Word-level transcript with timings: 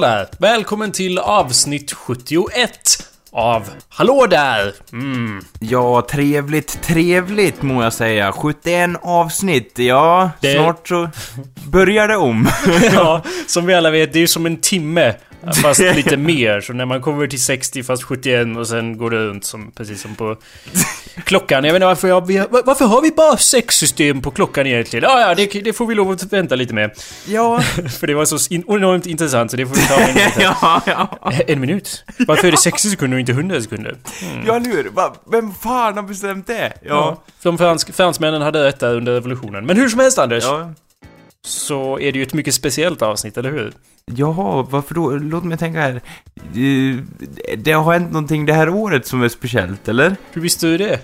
Där! 0.00 0.28
Välkommen 0.38 0.92
till 0.92 1.18
avsnitt 1.18 1.92
71 1.92 2.70
av 3.32 3.68
Hallå 3.88 4.26
där! 4.26 4.74
Mm. 4.92 5.40
Ja, 5.60 6.06
trevligt, 6.10 6.82
trevligt 6.82 7.62
må 7.62 7.82
jag 7.82 7.92
säga. 7.92 8.32
71 8.32 8.90
avsnitt, 9.02 9.72
ja. 9.78 10.30
Det- 10.40 10.54
Snart 10.54 10.88
så 10.88 11.08
börjar 11.68 12.08
det 12.08 12.16
om. 12.16 12.48
Ja, 12.92 13.22
som 13.46 13.66
vi 13.66 13.74
alla 13.74 13.90
vet, 13.90 14.12
det 14.12 14.18
är 14.18 14.20
ju 14.20 14.26
som 14.26 14.46
en 14.46 14.56
timme. 14.60 15.14
Fast 15.62 15.80
lite 15.96 16.16
mer. 16.16 16.60
Så 16.60 16.72
när 16.72 16.86
man 16.86 17.00
kommer 17.02 17.26
till 17.26 17.42
60 17.42 17.82
fast 17.82 18.02
71 18.02 18.56
och 18.56 18.68
sen 18.68 18.98
går 18.98 19.10
det 19.10 19.16
runt 19.26 19.44
som, 19.44 19.70
precis 19.70 20.02
som 20.02 20.14
på 20.14 20.36
klockan. 21.24 21.64
Jag 21.64 21.72
vet 21.72 21.76
inte 21.78 21.86
varför 21.86 22.08
jag, 22.08 22.20
varför 22.64 22.84
har 22.84 23.02
vi 23.02 23.10
bara 23.10 23.36
sex 23.36 23.76
system 23.76 24.22
på 24.22 24.30
klockan 24.30 24.66
egentligen? 24.66 25.04
Ja, 25.10 25.20
ja, 25.20 25.34
det, 25.34 25.60
det 25.60 25.72
får 25.72 25.86
vi 25.86 25.94
lov 25.94 26.10
att 26.10 26.32
vänta 26.32 26.54
lite 26.54 26.74
med. 26.74 26.90
ja. 27.28 27.60
För 28.00 28.06
det 28.06 28.14
var 28.14 28.24
så 28.24 28.54
in, 28.54 28.64
enormt 28.68 29.06
intressant 29.06 29.50
så 29.50 29.56
det 29.56 29.66
får 29.66 29.74
vi 29.74 29.86
ta 29.86 29.94
en 29.94 30.14
minut. 30.14 30.32
ja, 30.38 30.80
ja. 30.86 31.32
En 31.46 31.60
minut? 31.60 32.04
Varför 32.26 32.46
är 32.48 32.50
det 32.50 32.56
60 32.58 32.88
sekunder 32.90 33.16
och 33.16 33.20
inte 33.20 33.32
100 33.32 33.60
sekunder? 33.60 33.96
Ja, 34.46 34.56
eller 34.56 34.70
hur? 34.70 34.90
Va, 34.90 35.14
vem 35.32 35.54
fan 35.54 35.96
har 35.96 36.02
bestämt 36.02 36.46
det? 36.46 36.72
Ja. 36.82 37.22
De 37.42 37.58
fransk, 37.58 37.94
fransmännen 37.94 38.42
hade 38.42 38.64
detta 38.64 38.88
under 38.88 39.12
revolutionen. 39.12 39.66
Men 39.66 39.76
hur 39.76 39.88
som 39.88 40.00
helst 40.00 40.18
Anders, 40.18 40.44
Ja. 40.44 40.72
så 41.44 41.98
är 41.98 42.12
det 42.12 42.18
ju 42.18 42.22
ett 42.22 42.34
mycket 42.34 42.54
speciellt 42.54 43.02
avsnitt, 43.02 43.36
eller 43.36 43.50
hur? 43.50 43.72
Jaha, 44.16 44.66
varför 44.70 44.94
då? 44.94 45.10
Låt 45.10 45.44
mig 45.44 45.58
tänka 45.58 45.80
här. 45.80 45.94
Eh, 46.36 47.00
Det 47.58 47.72
har 47.72 47.92
hänt 47.92 48.12
någonting 48.12 48.46
det 48.46 48.52
här 48.52 48.68
året 48.68 49.06
som 49.06 49.22
är 49.22 49.28
speciellt, 49.28 49.88
eller? 49.88 50.16
Hur 50.32 50.42
visste 50.42 50.66
du 50.66 50.76
det? 50.78 51.00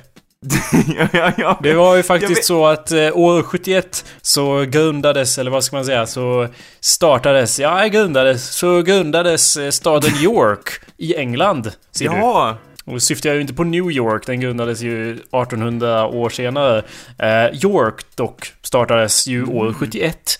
ja, 0.99 1.09
ja, 1.13 1.33
ja. 1.37 1.59
Det 1.63 1.75
var 1.75 1.97
ju 1.97 2.03
faktiskt 2.03 2.45
så 2.45 2.67
att 2.67 2.93
eh, 2.93 3.17
år 3.17 3.43
71 3.43 4.05
så 4.23 4.61
grundades, 4.65 5.39
eller 5.39 5.51
vad 5.51 5.65
ska 5.65 5.77
man 5.77 5.85
säga, 5.85 6.07
så 6.07 6.49
startades, 6.81 7.59
ja 7.59 7.87
grundades, 7.87 8.57
så 8.57 8.83
grundades 8.83 9.57
eh, 9.57 9.71
staden 9.71 10.11
York 10.23 10.69
i 10.97 11.15
England. 11.17 11.73
Ser 11.93 12.09
du? 12.09 12.17
Ja. 12.17 12.57
Och 12.85 12.93
då 12.93 13.01
syftar 13.01 13.29
jag 13.29 13.35
ju 13.35 13.41
inte 13.41 13.55
på 13.55 13.65
New 13.65 13.91
York, 13.91 14.27
den 14.27 14.41
grundades 14.41 14.81
ju 14.81 15.11
1800 15.13 16.07
år 16.07 16.31
senare. 16.31 16.83
Eh, 17.19 17.65
York 17.65 18.17
dock 18.17 18.53
startades 18.63 19.27
ju 19.27 19.45
år 19.45 19.73
71. 19.73 20.39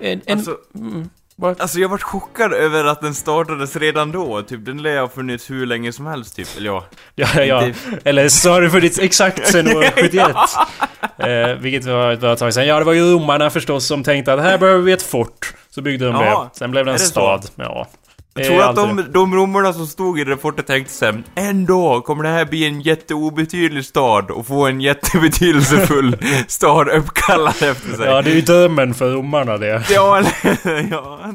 En, 0.00 0.20
en, 0.26 0.38
Alltså, 0.38 0.56
mm, 0.74 1.08
vad? 1.36 1.60
alltså 1.60 1.78
jag 1.78 1.88
vart 1.88 2.02
chockad 2.02 2.52
över 2.52 2.84
att 2.84 3.00
den 3.00 3.14
startades 3.14 3.76
redan 3.76 4.12
då. 4.12 4.42
Typ, 4.42 4.64
den 4.64 4.82
lär 4.82 5.00
ha 5.00 5.08
funnits 5.08 5.50
hur 5.50 5.66
länge 5.66 5.92
som 5.92 6.06
helst, 6.06 6.36
typ. 6.36 6.48
Eller 6.56 6.66
ja. 6.66 6.84
Ja, 7.14 7.42
ja, 7.44 7.68
Eller 8.04 8.28
så 8.28 8.50
har 8.50 8.60
det 8.62 8.70
funnits 8.70 8.98
exakt 8.98 9.46
sen 9.48 9.68
år 9.76 9.82
71. 9.94 10.26
eh, 11.18 11.62
vilket 11.62 11.84
var 11.84 12.12
ett 12.12 12.20
bra 12.20 12.36
tag 12.36 12.54
sedan. 12.54 12.66
Ja, 12.66 12.78
det 12.78 12.84
var 12.84 12.92
ju 12.92 13.12
romarna 13.14 13.50
förstås 13.50 13.86
som 13.86 14.02
tänkte 14.04 14.32
att 14.32 14.40
här 14.40 14.58
behöver 14.58 14.82
vi 14.82 14.92
ett 14.92 15.02
fort. 15.02 15.54
Så 15.70 15.82
byggde 15.82 16.06
de 16.06 16.14
Ja, 16.14 16.50
det. 16.52 16.58
Sen 16.58 16.70
blev 16.70 16.84
det 16.84 16.90
en 16.90 16.96
det 16.96 17.02
så? 17.02 17.10
stad. 17.10 17.46
Ja. 17.56 17.86
Jag 18.36 18.46
är 18.46 18.50
tror 18.50 18.62
att 18.62 18.76
de, 18.76 19.12
de 19.12 19.34
romarna 19.34 19.72
som 19.72 19.86
stod 19.86 20.20
i 20.20 20.24
det 20.24 20.36
fortet 20.36 20.66
tänkte 20.66 20.92
sig 20.92 21.22
ändå 21.34 22.00
kommer 22.00 22.22
det 22.22 22.28
här 22.28 22.44
bli 22.44 22.64
en 22.64 22.80
jätteobetydlig 22.80 23.84
stad 23.84 24.30
och 24.30 24.46
få 24.46 24.66
en 24.66 24.80
jättebetydelsefull 24.80 26.16
stad 26.48 26.88
uppkallad 26.88 27.62
efter 27.62 27.96
sig. 27.96 28.06
Ja, 28.06 28.22
det 28.22 28.30
är 28.30 28.34
ju 28.34 28.40
drömmen 28.40 28.94
för 28.94 29.10
romarna 29.10 29.56
det. 29.56 29.84
Ja, 29.90 30.18
eller 30.18 30.90
ja. 30.90 31.34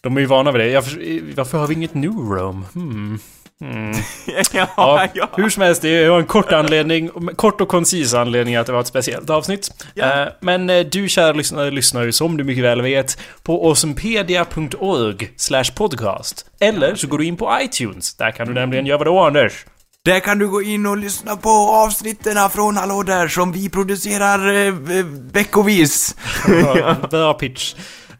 De 0.00 0.16
är 0.16 0.20
ju 0.20 0.26
vana 0.26 0.52
vid 0.52 0.60
det. 0.60 0.68
Jag 0.68 0.84
för, 0.84 1.36
varför 1.36 1.58
har 1.58 1.66
vi 1.66 1.74
inget 1.74 1.94
New 1.94 2.12
Rome? 2.12 2.64
Hmm. 2.74 3.18
Hmm. 3.60 3.92
ja, 4.52 4.68
Ja, 4.76 5.08
ja. 5.14 5.28
hur 5.36 5.48
som 5.50 5.62
helst, 5.62 5.82
det 5.82 6.08
var 6.08 6.18
en 6.18 6.26
kort 6.26 6.52
anledning, 6.52 7.10
kort 7.36 7.60
och 7.60 7.68
koncis 7.68 8.14
anledning 8.14 8.56
att 8.56 8.66
det 8.66 8.72
var 8.72 8.80
ett 8.80 8.86
speciellt 8.86 9.30
avsnitt. 9.30 9.70
Ja. 9.94 10.22
Eh, 10.22 10.28
Men 10.40 10.70
eh, 10.70 10.86
du 10.86 11.08
kära 11.08 11.32
lyssnare 11.32 11.70
lyssnar 11.70 12.02
ju 12.02 12.12
som 12.12 12.36
du 12.36 12.44
mycket 12.44 12.64
väl 12.64 12.82
vet 12.82 13.18
på 13.42 13.66
awesomepedia.org 13.66 15.30
podcast. 15.74 16.46
Eller 16.60 16.94
så 16.94 17.06
går 17.06 17.18
du 17.18 17.24
in 17.24 17.36
på 17.36 17.58
iTunes. 17.62 18.14
Där 18.14 18.30
kan 18.30 18.46
du 18.48 18.54
nämligen 18.54 18.86
göra 18.86 18.98
vad 18.98 19.06
då 19.06 19.20
Anders? 19.20 19.66
Där 20.04 20.20
kan 20.20 20.38
du 20.38 20.48
gå 20.48 20.62
in 20.62 20.86
och 20.86 20.96
lyssna 20.96 21.36
på 21.36 21.50
avsnitten 21.50 22.50
från 22.50 22.76
Hallå 22.76 23.02
där 23.02 23.28
som 23.28 23.52
vi 23.52 23.68
producerar 23.68 24.54
eh, 24.54 24.66
eh, 24.98 25.04
veckovis. 25.32 26.16
Bra 27.10 27.34
pitch. 27.34 27.74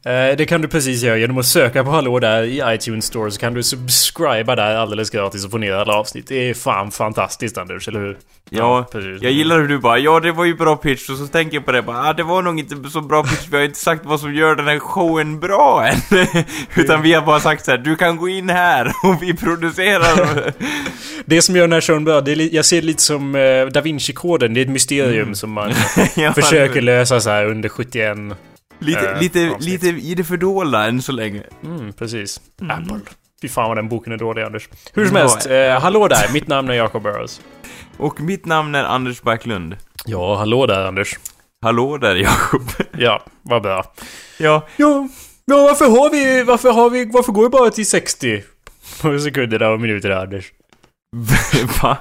Eh, 0.06 0.36
Det 0.36 0.46
kan 0.48 0.60
du 0.60 0.68
precis 0.68 1.02
göra 1.02 1.16
genom 1.18 1.38
att 1.38 1.46
söka 1.46 1.84
på 1.84 1.90
Hallå 1.90 2.18
där 2.18 2.42
i 2.42 2.62
iTunes 2.74 3.04
Store 3.04 3.30
så 3.30 3.40
kan 3.40 3.54
du 3.54 3.62
subscriba 3.62 4.56
där 4.56 4.76
alldeles 4.76 5.10
gratis 5.10 5.44
och 5.44 5.50
få 5.50 5.58
ner 5.58 5.72
alla 5.72 5.92
avsnitt. 5.94 6.26
Det 6.28 6.50
är 6.50 6.54
fan 6.54 6.90
fantastiskt 6.90 7.58
Anders, 7.58 7.88
eller 7.88 8.00
hur? 8.00 8.18
Ja, 8.50 8.86
precis. 8.92 9.22
jag 9.22 9.32
gillar 9.32 9.58
hur 9.60 9.68
du 9.68 9.78
bara, 9.78 9.98
ja 9.98 10.20
det 10.20 10.32
var 10.32 10.44
ju 10.44 10.54
bra 10.56 10.76
pitch, 10.76 11.10
och 11.10 11.16
så 11.16 11.26
tänker 11.26 11.54
jag 11.56 11.64
på 11.66 11.72
det 11.72 11.82
bara, 11.82 12.08
ah, 12.08 12.12
det 12.12 12.22
var 12.22 12.42
nog 12.42 12.58
inte 12.58 12.90
så 12.90 13.00
bra 13.00 13.22
pitch, 13.22 13.46
vi 13.50 13.56
har 13.56 13.64
inte 13.64 13.78
sagt 13.78 14.04
vad 14.04 14.20
som 14.20 14.34
gör 14.34 14.54
den 14.56 14.66
här 14.66 14.78
showen 14.78 15.40
bra 15.40 15.86
än. 15.86 16.18
Utan 16.76 17.02
vi 17.02 17.12
har 17.12 17.22
bara 17.22 17.40
sagt 17.40 17.64
så 17.64 17.70
här, 17.70 17.78
du 17.78 17.96
kan 17.96 18.16
gå 18.16 18.28
in 18.28 18.48
här 18.50 18.86
och 19.04 19.22
vi 19.22 19.34
producerar. 19.34 20.52
Det 21.24 21.42
som 21.42 21.56
gör 21.56 21.62
den 21.62 21.72
här 21.72 21.80
showen 21.80 22.04
bra, 22.04 22.20
det 22.20 22.32
är, 22.32 22.54
jag 22.54 22.64
ser 22.64 22.80
det 22.80 22.86
lite 22.86 23.02
som 23.02 23.34
eh, 23.34 23.66
Da 23.66 23.80
Vinci-koden. 23.80 24.54
Det 24.54 24.60
är 24.60 24.62
ett 24.62 24.70
mysterium 24.70 25.34
som 25.34 25.50
man 25.50 25.72
Ja, 26.16 26.32
försöker 26.32 26.80
lösa 26.80 27.20
så 27.20 27.30
här 27.30 27.46
under 27.46 27.68
71. 27.68 28.18
Lite, 28.78 29.10
eh, 29.10 29.20
lite, 29.20 29.50
avsnitt. 29.50 29.82
lite 29.82 29.86
i 30.06 30.14
det 30.14 30.24
fördolda 30.24 30.84
än 30.84 31.02
så 31.02 31.12
länge. 31.12 31.42
Mm, 31.64 31.92
precis. 31.92 32.40
Apple. 32.70 33.00
Fy 33.42 33.48
fan 33.48 33.68
vad 33.68 33.76
den 33.78 33.88
boken 33.88 34.12
är 34.12 34.16
dålig 34.16 34.42
Anders. 34.42 34.68
Hur 34.92 35.06
som 35.06 35.16
Ja, 35.16 35.20
helst, 35.22 35.46
eh, 35.46 35.80
hallå 35.80 36.08
där. 36.08 36.32
Mitt 36.32 36.48
namn 36.48 36.70
är 36.70 36.74
Jacob 36.74 37.02
Burrows. 37.02 37.40
Och 37.96 38.20
mitt 38.20 38.44
namn 38.46 38.74
är 38.74 38.84
Anders 38.84 39.22
Backlund. 39.22 39.76
Ja, 40.04 40.36
hallå 40.36 40.66
där 40.66 40.86
Anders. 40.86 41.18
Hallå 41.62 41.98
där 41.98 42.14
Jakob. 42.16 42.62
Ja, 42.98 43.22
vad 43.42 43.62
bra. 43.62 43.92
Ja, 44.38 44.66
Ja, 44.76 45.08
ja 45.44 45.56
varför 45.62 45.84
har 45.84 46.10
vi, 46.10 46.42
varför 46.42 46.72
har 46.72 46.90
vi, 46.90 47.04
varför 47.04 47.32
går 47.32 47.42
vi 47.42 47.48
bara 47.48 47.70
till 47.70 47.86
60 47.86 48.42
på 49.02 49.18
sekunderna 49.18 49.68
och 49.68 49.80
minuterna 49.80 50.20
Anders? 50.20 50.52
va? 51.82 51.96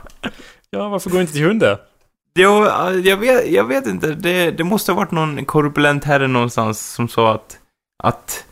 Ja, 0.70 0.90
varför 0.90 1.10
går 1.10 1.18
vi 1.18 1.22
inte 1.22 1.34
till 1.34 1.44
100? 1.46 1.78
Jo, 2.40 2.66
jag 3.04 3.18
vet, 3.18 3.48
jag 3.52 3.64
vet 3.64 3.86
inte. 3.88 4.08
Det, 4.08 4.52
det 4.52 4.64
måste 4.64 4.92
ha 4.92 4.98
varit 4.98 5.12
någon 5.12 5.46
korpulent 5.46 6.04
herre 6.04 6.28
någonstans 6.28 6.94
som 6.94 7.08
sa 7.08 7.34
att, 7.36 7.60
att, 8.04 8.46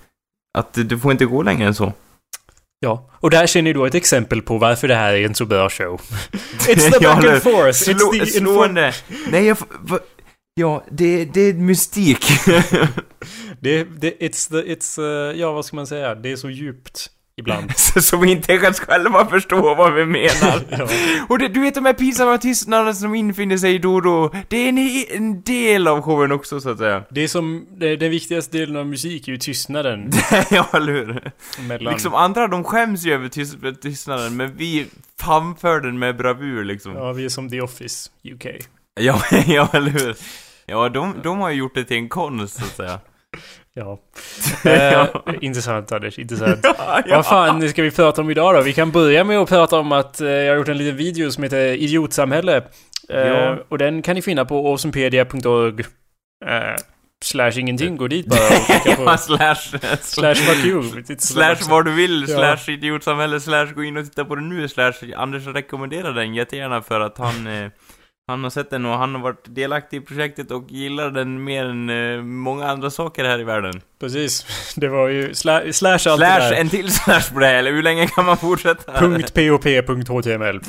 att 0.57 0.73
det 0.73 0.97
får 0.97 1.11
inte 1.11 1.25
gå 1.25 1.43
längre 1.43 1.67
än 1.67 1.75
så. 1.75 1.93
Ja, 2.79 3.09
och 3.13 3.29
där 3.29 3.47
känner 3.47 3.63
ni 3.63 3.73
då 3.73 3.85
ett 3.85 3.95
exempel 3.95 4.41
på 4.41 4.57
varför 4.57 4.87
det 4.87 4.95
här 4.95 5.13
är 5.13 5.25
en 5.25 5.35
så 5.35 5.45
bra 5.45 5.69
show. 5.69 6.01
It's 6.67 6.91
the 6.91 6.99
back 6.99 7.25
and 7.25 7.41
forth. 7.43 7.89
It's 7.89 8.19
the 8.19 8.25
slående. 8.25 8.93
Nej, 9.31 9.45
jag... 9.45 9.57
va- 9.79 9.99
Ja, 10.55 10.83
det, 10.91 11.25
det 11.25 11.41
är 11.41 11.53
mystik. 11.53 12.25
Det, 13.59 13.83
det, 13.83 14.11
it's 14.19 14.49
the, 14.49 14.73
it's, 14.75 14.99
uh, 15.01 15.39
ja 15.39 15.51
vad 15.51 15.65
ska 15.65 15.75
man 15.75 15.87
säga? 15.87 16.15
Det 16.15 16.31
är 16.31 16.35
så 16.35 16.49
djupt 16.49 17.09
ibland. 17.37 17.71
Som 17.77 18.21
vi 18.21 18.31
inte 18.31 18.53
ens 18.53 18.79
själva 18.79 19.25
förstår 19.25 19.75
vad 19.75 19.93
vi 19.93 20.05
menar. 20.05 20.61
ja. 20.69 20.87
Och 21.29 21.39
det, 21.39 21.47
du 21.47 21.59
vet 21.61 21.75
de 21.75 21.85
här 21.85 21.93
pinsamma 21.93 22.37
tystnaderna 22.37 22.93
som 22.93 23.15
infinner 23.15 23.57
sig 23.57 23.79
då 23.79 23.95
och 23.95 24.01
då. 24.01 24.31
Det 24.47 24.57
är 24.57 24.69
en, 24.69 24.77
en 25.09 25.41
del 25.41 25.87
av 25.87 26.01
showen 26.01 26.31
också, 26.31 26.61
så 26.61 26.69
att 26.69 26.77
säga. 26.77 27.03
Det 27.09 27.23
är 27.23 27.27
som, 27.27 27.67
det, 27.77 27.95
den 27.95 28.11
viktigaste 28.11 28.57
delen 28.57 28.75
av 28.75 28.87
musik 28.87 29.27
är 29.27 29.31
ju 29.31 29.37
tystnaden 29.37 30.11
ja, 30.49 30.67
eller 30.73 30.93
hur? 30.93 31.31
mellan... 31.67 31.93
Liksom 31.93 32.13
andra, 32.13 32.47
de 32.47 32.63
skäms 32.63 33.05
ju 33.05 33.13
över 33.13 33.27
tys- 33.27 33.75
tystnaden, 33.75 34.37
men 34.37 34.55
vi 34.57 34.87
framför 35.19 35.81
den 35.81 35.99
med 35.99 36.17
bravur 36.17 36.63
liksom. 36.63 36.95
Ja, 36.95 37.13
vi 37.13 37.25
är 37.25 37.29
som 37.29 37.49
The 37.49 37.61
Office, 37.61 38.09
UK. 38.33 38.45
Ja, 38.99 39.21
ja 39.47 39.69
eller 39.73 39.91
hur? 39.91 40.15
Ja, 40.65 40.89
de, 40.89 41.15
de 41.23 41.39
har 41.39 41.49
ju 41.49 41.55
gjort 41.55 41.75
det 41.75 41.83
till 41.83 41.97
en 41.97 42.09
konst, 42.09 42.55
så 42.55 42.63
att 42.65 42.75
säga. 42.75 42.99
Ja. 43.75 43.99
Eh, 44.65 45.07
intressant 45.41 45.91
Anders, 45.91 46.19
intressant. 46.19 46.59
ja. 46.63 47.01
Vad 47.09 47.25
fan 47.25 47.69
ska 47.69 47.81
vi 47.83 47.91
prata 47.91 48.21
om 48.21 48.29
idag 48.29 48.55
då? 48.55 48.61
Vi 48.61 48.73
kan 48.73 48.91
börja 48.91 49.23
med 49.23 49.37
att 49.39 49.49
prata 49.49 49.79
om 49.79 49.91
att 49.91 50.21
eh, 50.21 50.27
jag 50.29 50.51
har 50.51 50.57
gjort 50.57 50.67
en 50.67 50.77
liten 50.77 50.97
video 50.97 51.31
som 51.31 51.43
heter 51.43 51.65
Idiotsamhälle. 51.73 52.57
Eh, 53.09 53.17
Ja. 53.19 53.57
Och 53.69 53.77
den 53.77 54.01
kan 54.01 54.15
ni 54.15 54.21
finna 54.21 54.45
på 54.45 54.67
awesomepedia.org 54.67 55.79
eh, 56.45 56.75
Slash 57.23 57.51
ingenting, 57.59 57.97
gå 57.97 58.07
dit 58.07 58.25
bara 58.25 58.39
och 58.39 58.65
klicka 58.65 58.95
på 58.97 59.03
ja, 59.03 59.17
slash, 59.17 59.55
Slash 60.01 60.35
fuck 60.35 60.65
you. 60.65 60.83
Slash 61.17 61.55
vad 61.69 61.85
du 61.85 61.91
vill, 61.91 62.25
Ja. 62.29 62.35
slash 62.37 62.73
idiotsamhälle, 62.73 63.39
slash 63.39 63.65
gå 63.65 63.83
in 63.83 63.97
och 63.97 64.05
titta 64.05 64.25
på 64.25 64.35
den 64.35 64.49
nu, 64.49 64.67
slash 64.67 64.93
Anders 65.17 65.47
rekommenderar 65.47 66.13
den 66.13 66.33
jättegärna 66.35 66.81
för 66.81 66.99
att 66.99 67.17
han, 67.17 67.47
eh, 67.47 67.69
han 68.27 68.43
har 68.43 68.49
sett 68.51 68.69
den 68.69 68.85
och 68.85 68.97
han 68.97 69.15
har 69.15 69.21
varit 69.21 69.43
delaktig 69.55 69.97
i 69.97 70.01
projektet 70.01 70.51
och 70.51 70.65
gillar 70.69 71.09
den 71.11 71.43
mer 71.43 71.65
än 71.65 71.89
eh, 71.89 72.21
många 72.23 72.67
andra 72.67 72.89
saker 72.89 73.23
här 73.25 73.39
i 73.39 73.43
världen. 73.43 73.81
Precis. 73.99 74.45
Det 74.75 74.87
var 74.87 75.07
ju 75.07 75.33
sla, 75.33 75.61
slash 75.71 75.91
allt 75.91 76.03
det 76.03 76.15
Slash, 76.15 76.39
där. 76.39 76.53
en 76.53 76.69
till 76.69 76.91
slash 76.93 77.33
på 77.33 77.39
det 77.39 77.45
här, 77.45 77.55
eller 77.55 77.71
hur 77.71 77.83
länge 77.83 78.07
kan 78.07 78.25
man 78.25 78.37
fortsätta? 78.37 78.91
Punkt 78.91 79.33
.pop.html. 79.33 80.55
Eh, 80.55 80.61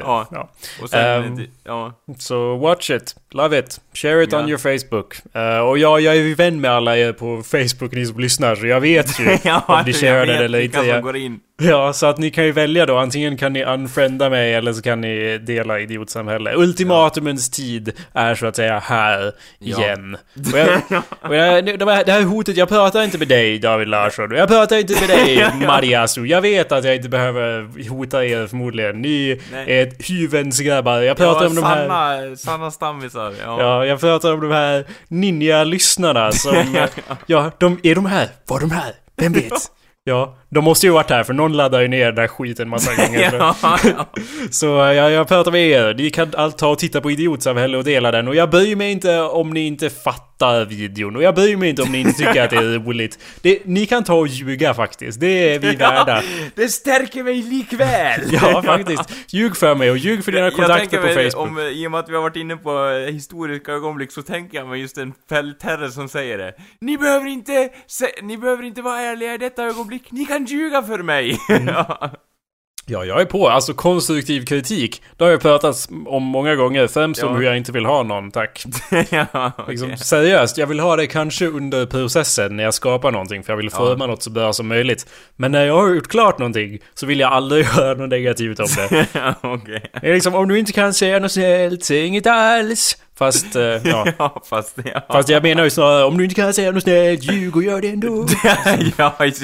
Ja. 0.00 0.26
ja. 0.30 0.50
Och 0.82 0.90
sen, 0.90 1.24
Ehm, 1.24 1.46
ja. 1.64 1.92
Så 2.18 2.56
watch 2.56 2.90
it, 2.90 3.16
love 3.30 3.58
it, 3.58 3.80
share 3.94 4.22
it 4.22 4.32
Ja. 4.32 4.38
on 4.42 4.48
your 4.48 4.58
Facebook. 4.58 5.14
Eh, 5.34 5.58
och 5.58 5.78
jag, 5.78 6.00
jag 6.00 6.16
är 6.16 6.20
ju 6.22 6.34
vän 6.34 6.60
med 6.60 6.70
alla 6.70 6.96
er 6.98 7.12
på 7.12 7.42
Facebook, 7.42 7.92
ni 7.92 8.06
som 8.06 8.18
lyssnar, 8.20 8.54
så 8.54 8.66
jag 8.66 8.80
vet 8.80 9.20
ju 9.20 9.38
ja, 9.44 9.64
om 9.68 9.82
ni 9.86 9.90
jag 9.90 10.00
share 10.00 10.18
vet 10.20 10.28
den 10.28 10.44
eller 10.44 10.58
vilka 10.58 10.78
inte. 10.78 10.86
som 10.88 10.94
Jag, 10.94 11.02
går 11.02 11.16
in. 11.16 11.40
Ja, 11.60 11.92
så 11.92 12.06
att 12.06 12.18
ni 12.18 12.30
kan 12.30 12.44
ju 12.44 12.52
välja 12.52 12.86
då. 12.86 12.96
Antingen 12.96 13.36
kan 13.36 13.52
ni 13.52 13.64
unfrienda 13.64 14.30
mig 14.30 14.54
eller 14.54 14.72
så 14.72 14.82
kan 14.82 15.00
ni 15.00 15.38
dela 15.38 15.80
idiotsamhälle. 15.80 16.54
Ultimatumens 16.54 17.50
tid 17.50 17.92
är 18.12 18.34
så 18.34 18.46
att 18.46 18.56
säga 18.56 18.78
här 18.78 19.32
Ja. 19.58 19.78
igen. 19.78 20.16
Och 20.52 20.58
jag, 20.58 21.02
och 21.22 21.36
jag, 21.36 21.64
det 22.06 22.12
här 22.12 22.22
hotet, 22.22 22.56
jag 22.56 22.68
pratar 22.68 23.02
inte 23.02 23.18
med 23.18 23.28
dig 23.28 23.58
David 23.58 23.88
Larsson. 23.88 24.30
Jag 24.30 24.48
pratar 24.48 24.76
inte 24.76 24.94
med 25.00 25.08
dig 25.08 25.50
Mariasu. 25.66 26.24
Jag 26.24 26.40
vet 26.40 26.72
att 26.72 26.84
jag 26.84 26.96
inte 26.96 27.08
behöver 27.08 27.88
hota 27.88 28.24
er 28.24 28.46
förmodligen. 28.46 29.02
Ni 29.02 29.40
Nej. 29.52 29.80
är 29.80 29.92
hyvens 30.12 30.60
grabbar. 30.60 31.00
Jag 31.00 31.16
pratar 31.16 31.42
ja, 31.42 31.48
om 31.48 31.54
de 31.54 31.64
här... 31.64 31.88
sanna, 31.88 32.36
sanna 32.36 32.70
stammisar. 32.70 33.34
Ja. 33.44 33.60
Ja, 33.62 33.86
jag 33.86 34.00
pratar 34.00 34.32
om 34.32 34.40
de 34.40 34.50
här 34.50 34.84
ninja-lyssnarna 35.08 36.32
som... 36.32 36.86
ja, 37.26 37.50
de, 37.58 37.80
är 37.82 37.94
de 37.94 38.06
här? 38.06 38.28
Var 38.46 38.60
de 38.60 38.70
här? 38.70 38.92
Vem 39.16 39.32
vet? 39.32 39.52
Ja, 40.04 40.36
de 40.50 40.64
måste 40.64 40.86
ju 40.86 40.92
varit 40.92 41.10
här 41.10 41.24
för 41.24 41.32
någon 41.32 41.52
laddar 41.52 41.80
ju 41.80 41.88
ner 41.88 42.06
den 42.06 42.14
där 42.14 42.26
skiten 42.26 42.68
massa 42.68 43.06
gånger. 43.06 43.34
ja, 43.38 43.56
ja. 43.62 44.06
Så 44.50 44.66
jag, 44.66 45.10
jag 45.10 45.28
pratar 45.28 45.50
med 45.50 45.66
er. 45.66 45.94
Ni 45.94 46.10
kan 46.10 46.32
allt 46.36 46.58
ta 46.58 46.68
och 46.68 46.78
titta 46.78 47.00
på 47.00 47.10
Idiotsamhälle 47.10 47.78
och 47.78 47.84
dela 47.84 48.10
den. 48.10 48.28
Och 48.28 48.34
jag 48.34 48.50
bryr 48.50 48.76
mig 48.76 48.92
inte 48.92 49.20
om 49.20 49.50
ni 49.50 49.66
inte 49.66 49.90
fattar 49.90 50.64
videon. 50.64 51.16
Och 51.16 51.22
jag 51.22 51.34
bryr 51.34 51.56
mig 51.56 51.70
inte 51.70 51.82
om 51.82 51.92
ni 51.92 52.00
inte 52.00 52.12
tycker 52.12 52.42
att 52.42 52.50
det 52.50 52.56
är 52.56 52.78
roligt. 52.78 53.18
Det, 53.42 53.58
ni 53.64 53.86
kan 53.86 54.04
ta 54.04 54.14
och 54.14 54.26
ljuga 54.26 54.74
faktiskt. 54.74 55.20
Det 55.20 55.54
är 55.54 55.58
vi 55.58 55.76
värda. 55.76 56.22
Det 56.54 56.68
stärker 56.68 57.22
mig 57.22 57.42
likväl! 57.42 58.20
Ja, 58.32 58.62
faktiskt. 58.62 59.14
Ljug 59.28 59.56
för 59.56 59.74
mig 59.74 59.90
och 59.90 59.96
ljug 59.96 60.24
för 60.24 60.32
dina 60.32 60.50
kontakter 60.50 60.98
på 60.98 61.08
Facebook. 61.08 61.48
om, 61.48 61.58
eh, 61.58 61.64
I 61.64 61.86
och 61.86 61.90
med 61.90 62.00
att 62.00 62.08
vi 62.08 62.14
har 62.14 62.22
varit 62.22 62.36
inne 62.36 62.56
på 62.56 62.88
eh, 62.88 63.12
historiska 63.12 63.72
ögonblick 63.72 64.12
så 64.12 64.22
tänker 64.22 64.58
jag 64.58 64.68
mig 64.68 64.80
just 64.80 64.98
en 64.98 65.12
fältherre 65.28 65.90
som 65.90 66.08
säger 66.08 66.38
det. 66.38 66.54
Ni 66.80 66.98
behöver 66.98 67.26
inte, 67.26 67.68
se, 67.86 68.06
ni 68.22 68.38
behöver 68.38 68.64
inte 68.64 68.82
vara 68.82 69.00
ärliga 69.00 69.34
i 69.34 69.38
detta 69.38 69.64
ögonblick, 69.64 70.10
ni 70.10 70.24
kan 70.26 70.39
ljuga 70.46 70.82
för 70.82 70.98
mig! 71.02 71.38
Mm. 71.48 71.66
ja, 71.68 72.10
Ja, 72.86 73.04
jag 73.04 73.20
är 73.20 73.24
på. 73.24 73.48
Alltså 73.48 73.74
konstruktiv 73.74 74.44
kritik. 74.44 75.02
Det 75.16 75.24
har 75.24 75.30
jag 75.30 75.40
pratat 75.40 75.88
om 76.06 76.22
många 76.22 76.54
gånger. 76.54 76.86
Främst 76.86 77.22
om 77.22 77.28
Ja. 77.32 77.36
hur 77.36 77.44
jag 77.44 77.56
inte 77.56 77.72
vill 77.72 77.86
ha 77.86 78.02
någon, 78.02 78.30
tack. 78.30 78.64
ja 79.10 79.26
okej. 79.58 79.64
Liksom, 79.68 79.96
seriöst, 79.96 80.58
jag 80.58 80.66
vill 80.66 80.80
ha 80.80 80.96
det 80.96 81.06
kanske 81.06 81.46
under 81.46 81.86
processen 81.86 82.56
när 82.56 82.64
jag 82.64 82.74
skapar 82.74 83.10
någonting 83.12 83.42
för 83.42 83.52
jag 83.52 83.56
vill 83.56 83.68
Ja. 83.72 83.78
forma 83.78 84.06
något 84.06 84.22
så 84.22 84.30
bra 84.30 84.52
som 84.52 84.68
möjligt. 84.68 85.06
Men 85.36 85.52
när 85.52 85.66
jag 85.66 85.74
har 85.74 85.94
gjort 85.94 86.08
klart 86.08 86.38
någonting 86.38 86.78
så 86.94 87.06
vill 87.06 87.20
jag 87.20 87.32
aldrig 87.32 87.64
göra 87.76 87.94
något 87.94 88.08
negativt 88.10 88.60
om 88.60 88.66
det. 88.76 89.06
ja, 89.12 89.34
okej. 89.40 89.90
Det 90.00 90.08
är 90.10 90.14
liksom, 90.14 90.34
om 90.34 90.48
du 90.48 90.58
inte 90.58 90.72
kan 90.72 90.94
säga 90.94 91.18
något 91.18 91.32
snällt, 91.32 91.84
säg 91.84 92.06
inget 92.06 92.26
alls. 92.26 92.96
Fast, 93.20 93.56
eh, 93.56 93.62
ja. 93.84 94.06
Ja, 94.18 94.42
fast 94.50 94.78
ja. 94.84 95.00
Fast 95.12 95.28
jag 95.28 95.42
menar 95.42 95.64
ju 95.64 95.70
snarare, 95.70 96.04
om 96.04 96.18
du 96.18 96.24
inte 96.24 96.34
kan 96.36 96.54
säga 96.54 96.72
något 96.72 96.82
snällt, 96.82 97.22
ljug 97.22 97.56
och 97.56 97.62
gör 97.62 97.80
det 97.80 97.88
ändå. 97.88 98.26
ja, 98.44 98.56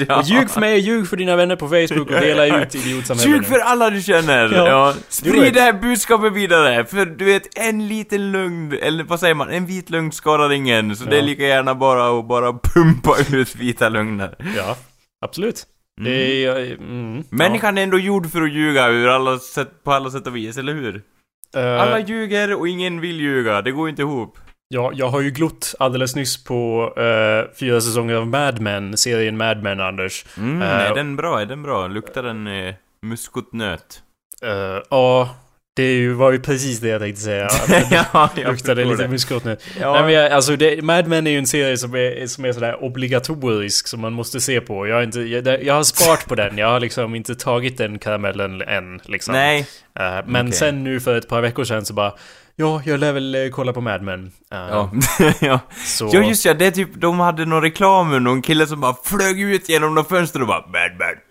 ja. 0.07 0.17
Och 0.19 0.23
ljug 0.23 0.49
för 0.49 0.59
mig, 0.59 0.79
ljug 0.79 1.07
för 1.07 1.17
dina 1.17 1.35
vänner 1.35 1.55
på 1.55 1.67
Facebook 1.67 2.09
och 2.11 2.21
dela 2.21 2.45
ut 2.61 2.75
idiotsamhället. 2.75 3.33
Ljug 3.35 3.45
för 3.45 3.59
alla 3.59 3.89
du 3.89 4.01
känner! 4.01 4.51
Ja. 4.53 4.67
Ja. 4.67 4.93
Sprid 5.09 5.53
det 5.53 5.61
här 5.61 5.73
budskapet 5.73 6.33
vidare, 6.33 6.85
för 6.85 7.05
du 7.05 7.25
vet, 7.25 7.57
en 7.57 7.87
liten 7.87 8.31
lögn, 8.31 8.77
eller 8.81 9.03
vad 9.03 9.19
säger 9.19 9.33
man, 9.35 9.49
en 9.49 9.65
vit 9.65 9.89
lögn 9.89 10.11
skadar 10.11 10.51
ingen, 10.51 10.95
så 10.95 11.03
det 11.03 11.15
är 11.15 11.19
Ja. 11.19 11.25
lika 11.25 11.43
gärna 11.43 11.75
bara 11.75 12.19
att 12.19 12.27
bara 12.27 12.53
pumpa 12.53 13.15
ut 13.33 13.55
vita 13.55 13.89
lögner. 13.89 14.35
Ja, 14.57 14.77
absolut. 15.25 15.63
Det 16.01 16.45
är... 16.45 16.73
Mm, 16.73 17.23
Människan 17.29 17.77
är 17.77 17.83
ändå 17.83 17.99
gjord 17.99 18.31
för 18.31 18.41
att 18.41 18.51
ljuga 18.53 18.87
ur 18.87 19.07
alla 19.07 19.39
sätt, 19.39 19.83
på 19.83 19.91
alla 19.91 20.09
sätt 20.09 20.27
och 20.27 20.35
vis, 20.35 20.57
eller 20.57 20.73
hur? 20.73 21.01
Eh, 21.57 21.81
Alla 21.81 21.99
ljuger 21.99 22.55
och 22.59 22.67
ingen 22.67 23.01
vill 23.01 23.19
ljuga, 23.21 23.61
det 23.61 23.71
går 23.71 23.89
inte 23.89 24.01
ihop. 24.01 24.37
Ja, 24.69 24.91
jag 24.95 25.07
har 25.09 25.21
ju 25.21 25.29
glott 25.31 25.75
alldeles 25.79 26.15
nyss 26.15 26.43
på 26.43 26.93
eh, 26.97 27.55
fyra 27.59 27.81
säsonger 27.81 28.15
av 28.15 28.27
Mad 28.27 28.61
Men, 28.61 28.97
serien 28.97 29.37
Mad 29.37 29.63
Men, 29.63 29.79
Anders. 29.79 30.25
Mm, 30.37 30.61
Eh, 30.61 30.67
är 30.69 30.95
den 30.95 31.15
bra? 31.15 31.41
Är 31.41 31.45
den 31.45 31.63
bra? 31.63 31.87
Luktar 31.87 32.23
den 32.23 32.47
eh, 32.47 32.73
muskotnöt? 33.01 34.01
Ja, 34.89 35.29
det 35.77 36.07
var 36.13 36.31
ju 36.31 36.39
precis 36.39 36.79
det 36.79 36.87
jag 36.87 37.01
tänkte 37.01 37.21
säga. 37.21 37.49
Ja, 37.91 38.29
jag 38.35 38.51
luktade 38.51 38.85
lite 38.85 39.03
det. 39.03 39.07
muskot 39.07 39.43
nu. 39.43 39.57
Ja, 39.79 39.93
Nej, 39.93 40.03
men 40.03 40.13
jag, 40.13 40.31
alltså, 40.31 40.55
det, 40.55 40.81
Mad 40.81 41.07
Men 41.07 41.27
är 41.27 41.31
ju 41.31 41.37
en 41.37 41.47
serie 41.47 41.77
som 41.77 41.95
är, 41.95 42.27
som 42.27 42.45
är 42.45 42.53
sådär 42.53 42.83
obligatorisk, 42.83 43.87
som 43.87 44.01
man 44.01 44.13
måste 44.13 44.41
se 44.41 44.61
på. 44.61 44.87
Jag 44.87 44.95
har, 44.95 45.03
inte, 45.03 45.19
jag, 45.19 45.63
jag 45.63 45.73
har 45.73 45.83
sparat 45.83 46.25
på 46.27 46.35
den, 46.35 46.57
jag 46.57 46.67
har 46.67 46.79
liksom 46.79 47.15
inte 47.15 47.35
tagit 47.35 47.77
den 47.77 47.99
karamellen 47.99 48.61
än, 48.61 48.99
liksom. 49.03 49.33
Nej. 49.33 49.65
Eh, 49.99 50.25
men 50.25 50.47
Okej. 50.47 50.57
sen 50.57 50.83
nu 50.83 50.99
för 50.99 51.17
ett 51.17 51.29
par 51.29 51.41
veckor 51.41 51.63
sedan 51.63 51.85
så 51.85 51.93
bara 51.93 52.13
Ja, 52.59 52.81
jag 52.85 52.99
lär 52.99 53.13
väl 53.13 53.35
eh, 53.35 53.49
kolla 53.49 53.73
på 53.73 53.81
Mad 53.81 54.01
Men. 54.01 54.25
Eh, 54.25 54.57
Ja. 54.69 54.91
ja. 55.41 55.59
Så... 55.85 56.09
ja, 56.13 56.21
just 56.21 56.45
ja, 56.45 56.53
det 56.53 56.65
är 56.65 56.71
typ, 56.71 56.89
de 56.93 57.19
hade 57.19 57.45
någon 57.45 57.61
reklam 57.61 58.09
med 58.09 58.21
någon 58.21 58.41
kille 58.41 58.67
som 58.67 58.81
bara 58.81 58.95
flög 59.03 59.41
ut 59.41 59.69
genom 59.69 59.95
något 59.95 60.09
fönster 60.09 60.41
och 60.41 60.47
bara 60.47 60.61
bad 60.61 60.97
bad. 60.99 61.26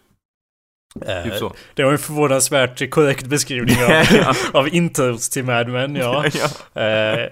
Eh, 1.07 1.23
Typ 1.25 1.35
så. 1.35 1.55
Det 1.75 1.85
var 1.85 1.93
en 1.93 1.99
förvånansvärt 1.99 2.91
korrekt 2.91 3.27
beskrivning 3.27 3.77
av, 3.85 3.91
Ja. 4.17 4.35
av 4.53 4.75
intros 4.75 5.29
till 5.29 5.45
Mad 5.45 5.69
Men, 5.69 5.97
ja. 5.97 6.25
ja. 6.75 6.81
Eh, 6.83 7.29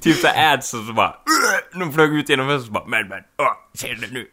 Typ 0.00 0.16
så 0.16 0.28
ads 0.28 0.74
och 0.74 0.80
så 0.86 0.92
bara 0.92 1.14
de 1.78 1.92
flög 1.92 2.14
ut 2.14 2.28
genom 2.28 2.48
fönstret 2.48 2.68
och 2.68 2.90
bara 2.90 3.00
bad 3.00 3.08
bad. 3.08 3.22
Åh, 3.38 3.52
ser 3.74 3.94
du 3.94 4.12
nu? 4.14 4.26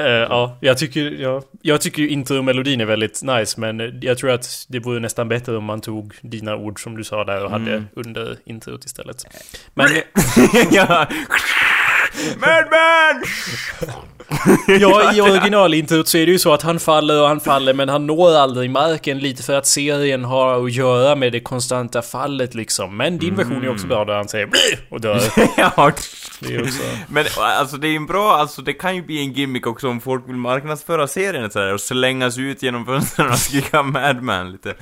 eh, 0.00 0.06
ja, 0.06 0.58
jag 0.60 0.78
tycker, 0.78 1.10
ja, 1.10 1.42
jag 1.62 1.80
tycker 1.80 2.02
ju 2.02 2.08
intro-melodin 2.08 2.80
är 2.80 2.84
väldigt 2.84 3.22
nice, 3.22 3.60
men 3.60 3.98
jag 4.02 4.18
tror 4.18 4.30
att 4.30 4.46
det 4.68 4.78
vore 4.78 5.00
nästan 5.00 5.28
bättre 5.28 5.56
om 5.56 5.64
man 5.64 5.80
tog 5.80 6.14
dina 6.22 6.56
ord 6.56 6.82
som 6.82 6.96
du 6.96 7.04
sa 7.04 7.24
där 7.24 7.44
och 7.44 7.50
hade 7.50 7.70
Mm. 7.72 7.84
under 7.96 8.36
introt 8.44 8.84
istället. 8.84 9.24
Men 9.74 9.88
ja. 10.70 11.06
Mad 12.40 12.64
man! 12.70 13.22
ja, 14.80 15.14
i 15.14 15.20
originalintrot 15.20 16.08
så 16.08 16.18
är 16.18 16.26
det 16.26 16.32
ju 16.32 16.38
så 16.38 16.52
att 16.52 16.62
han 16.62 16.80
faller 16.80 17.22
och 17.22 17.28
han 17.28 17.40
faller, 17.40 17.74
men 17.74 17.88
han 17.88 18.06
når 18.06 18.36
aldrig 18.36 18.70
marken 18.70 19.18
lite 19.18 19.42
för 19.42 19.54
att 19.54 19.66
serien 19.66 20.24
har 20.24 20.64
att 20.64 20.72
göra 20.72 21.16
med 21.16 21.32
det 21.32 21.40
konstanta 21.40 22.02
fallet 22.02 22.54
liksom. 22.54 22.96
Men 22.96 23.18
din 23.18 23.34
version 23.34 23.64
är 23.64 23.68
också 23.68 23.86
bra 23.86 24.04
där 24.04 24.14
han 24.14 24.28
säger 24.28 24.46
"Bli!" 24.46 24.78
och 24.88 25.00
dör. 25.00 25.20
ja. 25.56 25.92
Det 26.40 26.54
är 26.54 26.62
också... 26.62 26.82
Men 27.08 27.24
alltså 27.36 27.76
det 27.76 27.88
är 27.88 27.96
en 27.96 28.06
bra, 28.06 28.36
alltså 28.36 28.62
det 28.62 28.72
kan 28.72 28.96
ju 28.96 29.02
bli 29.02 29.18
en 29.18 29.32
gimmick 29.32 29.66
också 29.66 29.88
om 29.88 30.00
folk 30.00 30.28
vill 30.28 30.36
marknadsföra 30.36 31.06
serien 31.06 31.50
sådär 31.50 31.74
och 31.74 31.80
slängas 31.80 32.38
ut 32.38 32.62
genom 32.62 32.86
fönstren 32.86 33.30
och 33.30 33.38
skrika 33.38 33.82
Mad 33.82 34.22
Man 34.22 34.52
lite. 34.52 34.74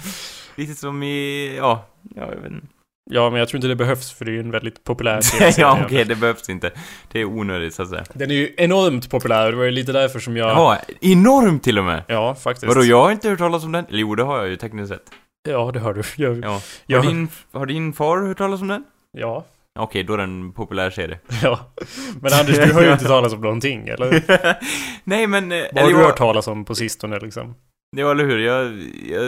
Lite 0.56 0.74
som 0.74 1.02
i, 1.02 1.56
ja, 1.56 1.88
ja 2.14 2.22
jag 2.22 2.40
vet 2.42 2.52
inte. 2.52 2.66
Ja, 3.10 3.30
men 3.30 3.38
jag 3.38 3.48
tror 3.48 3.58
inte 3.58 3.68
det 3.68 3.76
behövs 3.76 4.12
för 4.12 4.24
det 4.24 4.30
är 4.30 4.32
ju 4.32 4.40
en 4.40 4.50
väldigt 4.50 4.84
populär 4.84 5.20
serie. 5.20 5.54
ja 5.58 5.78
okej, 5.84 6.04
det 6.04 6.14
behövs 6.16 6.48
inte. 6.48 6.70
Det 7.12 7.20
är 7.20 7.24
onödigt 7.24 7.74
så 7.74 7.82
att 7.82 7.88
säga. 7.88 8.04
Den 8.14 8.30
är 8.30 8.34
ju 8.34 8.54
enormt 8.56 9.10
populär 9.10 9.44
och 9.46 9.50
det 9.52 9.56
var 9.58 9.64
ju 9.64 9.70
lite 9.70 9.92
därför 9.92 10.18
som 10.18 10.36
jag... 10.36 10.50
Jaha, 10.50 10.78
enormt 11.00 11.62
till 11.64 11.78
och 11.78 11.84
med! 11.84 12.02
Ja, 12.08 12.34
faktiskt. 12.34 12.66
Vadå, 12.74 12.84
jag 12.84 13.02
har 13.02 13.10
inte 13.12 13.28
hört 13.28 13.38
talas 13.38 13.64
om 13.64 13.72
den? 13.72 13.86
Eller 13.88 13.98
jo, 13.98 14.14
det 14.14 14.22
har 14.22 14.38
jag 14.38 14.48
ju 14.48 14.56
tekniskt 14.56 14.88
sett. 14.88 15.02
Ja, 15.48 15.70
det 15.72 15.80
har 15.80 15.94
du. 15.94 16.02
Jag... 16.16 16.44
Ja. 16.44 16.48
Har, 16.50 16.60
Ja. 16.86 17.00
din, 17.02 17.28
har 17.52 17.66
din 17.66 17.92
far 17.92 18.26
hört 18.26 18.38
talas 18.38 18.60
om 18.60 18.68
den? 18.68 18.84
Ja. 19.18 19.44
Okej, 19.78 20.02
då 20.02 20.12
är 20.14 20.18
den 20.18 20.30
en 20.42 20.52
populär 20.52 20.90
serie. 20.90 21.18
Ja. 21.42 21.60
Men 22.20 22.32
Anders, 22.32 22.56
du 22.56 22.72
har 22.72 22.82
ju 22.82 22.92
inte 22.92 23.04
talat 23.04 23.32
om 23.32 23.40
någonting, 23.40 23.88
eller? 23.88 24.22
Nej 25.04 25.26
men... 25.26 25.52
eh, 25.52 25.62
Vad 25.72 25.82
har 25.84 25.90
du 25.90 25.96
jag- 25.98 26.04
hört 26.06 26.16
talas 26.16 26.46
om 26.48 26.64
på 26.64 26.74
sistone 26.74 27.18
liksom? 27.18 27.54
Ja, 27.96 28.10
eller 28.10 28.24
hur? 28.24 28.38
Jag, 28.38 28.64
jag 29.10 29.20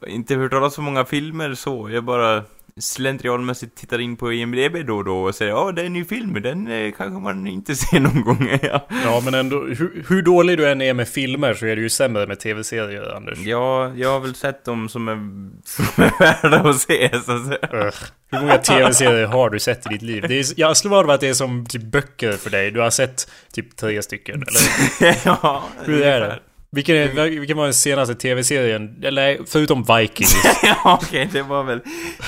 har 0.00 0.08
inte 0.08 0.34
hört 0.34 0.50
talas 0.50 0.66
om 0.66 0.70
så 0.70 0.82
många 0.82 1.04
filmer 1.04 1.54
så. 1.54 1.90
Jag 1.90 2.04
bara 2.04 2.42
slentrianmässigt 2.80 3.76
tittar 3.76 3.98
in 3.98 4.16
på 4.16 4.32
IMDB 4.32 4.86
då 4.86 4.96
och 4.96 5.04
då 5.04 5.22
och 5.22 5.34
säger 5.34 5.52
ja, 5.52 5.72
det 5.72 5.82
är 5.82 5.86
en 5.86 5.92
ny 5.92 6.04
film, 6.04 6.42
den 6.42 6.68
eh, 6.68 6.92
kanske 6.96 7.20
man 7.20 7.46
inte 7.46 7.74
ser 7.76 8.00
någon 8.00 8.22
gång. 8.22 8.48
ja. 8.62 8.86
Ja, 9.04 9.20
men 9.24 9.34
ändå, 9.34 9.64
hur, 9.64 10.04
hur 10.08 10.22
dålig 10.22 10.58
du 10.58 10.68
än 10.68 10.82
är 10.82 10.94
med 10.94 11.08
filmer 11.08 11.54
så 11.54 11.66
är 11.66 11.76
det 11.76 11.82
ju 11.82 11.88
sämre 11.88 12.26
med 12.26 12.40
tv-serier, 12.40 13.16
Anders. 13.16 13.38
ja, 13.38 13.92
jag 13.96 14.12
har 14.12 14.20
väl 14.20 14.34
sett 14.34 14.64
dem 14.64 14.88
som 14.88 15.08
är, 15.08 15.14
som 15.64 16.04
är 16.04 16.18
värda 16.18 16.70
att 16.70 16.80
se, 16.80 17.10
så 17.24 17.32
att 17.32 17.46
säga. 17.46 17.92
Hur 18.30 18.40
många 18.40 18.58
tv-serier 18.58 19.26
har 19.26 19.50
du 19.50 19.58
sett 19.58 19.86
i 19.86 19.88
ditt 19.88 20.02
liv? 20.02 20.24
Det 20.28 20.38
är, 20.38 20.44
jag 20.56 20.76
slår 20.76 21.04
vad 21.04 21.14
att 21.14 21.20
det 21.20 21.28
är 21.28 21.34
som 21.34 21.66
typ 21.66 21.82
böcker 21.82 22.32
för 22.32 22.50
dig. 22.50 22.70
Du 22.70 22.80
har 22.80 22.90
sett 22.90 23.30
typ 23.52 23.76
tre 23.76 24.02
stycken, 24.02 24.42
eller? 24.42 25.16
ja, 25.24 25.64
Hur 25.84 26.02
är 26.02 26.20
det? 26.20 26.38
Ungefär. 26.72 26.94
Vilken, 27.14 27.18
är, 27.18 27.40
vilken 27.40 27.56
var 27.56 27.64
den 27.64 27.74
senaste 27.74 28.14
tv-serien? 28.14 28.96
Eller 29.02 29.38
förutom 29.46 29.82
Vikings? 29.84 30.36
ja, 30.62 30.98
okej, 31.02 31.28
det 31.32 31.42
var 31.42 31.64
väl... 31.64 31.80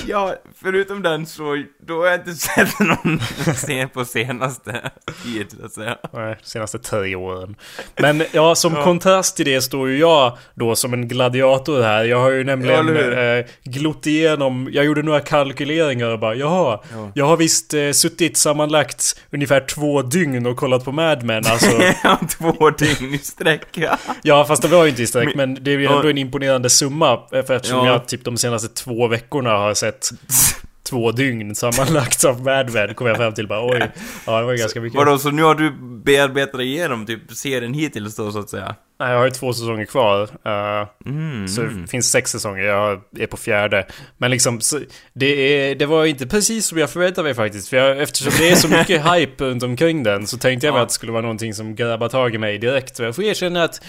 Ja, 0.07 0.35
förutom 0.63 1.01
den 1.01 1.25
så, 1.25 1.63
då 1.87 1.99
har 1.99 2.05
jag 2.05 2.15
inte 2.19 2.33
sett 2.33 2.79
någon 2.79 3.19
scen 3.55 3.89
på 3.89 4.05
senaste 4.05 4.91
tid, 5.23 5.51
så 5.59 5.65
att 5.65 5.71
säga. 5.73 5.97
Nej, 6.13 6.37
senaste 6.43 6.79
tre 6.79 7.15
åren. 7.15 7.55
Men 7.97 8.23
ja, 8.31 8.55
som 8.55 8.73
Ja. 8.73 8.83
kontrast 8.83 9.35
till 9.35 9.45
det 9.45 9.61
står 9.61 9.89
ju 9.89 9.97
jag 9.97 10.37
då 10.55 10.75
som 10.75 10.93
en 10.93 11.07
gladiator 11.07 11.81
här. 11.81 12.03
Jag 12.03 12.19
har 12.19 12.31
ju 12.31 12.43
nämligen 12.43 12.87
Ja, 12.87 12.93
eller 12.93 13.39
eh, 13.39 13.45
glott 13.63 14.07
igenom, 14.07 14.69
jag 14.71 14.85
gjorde 14.85 15.01
några 15.03 15.19
kalkyleringar 15.19 16.09
och 16.09 16.19
bara 16.19 16.35
jaha, 16.35 16.79
Ja. 16.93 17.11
jag 17.15 17.25
har 17.25 17.37
visst 17.37 17.73
eh, 17.73 17.91
suttit 17.91 18.37
sammanlagt 18.37 19.19
ungefär 19.31 19.59
två 19.59 20.01
dygn 20.01 20.45
och 20.45 20.57
kollat 20.57 20.85
på 20.85 20.91
Mad 20.91 21.23
Men 21.23 21.45
alltså. 21.45 21.71
Ja, 22.03 22.19
två 22.37 22.69
dygn 22.69 23.13
i 23.13 23.17
sträck, 23.17 23.67
ja. 23.73 23.97
Ja, 24.31 24.45
fast 24.45 24.61
det 24.61 24.67
var 24.67 24.83
ju 24.83 24.89
inte 24.89 25.01
i 25.03 25.07
sträck, 25.07 25.35
Men- 25.35 25.53
men 25.53 25.63
det 25.63 25.71
är 25.73 25.77
ju 25.77 25.85
ändå 25.85 26.09
en 26.09 26.17
imponerande 26.17 26.69
summa 26.69 27.13
eh, 27.13 27.43
för 27.45 27.53
eftersom 27.53 27.77
Ja. 27.85 27.91
jag 27.91 28.07
typ 28.07 28.23
de 28.25 28.37
senaste 28.37 28.67
två 28.67 29.07
veckorna 29.07 29.49
har 29.49 29.73
sett 29.73 30.09
två 30.91 31.11
dygn 31.11 31.55
sammanlagt 31.55 32.23
av 32.23 32.41
Mad 32.43 32.73
Men 32.73 32.95
kom 32.95 33.07
jag 33.07 33.17
fram 33.17 33.33
till 33.33 33.47
bara 33.47 33.65
oj. 33.67 33.91
Ja, 34.25 34.39
det 34.39 34.45
var 34.45 34.53
ganska 34.53 34.81
mycket. 34.81 34.97
Vadå, 34.97 35.17
så 35.17 35.31
nu 35.31 35.43
har 35.43 35.55
du 35.55 35.71
bearbetat 36.05 36.61
igenom 36.61 37.05
typ 37.05 37.31
serien 37.31 37.73
hittills 37.73 38.15
då 38.15 38.31
så 38.31 38.39
att 38.39 38.49
säga? 38.49 38.75
Nej, 38.99 39.11
jag 39.11 39.17
har 39.17 39.25
ju 39.25 39.31
två 39.31 39.53
säsonger 39.53 39.85
kvar. 39.85 40.21
Uh, 40.23 40.87
Mm. 41.05 41.47
Så 41.47 41.61
det 41.61 41.87
finns 41.87 42.11
sex 42.11 42.31
säsonger, 42.31 42.63
jag 42.63 43.01
är 43.19 43.27
på 43.27 43.37
fjärde. 43.37 43.87
Men 44.17 44.31
liksom, 44.31 44.61
så, 44.61 44.79
det, 45.13 45.25
är, 45.25 45.75
det 45.75 45.85
var 45.85 46.05
inte 46.05 46.27
precis 46.27 46.65
som 46.65 46.77
jag 46.77 46.89
förväntade 46.89 47.23
mig 47.25 47.33
faktiskt. 47.33 47.69
För 47.69 47.77
jag, 47.77 48.01
eftersom 48.01 48.33
det 48.37 48.49
är 48.49 48.55
så 48.55 48.67
mycket 48.67 49.05
hype 49.13 49.43
runt 49.43 49.63
omkring 49.63 50.03
den 50.03 50.27
så 50.27 50.37
tänkte 50.37 50.67
jag 50.67 50.75
Ja. 50.75 50.81
att 50.81 50.89
det 50.89 50.93
skulle 50.93 51.11
vara 51.11 51.21
någonting 51.21 51.53
som 51.53 51.75
grabbar 51.75 52.09
tag 52.09 52.35
i 52.35 52.37
mig 52.37 52.57
direkt. 52.57 52.99
Och 52.99 53.05
jag 53.05 53.15
får 53.15 53.23
erkänna 53.23 53.63
att 53.63 53.83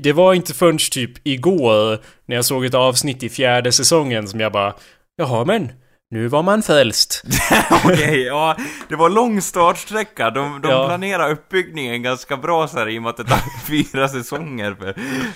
det 0.00 0.12
var 0.12 0.34
inte 0.34 0.54
förrän 0.54 0.78
typ 0.78 1.12
igår 1.26 1.98
när 2.26 2.36
jag 2.36 2.44
såg 2.44 2.64
ett 2.64 2.74
avsnitt 2.74 3.22
i 3.22 3.28
fjärde 3.28 3.72
säsongen 3.72 4.28
som 4.28 4.40
jag 4.40 4.52
bara 4.52 4.74
Jaha 5.18 5.44
men, 5.44 5.72
nu 6.10 6.28
var 6.28 6.42
man 6.42 6.62
frälst. 6.62 7.22
Okej, 7.84 8.22
ja. 8.22 8.56
Det 8.88 8.96
var 8.96 9.10
lång 9.10 9.40
startsträcka. 9.42 10.30
De, 10.30 10.60
de 10.62 10.68
Ja. 10.70 10.86
planerar 10.88 11.30
uppbyggningen 11.30 12.02
ganska 12.02 12.36
bra 12.36 12.68
så 12.68 12.78
här, 12.78 12.88
i 12.88 12.98
och 12.98 13.02
med 13.02 13.10
att 13.10 13.16
det 13.16 13.24
tar 13.24 13.40
fyra 13.66 14.08
säsonger 14.08 14.74
för, 14.74 14.94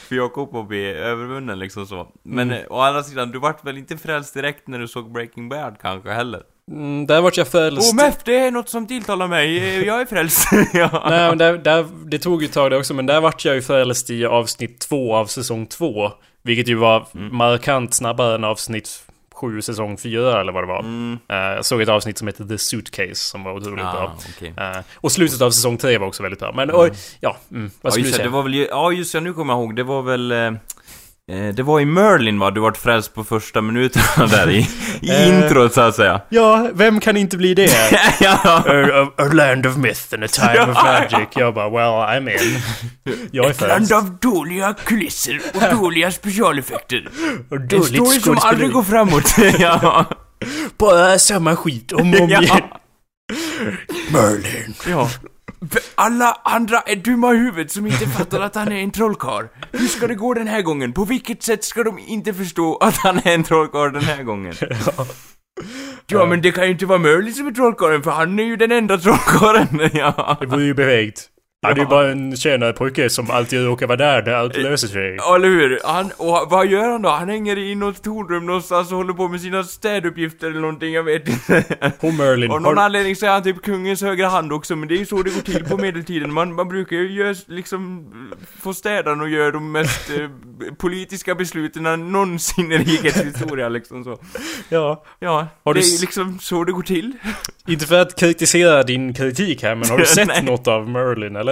för 0.09 0.17
Jakob 0.17 0.57
att 0.57 0.69
bli 0.69 0.85
övervunnen 0.87 1.59
liksom 1.59 1.87
så. 1.87 2.07
Men 2.25 2.51
Mm. 2.51 2.63
eh, 2.63 2.73
å 2.73 2.81
andra 2.81 3.03
sidan, 3.03 3.31
du 3.31 3.39
vart 3.39 3.65
väl 3.67 3.79
inte 3.79 3.97
frälst 3.97 4.35
direkt 4.35 4.69
när 4.69 4.79
du 4.79 4.89
såg 4.89 5.13
Breaking 5.13 5.49
Bad 5.49 5.77
kanske 5.83 6.11
heller? 6.11 6.43
Mm, 6.71 7.07
där 7.07 7.21
vart 7.21 7.37
jag 7.37 7.49
frälst. 7.49 7.93
Åh 7.93 7.97
Meff, 8.05 8.17
det 8.25 8.37
är 8.39 8.51
något 8.51 8.69
som 8.69 8.87
tilltalar 8.87 9.29
mig. 9.29 9.59
Eh, 9.59 9.87
Jag 9.87 10.01
är 10.01 10.07
frälst. 10.07 10.49
ja. 10.73 11.05
Nej, 11.09 11.29
men 11.29 11.39
där, 11.39 11.59
där, 11.59 11.87
det 12.07 12.19
tog 12.19 12.43
ju 12.43 12.47
ett 12.49 12.55
tag 12.55 12.71
det 12.71 12.77
också, 12.77 12.95
men 12.95 13.07
där 13.07 13.21
vart 13.21 13.45
jag 13.45 13.55
ju 13.55 13.63
frälst 13.63 14.11
i 14.11 14.27
avsnitt 14.27 14.81
två 14.81 15.15
av 15.17 15.27
säsong 15.27 15.67
två. 15.67 16.11
Vilket 16.43 16.69
ju 16.69 16.75
var 16.75 17.07
Mm. 17.15 17.37
markant 17.37 17.95
snabbare 17.95 18.35
än 18.35 18.45
avsnitt 18.45 19.03
sju 19.41 19.63
säsong 19.63 19.97
fyra 19.99 20.41
eller 20.41 20.53
vad 20.53 20.63
det 20.63 20.67
var. 20.69 20.81
Mm. 20.81 21.19
Eh, 21.29 21.37
jag 21.37 21.65
såg 21.65 21.83
ett 21.83 21.89
avsnitt 21.89 22.19
som 22.19 22.27
heter 22.27 22.45
The 22.45 22.59
Suitcase 22.59 23.15
som 23.15 23.45
var 23.45 23.53
otroligt 23.53 23.85
Ah, 23.85 23.93
bra. 23.93 24.17
okej. 24.37 24.55
Eh, 24.57 24.79
och 24.95 25.13
slutet 25.13 25.41
av 25.41 25.51
säsong 25.51 25.77
tre 25.77 25.99
var 25.99 26.07
också 26.07 26.23
väldigt 26.23 26.41
bra. 26.41 26.53
Men 26.55 26.71
oj, 26.73 26.91
ja, 27.21 27.37
mm, 27.51 27.71
vad 27.81 27.91
Ja 27.91 27.93
skulle 27.93 28.07
du 28.07 28.13
säga? 28.13 28.25
det 28.25 28.31
var 28.31 28.43
väl 28.43 28.55
ja 28.55 28.93
just 28.93 29.13
det, 29.13 29.21
nu 29.21 29.33
kommer 29.33 29.55
jag 29.55 29.61
ihåg, 29.63 29.77
det 29.77 29.83
var 29.83 30.03
väl... 30.03 30.33
Eh, 31.31 31.55
det 31.55 31.63
var 31.63 31.81
i 31.81 31.85
Merlin 31.85 32.39
va, 32.39 32.51
du 32.51 32.61
vart 32.61 32.77
frälst 32.77 33.15
på 33.15 33.25
första 33.25 33.61
minuterna 33.61 34.27
där 34.27 34.51
i, 34.51 34.69
i 35.01 35.11
Eh. 35.11 35.29
introt 35.29 35.75
så 35.75 35.81
att 35.81 35.95
säga. 35.95 36.21
Ja, 36.29 36.69
vem 36.75 37.01
kan 37.01 37.17
inte 37.17 37.37
bli 37.37 37.55
det? 37.55 37.71
ja. 38.21 38.39
a, 38.45 38.63
a, 39.23 39.25
land 39.33 39.67
of 39.67 39.77
myth 39.77 40.15
and 40.15 40.25
a 40.25 40.29
time 40.29 40.61
of 40.73 40.85
magic. 40.85 41.29
Jag 41.37 41.55
bara, 41.55 41.71
well, 41.71 42.21
I'm 42.21 42.31
in. 42.31 42.63
Jag 43.31 43.47
är 43.47 43.53
frälst. 43.67 43.93
av 43.93 44.11
dåliga 44.11 44.75
kulisser 44.85 45.41
och 45.55 45.77
dåliga 45.77 46.11
specialeffekter. 46.11 47.09
Och 47.51 47.57
En 47.57 47.69
dåligt 47.69 47.87
story 47.95 48.21
som 48.21 48.39
aldrig 48.41 48.73
går 48.73 48.83
framåt. 48.83 49.35
ja. 49.59 50.05
Bara 50.79 51.19
samma 51.19 51.57
skit 51.57 51.93
om 51.93 52.15
och 52.15 52.21
om 52.21 52.31
igen. 52.31 52.45
Merlin. 54.13 54.75
ja. 54.89 55.11
Alla 55.95 56.41
andra 56.45 56.81
är 56.81 56.97
dumma 56.97 57.35
i 57.35 57.37
huvudet 57.37 57.73
som 57.73 57.87
inte 57.87 58.07
fattar 58.07 58.41
att 58.41 58.55
han 58.55 58.73
är 58.73 58.83
en 58.83 58.91
trollkarl. 58.91 59.45
Hur 59.73 59.87
ska 59.87 60.07
det 60.07 60.15
gå 60.15 60.35
den 60.35 60.49
här 60.49 60.63
gången? 60.63 60.93
På 60.93 61.05
vilket 61.05 61.43
sätt 61.43 61.65
ska 61.65 61.83
de 61.83 61.99
inte 61.99 62.35
förstå 62.35 62.77
att 62.77 62.97
han 62.97 63.19
är 63.19 63.35
en 63.35 63.43
trollkarl 63.45 63.93
den 63.93 64.03
här 64.03 64.23
gången? 64.23 64.55
Ja, 66.07 66.27
men 66.27 66.43
det 66.43 66.53
kan 66.53 66.65
ju 66.65 66.71
inte 66.71 66.87
vara 66.87 66.99
Merlin 66.99 67.35
som 67.35 67.47
är 67.47 67.51
trollkarlen, 67.51 68.03
för 68.03 68.11
han 68.11 68.39
är 68.39 68.45
ju 68.45 68.57
den 68.57 68.73
enda 68.73 68.99
trollkarlen. 68.99 69.91
Ja. 69.93 70.37
Det 70.41 70.47
vore 70.47 70.65
ju 70.65 70.75
bevegt. 70.75 71.29
Han 71.63 71.73
är 71.73 71.77
ju 71.77 71.87
bara 71.87 72.11
en 72.11 72.37
tjänare 72.37 72.73
pojke 72.73 73.11
som 73.11 73.31
alltid 73.31 73.65
råkar 73.65 73.87
vara 73.87 73.97
där 73.97 74.23
när 74.23 74.33
allt 74.33 74.57
löser 74.57 74.89
sig. 74.89 75.15
Ja, 75.19 75.37
eller 75.37 75.49
hur? 75.49 75.81
Han, 75.85 76.11
och 76.17 76.47
vad 76.51 76.67
gör 76.67 76.91
han 76.91 77.03
då? 77.03 77.09
Han 77.09 77.29
hänger 77.29 77.59
i 77.59 77.75
något 77.75 78.03
tornrum 78.03 78.47
någonstans 78.47 78.91
och 78.91 78.97
håller 78.97 79.13
på 79.13 79.29
med 79.29 79.41
sina 79.41 79.65
städuppgifter 79.65 80.47
eller 80.51 80.61
någonting, 80.61 80.93
jag 80.93 81.03
vet 81.03 81.29
inte. 81.29 81.65
På 82.01 82.11
Merlin. 82.11 82.51
Av 82.51 82.63
någon 82.63 82.77
Har, 82.77 82.85
anledning 82.85 83.17
så 83.17 83.27
är 83.27 83.31
han 83.31 83.43
typ 83.43 83.63
kungens 83.63 84.03
högra 84.03 84.29
hand 84.29 84.53
också, 84.53 84.77
men 84.77 84.89
det 84.89 84.95
är 84.95 84.99
ju 84.99 85.07
så 85.07 85.23
det 85.23 85.35
går 85.35 85.41
till 85.41 85.65
på 85.65 85.77
medeltiden. 85.77 86.33
Man, 86.33 86.55
man 86.55 86.69
brukar 86.69 86.97
ju 86.97 87.13
göra, 87.13 87.35
liksom, 87.47 88.13
få 88.63 88.75
städarna 88.75 89.23
och 89.23 89.31
göra 89.31 89.51
de 89.51 89.73
mest 89.73 90.11
eh, 90.11 90.29
politiska 90.79 91.35
besluten 91.35 92.13
någonsin 92.13 92.73
i 92.73 92.79
rikets 92.79 93.23
historia, 93.23 93.69
liksom 93.69 94.05
så. 94.05 94.19
ja. 94.69 95.05
Ja, 95.19 95.47
Har 95.65 95.75
det 95.75 95.81
du 95.81 95.97
är 95.97 96.01
liksom 96.01 96.39
så 96.39 96.65
det 96.65 96.73
går 96.73 96.83
till. 96.83 97.13
Inte 97.69 97.87
för 97.87 98.01
att 98.01 98.21
kritisera 98.21 98.83
din 98.83 99.15
kritik 99.15 99.63
här, 99.63 99.75
men 99.75 99.91
har 99.91 99.99
du 99.99 100.07
sett 100.07 100.45
något 100.45 100.69
av 100.69 100.89
Merlin, 100.89 101.37
eller? 101.37 101.50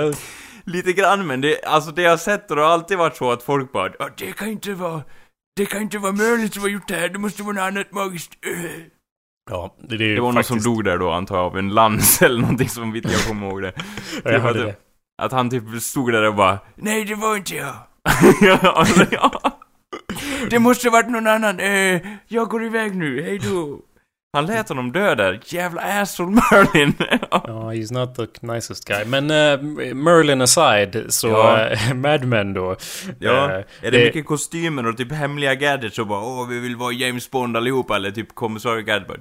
Lite 0.64 0.92
grann, 0.92 1.26
men 1.26 1.40
det, 1.40 1.64
alltså 1.64 1.90
det 1.90 2.02
jag 2.02 2.20
sett 2.20 2.48
det 2.48 2.54
har 2.54 2.62
alltid 2.62 2.98
varit 2.98 3.16
så 3.16 3.32
att 3.32 3.42
folk 3.42 3.72
bara 3.72 3.90
"Ja, 3.98 4.08
det 4.16 4.32
kan 4.32 4.48
inte 4.48 4.74
vara, 4.74 5.02
det 5.56 5.66
kan 5.66 5.82
inte 5.82 5.98
vara 5.98 6.12
Merlin 6.12 6.50
som 6.50 6.62
har 6.62 6.68
gjort 6.68 6.88
det 6.88 6.94
här, 6.94 7.08
det 7.08 7.18
måste 7.18 7.42
vara 7.42 7.54
något 7.54 7.62
annat 7.62 7.92
magiskt. 7.92 8.32
Öh." 8.46 8.70
Ja, 9.50 9.76
det, 9.88 9.96
det 9.96 10.14
Det 10.14 10.20
var 10.20 10.26
någon 10.32 10.34
faktiskt... 10.34 10.62
som 10.62 10.74
dog 10.74 10.84
där 10.84 10.98
då 10.98 11.10
antar 11.10 11.36
jag 11.36 11.44
av 11.44 11.58
en 11.58 11.68
lans 11.74 12.22
eller 12.22 12.40
någonting 12.40 12.68
som 12.68 12.92
vitt 12.92 13.10
jag 13.12 13.20
kommer 13.26 13.46
ihåg 13.46 13.62
det. 13.62 13.72
Ja, 14.24 14.30
jag 14.30 14.40
var 14.40 14.46
hörde 14.46 14.58
typ- 14.58 14.66
det. 14.66 15.22
Att 15.24 15.32
han 15.32 15.50
typ 15.50 15.82
stod 15.82 16.12
där 16.12 16.22
och 16.22 16.34
bara 16.34 16.58
Nej 16.74 17.04
det 17.04 17.14
var 17.14 17.36
inte 17.36 17.54
jag. 17.54 17.74
ja, 18.40 18.56
alltså, 18.62 19.06
ja. 19.10 19.40
Det 20.50 20.58
måste 20.58 20.90
varit 20.90 21.10
någon 21.10 21.26
annan. 21.26 21.60
Eh, 21.60 22.00
jag 22.26 22.48
går 22.48 22.64
iväg 22.64 22.96
nu, 22.96 23.22
hej 23.22 23.38
då. 23.38 23.80
Han 24.32 24.46
lät 24.46 24.68
honom 24.68 24.92
dö 24.92 25.14
där. 25.14 25.40
Jävla 25.44 25.82
asshole 26.00 26.30
Merlin. 26.30 26.94
Ja, 27.30 27.72
he's 27.72 27.92
not 27.92 28.14
the 28.14 28.46
nicest 28.46 28.84
guy. 28.88 29.04
Men 29.04 29.30
eh, 29.30 29.60
Merlin 29.94 30.40
aside, 30.40 31.04
så 31.08 31.28
Ja. 31.28 31.68
eh, 31.68 31.94
Mad 31.94 32.24
Men 32.24 32.54
då. 32.54 32.76
ja. 33.18 33.44
eh, 33.44 33.56
Är 33.56 33.64
det, 33.82 33.90
det- 33.90 34.04
mycket 34.04 34.26
kostymer 34.26 34.86
och 34.86 34.96
typ 34.96 35.12
hemliga 35.12 35.54
gadgets 35.54 35.98
och 35.98 36.06
bara 36.06 36.20
åh 36.20 36.48
vi 36.48 36.58
vill 36.60 36.76
vara 36.76 36.92
James 36.92 37.30
Bond 37.30 37.56
allihopa 37.56 37.96
eller 37.96 38.10
typ 38.10 38.34
kommissarie 38.34 38.82
Gadget 38.82 39.08
bara 39.08 39.18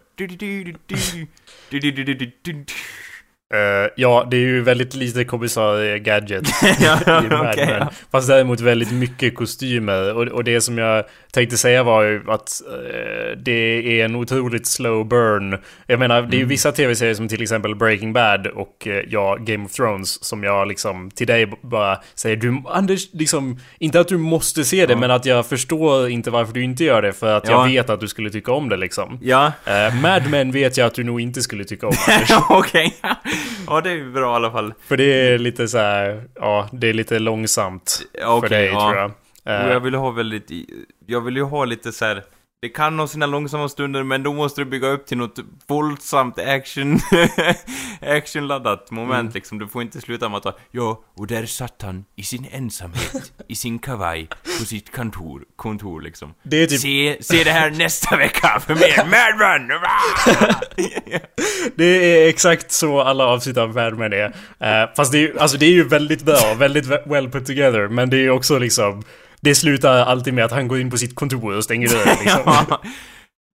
Uh, 3.54 3.90
ja, 3.96 4.28
det 4.32 4.38
är 4.38 4.42
ju 4.42 4.62
väldigt 4.62 4.94
lite 4.94 5.24
kommissarie 5.24 5.96
eh, 5.96 5.98
Gadget 5.98 6.48
ja, 6.80 7.24
i 7.24 7.30
Mad 7.30 7.54
okay, 7.54 7.66
Men. 7.66 7.80
Ja. 7.80 7.90
Fast 8.12 8.28
däremot 8.28 8.60
väldigt 8.60 8.92
mycket 8.92 9.36
kostymer. 9.36 10.14
Och, 10.14 10.28
och, 10.28 10.44
det 10.44 10.62
som 10.62 10.78
jag 10.78 11.04
tänkte 11.32 11.58
säga 11.58 11.84
var 11.84 12.04
ju 12.04 12.32
att 12.32 12.62
uh, 12.68 13.38
det 13.38 14.02
är 14.02 14.06
en 14.06 14.16
otroligt 14.16 14.68
slow 14.68 15.08
burn. 15.08 15.58
Jag 15.86 16.00
menar, 16.00 16.22
det 16.22 16.28
är 16.28 16.38
ju 16.38 16.38
mm. 16.38 16.50
vissa 16.50 16.72
tv-serier 16.72 17.14
som 17.14 17.28
till 17.28 17.42
exempel 17.42 17.76
Breaking 17.76 18.14
Bad 18.14 18.48
och 18.48 18.88
uh, 18.88 18.94
ja, 19.08 19.36
Game 19.40 19.66
of 19.66 19.72
Thrones 19.72 20.24
som 20.24 20.44
jag 20.44 20.68
liksom 20.68 21.12
till 21.12 21.28
dig 21.28 21.52
bara 21.62 22.00
säger 22.16 22.36
du, 22.36 22.62
Anders, 22.68 23.14
liksom, 23.14 23.60
inte 23.80 24.00
att 24.00 24.08
du 24.08 24.18
måste 24.18 24.66
se 24.66 24.86
det, 24.86 24.94
mm. 24.94 25.00
men 25.00 25.12
att 25.12 25.26
jag 25.26 25.46
förstår 25.46 26.10
inte 26.10 26.32
varför 26.32 26.54
du 26.54 26.64
inte 26.64 26.84
gör 26.84 27.02
det 27.02 27.14
för 27.14 27.38
att 27.38 27.48
ja. 27.48 27.52
jag 27.52 27.74
vet 27.74 27.90
att 27.90 28.00
du 28.00 28.08
skulle 28.08 28.30
tycka 28.30 28.52
om 28.52 28.70
det 28.70 28.78
liksom. 28.78 29.20
Ja. 29.22 29.52
Mad 30.02 30.24
Men 30.30 30.52
vet 30.52 30.78
jag 30.78 30.88
att 30.88 30.94
du 30.94 31.04
nog 31.04 31.22
inte 31.22 31.42
skulle 31.42 31.64
tycka 31.64 31.88
om, 31.88 31.94
Anders. 32.08 32.30
Okej. 32.50 32.94
Ja, 33.68 33.82
det 33.82 33.92
är 33.92 34.12
bra 34.12 34.34
i 34.34 34.36
alla 34.36 34.52
fall. 34.52 34.74
För 34.88 34.98
det 34.98 35.04
är 35.04 35.38
lite 35.38 35.68
så 35.68 35.78
här, 35.78 36.24
ja, 36.36 36.70
det 36.72 36.88
är 36.90 36.94
lite 36.94 37.20
långsamt 37.20 38.02
Ja, 38.14 38.42
för 38.42 38.50
dig 38.50 38.66
ja. 38.66 38.80
tror 38.82 38.96
jag. 38.96 39.12
Eh, 39.66 39.72
jag 39.72 39.80
vill 39.80 39.96
ha 39.96 40.12
väldigt, 40.12 40.52
jag 41.06 41.22
vill 41.22 41.36
ju 41.36 41.44
ha 41.44 41.66
lite 41.66 41.92
så 41.92 42.06
här. 42.06 42.24
Det 42.62 42.70
kan 42.70 43.00
ha 43.00 43.08
sina 43.08 43.26
långsamma 43.26 43.70
stunder, 43.70 44.04
men 44.04 44.24
då 44.24 44.34
måste 44.34 44.62
du 44.62 44.66
bygga 44.66 44.88
upp 44.88 45.06
till 45.06 45.18
något 45.18 45.40
våldsamt 45.68 46.40
action, 46.40 47.00
actionladdat 48.02 48.92
moment 48.92 49.20
Mm. 49.20 49.32
liksom. 49.34 49.60
Du 49.60 49.68
får 49.68 49.82
inte 49.82 50.02
sluta 50.02 50.30
med 50.30 50.38
att 50.48 50.58
ja, 50.72 51.04
och 51.16 51.28
där 51.28 51.46
satt 51.46 51.82
han 51.82 52.06
i 52.16 52.24
sin 52.24 52.46
ensamhet, 52.52 53.32
i 53.48 53.56
sin 53.56 53.80
kavaj, 53.80 54.28
på 54.60 54.66
sitt 54.66 54.92
kontor, 54.96 55.44
kontor 55.56 56.02
liksom. 56.02 56.34
det 56.44 56.58
är 56.64 56.68
typ 56.68 56.80
Se, 56.82 57.18
se 57.22 57.44
det 57.44 57.52
här 57.52 57.70
nästa 57.72 58.18
vecka 58.18 58.60
för 58.60 58.76
mer 58.76 59.06
Mad 59.06 59.42
Run! 59.42 59.72
Det 61.76 61.86
är 61.86 62.30
exakt 62.30 62.72
så 62.72 63.02
alla 63.02 63.26
avsnitt 63.26 63.58
av 63.58 63.76
Mad 63.76 63.98
Men 63.98 64.14
är. 64.14 64.26
Eh, 64.60 64.90
fast 64.96 65.12
det 65.12 65.18
är, 65.18 65.22
ju- 65.22 65.40
alltså 65.40 65.58
det 65.58 65.66
är 65.66 65.72
ju 65.72 65.84
väldigt 65.88 66.24
bra, 66.24 66.54
väldigt 66.58 66.86
well 67.06 67.30
put 67.32 67.46
together. 67.46 67.88
Men 67.88 68.10
det 68.10 68.18
är 68.18 68.22
ju 68.22 68.30
också 68.32 68.58
liksom... 68.60 69.04
Det 69.42 69.56
slutar 69.56 70.06
alltid 70.06 70.34
med 70.34 70.46
att 70.46 70.52
han 70.52 70.68
går 70.68 70.80
in 70.80 70.90
på 70.90 70.98
sitt 70.98 71.16
kontor 71.16 71.56
och 71.56 71.64
stänger 71.64 71.88
dörren 71.90 72.18
liksom. 72.24 72.42
ja. 72.46 72.82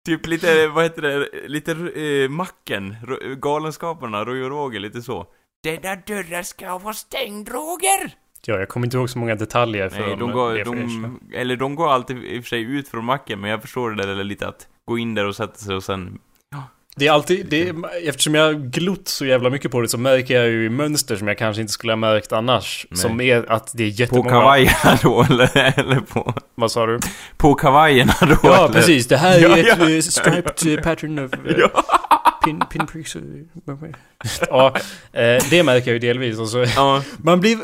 Typ 0.06 0.28
lite, 0.28 0.68
vad 0.68 0.84
heter 0.84 1.02
det, 1.02 1.30
lite 1.48 1.72
eh, 1.72 2.30
Macken, 2.30 2.96
Galenskaparna, 3.42 4.26
Roy 4.26 4.44
och 4.44 4.50
Roger, 4.50 4.80
lite 4.80 5.02
så. 5.02 5.26
Denna 5.64 5.96
dörren 5.96 6.44
ska 6.44 6.78
vara 6.78 6.94
stängd, 6.94 7.50
Roger! 7.50 8.16
Ja, 8.46 8.60
jag 8.60 8.70
kommer 8.70 8.88
inte 8.88 8.98
ihåg 8.98 9.10
så 9.10 9.20
många 9.20 9.36
detaljer 9.36 9.90
för 9.90 10.08
Nej, 10.08 10.16
de 10.16 10.32
går, 10.32 10.64
de, 10.66 11.20
eller 11.34 11.56
de 11.56 11.76
går 11.76 11.92
alltid 11.92 12.18
i 12.24 12.40
och 12.40 12.44
för 12.44 12.50
sig 12.50 12.62
ut 12.62 12.88
från 12.88 13.06
macken, 13.06 13.42
men 13.42 13.50
jag 13.50 13.62
förstår 13.62 13.92
det 13.92 14.16
där 14.16 14.24
lite 14.24 14.48
att 14.48 14.68
gå 14.86 14.98
in 14.98 15.16
där 15.16 15.26
och 15.26 15.36
sätta 15.36 15.56
sig 15.56 15.76
och 15.76 15.84
sen... 15.84 16.20
Det 16.96 17.08
är 17.08 17.12
alltid, 17.12 17.46
det 17.50 17.70
är, 17.70 17.76
eftersom 18.10 18.36
jag 18.36 18.62
glott 18.72 19.08
så 19.08 19.26
jävla 19.26 19.50
mycket 19.50 19.72
på 19.72 19.82
det 19.82 19.88
så 19.88 19.98
märker 19.98 20.36
jag 20.36 20.48
ju 20.48 20.70
mönster 20.70 21.16
som 21.16 21.28
jag 21.28 21.38
kanske 21.38 21.62
inte 21.62 21.74
skulle 21.74 21.92
ha 21.92 21.98
märkt 21.98 22.32
annars. 22.32 22.86
Nej. 22.90 22.98
Som 23.00 23.22
är 23.22 23.52
att 23.52 23.72
det 23.74 23.84
är 23.84 23.90
På 23.92 23.96
jättemånga... 24.02 24.30
kavajerna 24.30 24.98
då, 25.04 25.24
eller, 25.30 25.80
eller 25.80 26.00
på... 26.00 26.34
Vad 26.56 26.72
sa 26.72 26.86
du? 26.86 27.00
På 27.38 27.54
kavajerna 27.54 28.14
då, 28.22 28.36
Ja, 28.44 28.66
eller? 28.66 28.74
precis. 28.74 29.08
Det 29.08 29.18
här 29.18 29.38
är 29.38 29.42
Ja, 29.42 29.58
ett 29.58 29.78
ja. 29.80 29.90
eh, 29.90 30.02
striped 30.02 30.84
pattern 30.84 31.20
of... 31.20 31.34
eh, 31.34 31.40
Ja. 31.58 31.84
Pin, 32.44 32.62
pinpricks. 32.72 33.16
Ja, 34.50 34.74
eh, 35.14 35.44
det 35.50 35.64
märker 35.64 35.88
jag 35.92 35.94
ju 35.94 36.00
delvis. 36.00 36.40
Och 36.40 36.50
så, 36.50 36.66
Ja. 36.76 37.04
man 37.24 37.40
blir... 37.40 37.58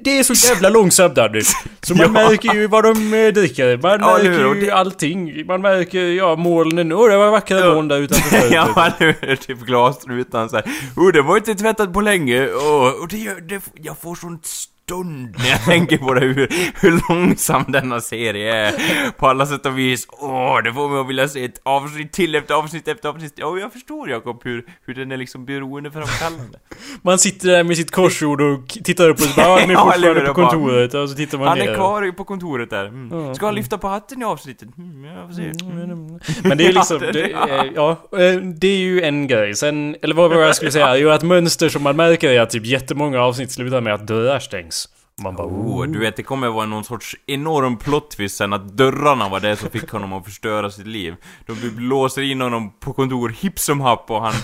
Det 0.00 0.18
är 0.18 0.22
så 0.22 0.48
jävla 0.48 0.68
långsamt 0.68 1.18
Anders. 1.18 1.46
Så 1.82 1.94
man 1.94 2.02
Ja. 2.14 2.28
märker 2.28 2.54
ju 2.54 2.66
vad 2.66 2.84
de 2.84 3.14
eh, 3.14 3.32
dricker. 3.32 3.76
Man 3.76 4.00
Ja, 4.00 4.16
hur? 4.16 4.30
märker 4.30 4.46
Och 4.46 4.56
ju 4.56 4.60
det- 4.66 4.70
allting. 4.70 5.46
Man 5.46 5.60
märker, 5.60 6.00
ja, 6.06 6.36
molnen. 6.36 6.92
Åh, 6.92 7.08
det 7.10 7.16
var 7.16 7.30
vackra 7.30 7.58
Ja. 7.60 7.74
moln 7.74 7.88
där 7.88 7.98
utanför 7.98 8.48
ja, 8.54 8.92
eller 8.98 9.16
hur? 9.26 9.36
Typ 9.36 9.58
glasrutan 9.58 10.48
såhär. 10.48 10.64
Oh, 10.96 11.12
det 11.12 11.22
var 11.22 11.36
inte 11.36 11.54
tvättat 11.54 11.92
på 11.92 12.00
länge. 12.00 12.46
Oh, 12.46 13.02
och 13.02 13.08
det, 13.08 13.18
gör- 13.18 13.40
det, 13.40 13.62
jag 13.74 13.98
får 13.98 14.14
sånt 14.14 14.48
stund 14.92 15.34
när 15.38 15.50
jag 15.50 15.64
tänker 15.64 15.98
på 15.98 16.14
det, 16.14 16.20
hur, 16.20 16.48
hur 16.80 17.00
långsam 17.08 17.64
denna 17.68 18.00
serie 18.00 18.54
är. 18.66 18.72
På 19.18 19.26
alla 19.28 19.46
sätt 19.46 19.66
och 19.66 19.78
vis. 19.78 20.06
Åh, 20.08 20.62
det 20.64 20.72
får 20.72 20.88
mig 20.88 21.00
att 21.00 21.08
vilja 21.08 21.28
se 21.28 21.44
ett 21.44 21.60
avsnitt 21.62 22.12
till 22.12 22.34
efter 22.34 22.54
avsnitt 22.54 22.88
efter 22.88 23.08
avsnitt. 23.08 23.32
Ja, 23.36 23.58
jag 23.58 23.72
förstår 23.72 24.10
Jakob 24.10 24.40
hur, 24.44 24.64
hur 24.86 24.94
den 24.94 25.12
är 25.12 25.16
liksom 25.16 25.44
beroendeframkallande. 25.44 26.58
Man 27.02 27.18
sitter 27.18 27.48
där 27.48 27.64
med 27.64 27.76
sitt 27.76 27.90
korsord 27.90 28.40
och 28.40 28.68
tittar 28.68 29.08
upp 29.08 29.20
och 29.20 29.26
bara, 29.36 29.46
"Ja, 29.48 29.58
han 29.60 29.70
är 29.70 29.74
Ja, 29.74 29.92
eller 29.94 30.14
fortfarande 30.14 30.26
på 30.26 30.34
kontoret. 30.34 30.94
Och 30.94 31.10
så 31.10 31.16
tittar 31.16 31.38
man 31.38 31.48
Han 31.48 31.58
ner. 31.58 31.70
är 31.70 31.74
kvar 31.74 32.12
på 32.12 32.24
kontoret 32.24 32.70
där. 32.70 32.84
Mm. 32.86 33.34
Ska 33.34 33.46
han 33.46 33.54
lyfta 33.54 33.78
på 33.78 33.88
hatten 33.88 34.22
i 34.22 34.24
avsnittet? 34.24 34.68
Mm, 34.78 35.04
jag 35.04 35.26
får 35.26 35.34
se. 35.34 36.48
Men 36.48 36.58
det 36.58 36.66
är 36.66 36.72
liksom, 36.72 36.98
Ja, 37.02 37.12
det- 37.12 37.32
är- 37.32 37.72
ja, 37.74 37.90
eh, 38.12 38.36
det 38.40 38.68
är 38.68 38.78
ju 38.78 39.02
en 39.02 39.26
grej. 39.26 39.54
Sen, 39.54 39.96
eller 40.02 40.14
vad 40.14 40.30
var 40.30 40.36
jag 40.42 40.56
skulle 40.56 40.70
säga, 40.72 40.88
är 40.94 40.96
ju 40.96 41.10
att 41.10 41.22
mönster 41.22 41.68
som 41.68 41.82
man 41.82 41.96
märker 41.96 42.30
är 42.30 42.40
att 42.40 42.50
typ 42.50 42.66
jättemånga 42.66 43.20
avsnitt 43.20 43.50
slutar 43.52 43.80
med 43.80 43.94
att 43.94 44.06
dörrar 44.06 44.38
stängs. 44.38 44.77
Man 45.18 45.34
bara, 45.34 45.46
Oh, 45.46 45.86
du 45.86 45.98
vet, 45.98 46.16
det 46.16 46.22
kommer 46.22 46.48
vara 46.48 46.66
någon 46.66 46.84
sorts 46.84 47.16
enorm 47.26 47.76
plot 47.76 48.10
twist 48.10 48.36
sen 48.36 48.52
att 48.52 48.76
dörrarna 48.76 49.28
var 49.28 49.40
det 49.40 49.56
som 49.56 49.70
fick 49.70 49.90
honom 49.90 50.12
att 50.12 50.24
förstöra 50.24 50.70
sitt 50.70 50.86
liv. 50.86 51.16
De 51.46 51.54
låser 51.78 52.22
in 52.22 52.40
honom 52.40 52.72
på 52.80 52.92
kontor 52.92 53.28
hipp 53.28 53.58
som 53.58 53.80
happ 53.80 54.10
och 54.10 54.22
han 54.22 54.34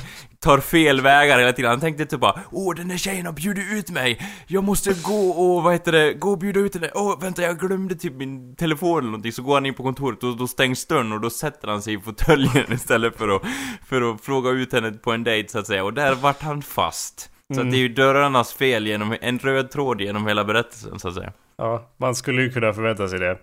tar 0.40 0.58
fel 0.58 1.00
vägar 1.00 1.38
hela 1.38 1.52
tiden. 1.52 1.70
Han 1.70 1.80
tänkte 1.80 2.06
typ 2.06 2.20
bara 2.20 2.40
Åh, 2.50 2.74
den 2.74 2.88
där 2.88 2.96
tjejen 2.96 3.26
har 3.26 3.32
bjudit 3.32 3.72
ut 3.72 3.90
mig! 3.90 4.20
Jag 4.46 4.64
måste 4.64 4.94
gå 5.02 5.28
och, 5.30 5.62
vad 5.62 5.72
heter 5.72 5.92
det, 5.92 6.14
gå 6.14 6.30
och 6.30 6.38
bjuda 6.38 6.60
ut 6.60 6.74
henne. 6.74 6.90
Åh, 6.94 7.20
vänta, 7.20 7.42
jag 7.42 7.58
glömde 7.58 7.94
typ 7.94 8.14
min 8.14 8.56
telefon 8.56 8.98
eller 8.98 9.10
någonting. 9.10 9.32
Så 9.32 9.42
går 9.42 9.54
han 9.54 9.66
in 9.66 9.74
på 9.74 9.82
kontoret 9.82 10.22
och 10.22 10.36
då 10.36 10.48
stängs 10.48 10.86
dörren 10.86 11.12
och 11.12 11.20
då 11.20 11.30
sätter 11.30 11.68
han 11.68 11.82
sig 11.82 11.94
i 11.94 11.98
fåtöljen 11.98 12.72
istället 12.72 13.18
för 13.18 13.36
att, 13.36 13.42
för 13.86 14.12
att 14.12 14.20
fråga 14.20 14.50
ut 14.50 14.72
henne 14.72 14.92
på 14.92 15.12
en 15.12 15.24
dejt 15.24 15.48
så 15.48 15.58
att 15.58 15.66
säga. 15.66 15.84
Och 15.84 15.94
där 15.94 16.14
vart 16.14 16.42
han 16.42 16.62
fast. 16.62 17.30
Så 17.54 17.60
att 17.60 17.70
det 17.70 17.76
är 17.76 17.78
ju 17.78 17.88
dörrarnas 17.88 18.52
fel 18.52 18.86
genom, 18.86 19.16
en 19.20 19.38
röd 19.38 19.70
tråd 19.70 20.00
genom 20.00 20.26
hela 20.26 20.44
berättelsen 20.44 20.98
så 20.98 21.08
att 21.08 21.14
säga. 21.14 21.32
ja, 21.58 21.90
man 21.96 22.14
skulle 22.14 22.42
ju 22.42 22.50
kunna 22.52 22.72
förvänta 22.72 23.08
sig 23.08 23.18
det. 23.18 23.30
Eh, 23.30 23.36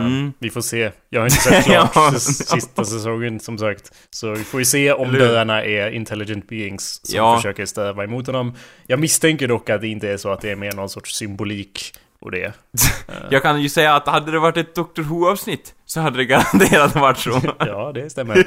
Mm. 0.00 0.32
Vi 0.38 0.50
får 0.50 0.60
se. 0.60 0.90
Jag 1.10 1.20
har 1.20 1.26
inte 1.26 1.36
sett 1.40 1.64
klart 1.64 1.90
Ja. 1.94 2.12
sista 2.18 2.84
säsongen 2.84 3.40
som 3.40 3.58
sagt. 3.58 3.92
Så 4.10 4.30
vi 4.32 4.44
får 4.44 4.60
ju 4.60 4.64
se 4.66 4.92
om 4.92 5.12
dörrarna 5.12 5.64
är 5.64 5.90
intelligent 5.90 6.48
beings 6.48 7.00
som 7.02 7.16
Ja. 7.16 7.36
försöker 7.36 7.66
stäva 7.66 8.04
emot 8.04 8.26
honom. 8.26 8.54
Jag 8.86 8.98
misstänker 9.00 9.48
dock 9.48 9.70
att 9.70 9.80
det 9.80 9.88
inte 9.88 10.10
är 10.10 10.16
så 10.16 10.30
att 10.30 10.40
det 10.40 10.50
är 10.50 10.56
mer 10.56 10.72
någon 10.72 10.88
sorts 10.88 11.14
symbolik 11.14 11.94
och 12.24 12.30
det. 12.30 12.52
Jag 13.30 13.42
kan 13.42 13.62
ju 13.62 13.68
säga 13.68 13.94
att 13.94 14.08
hade 14.08 14.32
det 14.32 14.38
varit 14.38 14.56
ett 14.56 14.74
Doctor 14.74 15.02
Who-avsnitt 15.02 15.74
så 15.86 16.00
hade 16.00 16.16
det 16.16 16.24
garanterat 16.24 16.94
varit 16.94 17.18
så. 17.18 17.40
Ja, 17.58 17.92
det 17.94 18.10
stämmer. 18.10 18.46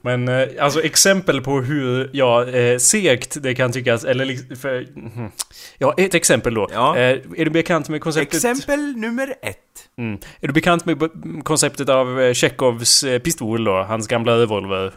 Men 0.02 0.28
eh, 0.28 0.48
alltså 0.60 0.82
exempel 0.82 1.40
på 1.40 1.60
hur, 1.60 2.10
ja, 2.12 2.46
eh, 2.46 2.78
segt 2.78 3.42
det 3.42 3.54
kan 3.54 3.72
tyckas, 3.72 4.04
eller 4.04 4.56
för, 4.56 4.86
mhm. 4.94 5.30
Ja, 5.78 5.94
ett 5.96 6.14
exempel 6.14 6.54
då. 6.54 6.68
Ja. 6.72 6.96
Eh, 6.96 7.18
är 7.36 7.44
du 7.44 7.50
bekant 7.50 7.88
med 7.88 8.00
konceptet... 8.00 8.34
Exempel 8.34 8.96
nummer 8.96 9.34
ett. 9.42 9.56
Mm. 9.98 10.18
Är 10.40 10.46
du 10.46 10.52
bekant 10.52 10.86
med 10.86 11.10
konceptet 11.44 11.88
av 11.88 12.20
eh, 12.20 12.32
Chekhovs 12.32 13.02
eh, 13.02 13.18
pistol 13.18 13.64
då? 13.64 13.82
Hans 13.82 14.08
gamla 14.08 14.38
revolver. 14.38 14.92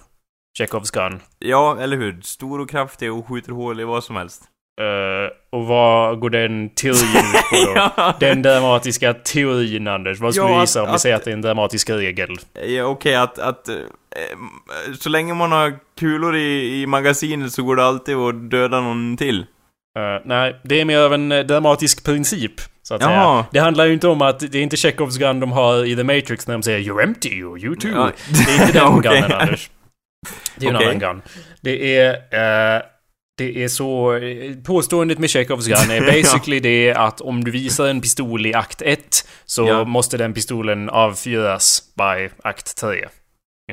Chekhovs 0.57 0.91
gun. 0.91 1.19
Ja, 1.39 1.77
eller 1.79 1.97
hur? 1.97 2.21
Stor 2.21 2.59
och 2.59 2.69
kraftig 2.69 3.13
och 3.13 3.27
skjuter 3.27 3.51
hål 3.51 3.79
i 3.79 3.83
vad 3.83 4.03
som 4.03 4.15
helst. 4.15 4.43
Eh, 4.79 5.29
och 5.51 5.65
vad 5.65 6.19
går 6.19 6.29
den 6.29 6.69
teorin 6.69 7.15
ut 7.15 7.33
på 7.49 7.55
då? 7.73 7.73
Ja. 7.97 8.13
Den 8.19 8.41
dramatiska 8.41 9.13
teorin, 9.13 9.87
Anders. 9.87 10.19
Vad 10.19 10.33
skulle 10.33 10.49
Ja, 10.49 10.55
du 10.55 10.61
gissa 10.61 10.83
om 10.83 10.91
vi 10.91 10.99
säger 10.99 11.15
att 11.15 11.23
det 11.23 11.31
är 11.31 11.33
en 11.33 11.41
dramatisk 11.41 11.89
regel? 11.89 12.29
Ja, 12.67 12.83
okej 12.83 13.15
att, 13.15 13.39
att... 13.39 13.69
eh, 13.69 13.75
så 14.99 15.09
länge 15.09 15.33
man 15.33 15.51
har 15.51 15.73
kulor 15.99 16.35
i, 16.35 16.81
i 16.81 16.85
magasinet 16.87 17.51
så 17.53 17.63
går 17.63 17.75
det 17.75 17.83
alltid 17.85 18.15
att 18.15 18.51
döda 18.51 18.81
någon 18.81 19.17
till. 19.17 19.39
Eh, 19.99 20.21
nej, 20.25 20.55
det 20.63 20.81
är 20.81 20.85
mer 20.85 20.99
av 20.99 21.13
en 21.13 21.31
eh, 21.31 21.39
dramatisk 21.45 22.05
princip. 22.05 22.53
Så 22.83 22.95
att 22.95 23.03
säga. 23.03 23.45
Det 23.51 23.59
handlar 23.59 23.85
ju 23.85 23.93
inte 23.93 24.07
om 24.07 24.21
att 24.21 24.39
det 24.39 24.55
är 24.57 24.61
inte 24.61 24.77
Chekhovs 24.77 25.17
gun 25.17 25.39
de 25.39 25.51
har 25.51 25.85
i 25.85 25.95
The 25.95 26.03
Matrix 26.03 26.47
när 26.47 26.53
de 26.55 26.63
säger 26.63 26.79
“You're 26.79 27.03
empty” 27.03 27.43
och 27.43 27.57
“You 27.59 27.75
too”. 27.75 27.91
Ja. 27.95 28.11
Det 28.45 28.51
är 28.51 28.61
inte 28.61 28.73
den 28.79 28.87
Okej. 28.87 29.11
gunnen, 29.21 29.31
Anders. 29.41 29.69
Det 30.55 30.65
är 30.65 30.69
en 30.69 30.75
annan 30.75 30.99
gun. 30.99 31.21
Det 31.61 31.97
är... 31.97 32.09
eh, 32.77 32.81
det 33.39 33.63
är 33.63 33.67
så... 33.67 34.13
eh, 34.15 34.55
Påståendet 34.65 35.19
med 35.19 35.29
Chekhovs 35.29 35.67
gun 35.67 35.91
är 35.91 36.01
basically 36.21 36.59
det 36.59 36.93
att 36.93 37.21
om 37.21 37.43
du 37.43 37.51
visar 37.51 37.87
en 37.87 38.01
pistol 38.01 38.45
i 38.45 38.53
akt 38.53 38.81
1 38.81 39.27
så 39.45 39.67
Ja. 39.67 39.83
måste 39.85 40.17
den 40.17 40.33
pistolen 40.33 40.89
avfyras 40.89 41.81
by 41.97 42.29
akt 42.43 42.77
3. 42.77 42.89
You 42.97 43.07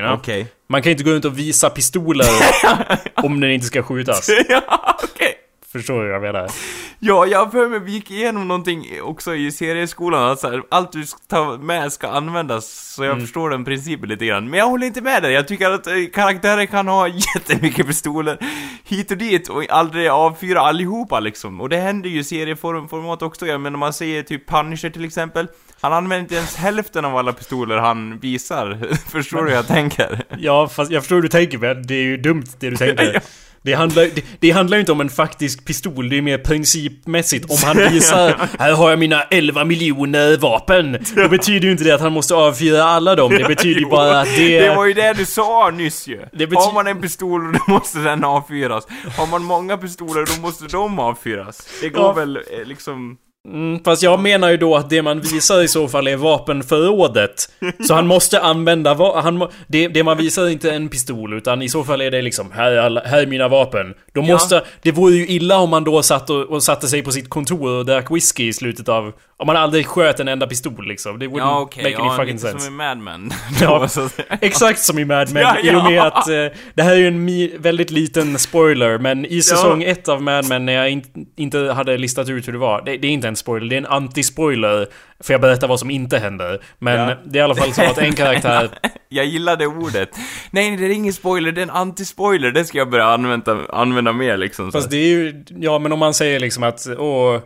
know? 0.07 0.13
Okej. 0.19 0.47
Man 0.69 0.83
kan 0.83 0.93
inte 0.93 1.05
gå 1.05 1.11
runt 1.11 1.25
och 1.25 1.39
visa 1.39 1.71
pistoler 1.71 2.27
om 3.15 3.41
den 3.41 3.51
inte 3.51 3.67
ska 3.67 3.83
skjutas. 3.83 4.29
ja, 4.49 4.99
okej. 5.03 5.35
Förstår 5.77 6.03
du 6.03 6.07
vad 6.07 6.15
jag 6.15 6.23
menar? 6.35 6.51
Ja, 6.99 7.27
jag 7.27 7.53
för 7.53 7.69
mig 7.69 7.79
vi 7.81 7.93
gick 7.93 8.11
igenom 8.11 8.49
någonting 8.49 8.87
också 9.03 9.35
i 9.35 9.53
serieskolan, 9.53 10.31
att 10.31 10.41
så 10.41 10.51
här, 10.51 10.63
allt 10.71 10.93
du 10.93 11.07
ska 11.07 11.19
ta 11.29 11.57
med 11.59 11.93
ska 11.93 12.09
användas, 12.09 12.95
så 12.95 13.05
jag 13.05 13.13
Mm. 13.13 13.25
förstår 13.25 13.51
den 13.51 13.65
principen 13.65 14.09
lite 14.09 14.27
grann. 14.27 14.51
Men 14.51 14.59
jag 14.59 14.67
håller 14.67 14.87
inte 14.87 15.01
med 15.01 15.23
dig, 15.23 15.33
jag 15.33 15.49
tycker 15.49 15.71
att 15.71 15.87
eh, 15.87 15.93
karaktärer 16.15 16.67
kan 16.67 16.89
ha 16.89 17.09
jättemycket 17.35 17.87
pistoler 17.87 18.39
hit 18.85 19.11
och 19.11 19.17
dit 19.17 19.49
och 19.49 19.65
aldrig 19.71 20.09
avfyra 20.09 20.61
allihopa 20.61 21.21
liksom. 21.21 21.61
Och 21.61 21.69
det 21.69 21.77
händer 21.77 22.11
ju 22.11 22.19
i 22.19 22.25
serieformat 22.25 23.23
också, 23.23 23.47
jag 23.47 23.61
menar 23.61 23.79
man 23.79 23.93
ser 23.93 24.23
typ 24.23 24.49
Punisher 24.49 24.91
till 24.91 25.05
exempel, 25.05 25.47
han 25.81 25.93
använder 25.93 26.23
inte 26.23 26.35
ens 26.35 26.57
hälften 26.57 27.05
av 27.05 27.17
alla 27.17 27.33
pistoler 27.33 27.77
han 27.77 28.19
visar. 28.19 28.79
förstår 29.11 29.43
du 29.43 29.49
hur 29.49 29.57
jag 29.57 29.67
tänker? 29.67 30.23
Ja, 30.39 30.69
fast 30.69 30.91
jag 30.91 31.03
förstår 31.03 31.17
hur 31.17 31.23
du 31.23 31.29
tänker 31.29 31.59
men 31.59 31.87
det 31.87 31.95
är 31.95 32.03
ju 32.03 32.17
dumt 32.17 32.45
det 32.61 32.71
du 32.71 32.77
tänker. 32.77 33.05
Ja. 33.15 33.21
Det 33.67 33.75
handlar, 33.75 34.03
det, 34.15 34.25
det 34.41 34.51
handlar 34.51 34.79
inte 34.79 34.93
om 34.93 35.01
en 35.01 35.09
faktisk 35.11 35.65
pistol, 35.65 36.09
det 36.09 36.19
är 36.19 36.23
mer 36.23 36.39
principmässigt. 36.39 37.51
Om 37.51 37.57
han 37.65 37.77
visar 37.93 38.49
här 38.59 38.73
har 38.73 38.91
jag 38.91 38.99
mina 38.99 39.23
11 39.23 39.65
miljoner 39.65 40.37
vapen. 40.37 40.99
Då 41.17 41.29
betyder 41.29 41.67
ju 41.67 41.73
inte 41.73 41.85
det 41.85 41.93
att 41.95 42.01
han 42.01 42.13
måste 42.13 42.35
avfyra 42.35 42.85
alla 42.85 43.15
dem. 43.15 43.31
Det 43.31 43.45
betyder 43.49 43.81
ju 43.81 43.87
bara 43.87 44.21
att 44.21 44.37
det... 44.37 44.61
Det 44.67 44.75
var 44.77 44.87
ju 44.87 44.93
det 44.93 45.13
du 45.13 45.25
sa 45.27 45.71
nyss 45.75 46.07
ju! 46.07 46.19
Det 46.33 46.47
bety- 46.47 46.55
Har 46.57 46.73
man 46.73 46.87
en 46.87 47.01
pistol, 47.01 47.53
då 47.53 47.59
måste 47.73 47.99
den 47.99 48.25
avfyras. 48.25 48.87
Har 49.17 49.27
man 49.27 49.45
många 49.45 49.77
pistoler, 49.77 50.27
då 50.37 50.43
måste 50.43 50.65
de 50.65 50.99
avfyras. 50.99 51.69
Det 51.83 51.89
går 51.89 52.03
Ja. 52.03 52.13
väl 52.13 52.37
eh, 52.37 52.43
liksom... 52.65 53.17
Mm, 53.47 53.85
fast 53.85 54.03
jag 54.03 54.21
menar 54.21 54.51
ju 54.51 54.57
då 54.57 54.77
att 54.77 54.91
det 54.91 55.03
man 55.03 55.21
visar 55.21 55.63
i 55.63 55.69
så 55.69 55.89
fall 55.89 56.07
är 56.09 56.17
vapenförrådet. 56.17 57.49
Så 57.87 57.95
han 57.95 58.07
måste 58.07 58.41
använda 58.41 58.95
va- 58.95 59.21
han, 59.21 59.37
må- 59.37 59.51
det, 59.67 59.89
det 59.89 60.03
man 60.03 60.17
visar 60.17 60.43
är 60.45 60.49
inte 60.49 60.71
en 60.73 60.89
pistol 60.89 61.35
utan 61.35 61.63
i 61.63 61.69
så 61.69 61.85
fall 61.85 62.01
är 62.01 62.11
det 62.11 62.23
liksom 62.23 62.53
här 62.53 62.71
är, 62.73 62.77
alla, 62.79 63.01
här 63.05 63.23
är 63.23 63.27
mina 63.27 63.49
vapen. 63.49 63.95
Då 64.15 64.21
Ja. 64.21 64.33
måste... 64.33 64.63
Det 64.83 64.93
vore 64.93 65.15
ju 65.15 65.27
illa 65.29 65.59
om 65.59 65.71
man 65.71 65.85
då 65.85 66.03
satt 66.03 66.31
och, 66.31 66.43
och 66.43 66.63
satte 66.63 66.89
sig 66.89 67.03
på 67.03 67.13
sitt 67.13 67.29
kontor 67.31 67.69
och 67.71 67.87
drack 67.87 68.11
whisky 68.11 68.49
i 68.49 68.53
slutet 68.53 68.89
av... 68.89 69.13
Om 69.39 69.47
man 69.47 69.57
aldrig 69.57 69.87
sköt 69.87 70.21
en 70.21 70.29
enda 70.29 70.47
pistol 70.47 70.87
liksom. 70.87 71.19
Det 71.19 71.27
wouldn't 71.27 71.39
Ja 71.39 71.61
okej, 71.61 71.85
make 71.85 71.97
any 71.97 72.07
ja, 72.09 72.17
fucking 72.17 72.35
lite 72.35 72.49
sense. 72.51 72.65
som 72.67 72.75
i 72.75 72.77
Mad 72.77 72.99
Men. 72.99 73.31
Ja. 73.61 73.89
Så 73.97 74.01
att- 74.05 74.21
Exakt 74.41 74.79
som 74.81 74.99
i 74.99 75.05
Mad 75.05 75.33
Men, 75.33 75.43
Ja, 75.43 75.57
i 75.73 75.77
och 75.77 75.85
med 75.85 75.93
ja. 75.93 76.05
att 76.07 76.29
eh, 76.29 76.35
det 76.75 76.83
här 76.83 76.93
är 76.93 76.97
ju 76.97 77.09
en 77.09 77.29
mi- 77.29 77.59
väldigt 77.59 77.91
liten 77.91 78.39
spoiler, 78.39 78.99
men 78.99 79.25
i 79.27 79.43
säsong 79.43 79.83
ett 79.83 80.09
av 80.09 80.23
Mad 80.23 80.49
Men 80.49 80.67
när 80.67 80.73
jag 80.73 80.91
in- 80.91 81.05
inte 81.37 81.59
hade 81.59 81.99
listat 81.99 82.29
ut 82.29 82.49
hur 82.49 82.53
det 82.53 82.59
var, 82.59 82.83
det, 82.85 82.97
det 82.97 83.07
är 83.07 83.11
inte 83.11 83.29
en 83.29 83.36
spoiler, 83.37 83.69
det 83.69 83.75
är 83.77 83.79
en 83.79 83.87
anti-spoiler, 84.09 84.87
för 85.21 85.35
jag 85.35 85.41
berättar 85.41 85.69
vad 85.69 85.81
som 85.81 85.91
inte 85.91 86.19
händer. 86.19 86.61
Men 86.79 87.09
Ja. 87.09 87.17
det 87.25 87.39
är 87.39 87.41
i 87.41 87.45
alla 87.45 87.55
fall 87.55 87.73
så 87.73 87.83
att 87.83 87.99
en 87.99 88.13
karaktär... 88.13 88.69
Jag 89.09 89.27
gillar 89.27 89.57
det 89.57 89.67
ordet. 89.67 90.11
Nej, 90.51 90.77
det 90.77 90.85
är 90.87 90.91
ingen 90.91 91.13
spoiler, 91.13 91.53
det 91.53 91.61
är 91.61 91.63
en 91.63 91.71
anti-spoiler. 91.71 92.51
Det 92.51 92.65
ska 92.65 92.79
jag 92.79 92.91
börja 92.91 93.05
använda, 93.05 93.59
använda 93.73 94.13
mer 94.13 94.37
liksom. 94.37 94.73
Fast 94.73 94.91
det 94.91 94.97
är 94.97 95.09
ju, 95.09 95.45
ja 95.59 95.79
men 95.79 95.93
om 95.93 95.99
man 95.99 96.15
säger 96.15 96.41
liksom 96.41 96.63
att, 96.63 96.87
åh, 96.99 97.41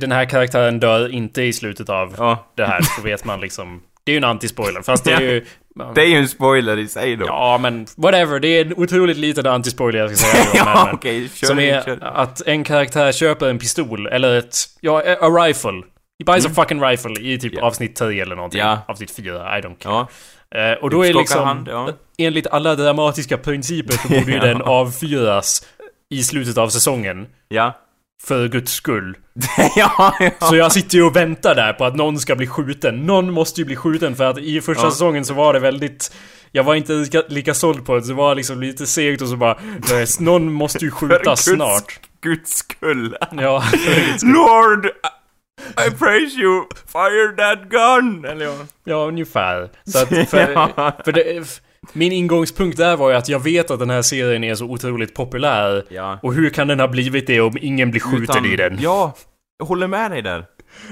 den 0.00 0.12
här 0.12 0.24
karaktären 0.24 0.80
dör 0.80 1.08
inte 1.12 1.42
i 1.42 1.52
slutet 1.52 1.88
av 1.88 2.14
Ja. 2.18 2.52
det 2.56 2.64
här, 2.66 2.80
så 2.82 3.02
vet 3.02 3.24
man 3.24 3.40
liksom... 3.40 3.82
Det 4.04 4.12
är 4.12 4.14
ju 4.14 4.16
en 4.24 4.38
anti-spoiler, 4.38 4.82
fast 4.82 5.04
det 5.04 5.12
är 5.12 5.20
ju... 5.20 5.44
Det 5.94 6.02
är 6.02 6.06
ju 6.06 6.16
en 6.16 6.28
spoiler 6.28 6.76
i 6.78 6.88
sig 6.88 7.16
då. 7.16 7.24
Ja, 7.26 7.58
men 7.58 7.86
whatever. 7.96 8.40
Det 8.40 8.48
är 8.48 8.64
en 8.66 8.74
otroligt 8.76 9.16
liten 9.16 9.46
anti-spoiler 9.46 9.96
jag 9.98 10.16
ska 10.18 10.26
säga. 10.28 10.44
då, 10.52 10.58
ja 10.58 10.84
men- 10.84 10.94
okej, 10.94 11.28
kör 11.34 11.46
Som 11.46 11.58
är 11.58 11.82
kör. 11.82 11.98
att 12.14 12.46
en 12.46 12.64
karaktär 12.64 13.12
köper 13.12 13.48
en 13.48 13.58
pistol, 13.58 14.06
eller 14.06 14.38
ett... 14.38 14.54
Ja, 14.80 15.02
a 15.20 15.28
rifle. 15.28 15.82
He 16.18 16.24
buys 16.32 16.46
a 16.46 16.50
fucking 16.54 16.82
rifle 16.84 17.20
i 17.20 17.38
typ 17.38 17.52
Ja. 17.56 17.62
avsnitt 17.62 17.96
10 17.96 18.22
eller 18.22 18.36
någonting. 18.36 18.60
Ja. 18.60 18.78
Avsnitt 18.88 19.10
4, 19.16 19.58
I 19.58 19.62
don't 19.62 19.78
care. 19.78 20.06
Ja. 20.50 20.58
Eh, 20.72 20.72
och 20.78 20.90
då 20.90 21.02
är 21.02 21.08
Skaka 21.08 21.18
liksom... 21.20 21.44
hand, 21.44 21.68
ja. 21.70 21.88
Enligt 22.18 22.46
alla 22.46 22.74
dramatiska 22.74 23.38
principer 23.38 23.92
så 23.92 24.08
borde 24.08 24.32
ju 24.32 24.38
den 24.48 24.62
avfyras 24.62 25.66
i 26.10 26.22
slutet 26.22 26.58
av 26.58 26.68
säsongen. 26.68 27.26
Ja. 27.48 27.72
För 28.22 28.48
guds 28.48 28.72
skull. 28.72 29.16
ja, 29.76 30.14
ja. 30.20 30.30
Så 30.40 30.56
jag 30.56 30.72
sitter 30.72 30.96
ju 30.98 31.02
och 31.04 31.16
väntar 31.16 31.54
där 31.54 31.72
på 31.72 31.84
att 31.84 31.96
någon 31.96 32.18
ska 32.18 32.36
bli 32.36 32.46
skjuten. 32.46 33.06
Någon 33.06 33.32
måste 33.32 33.60
ju 33.60 33.64
bli 33.64 33.76
skjuten 33.76 34.16
för 34.16 34.24
att 34.24 34.38
i 34.38 34.60
första 34.60 34.82
Ja. 34.84 34.90
säsongen 34.90 35.24
så 35.24 35.34
var 35.34 35.52
det 35.52 35.58
väldigt... 35.60 36.14
jag 36.52 36.64
var 36.64 36.74
inte 36.74 36.92
lika, 36.92 37.22
lika 37.28 37.54
såld 37.54 37.86
på 37.86 37.94
det. 37.94 38.06
Det 38.08 38.14
var 38.14 38.34
liksom 38.34 38.60
lite 38.60 38.86
segt 38.86 39.22
och 39.22 39.28
så 39.28 39.36
bara... 39.36 39.58
"Nej, 39.90 40.06
Någon 40.20 40.52
måste 40.52 40.84
ju 40.84 40.90
skjuta 41.00 41.18
Guds- 41.18 41.36
snart. 41.54 42.00
Guds 42.20 42.56
skull. 42.56 43.16
Ja, 43.32 43.62
Lord! 44.22 44.86
I 45.86 45.90
praise 45.98 46.40
you! 46.40 46.64
Fire 46.92 47.32
that 47.36 47.68
gun! 47.70 48.24
Eller 48.24 48.44
ja. 48.44 48.54
ja 48.84 48.94
ungefär. 49.06 49.68
Så 49.86 49.98
att 49.98 50.08
för, 50.08 51.02
för 51.04 51.12
det, 51.12 51.60
min 51.92 52.12
ingångspunkt 52.12 52.76
där 52.76 52.96
var 52.96 53.10
ju 53.10 53.16
att 53.16 53.28
jag 53.28 53.40
vet 53.40 53.70
att 53.70 53.78
den 53.78 53.90
här 53.90 54.02
serien 54.02 54.44
är 54.44 54.54
så 54.54 54.64
otroligt 54.64 55.14
populär. 55.14 55.84
Ja. 55.88 56.18
Och 56.22 56.34
hur 56.34 56.50
kan 56.50 56.68
den 56.68 56.80
ha 56.80 56.88
blivit 56.88 57.26
det 57.26 57.40
om 57.40 57.56
ingen 57.60 57.90
blir 57.90 58.00
skjuten 58.00 58.22
Utan- 58.22 58.46
i 58.46 58.56
den? 58.56 58.78
Ja, 58.80 59.14
jag 59.58 59.66
håller 59.66 59.86
med 59.86 60.10
dig 60.10 60.22
där. 60.22 60.44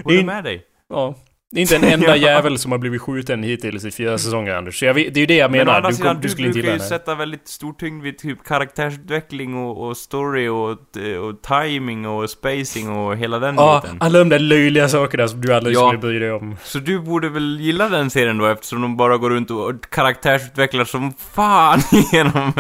Håller 0.05 0.19
In- 0.19 0.27
med 0.27 0.45
dig. 0.45 0.63
Ja. 0.89 1.15
Det 1.51 1.61
är 1.61 1.63
inte 1.63 1.77
en 1.77 1.85
enda 1.93 2.07
Ja. 2.17 2.31
jävel 2.31 2.59
som 2.59 2.73
har 2.73 2.79
blivit 2.79 3.03
skjuten 3.03 3.43
hittills 3.43 3.85
i 3.85 3.91
fyra 3.91 4.19
säsonger 4.19 4.55
Anders. 4.55 4.79
Så 4.79 4.85
jag 4.85 4.97
det 4.97 5.07
är 5.17 5.19
ju 5.19 5.27
det 5.27 5.37
jag 5.37 5.51
Men 5.51 5.61
å 5.61 5.65
menar. 5.65 5.77
andra 5.77 5.91
du, 5.91 5.97
sidan, 5.97 6.17
du 6.17 6.23
du 6.23 6.29
skulle 6.29 6.49
brukar 6.51 6.73
ju 6.73 6.79
sätta 6.79 7.15
väldigt 7.15 7.49
stor 7.49 7.73
tyngd 7.73 8.03
vid 8.03 8.19
typ 8.19 8.45
karaktärsutveckling 8.45 9.55
och, 9.55 9.87
och 9.89 9.97
story 9.97 10.49
och, 10.49 10.71
och 10.71 11.43
timing 11.43 12.07
och 12.07 12.31
spacing 12.31 12.91
och 12.91 13.17
hela 13.17 13.39
den 13.39 13.55
Ja, 13.55 13.81
biten. 13.85 13.97
alla 14.01 14.19
de 14.19 14.29
där 14.29 14.39
löjliga 14.39 14.89
sakerna 14.89 15.29
som 15.29 15.41
du 15.41 15.55
aldrig 15.55 15.77
Ja. 15.77 15.89
skulle 15.89 15.99
bry 15.99 16.19
dig 16.19 16.33
om. 16.33 16.57
Så 16.63 16.79
du 16.79 16.99
borde 17.01 17.29
väl 17.29 17.61
gilla 17.61 17.89
den 17.89 18.11
serien 18.11 18.39
då 18.39 18.47
eftersom 18.47 18.83
de 18.83 18.97
bara 18.97 19.17
går 19.17 19.31
runt 19.31 19.51
och 19.51 19.91
karaktärsutvecklar 19.91 20.85
som 20.85 21.13
fan 21.33 21.81
genom... 22.13 22.53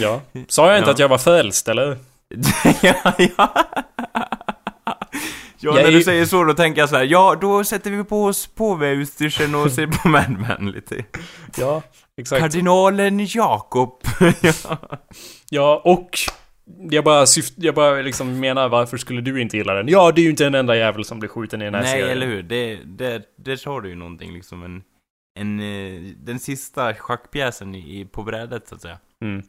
Ja. 0.00 0.20
Sa 0.48 0.68
jag 0.68 0.78
inte 0.78 0.88
Ja. 0.88 0.92
att 0.92 0.98
jag 0.98 1.08
var 1.08 1.18
frälst, 1.18 1.68
eller? 1.68 1.96
ja, 2.82 3.12
ja. 3.36 3.54
Ja, 5.62 5.70
Jag 5.76 5.82
när 5.82 5.88
är 5.88 5.92
du 5.92 6.02
säger 6.02 6.24
så 6.24 6.44
då 6.44 6.54
tänker 6.54 6.80
jag 6.80 6.88
så 6.88 6.96
här, 6.96 7.04
ja 7.04 7.38
då 7.40 7.64
sätter 7.64 7.90
vi 7.90 8.04
på 8.04 8.24
oss 8.24 8.46
på 8.46 8.74
vävstyrseln 8.74 9.54
och 9.54 9.72
ser 9.72 9.86
på 9.86 10.08
Mad 10.08 10.30
Men 10.30 10.70
lite. 10.70 11.04
Ja, 11.56 11.82
exakt. 12.16 12.40
Kardinalen 12.40 13.26
Jakob. 13.26 14.00
ja. 14.40 14.78
Ja, 15.50 15.82
och... 15.84 16.18
Jag 16.90 17.04
bara, 17.04 17.26
syft, 17.26 17.54
jag 17.56 17.74
bara 17.74 18.02
liksom 18.02 18.40
menar 18.40 18.68
varför 18.68 18.96
skulle 18.96 19.20
du 19.20 19.40
inte 19.40 19.56
gilla 19.56 19.74
den? 19.74 19.88
Ja, 19.88 20.12
det 20.12 20.20
är 20.20 20.22
ju 20.22 20.30
inte 20.30 20.46
en 20.46 20.54
enda 20.54 20.76
jävel 20.76 21.04
som 21.04 21.18
blir 21.18 21.28
skjuten 21.28 21.62
i 21.62 21.64
den 21.64 21.74
här 21.74 21.82
Nej, 21.82 21.92
serien. 21.92 22.10
eller 22.10 22.26
hur? 22.26 22.42
Det, 22.42 22.76
det, 22.84 23.22
det 23.36 23.56
sa 23.56 23.80
du 23.80 23.88
ju 23.88 23.94
någonting 23.94 24.32
liksom. 24.34 24.62
En, 24.62 24.82
en, 25.40 25.60
eh, 25.60 26.12
den 26.16 26.38
sista 26.38 26.94
schackpjäsen 26.94 27.74
i, 27.74 28.04
på 28.04 28.22
brädet 28.22 28.68
så 28.68 28.74
att 28.74 28.82
säga. 28.82 28.98
Mm. 29.24 29.42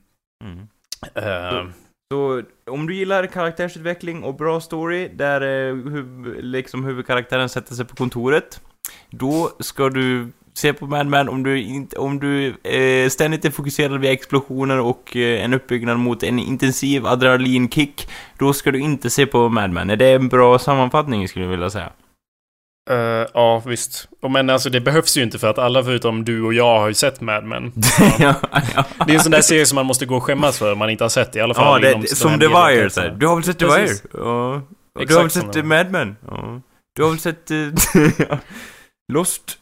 Mm. 0.43 0.67
Eh, 1.15 1.65
så 2.13 2.41
om 2.67 2.87
du 2.87 2.95
gillar 2.95 3.25
karaktärsutveckling 3.25 4.23
och 4.23 4.35
bra 4.35 4.59
story, 4.59 5.07
där 5.07 5.41
eh, 5.41 5.75
huv, 5.75 6.35
liksom 6.39 6.85
huvudkaraktären 6.85 7.49
sätter 7.49 7.75
sig 7.75 7.85
på 7.85 7.95
kontoret, 7.95 8.61
då 9.09 9.51
ska 9.59 9.89
du 9.89 10.31
se 10.53 10.73
på 10.73 10.87
Mad 10.87 11.07
Men 11.07 11.29
om 11.29 11.43
du, 11.43 11.61
inte, 11.61 11.97
om 11.97 12.19
du 12.19 12.47
eh, 12.63 13.09
ständigt 13.09 13.45
är 13.45 13.49
fokuserad 13.49 13.99
vid 14.01 14.11
explosioner 14.11 14.79
och 14.79 15.15
eh, 15.15 15.43
en 15.43 15.53
uppbyggnad 15.53 15.99
mot 15.99 16.23
en 16.23 16.39
intensiv 16.39 17.05
adrenalinkick, 17.05 18.09
då 18.37 18.53
ska 18.53 18.71
du 18.71 18.79
inte 18.79 19.09
se 19.09 19.25
på 19.25 19.49
Mad 19.49 19.71
Men. 19.71 19.89
Är 19.89 19.95
det 19.95 20.11
en 20.11 20.27
bra 20.27 20.59
sammanfattning 20.59 21.27
skulle 21.27 21.45
jag 21.45 21.51
vilja 21.51 21.69
säga? 21.69 21.89
Eh, 22.89 23.27
ja, 23.33 23.63
visst. 23.65 24.09
Och 24.21 24.31
men 24.31 24.49
alltså 24.49 24.69
det 24.69 24.81
behövs 24.81 25.17
ju 25.17 25.23
inte 25.23 25.39
för 25.39 25.47
att 25.49 25.57
alla 25.57 25.83
förutom 25.83 26.25
du 26.25 26.41
och 26.41 26.53
jag 26.53 26.79
har 26.79 26.87
ju 26.87 26.93
sett 26.93 27.21
Mad 27.21 27.43
Men. 27.43 27.71
ja, 28.19 28.35
ja. 28.75 28.85
Det 29.05 29.11
är 29.11 29.15
en 29.15 29.23
sån 29.23 29.31
där 29.31 29.41
serie 29.41 29.65
som 29.65 29.75
man 29.75 29.85
måste 29.85 30.05
gå 30.05 30.15
och 30.15 30.23
skämmas 30.23 30.57
för 30.59 30.71
om 30.71 30.77
man 30.77 30.89
inte 30.89 31.03
har 31.03 31.09
sett 31.09 31.31
det. 31.33 31.39
I 31.39 31.41
alla 31.41 31.53
fall 31.53 31.83
Ja, 31.83 31.97
det, 31.97 32.07
som 32.07 32.39
The 32.39 32.47
Wire 32.47 32.89
så. 32.89 33.09
Du 33.09 33.27
har 33.27 33.35
väl 33.35 33.43
sett 33.43 33.59
The. 33.59 33.65
Wire? 33.65 33.93
Ja. 34.13 34.55
Och 34.55 34.61
Du 34.95 35.03
Exakt 35.03 35.15
har 35.15 35.21
väl 35.21 35.31
sett 35.31 35.55
eh. 35.55 35.63
Mad 35.63 35.91
Men? 35.91 36.15
Ja. 36.27 36.61
Du 36.95 37.03
har 37.03 37.09
väl 37.09 37.19
sett... 37.19 37.51
eh, 37.51 37.57
ja. 38.29 38.37
Lost? 39.13 39.57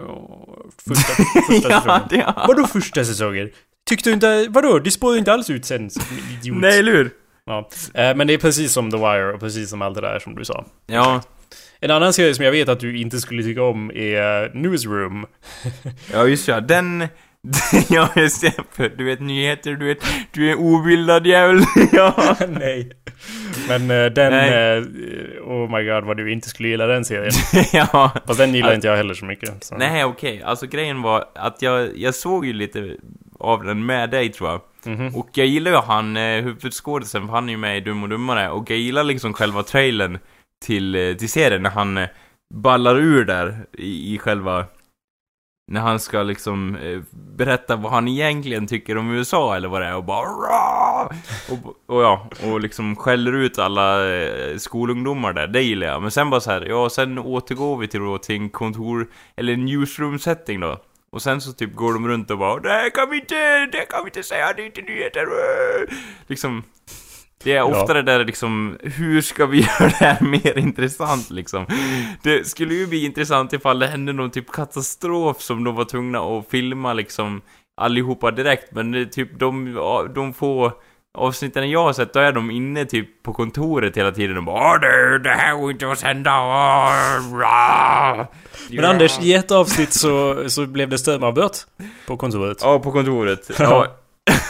Ja, 0.00 0.46
första, 0.86 1.12
första 1.48 1.70
ja, 1.70 1.80
säsongen. 1.80 2.08
det 2.10 2.34
Vadå 2.48 2.66
första 2.66 3.04
säsongen? 3.04 3.50
Tyckte 3.88 4.10
du 4.10 4.14
inte... 4.14 4.46
Vadå? 4.50 4.78
Det 4.78 4.90
spårar 4.90 5.18
inte 5.18 5.32
alls 5.32 5.50
ut 5.50 5.64
sen. 5.64 5.90
Idiot. 6.30 6.56
Nej, 6.60 6.78
eller 6.78 6.92
hur? 6.92 7.10
Ja. 7.46 7.68
Eh, 7.94 8.16
men 8.16 8.26
det 8.26 8.34
är 8.34 8.38
precis 8.38 8.72
som 8.72 8.90
The 8.90 8.96
Wire 8.96 9.32
och 9.32 9.40
precis 9.40 9.70
som 9.70 9.82
allt 9.82 9.94
det 9.94 10.00
där 10.00 10.18
som 10.18 10.34
du 10.34 10.44
sa. 10.44 10.64
Ja. 10.86 11.22
En 11.86 11.92
annan 11.92 12.12
serie 12.12 12.34
som 12.34 12.44
jag 12.44 12.52
vet 12.52 12.68
att 12.68 12.80
du 12.80 12.98
inte 12.98 13.18
skulle 13.20 13.42
tycka 13.42 13.62
om 13.62 13.90
är 13.94 14.54
Newsroom. 14.54 15.26
Ja, 16.12 16.26
just 16.26 16.48
ja. 16.48 16.60
Den... 16.60 17.08
ja, 17.88 18.08
just 18.16 18.40
det. 18.76 18.88
Du 18.98 19.04
vet 19.04 19.20
nyheter, 19.20 19.72
du 19.72 19.86
vet... 19.86 19.98
Du 20.32 20.48
är 20.48 20.52
en 20.52 20.58
obildad 20.58 21.26
jävel. 21.26 21.60
ja. 21.92 22.36
Nej. 22.48 22.90
Men 23.68 23.90
eh, 23.90 24.06
den... 24.12 24.32
Nej. 24.32 24.76
eh, 24.78 24.82
oh 25.48 25.76
my 25.78 25.84
god 25.84 26.04
vad 26.04 26.16
du 26.16 26.32
inte 26.32 26.48
skulle 26.48 26.68
gilla 26.68 26.86
den 26.86 27.04
serien. 27.04 27.32
ja. 27.72 28.10
Fast 28.26 28.38
den 28.38 28.54
gillar 28.54 28.68
Alltså- 28.68 28.74
inte 28.74 28.88
jag 28.88 28.96
heller 28.96 29.14
så 29.14 29.24
mycket. 29.24 29.64
Så. 29.64 29.76
Nej, 29.76 30.04
okej. 30.04 30.42
Alltså 30.42 30.66
grejen 30.66 31.02
var 31.02 31.24
att 31.34 31.62
jag, 31.62 31.98
jag 31.98 32.14
såg 32.14 32.46
ju 32.46 32.52
lite 32.52 32.96
av 33.38 33.64
den 33.64 33.86
med 33.86 34.10
dig, 34.10 34.28
tror 34.32 34.50
jag. 34.50 34.60
Mhm. 34.96 35.14
Och 35.16 35.28
jag 35.34 35.46
gillar 35.46 35.70
ju 35.70 35.76
han, 35.76 36.16
eh, 36.16 36.42
huvudskådisen, 36.44 37.26
för 37.26 37.34
han 37.34 37.48
är 37.48 37.52
ju 37.52 37.58
med 37.58 37.76
i 37.76 37.80
Dum 37.80 38.02
och 38.02 38.08
Dummare. 38.08 38.50
Och 38.50 38.70
jag 38.70 38.78
gillar 38.78 39.04
liksom 39.04 39.32
själva 39.32 39.62
trailern 39.62 40.18
till, 40.64 40.94
eh, 40.94 41.14
till 41.14 41.28
serien, 41.30 41.62
när 41.62 41.70
han 41.70 41.98
eh, 41.98 42.08
ballar 42.54 42.96
ur 42.96 43.24
där 43.24 43.66
i, 43.72 44.14
i 44.14 44.18
själva... 44.18 44.64
När 45.72 45.80
han 45.80 46.00
ska 46.00 46.22
liksom 46.22 46.76
eh, 46.76 47.00
berätta 47.12 47.76
vad 47.76 47.92
han 47.92 48.08
egentligen 48.08 48.66
tycker 48.66 48.98
om 48.98 49.10
USA 49.10 49.56
eller 49.56 49.68
vad 49.68 49.80
det 49.82 49.86
är 49.86 49.96
och 49.96 50.04
bara 50.04 50.26
"Rah!" 50.26 51.08
och, 51.50 51.94
och 51.94 52.02
ja, 52.02 52.28
och 52.42 52.60
liksom 52.60 52.96
skäller 52.96 53.32
ut 53.32 53.58
alla 53.58 54.14
eh, 54.14 54.56
skolungdomar 54.56 55.32
där, 55.32 55.46
det 55.46 55.62
gillar 55.62 55.86
jag. 55.86 56.02
Men 56.02 56.10
sen 56.10 56.30
bara 56.30 56.40
så 56.40 56.50
här, 56.50 56.66
ja 56.68 56.90
sen 56.90 57.18
återgår 57.18 57.76
vi 57.76 57.88
till 57.88 58.00
då 58.00 58.18
till 58.18 58.36
en 58.36 58.50
kontor, 58.50 59.08
eller 59.36 59.56
newsroom 59.56 60.18
setting 60.18 60.60
då. 60.60 60.78
Och 61.10 61.22
sen 61.22 61.40
så 61.40 61.52
typ 61.52 61.74
går 61.74 61.92
de 61.92 62.08
runt 62.08 62.30
och 62.30 62.38
bara 62.38 62.60
Det 62.60 62.68
här 62.68 62.90
kan 62.90 63.10
vi 63.10 63.16
inte, 63.16 63.66
det 63.66 63.86
kan 63.90 64.04
vi 64.04 64.08
inte 64.08 64.22
säga, 64.22 64.52
det 64.56 64.62
är 64.62 64.66
inte 64.66 64.82
nyheter. 64.82 65.26
Liksom 66.26 66.62
det 67.44 67.52
är 67.56 67.62
ofta 67.62 67.94
det 67.94 68.02
där 68.02 68.24
liksom, 68.24 68.78
hur 68.82 69.20
ska 69.20 69.46
vi 69.46 69.58
göra 69.80 69.88
det 69.88 69.94
här 70.04 70.20
mer 70.20 70.58
intressant 70.58 71.30
liksom? 71.30 71.66
Det 72.22 72.46
skulle 72.46 72.74
ju 72.74 72.86
bli 72.86 73.04
intressant 73.04 73.52
ifall 73.52 73.78
det 73.78 73.86
hände 73.86 74.12
någon 74.12 74.30
typ 74.30 74.52
katastrof 74.52 75.40
som 75.42 75.64
de 75.64 75.74
var 75.74 75.84
tvungna 75.84 76.18
att 76.20 76.48
filma 76.50 76.92
liksom 76.92 77.40
allihopa 77.80 78.30
direkt, 78.30 78.72
men 78.72 79.10
typ 79.10 79.38
de, 79.38 79.74
de 80.14 80.32
få 80.34 80.72
avsnitten 81.18 81.70
jag 81.70 81.82
har 81.84 81.92
sett, 81.92 82.12
då 82.12 82.20
är 82.20 82.32
de 82.32 82.50
inne 82.50 82.84
typ 82.84 83.22
på 83.22 83.32
kontoret 83.32 83.96
hela 83.96 84.12
tiden 84.12 84.36
och 84.36 84.44
bara 84.44 84.74
"Åh, 84.74 84.80
det, 85.22 85.30
här 85.30 85.54
går 85.54 85.70
inte 85.70 85.90
att 85.90 85.98
sända, 85.98 86.30
åh, 86.40 87.38
rah." 87.38 88.26
Men 88.70 88.84
Anders, 88.84 89.18
i 89.20 89.34
ett 89.34 89.50
avsnitt 89.50 89.92
så, 89.92 90.44
så 90.48 90.66
blev 90.66 90.88
det 90.88 90.98
strömavbrott 90.98 91.66
på 92.06 92.16
kontoret. 92.16 92.58
Ja, 92.62 92.78
på 92.78 92.92
kontoret. 92.92 93.50
Ja. 93.58 93.86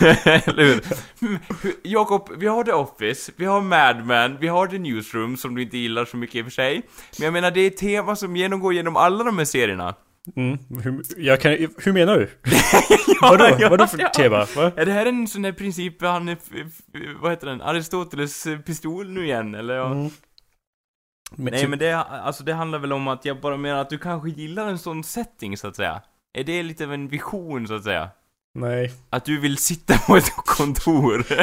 Eller 0.00 0.64
hur? 0.64 0.82
Mm, 1.22 1.38
hur- 1.62 1.74
Jakob, 1.82 2.30
vi 2.38 2.46
har 2.46 2.64
The 2.64 2.72
Office, 2.72 3.32
vi 3.37 3.44
har 3.44 3.61
Mad 3.61 4.06
Men, 4.06 4.38
vi 4.38 4.48
har 4.48 4.66
The 4.66 4.78
Newsroom 4.78 5.37
som 5.37 5.54
du 5.54 5.62
inte 5.62 5.78
gillar 5.78 6.04
så 6.04 6.16
mycket 6.16 6.35
i 6.37 6.40
och 6.40 6.44
för 6.44 6.50
sig. 6.50 6.82
Men 7.18 7.24
jag 7.24 7.32
menar, 7.32 7.50
det 7.50 7.61
är 7.61 7.66
ett 7.66 7.76
tema 7.76 8.16
som 8.16 8.37
genomgår 8.37 8.74
genom 8.74 8.96
alla 8.96 9.24
de 9.24 9.38
här 9.38 9.44
serierna. 9.44 9.94
Mm, 10.37 10.59
hur, 10.82 11.02
jag 11.16 11.40
kan, 11.40 11.52
hur 11.78 11.92
menar 11.92 12.16
du? 12.18 12.30
Vadå? 13.20 13.48
ja, 13.59 13.68
Vadå 13.68 13.87
för 13.87 13.98
ja. 13.98 14.09
tema? 14.09 14.46
Va? 14.56 14.72
Är 14.76 14.87
det 14.87 14.92
här 14.92 15.06
en 15.06 15.28
sån 15.28 15.44
här 15.44 15.52
princip, 15.52 16.02
han 16.02 16.37
vad 17.20 17.30
heter 17.32 17.46
den, 17.46 17.62
Aristoteles 17.62 18.46
eh, 18.46 18.59
pistol 18.59 19.11
nu 19.11 19.24
igen, 19.24 19.54
eller? 19.54 19.74
Ja? 19.74 19.87
Mm. 19.87 20.11
Men, 21.37 21.44
Nej 21.52 21.61
typ- 21.61 21.70
men 21.70 21.78
det, 21.78 21.92
alltså 21.96 22.44
det 22.44 22.52
handlar 22.54 22.78
väl 22.78 22.92
om 22.92 23.09
att 23.09 23.24
jag 23.24 23.40
bara 23.40 23.56
menar 23.56 23.80
att 23.80 23.90
du 23.90 23.98
kanske 23.98 24.28
gillar 24.28 24.68
en 24.68 24.78
sån 24.78 25.04
setting 25.04 25.56
så 25.56 25.68
att 25.68 25.76
säga. 25.76 26.02
Är 26.38 26.44
det 26.44 26.62
lite 26.62 26.85
av 26.85 26.92
en 26.94 27.09
vision 27.09 27.68
så 27.68 27.74
att 27.74 27.85
säga? 27.85 28.09
Nej. 28.59 28.92
Att 29.11 29.25
du 29.25 29.40
vill 29.40 29.57
sitta 29.57 29.99
på 29.99 30.16
ett 30.16 30.31
kontor? 30.37 31.25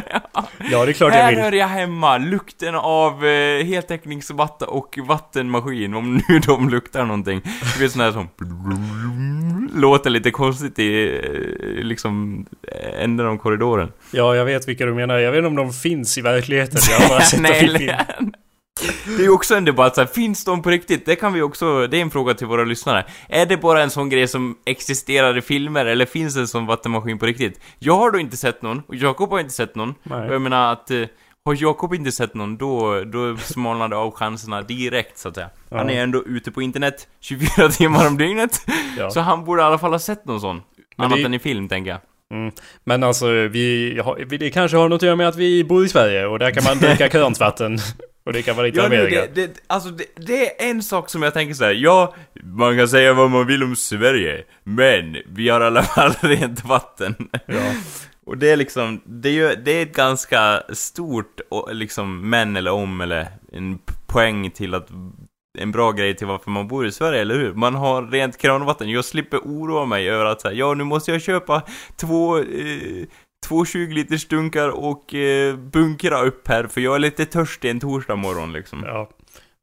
Ja, 0.71 0.85
det 0.85 0.91
är 0.91 0.93
klart 0.93 1.13
jag 1.13 1.21
Här 1.21 1.29
vill. 1.31 1.39
hör 1.43 1.51
jag 1.51 1.67
hemma, 1.67 2.17
lukten 2.17 2.75
av 2.75 3.25
eh, 3.25 3.65
heltäckningsmatta 3.65 4.65
och 4.67 4.99
vattenmaskin, 5.07 5.93
om 5.93 6.21
nu 6.29 6.39
de 6.39 6.69
luktar 6.69 7.05
någonting. 7.05 7.41
Du 7.73 7.79
vet 7.83 7.91
sån 7.91 8.01
här 8.01 8.11
som... 8.11 8.29
Låter 9.75 10.09
lite 10.09 10.31
konstigt 10.31 10.79
i, 10.79 11.19
eh, 11.23 11.83
liksom, 11.85 12.45
änden 12.99 13.25
av 13.27 13.37
korridoren. 13.37 13.91
Ja, 14.11 14.35
jag 14.35 14.45
vet 14.45 14.67
vilka 14.67 14.85
du 14.85 14.93
menar. 14.93 15.17
Jag 15.17 15.31
vet 15.31 15.37
inte 15.37 15.47
om 15.47 15.55
de 15.55 15.73
finns 15.73 16.17
i 16.17 16.21
verkligheten. 16.21 16.79
Jag 16.89 16.99
har 16.99 17.09
bara 17.09 17.21
sett 17.25 17.43
dem. 17.43 17.51
Nej, 17.51 17.95
det 19.05 19.13
är 19.21 19.25
ju 19.25 19.29
också 19.29 19.55
en 19.55 19.65
debatt 19.65 19.95
så 19.95 20.01
här, 20.01 20.07
finns 20.07 20.45
de 20.45 20.61
på 20.61 20.69
riktigt? 20.69 21.05
Det 21.05 21.15
kan 21.15 21.33
vi 21.33 21.41
också, 21.41 21.87
det 21.87 21.97
är 21.97 22.01
en 22.01 22.11
fråga 22.11 22.33
till 22.33 22.47
våra 22.47 22.63
lyssnare. 22.63 23.05
Är 23.29 23.45
det 23.45 23.57
bara 23.57 23.83
en 23.83 23.89
sån 23.89 24.09
grej 24.09 24.27
som 24.27 24.55
existerar 24.65 25.37
i 25.37 25.41
filmer, 25.41 25.85
eller 25.85 26.05
finns 26.05 26.33
det 26.35 26.39
en 26.41 26.47
sån 26.47 26.65
vattenmaskin 26.65 27.19
på 27.19 27.25
riktigt? 27.25 27.59
Jag 27.79 27.95
har 27.97 28.11
då 28.11 28.19
inte 28.19 28.37
sett 28.37 28.61
någon, 28.61 28.81
och 28.87 28.95
Jakob 28.95 29.29
har 29.29 29.39
inte 29.39 29.53
sett 29.53 29.75
någon. 29.75 29.95
Nej. 30.03 30.27
Och 30.27 30.33
jag 30.33 30.41
menar 30.41 30.71
att, 30.73 30.91
eh, 30.91 31.01
har 31.45 31.57
Jakob 31.61 31.93
inte 31.93 32.11
sett 32.11 32.33
någon, 32.33 32.57
då, 32.57 33.03
då 33.03 33.37
smalnar 33.37 33.87
det 33.87 33.95
av 33.95 34.11
chanserna 34.11 34.61
direkt 34.61 35.17
så 35.17 35.29
att 35.29 35.35
säga. 35.35 35.49
Han 35.71 35.89
är 35.89 36.03
ändå 36.03 36.23
ute 36.25 36.51
på 36.51 36.61
internet 36.61 37.07
24 37.19 37.69
timmar 37.71 38.07
om 38.07 38.17
dygnet. 38.17 38.65
Ja. 38.97 39.09
Så 39.09 39.19
han 39.19 39.45
borde 39.45 39.61
i 39.61 39.65
alla 39.65 39.77
fall 39.79 39.91
ha 39.91 39.99
sett 39.99 40.25
någon 40.25 40.41
sån. 40.41 40.61
Men 40.97 41.05
Annat 41.05 41.17
det- 41.17 41.25
än 41.25 41.33
i 41.33 41.39
film, 41.39 41.67
tänker 41.69 41.91
jag. 41.91 41.99
Mm. 42.39 42.51
Men 42.83 43.03
alltså, 43.03 43.25
vi, 43.31 43.99
har- 44.05 44.25
vi- 44.29 44.37
det 44.37 44.49
kanske 44.49 44.77
har 44.77 44.89
något 44.89 44.95
att 44.97 45.01
göra 45.05 45.15
med 45.15 45.27
att 45.27 45.35
vi 45.35 45.63
bor 45.63 45.85
i 45.85 45.89
Sverige 45.89 46.25
och 46.25 46.39
där 46.39 46.51
kan 46.51 46.63
man 46.63 46.77
dricka 46.77 47.09
kurantvatten. 47.09 47.77
Och 48.25 48.33
det 48.33 48.41
kan 48.41 48.55
vara 48.55 48.65
lite 48.65 48.79
Ja, 48.79 48.87
nu, 48.87 48.95
Amerika. 48.95 49.21
det, 49.33 49.47
det, 49.47 49.59
alltså 49.67 49.89
det, 49.89 50.05
det 50.15 50.63
är 50.63 50.69
en 50.69 50.83
sak 50.83 51.09
som 51.09 51.23
jag 51.23 51.33
tänker 51.33 51.53
så 51.53 51.63
här. 51.63 51.71
ja, 51.71 52.15
man 52.43 52.77
kan 52.77 52.87
säga 52.87 53.13
vad 53.13 53.31
man 53.31 53.47
vill 53.47 53.63
om 53.63 53.75
Sverige, 53.75 54.43
men 54.63 55.17
vi 55.25 55.49
har 55.49 55.61
i 55.61 55.65
alla 55.65 55.83
fall 55.83 56.11
rent 56.21 56.65
vatten. 56.65 57.15
Ja. 57.45 57.71
Och 58.25 58.37
det 58.37 58.51
är 58.51 58.55
liksom, 58.57 59.01
det 59.05 59.29
är 59.29 59.33
ju, 59.33 59.55
det 59.55 59.71
är 59.71 59.81
ett 59.83 59.95
ganska 59.95 60.63
stort, 60.69 61.41
liksom, 61.71 62.29
men 62.29 62.55
eller 62.55 62.71
om 62.71 63.01
eller 63.01 63.27
en 63.51 63.79
poäng 64.07 64.51
till 64.51 64.73
att 64.73 64.87
en 65.59 65.71
bra 65.71 65.91
grej 65.91 66.15
till 66.15 66.27
varför 66.27 66.51
man 66.51 66.67
bor 66.67 66.85
i 66.87 66.91
Sverige, 66.91 67.21
eller 67.21 67.35
hur? 67.35 67.53
Man 67.53 67.75
har 67.75 68.03
rent 68.07 68.37
kranvatten. 68.37 68.89
Jag 68.89 69.05
slipper 69.05 69.37
oroa 69.37 69.85
mig 69.85 70.09
över 70.09 70.25
att 70.25 70.41
säga, 70.41 70.53
ja 70.53 70.73
nu 70.73 70.83
måste 70.83 71.11
jag 71.11 71.21
köpa 71.21 71.61
två, 71.95 72.37
eh, 72.37 72.43
två 73.43 73.65
20 73.65 73.93
liters 73.93 74.27
dunkar 74.27 74.69
och 74.69 75.13
eh, 75.15 75.55
bunkra 75.55 76.21
upp 76.21 76.47
här 76.47 76.67
för 76.67 76.81
jag 76.81 76.95
är 76.95 76.99
lite 76.99 77.25
törstig 77.25 77.69
en 77.69 77.79
torsdag 77.79 78.15
morgon 78.15 78.53
liksom. 78.53 78.83
ja. 78.85 79.09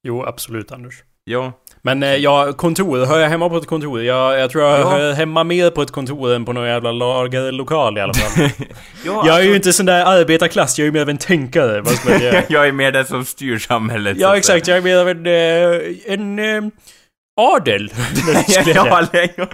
Jo, 0.02 0.24
absolut 0.26 0.72
Anders. 0.72 0.94
Ja. 1.24 1.52
Men 1.82 2.02
eh, 2.02 2.14
ja, 2.14 2.52
kontor. 2.52 3.06
Hör 3.06 3.18
jag 3.20 3.28
hemma 3.28 3.48
på 3.48 3.56
ett 3.56 3.66
kontor? 3.66 4.02
Jag, 4.02 4.38
jag 4.38 4.50
tror 4.50 4.64
jag 4.64 4.80
Ja. 4.80 4.90
hör 4.90 5.12
hemma 5.12 5.44
mer 5.44 5.70
på 5.70 5.82
ett 5.82 5.90
kontor 5.90 6.34
än 6.34 6.44
på 6.44 6.52
någon 6.52 6.66
jävla 6.66 6.92
lagerlokal 6.92 7.98
i 7.98 8.00
alla 8.00 8.14
fall. 8.14 8.48
ja 9.04 9.22
jag 9.26 9.38
är 9.40 9.42
ju 9.42 9.56
inte 9.56 9.72
sån 9.72 9.86
där 9.86 10.04
arbetarklass, 10.04 10.78
jag 10.78 10.84
är 10.84 10.86
ju 10.86 10.92
mer 10.92 11.00
av 11.02 11.08
en 11.10 11.18
tänkare. 11.18 11.82
Göra? 12.20 12.42
jag 12.48 12.68
är 12.68 12.72
mer 12.72 12.92
den 12.92 13.06
som 13.06 13.24
styr 13.24 13.58
samhället. 13.58 14.16
Ja, 14.20 14.36
exakt. 14.36 14.66
Jag 14.68 14.78
är 14.78 14.82
mer 14.82 14.96
av 14.98 15.08
en... 15.08 15.26
eh, 15.26 16.12
en 16.12 16.38
eh, 16.38 16.70
adel. 17.40 17.92
ja, 18.74 19.06
ja. 19.36 19.46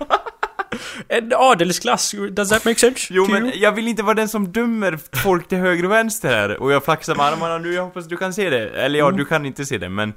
En 1.08 1.32
adelsklass. 1.36 2.14
Does 2.30 2.48
that 2.48 2.64
make 2.64 2.78
sense? 2.78 3.06
Jo 3.14 3.26
men 3.30 3.52
jag 3.54 3.72
vill 3.72 3.88
inte 3.88 4.02
vara 4.02 4.14
den 4.14 4.28
som 4.28 4.52
dömer 4.52 4.98
folk 5.22 5.48
till 5.48 5.58
höger 5.58 5.84
och 5.84 5.90
vänster 5.90 6.28
här 6.28 6.62
Och 6.62 6.72
jag 6.72 6.84
flaxar 6.84 7.14
med 7.14 7.26
armarna 7.26 7.58
nu, 7.58 7.72
jag 7.74 7.82
hoppas 7.84 8.06
du 8.06 8.16
kan 8.16 8.32
se 8.34 8.50
det 8.50 8.68
Eller 8.68 8.98
ja, 8.98 9.06
Mm. 9.06 9.18
du 9.18 9.24
kan 9.24 9.46
inte 9.46 9.66
se 9.66 9.78
det 9.78 9.88
men 9.88 10.12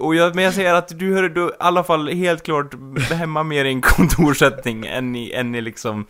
och 0.00 0.14
jag, 0.14 0.34
men 0.34 0.44
jag 0.44 0.54
säger 0.54 0.74
att 0.74 0.98
du 0.98 1.14
hör 1.14 1.28
du, 1.28 1.46
i 1.46 1.50
alla 1.58 1.84
fall 1.84 2.08
helt 2.08 2.42
klart 2.42 2.74
hemma 3.12 3.42
mer 3.42 3.64
i 3.64 3.68
en 3.68 3.80
kontorssättning 3.80 4.86
än 4.86 5.16
i, 5.16 5.32
än 5.32 5.54
i 5.54 5.60
liksom 5.60 6.06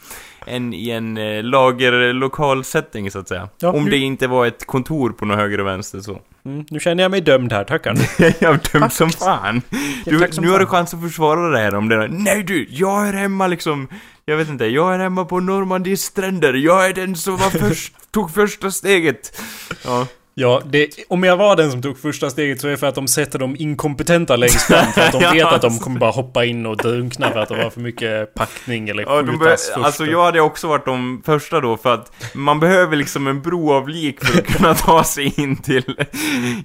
än 0.47 0.75
i 0.75 0.91
en 0.91 1.17
eh, 1.17 1.43
lagerlokal 1.43 2.65
setting 2.65 3.11
så 3.11 3.19
att 3.19 3.29
säga. 3.29 3.49
Ja, 3.61 3.73
Om 3.73 3.85
nu- 3.85 3.91
det 3.91 3.97
inte 3.97 4.27
var 4.27 4.47
ett 4.47 4.67
kontor 4.67 5.11
på 5.11 5.25
något 5.25 5.37
höger 5.37 5.61
och 5.61 5.67
vänster 5.67 6.01
så. 6.01 6.19
Mm, 6.45 6.65
nu 6.71 6.81
känner 6.81 7.03
jag 7.03 7.11
mig 7.11 7.21
dömd 7.21 7.53
här, 7.53 7.65
tack 7.65 7.87
Anders. 7.87 8.09
jag 8.19 8.43
är 8.43 8.79
dum 8.79 8.91
som 8.91 9.11
fan. 9.11 9.63
Du, 10.05 10.19
tack 10.19 10.35
som 10.35 10.45
nu 10.45 10.51
har 10.51 10.59
du 10.59 10.67
fan. 10.67 10.73
chans 10.77 10.95
att 10.95 11.03
försvara 11.03 11.49
det 11.51 11.59
här 11.59 11.75
om 11.75 11.89
det 11.89 12.09
Nej 12.09 12.43
du, 12.43 12.67
jag 12.71 13.09
är 13.09 13.13
hemma 13.13 13.47
liksom 13.47 13.89
Jag 14.25 14.37
vet 14.37 14.49
inte, 14.49 14.67
jag 14.67 14.95
är 14.95 14.99
hemma 14.99 15.25
på 15.25 15.41
Normandies 15.41 16.03
stränder 16.03 16.55
Jag 16.55 16.87
är 16.87 16.95
den 16.95 17.17
som 17.17 17.37
var 17.37 17.51
först, 17.51 17.95
tog 18.11 18.35
första 18.35 18.71
steget 18.71 19.41
Ja, 19.85 20.07
Ja, 20.39 20.63
det, 20.67 20.89
om 21.09 21.23
jag 21.23 21.37
var 21.37 21.57
den 21.57 21.71
som 21.71 21.83
tog 21.83 21.99
första 21.99 22.31
steget 22.31 22.61
så 22.61 22.67
är 22.67 22.71
det 22.71 22.77
för 22.77 22.87
att 22.87 22.95
de 22.95 23.09
sätter 23.09 23.39
de 23.39 23.57
inkompetenta 23.57 24.37
längst 24.37 24.63
fram. 24.67 24.93
För 24.93 25.01
att 25.01 25.13
de 25.13 25.19
Ja, 25.23 25.33
vet 25.33 25.45
att 25.45 25.63
de 25.63 25.79
kommer 25.79 26.01
bara 26.01 26.11
hoppa 26.11 26.45
in 26.45 26.67
och 26.67 26.77
drunkna 26.77 27.31
för 27.33 27.41
att 27.41 27.49
de 27.49 27.55
har 27.59 27.71
för 27.71 27.81
mycket 27.81 28.35
packning 28.35 28.89
eller 28.89 29.03
ja 29.03 29.23
skjutas 29.27 29.67
först. 29.67 29.77
alltså 29.87 30.07
jag 30.07 30.25
hade 30.25 30.41
också 30.41 30.69
varit 30.69 30.85
de 30.85 31.23
första 31.27 31.61
då 31.61 31.77
för 31.77 31.95
att 31.95 32.13
Man 32.35 32.61
behöver 32.61 32.97
liksom 32.97 33.27
en 33.27 33.43
bro 33.43 33.73
av 33.73 33.89
lik 33.89 34.25
för 34.25 34.39
att 34.39 34.47
kunna 34.57 34.75
ta 34.75 35.05
sig 35.05 35.35
in 35.41 35.57
till 35.63 35.97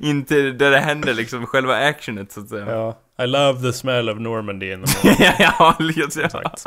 In 0.02 0.26
till 0.26 0.58
där 0.58 0.72
det 0.72 0.80
händer 0.80 1.14
liksom, 1.14 1.46
själva 1.46 1.76
actionet 1.76 2.32
så 2.32 2.40
att 2.40 2.50
säga 2.50 2.66
Ja. 2.70 2.98
I 3.24 3.28
love 3.28 3.62
the 3.62 3.74
smell 3.74 4.10
of 4.10 4.20
Normandy 4.20 4.72
in 4.74 4.84
the 4.86 5.08
morning. 5.08 5.26
ja, 5.40 5.76
liksom. 5.80 6.22
Exakt. 6.24 6.66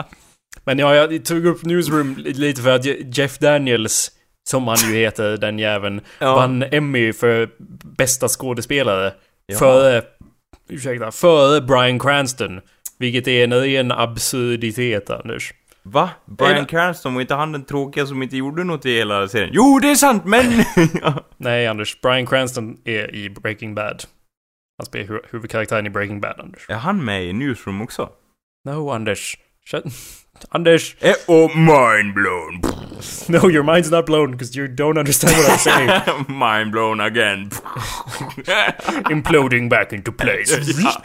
Men 0.64 0.78
ja, 0.78 0.94
jag 0.94 1.24
tog 1.24 1.46
upp 1.46 1.64
Newsroom 1.64 2.14
lite 2.18 2.62
för 2.62 2.70
att 2.70 2.84
Jeff 3.18 3.38
Daniels, 3.38 4.10
som 4.48 4.68
han 4.68 4.76
ju 4.78 4.94
heter, 4.98 5.36
den 5.36 5.58
jäveln, 5.58 6.00
Ja. 6.18 6.34
vann 6.34 6.62
Emmy 6.62 7.12
för 7.12 7.50
bästa 7.96 8.28
skådespelare. 8.28 9.12
Jaha. 9.46 9.58
Före, 9.58 10.02
ursäkta, 10.68 11.10
före 11.10 11.60
Bryan 11.60 11.98
Cranston. 11.98 12.60
Vilket 12.98 13.28
är 13.28 13.44
en 13.44 13.52
ren 13.54 13.92
absurditet, 13.92 15.10
Anders. 15.10 15.54
Va? 15.82 16.10
Brian 16.26 16.52
Eller- 16.52 16.64
Cranston 16.64 17.14
var 17.14 17.20
inte 17.20 17.34
han 17.34 17.52
den 17.52 17.64
tråkiga 17.64 18.06
som 18.06 18.22
inte 18.22 18.36
gjorde 18.36 18.64
något 18.64 18.86
i 18.86 18.96
hela 18.96 19.28
serien? 19.28 19.50
Jo, 19.52 19.78
det 19.82 19.90
är 19.90 19.94
sant, 19.94 20.24
men... 20.24 20.44
ja. 21.02 21.24
Nej, 21.36 21.66
Anders. 21.66 22.00
Bryan 22.00 22.26
Cranston 22.26 22.76
är 22.84 23.14
i 23.14 23.30
Breaking 23.30 23.74
Bad. 23.74 24.04
Han 24.78 24.86
spelar 24.86 25.06
hu- 25.06 25.20
huvudkaraktären 25.30 25.86
i 25.86 25.90
Breaking 25.90 26.20
Bad, 26.20 26.40
Anders. 26.40 26.66
Är 26.68 26.74
han 26.74 27.04
med 27.04 27.24
i 27.24 27.32
Newsroom 27.32 27.82
också? 27.82 28.10
No, 28.64 28.90
Anders. 28.90 29.36
Shut... 29.70 29.84
Anders! 30.48 30.96
Eh, 31.00 31.14
och 31.26 31.56
mind 31.56 32.14
blown. 32.14 32.60
No, 33.28 33.50
your 33.50 33.62
mind's 33.62 33.90
not 33.90 34.06
blown 34.06 34.30
because 34.32 34.58
you 34.58 34.66
don't 34.66 34.98
understand 34.98 35.36
what 35.36 35.48
I'm 35.50 35.58
saying. 35.58 35.90
mind 36.38 36.72
blown 36.72 37.00
again. 37.00 37.50
Imploding 39.10 39.68
back 39.68 39.92
into 39.92 40.12
place. 40.12 40.60
ja, 40.82 41.02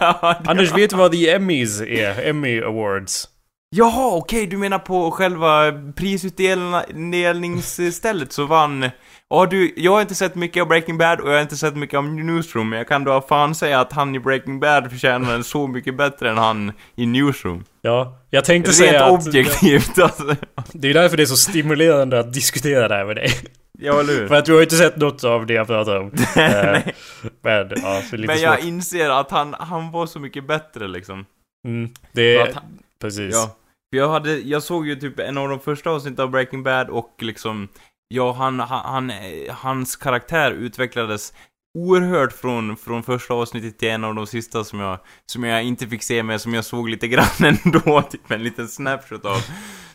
ja, 0.00 0.36
Anders, 0.44 0.72
vet 0.72 0.90
du 0.90 0.96
vad 0.96 1.12
the 1.12 1.30
Emmys 1.30 1.80
är? 1.80 2.28
Emmy 2.28 2.62
Awards. 2.62 3.28
Jaha, 3.70 4.16
okej, 4.16 4.46
du 4.46 4.56
menar 4.56 4.78
på 4.78 5.10
själva 5.10 5.72
prisutdelningsstället 5.96 8.32
så 8.32 8.46
vann... 8.46 8.90
Ja 9.30 9.46
du, 9.46 9.74
jag 9.76 9.92
har 9.92 10.00
inte 10.00 10.14
sett 10.14 10.34
mycket 10.34 10.60
av 10.60 10.68
Breaking 10.68 10.98
Bad 10.98 11.20
och 11.20 11.28
jag 11.28 11.34
har 11.34 11.42
inte 11.42 11.56
sett 11.56 11.76
mycket 11.76 11.98
av 11.98 12.04
Newsroom, 12.04 12.68
men 12.68 12.76
jag 12.78 12.88
kan 12.88 13.04
då 13.04 13.20
fan 13.20 13.54
säga 13.54 13.80
att 13.80 13.92
han 13.92 14.14
i 14.14 14.18
Breaking 14.20 14.60
Bad 14.60 14.90
förtjänar 14.90 15.32
den 15.32 15.44
så 15.44 15.66
mycket 15.66 15.96
bättre 15.96 16.30
än 16.30 16.38
han 16.38 16.72
i 16.96 17.06
Newsroom. 17.06 17.64
Ja, 17.82 18.18
jag 18.30 18.44
tänkte 18.44 18.70
Rent 18.70 18.76
säga 18.76 19.04
att... 19.04 19.26
objektivt 19.26 19.98
alltså. 20.02 20.36
Det 20.72 20.90
är 20.90 20.94
därför 20.94 21.16
det 21.16 21.22
är 21.22 21.26
så 21.26 21.36
stimulerande 21.36 22.18
att 22.20 22.32
diskutera 22.32 22.88
det 22.88 22.94
här 22.94 23.04
med 23.04 23.16
dig. 23.16 23.30
Ja, 23.78 24.00
eller 24.00 24.12
hur? 24.12 24.28
För 24.28 24.34
att 24.34 24.44
du 24.44 24.52
har 24.52 24.58
ju 24.58 24.64
inte 24.64 24.76
sett 24.76 24.96
något 24.96 25.24
av 25.24 25.46
det 25.46 25.54
jag 25.54 25.66
pratar 25.66 25.96
om. 25.96 26.06
Eh, 26.36 26.62
Nej. 26.62 26.94
Men, 27.42 27.70
ja, 27.82 28.02
så 28.10 28.16
lite 28.16 28.32
Men 28.32 28.42
jag 28.42 28.54
svårt. 28.58 28.64
inser 28.68 29.10
att 29.10 29.30
han, 29.30 29.54
han 29.58 29.90
var 29.90 30.06
så 30.06 30.20
mycket 30.20 30.46
bättre 30.46 30.88
liksom. 30.88 31.24
Mm, 31.68 31.90
det 32.12 32.36
är... 32.36 32.54
han- 32.54 32.62
Precis. 33.00 33.34
Ja. 33.34 33.54
Jag 33.90 34.08
hade, 34.08 34.38
jag 34.38 34.62
såg 34.62 34.86
ju 34.86 34.96
typ 34.96 35.18
en 35.20 35.38
av 35.38 35.48
de 35.48 35.60
första 35.60 35.90
avsnitten 35.90 36.22
av 36.24 36.30
Breaking 36.30 36.62
Bad 36.62 36.88
och 36.90 37.14
liksom, 37.20 37.68
ja 38.08 38.32
han, 38.32 38.60
han, 38.60 38.84
han 38.84 39.12
hans 39.50 39.96
karaktär 39.96 40.50
utvecklades 40.50 41.32
oerhört 41.78 42.32
från, 42.32 42.76
från 42.76 43.02
första 43.02 43.34
avsnittet 43.34 43.78
till 43.78 43.88
en 43.88 44.04
av 44.04 44.14
de 44.14 44.26
sista 44.26 44.64
som 44.64 44.80
jag, 44.80 44.98
som 45.26 45.44
jag 45.44 45.64
inte 45.64 45.86
fick 45.86 46.02
se 46.02 46.22
men 46.22 46.40
som 46.40 46.54
jag 46.54 46.64
såg 46.64 46.88
lite 46.88 47.08
grann 47.08 47.56
ändå, 47.64 48.02
typ 48.02 48.30
en 48.30 48.42
liten 48.42 48.68
snapshot 48.68 49.24
av. 49.24 49.38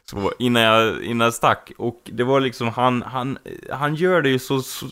Så 0.06 0.32
innan 0.40 0.62
jag, 0.62 1.04
innan 1.04 1.26
jag 1.26 1.34
stack. 1.34 1.72
Och 1.78 2.02
det 2.14 2.24
var 2.24 2.40
liksom, 2.40 2.68
han, 2.68 3.02
han, 3.02 3.38
han 3.72 3.96
gör 3.96 4.22
det 4.22 4.30
ju 4.30 4.40
så, 4.40 4.62
så 4.62 4.86
eh, 4.86 4.92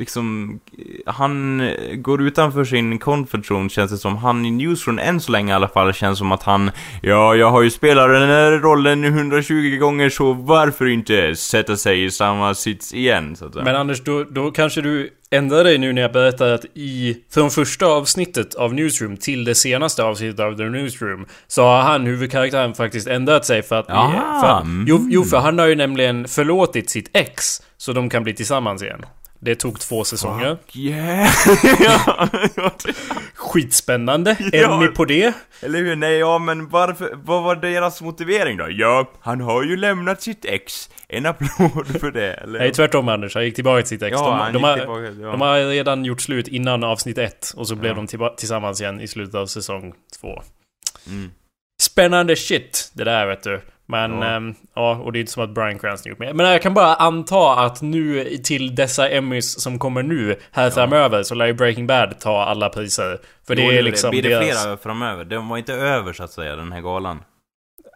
liksom, 0.00 0.60
han 1.06 1.62
går 1.94 2.22
utanför 2.22 2.64
sin 2.64 2.98
comfort 2.98 3.50
zone 3.50 3.68
känns 3.68 3.90
det 3.90 3.98
som. 3.98 4.16
Han 4.16 4.46
i 4.46 4.50
Newsroom, 4.50 4.98
än 4.98 5.20
så 5.20 5.32
länge 5.32 5.52
i 5.52 5.54
alla 5.54 5.68
fall, 5.68 5.92
känns 5.92 6.18
som 6.18 6.32
att 6.32 6.42
han, 6.42 6.70
ja, 7.02 7.34
jag 7.34 7.50
har 7.50 7.62
ju 7.62 7.70
spelat 7.70 8.08
den 8.08 8.28
här 8.28 8.52
rollen 8.52 9.04
120 9.04 9.76
gånger 9.80 10.10
så 10.10 10.32
varför 10.32 10.86
inte 10.86 11.36
sätta 11.36 11.76
sig 11.76 12.04
i 12.04 12.10
samma 12.10 12.54
sits 12.54 12.94
igen, 12.94 13.36
så 13.36 13.46
att 13.46 13.52
säga. 13.52 13.64
Men 13.64 13.76
Anders, 13.76 14.04
då, 14.04 14.24
då 14.24 14.50
kanske 14.50 14.80
du 14.80 15.10
ändrar 15.30 15.64
dig 15.64 15.78
nu 15.78 15.92
när 15.92 16.02
jag 16.02 16.12
berättar 16.12 16.50
att 16.50 16.64
i... 16.74 17.16
Från 17.30 17.50
första 17.50 17.86
avsnittet 17.86 18.54
av 18.54 18.74
Newsroom 18.74 19.16
till 19.16 19.44
det 19.44 19.54
senaste 19.54 20.04
avsnittet 20.04 20.40
av 20.40 20.56
The 20.56 20.64
Newsroom 20.64 21.26
Så 21.46 21.62
har 21.62 21.82
han, 21.82 22.06
huvudkaraktären, 22.06 22.74
faktiskt 22.74 23.08
ändrat 23.08 23.44
sig 23.44 23.62
för 23.62 23.76
att... 23.76 23.90
Aha, 23.90 24.40
för, 24.40 24.60
mm. 24.60 24.84
jo, 24.88 25.06
jo, 25.10 25.24
för 25.24 25.38
han 25.38 25.58
har 25.58 25.66
ju 25.66 25.74
nämligen 25.74 26.28
förlåtit 26.28 26.90
sitt 26.90 27.10
ex 27.12 27.62
Så 27.76 27.92
de 27.92 28.08
kan 28.08 28.22
bli 28.22 28.34
tillsammans 28.34 28.82
igen. 28.82 29.04
Det 29.44 29.54
tog 29.54 29.80
två 29.80 30.04
säsonger. 30.04 30.58
Yeah! 30.74 31.28
ja, 31.80 32.28
ja, 32.56 32.70
Skitspännande. 33.34 34.36
Ja. 34.52 34.74
Emmy 34.74 34.88
på 34.88 35.04
det. 35.04 35.32
eller 35.60 35.78
hur? 35.78 35.96
Nej, 35.96 36.18
ja, 36.18 36.38
men 36.38 36.68
varför, 36.68 37.10
vad 37.14 37.42
var 37.42 37.56
deras 37.56 38.02
motivering 38.02 38.56
då? 38.56 38.66
Ja, 38.70 39.10
han 39.20 39.40
har 39.40 39.62
ju 39.62 39.76
lämnat 39.76 40.22
sitt 40.22 40.44
ex. 40.44 40.90
En 41.08 41.26
applåd 41.26 42.00
för 42.00 42.10
det, 42.10 42.32
eller? 42.34 42.58
Nej, 42.58 42.72
tvärtom 42.72 43.08
Anders. 43.08 43.34
Han 43.34 43.44
gick 43.44 43.54
tillbaka 43.54 43.82
till 43.82 43.88
sitt 43.88 44.02
ex. 44.02 44.12
Ja, 44.12 44.26
de, 44.26 44.38
han 44.38 44.52
de, 44.52 44.58
gick 44.58 44.66
har, 44.66 44.76
tillbaka, 44.78 45.02
ja. 45.22 45.30
de 45.30 45.40
har 45.40 45.58
redan 45.70 46.04
gjort 46.04 46.20
slut 46.20 46.48
innan 46.48 46.84
avsnitt 46.84 47.18
ett. 47.18 47.52
Och 47.56 47.68
så 47.68 47.74
blev 47.76 47.96
Ja. 47.96 48.06
de 48.18 48.36
tillsammans 48.36 48.80
igen 48.80 49.00
i 49.00 49.08
slutet 49.08 49.34
av 49.34 49.46
säsong 49.46 49.92
två. 50.20 50.42
Mm. 51.06 51.30
Spännande 51.82 52.36
shit, 52.36 52.90
det 52.94 53.04
där 53.04 53.26
vet 53.26 53.42
du. 53.42 53.60
Men, 53.86 54.12
Ja. 54.12 54.26
ja, 54.30 54.36
ähm, 54.36 54.54
ja 54.74 54.96
och 54.96 55.12
det 55.12 55.18
är 55.18 55.20
inte 55.20 55.32
som 55.32 55.44
att 55.44 55.50
Brian 55.50 55.78
Cranston 55.78 56.10
gjort 56.10 56.18
mer. 56.18 56.32
Men 56.32 56.46
jag 56.46 56.62
kan 56.62 56.74
bara 56.74 56.94
anta 56.94 57.54
att 57.64 57.82
nu 57.82 58.24
till 58.44 58.74
dessa 58.74 59.08
Emmys 59.08 59.60
som 59.60 59.78
kommer 59.78 60.02
nu, 60.02 60.36
här 60.52 60.70
framöver, 60.70 61.22
så 61.22 61.34
lär 61.34 61.46
ju 61.46 61.52
Breaking 61.52 61.86
Bad 61.86 62.20
ta 62.20 62.44
alla 62.44 62.68
priser. 62.68 63.20
För 63.46 63.54
det 63.54 63.62
Jo, 63.62 63.70
är 63.72 63.82
liksom 63.82 64.10
Blir 64.10 64.22
det 64.22 64.28
deras... 64.28 64.62
flera 64.62 64.76
framöver? 64.76 65.24
Den 65.24 65.48
var 65.48 65.58
inte 65.58 65.74
över, 65.74 66.12
så 66.12 66.24
att 66.24 66.30
säga, 66.30 66.56
den 66.56 66.72
här 66.72 66.80
galan. 66.80 67.22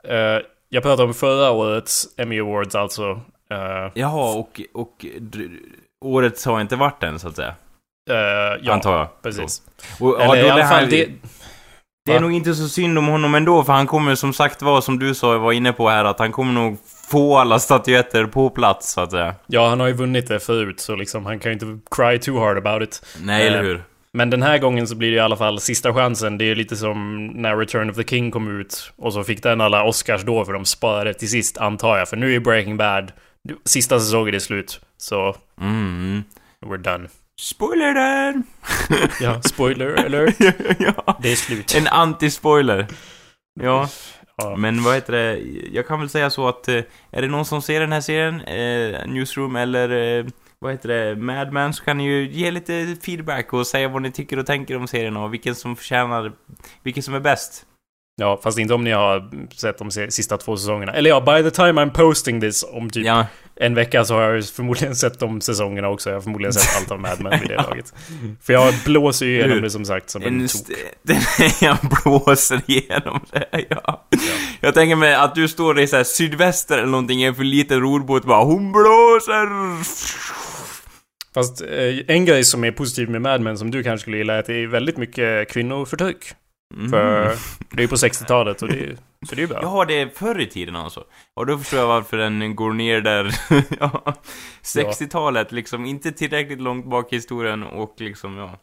Eh, 0.09 0.38
jag 0.68 0.83
pratar 0.83 1.05
om 1.05 1.14
förra 1.14 1.51
årets 1.51 2.07
Emmy 2.16 2.40
Awards 2.40 2.74
alltså. 2.74 3.11
Uh, 3.53 3.90
Jaha, 3.94 4.35
och, 4.38 4.61
och 4.74 5.07
årets 6.05 6.44
har 6.46 6.61
inte 6.61 6.77
varit 6.77 7.03
än, 7.03 7.18
så 7.18 7.29
att 7.29 7.37
säga. 7.37 7.55
ja, 8.62 8.72
Antar 8.72 8.98
jag. 8.98 9.22
precis. 9.22 9.62
Och, 10.01 10.16
ja, 10.20 10.35
Eller 10.35 10.46
i 10.46 10.51
alla 10.51 10.64
fall, 10.68 10.88
det... 10.90 11.09
Det 12.09 12.12
är 12.12 12.21
Va? 12.21 12.21
nog 12.21 12.33
inte 12.33 12.55
så 12.55 12.68
synd 12.68 12.99
om 12.99 13.07
honom 13.07 13.35
ändå, 13.35 13.64
för 13.64 13.73
han 13.73 13.87
kommer 13.87 14.14
som 14.14 14.33
sagt 14.33 14.62
vara, 14.62 14.81
som 14.81 14.99
du 14.99 15.14
sa, 15.14 15.38
var 15.38 15.53
inne 15.53 15.73
på 15.73 15.88
här, 15.88 16.05
att 16.05 16.18
han 16.18 16.33
kommer 16.33 16.53
nog 16.53 16.77
få 17.11 17.37
alla 17.38 17.59
statyetter 17.59 18.27
på 18.27 18.51
plats, 18.51 18.92
så 18.92 19.01
att 19.01 19.11
säga. 19.11 19.35
Ja, 19.47 19.68
han 19.68 19.81
har 19.81 19.87
ju 19.87 19.92
vunnit 19.92 20.29
det 20.29 20.40
förut, 20.40 20.81
så 20.81 20.94
liksom 20.97 21.27
han 21.27 21.38
kan 21.38 21.53
ju 21.53 21.55
inte 21.55 21.79
cry 21.90 22.18
too 22.18 22.38
hard 22.40 22.59
about 22.66 22.83
it. 22.88 23.07
Nej, 23.23 23.47
eller 23.47 23.59
Eh, 23.59 23.64
hur? 23.64 23.83
Men 24.12 24.31
den 24.31 24.42
här 24.42 24.59
gången 24.59 24.87
så 24.88 24.94
blir 24.94 25.11
det 25.11 25.16
i 25.16 25.21
alla 25.21 25.37
fall 25.37 25.61
sista 25.61 25.94
chansen. 25.94 26.38
Det 26.38 26.44
är 26.44 26.55
lite 26.55 26.77
som 26.77 27.27
när 27.27 27.57
Return 27.57 27.90
of 27.90 27.97
the 27.97 28.05
King 28.05 28.31
kom 28.31 28.61
ut. 28.61 28.92
Och 28.97 29.12
så 29.12 29.25
fick 29.25 29.42
den 29.42 29.61
alla 29.61 29.85
Oscars 29.85 30.23
då, 30.23 30.44
för 30.44 30.53
de 30.53 30.64
sparade 30.64 31.14
till 31.14 31.31
sist, 31.31 31.59
antar 31.59 31.99
jag. 31.99 32.09
För 32.09 32.16
nu 32.16 32.35
är 32.35 32.40
Breaking 32.40 32.77
Bad, 32.77 33.12
sista 33.64 34.01
säsongen 34.01 34.35
är 34.35 34.38
slut. 34.38 34.81
Så, 34.97 35.37
Mm. 35.61 36.23
we're 36.66 36.77
done. 36.92 37.09
Spoiler 37.40 37.94
där! 37.94 38.42
Ja, 39.20 39.42
spoiler 39.42 40.05
alert. 40.07 40.35
ja. 40.79 41.18
Det 41.22 41.33
är 41.33 41.37
slut. 41.37 41.74
En 41.74 41.87
anti-spoiler. 41.87 42.87
Ja, 43.61 43.88
Ja. 44.37 44.57
men 44.57 44.83
vad 44.83 44.94
heter 44.94 45.12
det? 45.12 45.38
Jag 45.72 45.87
kan 45.87 46.01
väl 46.01 46.09
säga 46.09 46.31
så 46.31 46.48
att 46.48 46.68
eh, 46.68 46.83
är 47.11 47.22
det 47.22 47.29
någon 47.29 47.44
som 47.44 47.62
ser 47.62 47.81
den 47.81 47.92
här 47.92 48.01
serien, 48.01 48.40
eh, 48.40 49.07
Newsroom 49.07 49.57
eller 49.57 50.18
eh, 50.18 50.24
vad 50.59 50.72
heter 50.72 50.88
det, 50.88 51.16
Mad 51.16 51.53
Men, 51.53 51.72
så 51.74 51.85
kan 51.85 51.98
ni 51.98 52.05
ju 52.05 52.31
ge 52.31 52.51
lite 52.51 52.96
feedback 53.03 53.53
och 53.53 53.66
säga 53.66 53.88
vad 53.88 54.03
ni 54.03 54.11
tycker 54.12 54.38
och 54.38 54.46
tänker 54.46 54.77
om 54.77 54.87
serien 54.88 55.16
och 55.16 55.33
vilken 55.35 55.55
som 55.55 55.77
förtjänar, 55.77 56.33
vilken 56.83 57.03
som 57.03 57.14
är 57.14 57.20
bäst. 57.20 57.64
Ja, 58.20 58.40
fast 58.42 58.59
inte 58.59 58.74
om 58.74 58.85
ni 58.85 58.90
har 58.90 59.31
sett 59.57 59.78
de 59.78 59.90
sista 59.90 60.37
två 60.37 60.57
säsongerna. 60.57 60.92
Eller 60.92 61.11
ja, 61.11 61.20
by 61.20 61.50
the 61.50 61.57
time 61.57 61.83
I'm 61.83 61.90
posting 61.90 62.40
this, 62.40 62.64
om 62.72 62.90
typ 62.90 63.07
Ja, 63.07 63.26
en 63.57 63.74
vecka 63.74 64.04
så 64.04 64.14
har 64.14 64.22
jag 64.22 64.44
förmodligen 64.44 64.96
sett 64.96 65.18
de 65.18 65.40
säsongerna 65.40 65.88
också. 65.88 66.11
Jag 66.11 66.16
har 66.16 66.20
förmodligen 66.20 66.52
sett 66.52 66.76
allt 66.76 66.90
av 66.90 67.00
Mad 67.00 67.20
Men 67.20 67.40
vid 67.40 67.48
det 67.48 67.57
laget. 67.57 67.94
För 68.42 68.52
jag 68.52 68.74
blåser 68.85 69.26
ju 69.26 69.38
igenom 69.38 69.62
det 69.62 69.70
som 69.70 69.85
sagt 69.85 70.11
som 70.11 70.22
en 70.22 70.48
tok. 70.48 70.66
jag 71.61 71.76
blåser 72.04 72.61
igenom 72.66 73.20
det, 73.33 73.64
ja. 73.68 74.07
Jag 74.61 74.74
tänker 74.74 74.96
mig 74.96 75.14
att 75.14 75.35
du 75.35 75.48
står 75.48 75.81
i 75.81 75.87
så 75.87 75.96
här 75.96 76.04
sydväster 76.04 76.78
eller 76.78 76.90
någonting 76.90 77.22
i 77.22 77.24
en 77.24 77.35
för 77.35 77.44
liten 77.44 77.81
rodbåt 77.81 78.22
och 78.22 78.28
bara 78.28 78.44
Hon 78.44 78.72
blåser! 78.72 79.48
Fast 81.35 81.61
eh, 81.61 82.16
en 82.16 82.24
grej 82.24 82.44
som 82.44 82.64
är 82.64 82.72
positiv 82.72 83.11
med 83.11 83.22
Mad 83.22 83.40
Men 83.40 83.59
som 83.59 83.70
du 83.70 83.83
kanske 83.83 84.02
skulle 84.02 84.16
gilla 84.16 84.35
är 84.35 84.38
att 84.38 84.46
det 84.46 84.62
är 84.62 84.66
väldigt 84.66 84.96
mycket 84.96 85.50
kvinnoförtryck. 85.50 86.35
Mm. 86.74 86.90
För 86.90 87.37
det 87.70 87.83
är 87.83 87.88
på 87.88 87.94
60-talet 87.94 88.62
och 88.62 88.68
det, 88.68 88.96
så 89.28 89.35
det 89.35 89.42
är 89.42 89.46
bra. 89.46 89.59
Jaha, 89.62 89.85
det 89.85 90.00
är 90.00 90.09
förr 90.09 90.40
i 90.40 90.46
tiden 90.46 90.76
alltså. 90.76 91.04
Och 91.35 91.46
då 91.46 91.59
förstår 91.59 91.78
jag 91.78 91.87
varför 91.87 92.16
den 92.16 92.57
går 92.57 92.72
ner 92.72 93.00
där. 93.00 93.35
ja. 93.81 94.14
60-talet, 94.62 95.52
liksom 95.52 95.85
inte 95.85 96.12
tillräckligt 96.12 96.61
långt 96.61 96.87
bak 96.87 97.12
i 97.12 97.16
historien 97.16 97.62
och 97.62 97.94
liksom, 97.98 98.37
ja. 98.37 98.59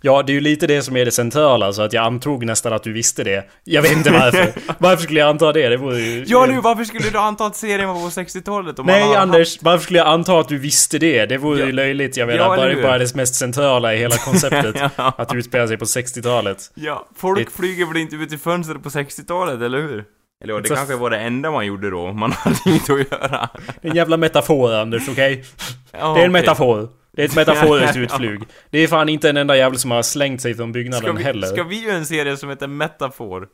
Ja, 0.00 0.22
det 0.22 0.32
är 0.32 0.34
ju 0.34 0.40
lite 0.40 0.66
det 0.66 0.82
som 0.82 0.96
är 0.96 1.04
det 1.04 1.10
centrala, 1.10 1.72
så 1.72 1.82
att 1.82 1.92
jag 1.92 2.04
antog 2.04 2.44
nästan 2.44 2.72
att 2.72 2.82
du 2.82 2.92
visste 2.92 3.24
det. 3.24 3.44
Jag 3.64 3.82
vet 3.82 3.92
inte 3.92 4.10
varför. 4.12 4.52
varför 4.78 5.02
skulle 5.02 5.20
jag 5.20 5.28
anta 5.28 5.52
det? 5.52 5.68
Det 5.68 5.76
vore 5.76 5.98
ju... 6.00 6.24
Ja 6.28 6.46
nu, 6.46 6.60
varför 6.60 6.84
skulle 6.84 7.10
du 7.10 7.18
anta 7.18 7.46
att 7.46 7.56
serien 7.56 7.88
var 7.88 7.94
på 7.94 8.00
60-talet? 8.08 8.78
om 8.78 8.86
man 8.86 8.94
Nej 8.94 9.02
har 9.08 9.16
Anders, 9.16 9.58
varför 9.62 9.84
skulle 9.84 9.98
jag 9.98 10.08
anta 10.08 10.38
att 10.40 10.48
du 10.48 10.58
visste 10.58 10.98
det? 10.98 11.26
Det 11.26 11.38
vore 11.38 11.60
Ja. 11.60 11.66
ju 11.66 11.72
löjligt. 11.72 12.16
Jag 12.16 12.30
Ja, 12.30 12.32
menar, 12.36 12.44
eller 12.54 12.56
bara, 12.66 12.74
hur? 12.74 12.82
bara 12.82 12.98
det 12.98 13.14
mest 13.14 13.34
centrala 13.34 13.94
i 13.94 13.98
hela 13.98 14.16
konceptet. 14.24 14.76
ja. 14.96 15.12
Att 15.18 15.34
utspela 15.34 15.68
sig 15.68 15.76
på 15.78 15.84
60-talet. 15.84 16.70
ja, 16.74 17.08
folk 17.16 17.38
Det- 17.38 17.52
flyger 17.52 17.86
väl 17.86 17.96
inte 17.96 18.16
ut 18.16 18.32
i 18.32 18.38
fönstret 18.38 18.82
på 18.82 18.88
60-talet, 18.88 19.62
eller 19.62 19.78
hur? 19.78 20.04
Eller 20.44 20.54
ja, 20.54 20.60
det 20.60 20.68
Så- 20.68 20.74
kanske 20.74 20.96
var 20.96 21.10
det 21.10 21.18
enda 21.18 21.50
man 21.50 21.66
gjorde 21.66 21.90
då, 21.90 22.12
man 22.12 22.32
hade 22.32 22.56
inget 22.66 22.90
att 22.90 22.98
göra. 22.98 23.48
Det 23.82 23.88
är 23.88 23.90
en 23.90 23.96
jävla 23.96 24.16
metafor 24.16 24.74
Anders, 24.74 25.08
okej? 25.08 25.44
Ja, 25.92 25.98
Det 25.98 26.04
är 26.04 26.08
en 26.08 26.14
okej. 26.16 26.28
metafor. 26.28 26.88
Det 27.18 27.24
är 27.24 27.26
ett 27.26 27.36
metaforiskt 27.36 27.96
Ja. 27.96 28.02
utflyg. 28.02 28.42
Det 28.70 28.78
är 28.78 28.88
fan 28.88 29.08
inte 29.08 29.30
en 29.30 29.36
enda 29.36 29.56
jävel 29.56 29.78
som 29.78 29.90
har 29.90 30.02
slängt 30.02 30.40
sig 30.42 30.54
från 30.54 30.72
byggnaden 30.72 31.02
Ska 31.02 31.12
vi, 31.12 31.22
heller. 31.24 31.46
ska 31.46 31.62
vi 31.62 31.84
göra 31.84 31.96
en 31.96 32.06
serie 32.06 32.36
som 32.36 32.48
heter 32.48 32.66
Metafor? 32.66 33.48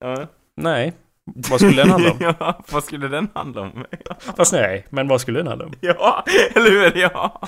Ja. 0.00 0.26
Nej. 0.56 0.92
Vad 1.50 1.60
skulle 1.60 1.82
den 1.82 1.90
handla 1.90 2.10
om? 2.10 2.16
ja, 2.38 2.64
vad 2.70 2.84
skulle 2.84 3.08
den 3.08 3.28
handla 3.34 3.60
om? 3.60 3.84
Fast 4.36 4.52
nej, 4.52 4.86
men 4.90 5.08
vad 5.08 5.20
skulle 5.20 5.38
den 5.38 5.46
handla 5.46 5.66
om? 5.66 5.72
Ja, 5.80 6.24
eller 6.54 6.70
hur? 6.70 6.96
Ja. 6.96 7.40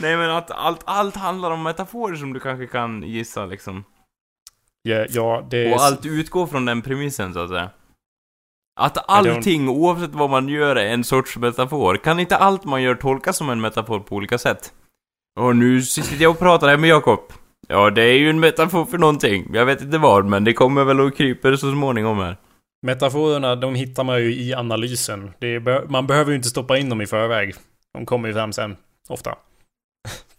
Nej 0.00 0.16
men 0.16 0.30
att 0.30 0.50
allt, 0.50 0.80
allt 0.84 1.16
handlar 1.16 1.50
om 1.50 1.62
metaforer 1.62 2.16
som 2.16 2.32
du 2.32 2.40
kanske 2.40 2.66
kan 2.66 3.02
gissa 3.02 3.46
liksom. 3.46 3.84
Ja, 4.82 5.04
ja 5.08 5.46
det 5.50 5.66
är... 5.66 5.74
Och 5.74 5.80
allt 5.82 6.06
utgår 6.06 6.46
från 6.46 6.64
den 6.64 6.82
premissen 6.82 7.34
så 7.34 7.40
att 7.40 7.48
säga. 7.48 7.70
Att 8.80 9.10
allting, 9.10 9.68
oavsett 9.68 10.14
vad 10.14 10.30
man 10.30 10.48
gör, 10.48 10.76
är 10.76 10.86
en 10.86 11.04
sorts 11.04 11.36
metafor. 11.36 11.96
Kan 11.96 12.20
inte 12.20 12.36
allt 12.36 12.64
man 12.64 12.82
gör 12.82 12.94
tolkas 12.94 13.36
som 13.36 13.50
en 13.50 13.60
metafor 13.60 14.00
på 14.00 14.16
olika 14.16 14.38
sätt? 14.38 14.72
Och 15.40 15.56
nu 15.56 15.82
sitter 15.82 16.22
jag 16.22 16.30
och 16.30 16.38
pratar 16.38 16.68
här 16.68 16.76
med 16.76 16.90
Jakob. 16.90 17.20
Ja, 17.68 17.90
det 17.90 18.02
är 18.02 18.18
ju 18.18 18.30
en 18.30 18.40
metafor 18.40 18.84
för 18.84 18.98
någonting. 18.98 19.50
Jag 19.52 19.66
vet 19.66 19.82
inte 19.82 19.98
vad, 19.98 20.26
men 20.26 20.44
det 20.44 20.52
kommer 20.52 20.84
väl 20.84 21.00
och 21.00 21.16
kryper 21.16 21.56
så 21.56 21.72
småningom 21.72 22.18
här. 22.18 22.36
Metaforerna, 22.86 23.56
de 23.56 23.74
hittar 23.74 24.04
man 24.04 24.22
ju 24.22 24.34
i 24.34 24.54
analysen. 24.54 25.32
Är, 25.40 25.88
man 25.88 26.06
behöver 26.06 26.30
ju 26.30 26.36
inte 26.36 26.48
stoppa 26.48 26.78
in 26.78 26.88
dem 26.88 27.00
i 27.00 27.06
förväg. 27.06 27.54
De 27.92 28.06
kommer 28.06 28.28
ju 28.28 28.34
fram 28.34 28.52
sen, 28.52 28.76
ofta. 29.08 29.34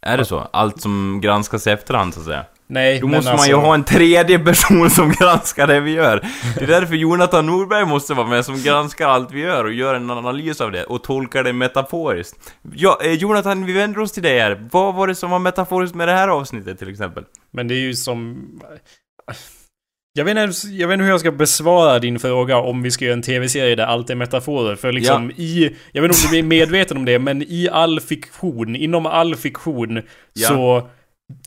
Är 0.01 0.17
det 0.17 0.25
så? 0.25 0.39
Allt 0.39 0.81
som 0.81 1.19
granskas 1.21 1.67
i 1.67 1.69
efterhand 1.69 2.13
så 2.13 2.19
att 2.19 2.25
säga? 2.25 2.45
Nej, 2.69 2.99
Då 2.99 3.07
måste 3.07 3.31
alltså, 3.31 3.35
man 3.35 3.47
ju 3.47 3.65
ha 3.67 3.73
en 3.73 3.83
tredje 3.83 4.39
person 4.39 4.89
som 4.89 5.11
granskar 5.11 5.67
det 5.67 5.79
vi 5.79 5.91
gör. 5.91 6.27
Det 6.57 6.63
är 6.63 6.67
därför 6.67 6.95
Jonathan 6.95 7.45
Norberg 7.45 7.85
måste 7.85 8.13
vara 8.13 8.27
med, 8.27 8.45
som 8.45 8.61
granskar 8.61 9.07
allt 9.07 9.31
vi 9.31 9.41
gör 9.41 9.63
och 9.65 9.73
gör 9.73 9.95
en 9.95 10.11
analys 10.11 10.61
av 10.61 10.71
det 10.71 10.83
och 10.83 11.03
tolkar 11.03 11.43
det 11.43 11.53
metaforiskt. 11.53 12.53
Ja, 12.73 12.99
eh, 13.03 13.11
Jonathan, 13.11 13.65
vi 13.65 13.73
vänder 13.73 13.99
oss 13.99 14.11
till 14.11 14.23
dig 14.23 14.39
här. 14.39 14.67
Vad 14.71 14.95
var 14.95 15.07
det 15.07 15.15
som 15.15 15.29
var 15.29 15.39
metaforiskt 15.39 15.95
med 15.95 16.07
det 16.07 16.13
här 16.13 16.27
avsnittet 16.27 16.79
till 16.79 16.89
exempel? 16.89 17.23
Men 17.51 17.67
det 17.67 17.75
är 17.75 17.79
ju 17.79 17.93
som... 17.93 18.47
Jag 20.13 20.25
vet, 20.25 20.37
inte, 20.37 20.67
jag 20.67 20.87
vet 20.87 20.93
inte 20.93 21.03
hur 21.03 21.11
jag 21.11 21.19
ska 21.19 21.31
besvara 21.31 21.99
din 21.99 22.19
fråga 22.19 22.57
om 22.57 22.81
vi 22.81 22.91
ska 22.91 23.05
göra 23.05 23.13
en 23.13 23.21
tv-serie 23.21 23.75
där 23.75 23.85
allt 23.85 24.09
är 24.09 24.15
metaforer. 24.15 24.75
För 24.75 24.91
liksom 24.91 25.31
i... 25.31 25.75
Jag 25.91 26.01
vet 26.01 26.11
inte 26.11 26.27
om 26.27 26.31
du 26.31 26.39
är 26.39 26.43
medveten 26.43 26.97
om 26.97 27.05
det, 27.05 27.19
men 27.19 27.41
i 27.41 27.69
all 27.71 27.99
fiktion, 27.99 28.75
inom 28.75 29.05
all 29.05 29.35
fiktion, 29.35 30.01
Ja. 30.33 30.47
så 30.47 30.89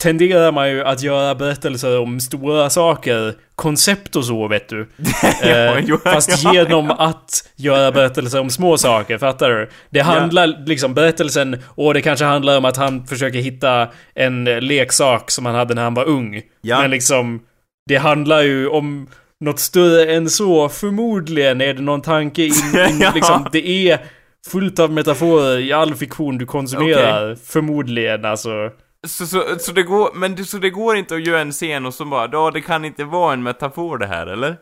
tenderar 0.01 0.53
man 0.53 0.71
ju 0.71 0.85
att 0.85 1.03
göra 1.03 1.35
berättelser 1.35 1.99
om 1.99 2.21
stora 2.21 2.71
saker, 2.71 3.35
koncept 3.55 4.17
och 4.17 4.25
så, 4.25 4.49
vet 4.49 4.69
du. 4.69 4.89
Eh, 5.43 5.97
fast 6.05 6.45
genom 6.53 6.91
att 6.91 7.51
göra 7.57 7.93
berättelser 7.93 8.41
om 8.41 8.51
små 8.51 8.79
saker, 8.79 9.19
fattar 9.19 9.51
du? 9.51 9.71
Det 9.91 10.01
handlar 10.01 10.67
liksom, 10.67 10.95
berättelsen, 10.95 11.63
och 11.65 11.95
det 11.95 12.03
kanske 12.03 12.25
handlar 12.25 12.59
om 12.59 12.65
att 12.65 12.77
han 12.77 13.07
försöker 13.07 13.39
hitta 13.39 13.89
en 14.15 14.45
leksak 14.45 15.31
som 15.31 15.47
han 15.47 15.55
hade 15.55 15.75
när 15.75 15.83
han 15.83 15.95
var 15.95 16.05
ung. 16.05 16.43
Ja. 16.61 16.81
Men 16.81 16.91
liksom, 16.91 17.41
det 17.89 17.97
handlar 17.97 18.43
ju 18.43 18.69
om 18.69 19.09
något 19.41 19.59
större 19.59 20.13
än 20.13 20.31
så. 20.31 20.69
Förmodligen 20.69 21.61
är 21.61 21.75
det 21.75 21.83
någon 21.83 22.03
tanke 22.03 22.43
in, 22.43 22.53
in 22.91 23.05
liksom, 23.15 23.47
det 23.53 23.69
är 23.69 23.99
fullt 24.51 24.79
av 24.79 24.93
metaforer 24.93 25.59
i 25.59 25.73
all 25.73 25.95
fiktion 25.95 26.39
du 26.39 26.47
konsumerar. 26.47 27.35
Förmodligen, 27.35 28.25
alltså. 28.25 28.71
Så, 29.09 29.27
så, 29.27 29.59
så, 29.59 29.73
det 29.73 29.83
går, 29.83 30.11
men 30.15 30.35
det, 30.35 30.45
så 30.45 30.59
det 30.59 30.71
går 30.71 30.97
inte 30.97 31.15
att 31.15 31.27
göra 31.27 31.41
en 31.41 31.53
scen 31.53 31.87
och 31.87 31.95
så 31.95 32.05
bara, 32.05 32.29
ja 32.33 32.51
det 32.51 32.61
kan 32.61 32.85
inte 32.85 33.05
vara 33.05 33.33
en 33.33 33.43
metafor 33.43 33.99
det 33.99 34.07
här, 34.07 34.27
eller? 34.27 34.57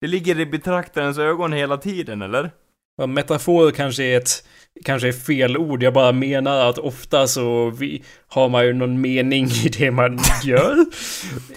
Det 0.00 0.06
ligger 0.06 0.40
i 0.40 0.46
betraktarens 0.46 1.18
ögon 1.18 1.52
hela 1.52 1.76
tiden, 1.76 2.22
eller? 2.22 2.50
Ja, 2.96 3.06
metafor 3.06 3.70
kanske 3.70 4.04
är 4.04 4.16
ett 4.16 4.48
kanske 4.84 5.08
är 5.08 5.12
fel 5.12 5.56
ord. 5.56 5.82
Jag 5.82 5.92
bara 5.92 6.12
menar 6.12 6.68
att 6.68 6.78
ofta 6.78 7.26
så 7.26 7.70
vi, 7.70 8.02
har 8.28 8.48
man 8.48 8.66
ju 8.66 8.72
någon 8.72 9.00
mening 9.00 9.46
i 9.46 9.68
det 9.68 9.90
man 9.90 10.18
gör. 10.44 10.86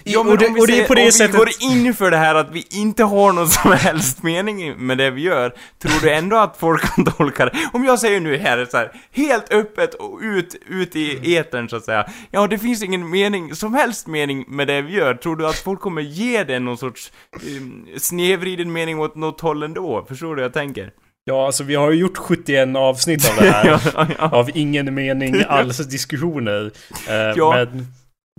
Ja, 0.04 0.20
och 0.20 0.38
det, 0.38 0.46
om 0.46 0.54
vi 0.54 0.60
och 0.60 0.66
det 0.66 0.80
är 0.80 0.86
på 0.86 0.94
det 0.94 1.04
om 1.04 1.12
sättet... 1.12 1.34
vi 1.34 1.38
går 1.38 1.48
in 1.60 1.94
för 1.94 2.10
det 2.10 2.16
här 2.16 2.34
att 2.34 2.50
vi 2.52 2.66
inte 2.70 3.04
har 3.04 3.32
någon 3.32 3.48
som 3.48 3.72
helst 3.72 4.22
mening 4.22 4.86
med 4.86 4.98
det 4.98 5.10
vi 5.10 5.22
gör, 5.22 5.54
tror 5.82 6.02
du 6.02 6.12
ändå 6.12 6.36
att 6.36 6.56
folk 6.56 6.94
kan 6.94 7.04
tolka 7.04 7.44
det? 7.44 7.52
Om 7.72 7.84
jag 7.84 7.98
säger 7.98 8.20
nu 8.20 8.36
här 8.36 8.66
så 8.70 8.76
här, 8.76 8.92
helt 9.12 9.52
öppet 9.52 9.94
och 9.94 10.18
ut, 10.22 10.56
ut 10.68 10.96
i 10.96 11.36
etern 11.36 11.68
så 11.68 11.76
att 11.76 11.84
säga, 11.84 12.10
ja 12.30 12.46
det 12.46 12.58
finns 12.58 12.82
ingen 12.82 13.10
mening, 13.10 13.54
som 13.54 13.74
helst 13.74 14.06
mening 14.06 14.44
med 14.48 14.66
det 14.66 14.82
vi 14.82 14.92
gör, 14.92 15.14
tror 15.14 15.36
du 15.36 15.46
att 15.46 15.58
folk 15.58 15.80
kommer 15.80 16.02
ge 16.02 16.44
det 16.44 16.58
någon 16.58 16.78
sorts 16.78 17.12
um, 17.32 17.86
snedvriden 17.98 18.72
mening 18.72 19.00
åt 19.00 19.16
något 19.16 19.40
håll 19.40 19.62
ändå? 19.62 20.04
Förstår 20.08 20.28
du 20.28 20.34
vad 20.34 20.44
jag 20.44 20.52
tänker? 20.52 20.90
Ja, 21.24 21.46
alltså 21.46 21.64
vi 21.64 21.74
har 21.74 21.90
ju 21.90 21.98
gjort 21.98 22.16
71 22.16 22.76
avsnitt 22.76 23.30
av 23.30 23.36
det 23.44 23.50
här. 23.50 23.66
ja, 23.68 23.78
ja, 23.94 24.06
ja. 24.18 24.30
Av 24.30 24.50
ingen 24.54 24.94
mening 24.94 25.34
alls 25.48 25.76
diskussioner. 25.78 26.70
Eh, 27.08 27.14
Ja, 27.36 27.50
Men 27.54 27.86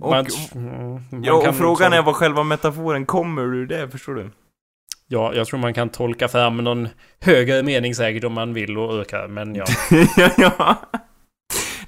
och- 0.02 0.10
man, 0.10 0.26
mm, 0.54 0.92
man 1.10 1.22
Ja, 1.24 1.32
och 1.48 1.56
frågan 1.56 1.86
också- 1.88 1.98
är 1.98 2.02
vad 2.02 2.14
själva 2.16 2.42
metaforen 2.42 3.06
kommer 3.06 3.42
ur 3.42 3.66
det, 3.66 3.90
förstår 3.90 4.14
du? 4.14 4.30
Ja, 5.08 5.34
jag 5.34 5.46
tror 5.46 5.58
man 5.60 5.74
kan 5.74 5.88
tolka 5.88 6.28
fram 6.28 6.56
någon 6.56 6.88
högre 7.20 7.62
mening 7.62 7.94
säkert 7.94 8.24
om 8.24 8.32
man 8.32 8.54
vill 8.54 8.78
och 8.78 8.94
orkar, 8.94 9.28
men 9.28 9.54
ja. 9.54 9.64
ja, 10.16 10.30
ja. 10.36 10.76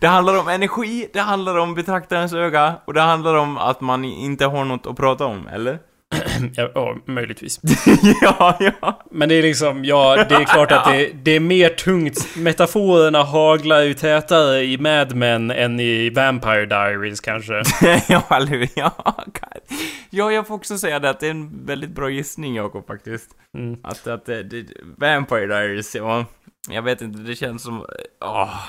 Det 0.01 0.07
handlar 0.07 0.39
om 0.41 0.49
energi, 0.49 1.09
det 1.13 1.21
handlar 1.21 1.59
om 1.59 1.75
betraktarens 1.75 2.33
öga 2.33 2.75
och 2.85 2.95
det 2.95 3.01
handlar 3.01 3.35
om 3.35 3.59
att 3.59 3.81
man 3.81 4.05
inte 4.05 4.47
har 4.47 4.65
något 4.65 4.87
att 4.87 4.97
prata 4.97 5.25
om, 5.27 5.47
eller? 5.49 5.79
ja, 6.57 6.71
ja 6.75 6.97
möjligtvis. 7.05 7.61
ja, 8.21 8.57
ja. 8.61 9.03
Men 9.11 9.29
det 9.29 9.35
är 9.35 9.43
liksom, 9.43 9.85
ja, 9.85 10.25
det 10.29 10.35
är 10.35 10.45
klart 10.45 10.73
att 10.73 10.85
det, 10.85 11.11
det 11.23 11.31
är 11.31 11.41
mer 11.41 11.69
tungt. 11.69 12.37
Metaforerna 12.37 13.23
haglar 13.23 13.81
ju 13.81 13.95
tätare 13.95 14.65
i 14.65 14.79
Mad 14.79 15.15
Men 15.15 15.51
än 15.51 15.81
i 15.81 16.11
Vampire 16.11 16.67
Diaries 16.67 17.21
kanske. 17.21 17.63
ja, 18.09 18.23
eller? 18.31 18.69
Ja, 18.75 18.93
God. 19.17 19.79
ja, 20.11 20.33
jag 20.33 20.47
får 20.47 20.55
också 20.55 20.79
säga 20.79 20.99
det 20.99 21.11
att 21.11 21.21
det 21.21 21.27
är 21.27 21.31
en 21.31 21.67
väldigt 21.67 21.91
bra 21.91 22.11
gissning, 22.11 22.57
Jakob, 22.57 22.87
faktiskt. 22.87 23.31
Mm. 23.55 23.79
Att, 23.83 24.07
att 24.07 24.27
det, 24.27 24.43
det, 24.43 24.67
Vampire 24.97 25.47
Diaries, 25.47 25.95
ja. 25.95 26.25
Jag 26.69 26.83
vet 26.83 27.03
inte, 27.03 27.19
det 27.19 27.37
känns 27.37 27.63
som... 27.63 27.87
Åh. 28.25 28.61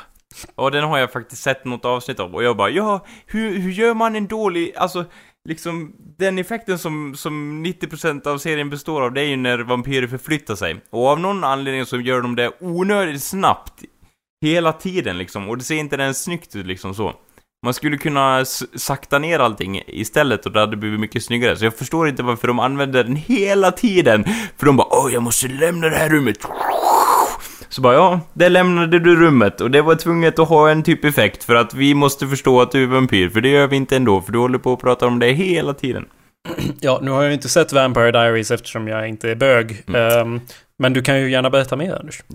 Och 0.56 0.72
den 0.72 0.84
har 0.84 0.98
jag 0.98 1.12
faktiskt 1.12 1.44
sett 1.44 1.66
något 1.66 1.86
avsnitt 1.86 2.20
av 2.20 2.36
och 2.36 2.44
jag 2.44 2.58
bara 2.58 2.70
ja, 2.70 3.06
hur, 3.26 3.60
hur 3.60 3.72
gör 3.72 3.94
man 3.94 4.16
en 4.16 4.28
dålig, 4.28 4.74
alltså 4.76 5.06
liksom 5.46 5.96
den 6.18 6.38
effekten 6.38 6.80
som, 6.80 7.16
som 7.16 7.66
90% 7.66 8.28
av 8.28 8.38
serien 8.38 8.70
består 8.70 9.02
av 9.02 9.14
det 9.14 9.22
är 9.22 9.26
ju 9.26 9.36
när 9.36 9.60
vampyrer 9.60 10.08
förflyttar 10.08 10.56
sig. 10.56 10.82
Och 10.90 11.08
av 11.08 11.20
någon 11.20 11.44
anledning 11.44 11.86
så 11.86 12.00
gör 12.00 12.22
de 12.22 12.36
det 12.36 12.52
onödigt 12.60 13.24
snabbt. 13.24 13.84
Hela 14.42 14.74
tiden 14.74 15.18
liksom, 15.18 15.50
och 15.50 15.58
det 15.58 15.64
ser 15.64 15.76
inte 15.76 15.96
ens 15.96 16.24
snyggt 16.24 16.56
ut 16.56 16.66
liksom 16.66 16.96
så. 16.96 17.14
Man 17.66 17.74
skulle 17.74 17.98
kunna 17.98 18.46
sakta 18.76 19.20
ner 19.20 19.40
allting 19.40 19.82
istället 19.88 20.46
och 20.46 20.52
det 20.52 20.60
hade 20.60 20.78
blivit 20.78 21.00
mycket 21.00 21.24
snyggare. 21.24 21.58
Så 21.58 21.66
jag 21.66 21.78
förstår 21.78 22.08
inte 22.10 22.24
varför 22.24 22.48
de 22.48 22.60
använder 22.60 23.04
den 23.04 23.16
hela 23.16 23.72
tiden. 23.72 24.26
För 24.58 24.66
de 24.66 24.78
bara 24.78 24.88
åh, 24.92 25.14
jag 25.14 25.24
måste 25.24 25.48
lämna 25.48 25.90
det 25.90 25.96
här 25.96 26.10
rummet. 26.10 26.38
Så 27.76 27.82
bara, 27.82 27.94
ja, 27.94 28.20
där 28.34 28.50
lämnade 28.50 29.00
du 29.00 29.16
rummet 29.16 29.62
och 29.62 29.72
det 29.72 29.82
var 29.82 29.96
tvunget 29.96 30.40
att 30.40 30.50
ha 30.50 30.70
en 30.70 30.84
typ 30.84 31.06
effekt 31.06 31.44
för 31.44 31.56
att 31.56 31.74
vi 31.74 31.94
måste 31.94 32.28
förstå 32.28 32.62
att 32.62 32.72
du 32.72 32.84
är 32.84 32.88
vampyr, 32.88 33.30
för 33.30 33.42
det 33.42 33.50
gör 33.50 33.68
vi 33.68 33.76
inte 33.76 33.96
ändå, 33.96 34.22
för 34.22 34.32
du 34.32 34.40
håller 34.40 34.58
på 34.58 34.74
att 34.74 34.80
prata 34.80 35.08
om 35.08 35.20
det 35.20 35.32
hela 35.32 35.74
tiden. 35.74 36.06
Ja, 36.80 37.00
nu 37.02 37.12
har 37.12 37.22
jag 37.22 37.28
ju 37.30 37.34
inte 37.34 37.50
sett 37.50 37.74
Vampire 37.74 38.12
Diaries 38.12 38.52
eftersom 38.52 38.88
jag 38.88 39.08
inte 39.10 39.32
är 39.32 39.36
bög. 39.36 39.84
Mm. 39.88 40.02
Ehm, 40.20 40.42
men 40.80 40.94
du 40.94 41.02
kan 41.02 41.20
ju 41.22 41.32
gärna 41.32 41.50
berätta 41.50 41.76
mer, 41.76 41.96
Anders. 42.00 42.24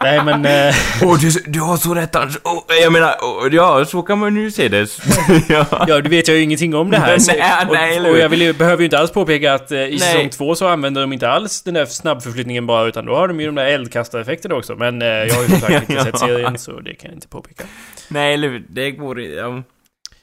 Nej, 0.00 0.24
men... 0.24 0.44
eh, 0.46 0.74
Åh, 1.02 1.18
du, 1.20 1.30
du 1.46 1.60
har 1.60 1.76
så 1.76 1.94
rätt 1.94 2.16
Anders. 2.16 2.38
Åh, 2.44 2.62
jag 2.82 2.92
menar, 2.92 3.14
åh, 3.22 3.48
ja, 3.54 3.84
så 3.84 4.02
kan 4.02 4.18
man 4.18 4.36
ju 4.36 4.50
se 4.50 4.68
det. 4.68 4.88
ja. 5.48 5.66
Ja, 5.88 6.00
du 6.00 6.10
vet 6.10 6.28
jag 6.28 6.36
ju 6.36 6.42
ingenting 6.42 6.74
om 6.74 6.90
det 6.90 6.98
här. 6.98 7.06
Nej, 7.06 7.20
så- 7.20 7.32
nej, 7.32 7.66
och, 7.68 7.72
nej, 7.74 8.10
och 8.10 8.18
jag 8.18 8.28
vill 8.28 8.42
ju, 8.42 8.52
behöver 8.52 8.78
ju 8.78 8.84
inte 8.84 8.98
alls 8.98 9.10
påpeka 9.10 9.54
att 9.54 9.72
eh, 9.72 9.78
i 9.78 9.88
Nej. 9.90 9.98
säsong 9.98 10.28
två 10.30 10.54
så 10.54 10.68
använder 10.68 11.00
de 11.00 11.12
inte 11.12 11.28
alls 11.30 11.62
den 11.62 11.74
där 11.74 11.86
snabbförflyttningen 11.86 12.66
bara, 12.66 12.86
utan 12.86 13.06
då 13.06 13.14
har 13.14 13.28
de 13.28 13.40
ju 13.40 13.46
de 13.46 13.54
där 13.54 13.66
eldkastareffekterna 13.66 14.54
också. 14.54 14.76
Men 14.76 15.02
eh, 15.02 15.08
jag 15.08 15.34
har 15.34 15.42
ju 15.42 15.48
som 15.48 15.60
sagt 15.60 15.90
inte 15.90 16.04
sett 16.04 16.18
serien, 16.18 16.58
så 16.58 16.80
det 16.80 16.94
kan 16.94 17.10
jag 17.10 17.16
inte 17.16 17.28
påpeka. 17.28 17.64
Nej, 18.08 18.34
eller 18.34 18.62
det 18.68 18.90
går 18.90 19.20
ja. 19.20 19.62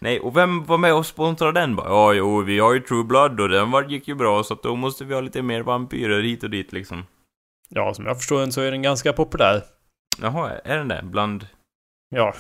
Nej, 0.02 0.20
och 0.20 0.38
vem 0.38 0.66
var 0.66 0.78
med 0.78 0.94
och 0.94 1.06
sponsrade 1.06 1.60
den 1.60 1.76
bara? 1.76 1.88
Ja, 1.90 2.14
jo, 2.14 2.42
vi 2.42 2.60
har 2.60 2.74
ju 2.74 2.80
True 2.80 3.04
Blood 3.04 3.40
och 3.40 3.50
den 3.50 3.72
var, 3.72 3.84
gick 3.84 4.08
ju 4.08 4.16
bra, 4.16 4.44
så 4.44 4.54
att 4.54 4.64
då 4.64 4.76
måste 4.76 5.06
vi 5.06 5.14
ha 5.14 5.22
lite 5.22 5.42
mer 5.42 5.62
vampyrer 5.62 6.22
hit 6.22 6.44
och 6.44 6.50
dit 6.50 6.72
liksom. 6.74 7.06
Ja, 7.70 7.94
som 7.94 8.06
jag 8.06 8.18
förstår 8.18 8.40
den 8.40 8.52
så 8.52 8.62
är 8.62 8.72
den 8.72 8.82
ganska 8.82 9.14
populär. 9.14 9.64
Jaha, 10.22 10.52
är 10.64 10.78
den 10.78 10.88
det? 10.88 11.02
Bland... 11.04 11.48
Ja. 12.16 12.34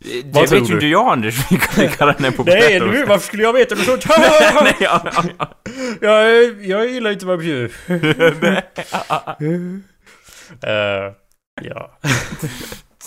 Det 0.00 0.22
Vad 0.32 0.50
vet 0.50 0.52
ju 0.52 0.64
du? 0.64 0.74
inte 0.74 0.86
jag 0.86 1.12
Anders, 1.12 1.50
vilka 1.52 1.80
vilka 1.80 2.06
den 2.06 2.24
är 2.24 2.30
populär 2.30 2.60
Nej, 2.60 2.80
du, 2.80 3.04
varför 3.04 3.26
skulle 3.26 3.42
jag 3.42 3.52
veta 3.52 3.74
något 3.74 3.84
sånt? 4.02 4.04
Nej, 4.18 4.76
ja, 4.80 5.02
ja, 5.04 5.24
ja. 5.38 5.48
jag, 6.00 6.64
jag 6.64 6.90
gillar 6.90 7.10
inte 7.10 7.26
vampyr. 7.26 7.72
Eh, 10.62 11.12
ja. 11.62 11.98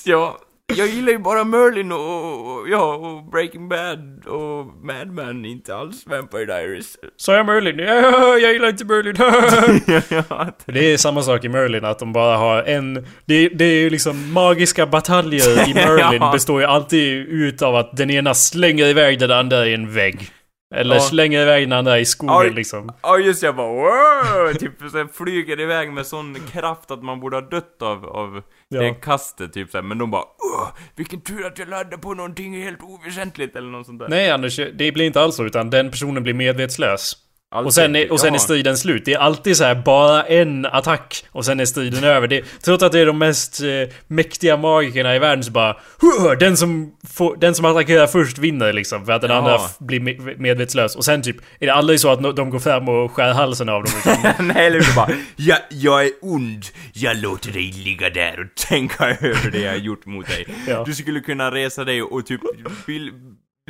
ja, 0.05 0.37
jag 0.73 0.87
gillar 0.87 1.11
ju 1.11 1.17
bara 1.17 1.43
Merlin 1.43 1.91
och, 1.91 2.57
och, 2.59 2.69
ja, 2.69 2.93
och 2.95 3.23
Breaking 3.31 3.69
Bad 3.69 4.25
och 4.27 4.65
Mad 4.85 5.07
Men, 5.07 5.45
inte 5.45 5.75
alls 5.75 6.03
Vampire 6.07 6.45
Diaries. 6.45 6.97
Sa 7.17 7.35
jag 7.35 7.45
Merlin? 7.45 7.79
Ja, 7.79 8.37
jag 8.37 8.53
gillar 8.53 8.69
inte 8.69 8.85
Merlin. 8.85 9.15
Det 10.65 10.93
är 10.93 10.97
samma 10.97 11.21
sak 11.21 11.43
i 11.43 11.49
Merlin, 11.49 11.85
att 11.85 11.99
de 11.99 12.13
bara 12.13 12.37
har 12.37 12.63
en... 12.63 12.93
Det, 13.25 13.49
det 13.49 13.65
är 13.65 13.79
ju 13.79 13.89
liksom 13.89 14.33
magiska 14.33 14.85
bataljer 14.85 15.69
i 15.69 15.73
Merlin 15.73 16.17
Ja. 16.21 16.31
består 16.31 16.61
ju 16.61 16.67
alltid 16.67 17.27
ut 17.27 17.61
av 17.61 17.75
att 17.75 17.97
den 17.97 18.09
ena 18.11 18.33
slänger 18.33 18.85
iväg 18.85 19.19
den 19.19 19.31
andra 19.31 19.67
i 19.67 19.73
en 19.73 19.93
vägg. 19.93 20.29
Eller 20.75 20.95
Ja. 20.95 21.01
slänger 21.01 21.41
iväg 21.41 21.63
den 21.63 21.73
andra 21.73 21.99
i 21.99 22.05
skogen 22.05 22.35
Oj. 22.37 22.49
liksom. 22.49 22.91
Ja 23.01 23.17
just 23.19 23.43
jag 23.43 23.55
bara 23.55 23.67
wow! 23.67 24.53
Typ 24.59 24.71
så 24.91 25.07
flyger 25.13 25.59
iväg 25.59 25.91
med 25.93 26.05
sån 26.05 26.35
kraft 26.51 26.91
att 26.91 27.03
man 27.03 27.19
borde 27.19 27.35
ha 27.35 27.41
dött 27.41 27.81
av, 27.81 28.05
av 28.05 28.41
Ja. 28.69 28.81
det 28.81 28.93
kastet 28.93 29.53
typ 29.53 29.71
så 29.71 29.77
här. 29.77 29.83
Men 29.83 29.97
de 29.97 30.11
bara 30.11 30.21
Åh, 30.21 30.67
vilken 30.95 31.21
tur 31.21 31.45
att 31.45 31.59
jag 31.59 31.67
laddade 31.69 31.97
på 31.97 32.13
någonting 32.13 32.63
helt 32.63 32.81
oväsentligt 32.83 33.55
eller 33.55 33.69
något 33.69 33.85
sånt 33.85 33.99
där. 33.99 34.07
Nej 34.09 34.31
Anders, 34.31 34.55
det 34.55 34.91
blir 34.91 35.05
inte 35.05 35.21
alls 35.21 35.35
så, 35.35 35.45
utan 35.45 35.69
den 35.69 35.91
personen 35.91 36.23
blir 36.23 36.33
medvetslös. 36.33 37.13
Alltid. 37.51 37.65
Och 37.67 37.73
sen, 37.73 37.95
är, 37.95 38.11
och 38.11 38.19
sen 38.19 38.29
är 38.29 38.33
Ja. 38.33 38.39
striden 38.39 38.77
slut. 38.77 39.05
Det 39.05 39.13
är 39.13 39.17
alltid 39.19 39.57
så 39.57 39.63
här 39.63 39.75
bara 39.75 40.23
en 40.23 40.65
attack 40.65 41.25
och 41.31 41.45
sen 41.45 41.59
är 41.59 41.65
striden 41.65 42.03
över. 42.03 42.27
Det, 42.27 42.43
trots 42.63 42.83
att 42.83 42.91
det 42.91 42.99
är 42.99 43.05
de 43.05 43.17
mest 43.17 43.61
eh, 43.61 43.67
mäktiga 44.07 44.57
magikerna 44.57 45.15
i 45.15 45.19
världen 45.19 45.43
så 45.43 45.51
bara 45.51 45.77
"Huh, 46.01 46.31
den 46.39 46.57
som, 46.57 46.91
får, 47.13 47.35
den 47.37 47.55
som 47.55 47.65
attackerar 47.65 48.07
först 48.07 48.37
vinner 48.37 48.73
liksom. 48.73 49.05
För 49.05 49.11
att 49.13 49.21
den 49.21 49.31
Ja. 49.31 49.37
andra 49.37 49.59
blir 49.79 49.99
me- 49.99 50.35
medvetslös. 50.37 50.95
Och 50.95 51.05
sen 51.05 51.21
typ 51.21 51.37
är 51.59 51.65
det 51.65 51.73
aldrig 51.73 51.99
så 51.99 52.09
att 52.09 52.35
de 52.35 52.49
går 52.49 52.59
fram 52.59 52.89
och 52.89 53.11
skär 53.11 53.33
halsen 53.33 53.69
av 53.69 53.83
dem. 53.83 53.93
Utan, 53.99 54.47
Nej, 54.47 54.67
eller 54.67 54.79
hur? 54.79 54.95
Bara, 54.95 55.09
ja, 55.35 55.57
jag 55.69 56.03
är 56.05 56.11
ond. 56.21 56.65
Jag 56.93 57.17
låter 57.17 57.51
dig 57.51 57.71
ligga 57.71 58.09
där 58.09 58.39
och 58.39 58.55
tänka 58.67 59.05
över 59.21 59.51
det 59.51 59.59
jag 59.59 59.71
har 59.71 59.77
gjort 59.77 60.05
mot 60.05 60.27
dig. 60.27 60.45
Ja. 60.67 60.83
Du 60.85 60.93
skulle 60.93 61.19
kunna 61.19 61.51
resa 61.51 61.83
dig 61.83 62.01
och 62.01 62.25
typ 62.25 62.41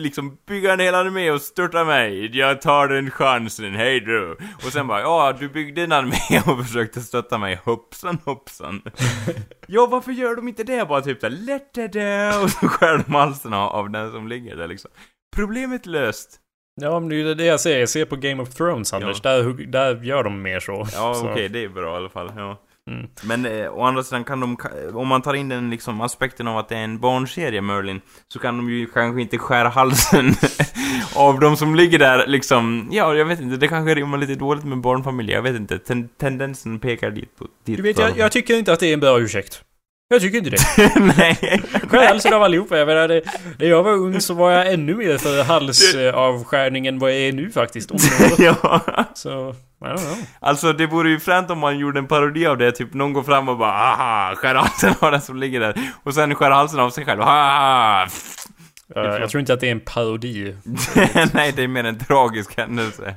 liksom 0.01 0.37
bygga 0.47 0.73
en 0.73 0.79
hel 0.79 0.95
armé 0.95 1.31
och 1.31 1.41
störta 1.41 1.83
mig. 1.83 2.37
Jag 2.37 2.61
tar 2.61 2.87
den 2.87 3.11
chansen, 3.11 3.75
hej 3.75 3.99
då. 3.99 4.35
Och 4.55 4.73
sen 4.73 4.87
bara, 4.87 5.01
ja, 5.01 5.35
du 5.39 5.49
byggde 5.49 5.81
en 5.83 5.91
armé 5.91 6.41
och 6.51 6.65
försökte 6.65 7.01
stötta 7.01 7.37
mig. 7.37 7.59
Hoppsan 7.65 8.17
hoppsan. 8.25 8.81
ja, 9.67 9.85
varför 9.91 10.11
gör 10.11 10.35
de 10.35 10.47
inte 10.47 10.63
det? 10.63 10.87
Bara 10.87 11.01
typ 11.01 11.19
såhär, 11.19 11.33
let 11.33 11.73
det 11.73 11.87
där. 11.87 12.43
Och 12.43 12.49
så 12.49 12.67
skär 12.67 13.03
de 13.07 13.13
halsen 13.15 13.53
av, 13.53 13.89
den 13.89 14.11
som 14.11 14.27
ligger 14.27 14.55
där 14.55 14.67
liksom. 14.67 14.91
Problemet 15.35 15.85
löst. 15.85 16.39
ja 16.81 16.99
men 16.99 17.09
det 17.09 17.21
är 17.21 17.35
det 17.35 17.45
jag 17.45 17.59
säger. 17.59 17.79
Jag 17.79 17.89
ser 17.89 18.05
på 18.05 18.15
Game 18.15 18.43
of 18.43 18.49
Thrones 18.49 18.93
Anders. 18.93 19.21
Där, 19.21 19.43
hugg- 19.43 19.71
där 19.71 20.01
gör 20.03 20.23
de 20.23 20.41
mer 20.41 20.59
så. 20.59 20.87
Ja, 20.93 21.21
okej, 21.31 21.49
det 21.49 21.63
är 21.63 21.69
bra 21.69 21.93
i 21.93 21.97
alla 21.97 22.09
fall. 22.09 22.31
Ja. 22.35 22.61
Mm. 22.91 23.07
Men 23.23 23.45
eh, 23.45 23.73
å 23.73 23.81
andra 23.81 24.03
sidan 24.03 24.23
kan 24.23 24.39
de, 24.39 24.57
om 24.93 25.07
man 25.07 25.21
tar 25.21 25.33
in 25.33 25.49
den 25.49 25.69
liksom 25.69 26.01
aspekten 26.01 26.47
av 26.47 26.57
att 26.57 26.69
det 26.69 26.75
är 26.75 26.83
en 26.83 26.99
barnserie, 26.99 27.61
Merlin, 27.61 28.01
så 28.27 28.39
kan 28.39 28.57
de 28.57 28.69
ju 28.69 28.85
kanske 28.85 29.21
inte 29.21 29.37
skära 29.37 29.69
halsen 29.69 30.33
av 31.15 31.39
de 31.39 31.57
som 31.57 31.75
ligger 31.75 31.99
där 31.99 32.27
liksom, 32.27 32.89
ja, 32.91 33.15
jag 33.15 33.25
vet 33.25 33.41
inte, 33.41 33.57
det 33.57 33.67
kanske 33.67 33.95
rimmar 33.95 34.17
lite 34.17 34.35
dåligt 34.35 34.63
med 34.63 34.81
barnfamiljer, 34.81 35.35
jag 35.35 35.43
vet 35.43 35.55
inte, 35.55 35.79
Ten 35.79 36.09
tendensen 36.09 36.79
pekar 36.79 37.11
dit 37.11 37.35
på, 37.37 37.47
dit 37.65 37.77
Du 37.77 37.83
vet, 37.83 37.99
jag, 37.99 38.17
jag 38.17 38.31
tycker 38.31 38.57
inte 38.57 38.73
att 38.73 38.79
det 38.79 38.87
är 38.87 38.93
en 38.93 38.99
bra 38.99 39.19
ursäkt. 39.19 39.63
Jag 40.07 40.21
tycker 40.21 40.37
inte 40.37 40.49
det. 40.49 40.99
Nej. 41.17 41.61
Skär 41.87 42.07
halsen 42.07 42.33
av 42.33 42.43
allihopa. 42.43 42.77
Jag 42.77 42.87
menar, 42.87 43.07
det, 43.07 43.21
när 43.59 43.67
jag 43.67 43.83
var 43.83 43.91
ung 43.91 44.21
så 44.21 44.33
var 44.33 44.51
jag 44.51 44.73
ännu 44.73 44.95
mer 44.95 45.17
för 45.17 45.43
halsavskärning 45.43 46.87
än 46.87 46.99
vad 46.99 47.11
jag 47.11 47.17
är 47.19 47.33
nu 47.33 47.51
faktiskt. 47.51 47.91
Ja. 48.37 48.81
Så, 49.13 49.29
I 49.49 49.83
don't 49.83 49.97
know. 49.97 50.17
Alltså 50.39 50.73
det 50.73 50.87
vore 50.87 51.09
ju 51.09 51.19
fränt 51.19 51.49
om 51.51 51.59
man 51.59 51.79
gjorde 51.79 51.99
en 51.99 52.07
parodi 52.07 52.45
av 52.45 52.57
det, 52.57 52.71
typ 52.71 52.93
någon 52.93 53.13
går 53.13 53.23
fram 53.23 53.49
och 53.49 53.57
bara 53.57 53.71
aha, 53.71 54.35
skär 54.35 54.55
halsen 54.55 54.93
av 54.99 55.11
den 55.11 55.21
som 55.21 55.37
ligger 55.37 55.59
där. 55.59 55.91
Och 56.03 56.13
sen 56.13 56.35
skär 56.35 56.51
halsen 56.51 56.79
av 56.79 56.89
sig 56.89 57.05
själv, 57.05 57.21
aha! 57.21 58.07
Uh, 58.97 59.03
jag 59.03 59.29
tror 59.29 59.39
inte 59.39 59.53
att 59.53 59.59
det 59.59 59.67
är 59.67 59.71
en 59.71 59.79
parodi. 59.79 60.55
Nej, 61.33 61.53
det 61.55 61.63
är 61.63 61.67
mer 61.67 61.83
en 61.83 61.99
tragisk 61.99 62.57
händelse. 62.57 63.15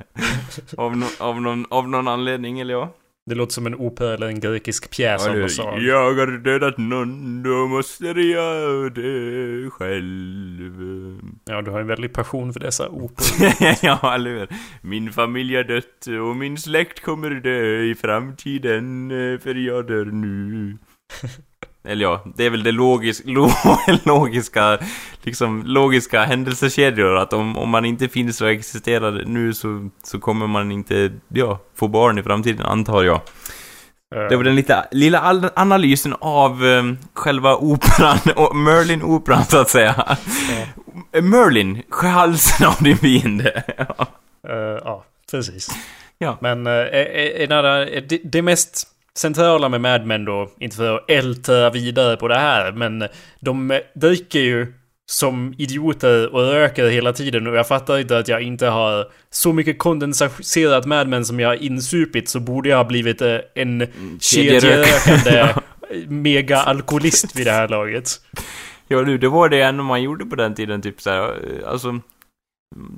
Av, 0.77 0.97
no 0.97 1.05
av, 1.19 1.41
någon, 1.41 1.65
av 1.69 1.89
någon 1.89 2.07
anledning, 2.07 2.59
eller 2.59 2.73
ja. 2.73 2.93
Det 3.29 3.35
låter 3.35 3.53
som 3.53 3.65
en 3.65 3.75
opera 3.75 4.13
eller 4.13 4.27
en 4.27 4.39
grekisk 4.39 4.89
pjäs 4.89 5.27
av 5.27 5.47
slag. 5.47 5.81
jag 5.81 6.13
har 6.13 6.37
dödat 6.37 6.77
någon, 6.77 7.43
då 7.43 7.67
måste 7.67 8.05
jag 8.05 8.19
göra 8.19 8.89
det 8.89 9.69
själv. 9.69 11.19
Ja, 11.45 11.61
du 11.61 11.71
har 11.71 11.79
en 11.79 11.87
väldig 11.87 12.13
passion 12.13 12.53
för 12.53 12.59
dessa 12.59 12.89
operor. 12.89 13.75
ja, 13.81 14.15
eller 14.15 14.29
hur? 14.29 14.47
Min 14.81 15.11
familj 15.11 15.55
har 15.55 15.63
dött 15.63 16.07
och 16.29 16.35
min 16.35 16.57
släkt 16.57 16.99
kommer 16.99 17.29
dö 17.29 17.81
i 17.81 17.95
framtiden, 17.95 19.11
eh, 19.11 19.39
för 19.39 19.55
jag 19.55 19.87
dör 19.87 20.05
nu. 20.05 20.77
Eller 21.87 22.03
ja, 22.03 22.23
det 22.35 22.45
är 22.45 22.49
väl 22.49 22.63
det 22.63 22.71
logis 22.71 23.21
lo 23.25 23.49
logiska, 24.05 24.79
liksom 25.23 25.63
logiska 25.65 26.23
händelsekedjor 26.23 27.17
att 27.17 27.33
om, 27.33 27.57
om 27.57 27.69
man 27.69 27.85
inte 27.85 28.07
finns 28.07 28.41
och 28.41 28.49
existerar 28.49 29.23
nu 29.25 29.53
så, 29.53 29.89
så 30.03 30.19
kommer 30.19 30.47
man 30.47 30.71
inte, 30.71 31.11
ja, 31.27 31.59
få 31.75 31.87
barn 31.87 32.17
i 32.19 32.23
framtiden 32.23 32.65
antar 32.65 33.03
jag. 33.03 33.21
Det 34.29 34.35
var 34.35 34.43
den 34.43 34.55
lite, 34.55 34.87
lilla 34.91 35.19
all- 35.19 35.49
analysen 35.55 36.15
av 36.19 36.65
eh, 36.65 36.83
själva 37.13 37.55
operan, 37.55 38.17
och 38.35 38.55
Merlin-operan 38.55 39.43
så 39.43 39.57
att 39.57 39.69
säga. 39.69 40.17
Merlin, 41.13 41.81
skär 41.89 42.09
halsen 42.09 42.67
av 42.67 42.75
din 42.83 42.97
fiende. 42.97 43.63
Ja. 43.77 44.07
Eh, 44.49 44.79
ja, 44.83 45.05
precis. 45.31 45.69
Ja. 46.17 46.37
Men 46.41 46.67
uh, 46.67 46.87
en 47.41 47.51
annan, 47.51 47.87
det, 48.09 48.21
det 48.23 48.41
mest 48.41 48.87
centrala 49.19 49.69
med 49.69 49.81
Mad 49.81 50.05
Men 50.05 50.25
då, 50.25 50.51
inte 50.59 50.75
för 50.75 50.95
att 50.95 51.09
älta 51.09 51.69
vidare 51.69 52.17
på 52.17 52.27
det 52.27 52.39
här, 52.39 52.71
men 52.71 53.07
de 53.39 53.79
dricker 53.95 54.39
ju 54.39 54.73
som 55.11 55.53
idioter 55.57 56.33
och 56.33 56.41
röker 56.41 56.89
hela 56.89 57.13
tiden 57.13 57.47
och 57.47 57.55
jag 57.55 57.67
fattar 57.67 57.99
inte 57.99 58.17
att 58.17 58.27
jag 58.27 58.41
inte 58.41 58.67
har 58.67 59.11
så 59.29 59.53
mycket 59.53 59.79
kondenserat 59.79 60.85
Mad 60.85 61.07
Men 61.07 61.25
som 61.25 61.39
jag 61.39 61.49
har 61.49 61.63
insupit 61.63 62.29
så 62.29 62.39
borde 62.39 62.69
jag 62.69 62.77
ha 62.77 62.83
blivit 62.83 63.21
eh, 63.21 63.37
en 63.55 63.87
kedjerökande 64.19 65.53
mega-alkoholist 66.07 67.35
vid 67.35 67.47
det 67.47 67.51
här 67.51 67.67
laget. 67.67 68.09
Ja 68.87 69.01
du, 69.01 69.17
det 69.17 69.29
var 69.29 69.49
det 69.49 69.61
ändå 69.61 69.83
man 69.83 70.01
gjorde 70.01 70.25
på 70.25 70.35
den 70.35 70.55
tiden, 70.55 70.81
typ 70.81 71.01
såhär, 71.01 71.33
alltså... 71.67 71.99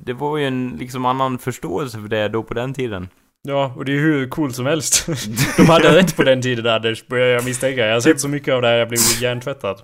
Det 0.05 0.13
var 0.13 0.38
ju 0.38 0.47
en 0.47 0.76
liksom 0.80 1.05
annan 1.05 1.38
förståelse 1.39 2.01
för 2.01 2.07
det 2.07 2.28
då 2.28 2.43
på 2.43 2.53
den 2.53 2.74
tiden. 2.74 3.07
Ja, 3.47 3.73
och 3.75 3.85
det 3.85 3.91
är 3.91 3.99
hur 3.99 4.29
coolt 4.29 4.55
som 4.55 4.65
helst. 4.65 5.07
De 5.57 5.63
hade 5.63 5.97
rätt 5.97 6.15
på 6.15 6.23
den 6.23 6.41
tiden 6.41 6.67
Anders, 6.67 7.07
börjar 7.07 7.27
jag 7.27 7.45
misstänka. 7.45 7.85
Jag 7.85 7.93
har 7.93 8.01
sett 8.01 8.19
så 8.19 8.27
mycket 8.27 8.53
av 8.53 8.61
det 8.61 8.67
här, 8.67 8.75
jag 8.75 8.89
blev 8.89 8.99
hjärntvättad. 9.21 9.81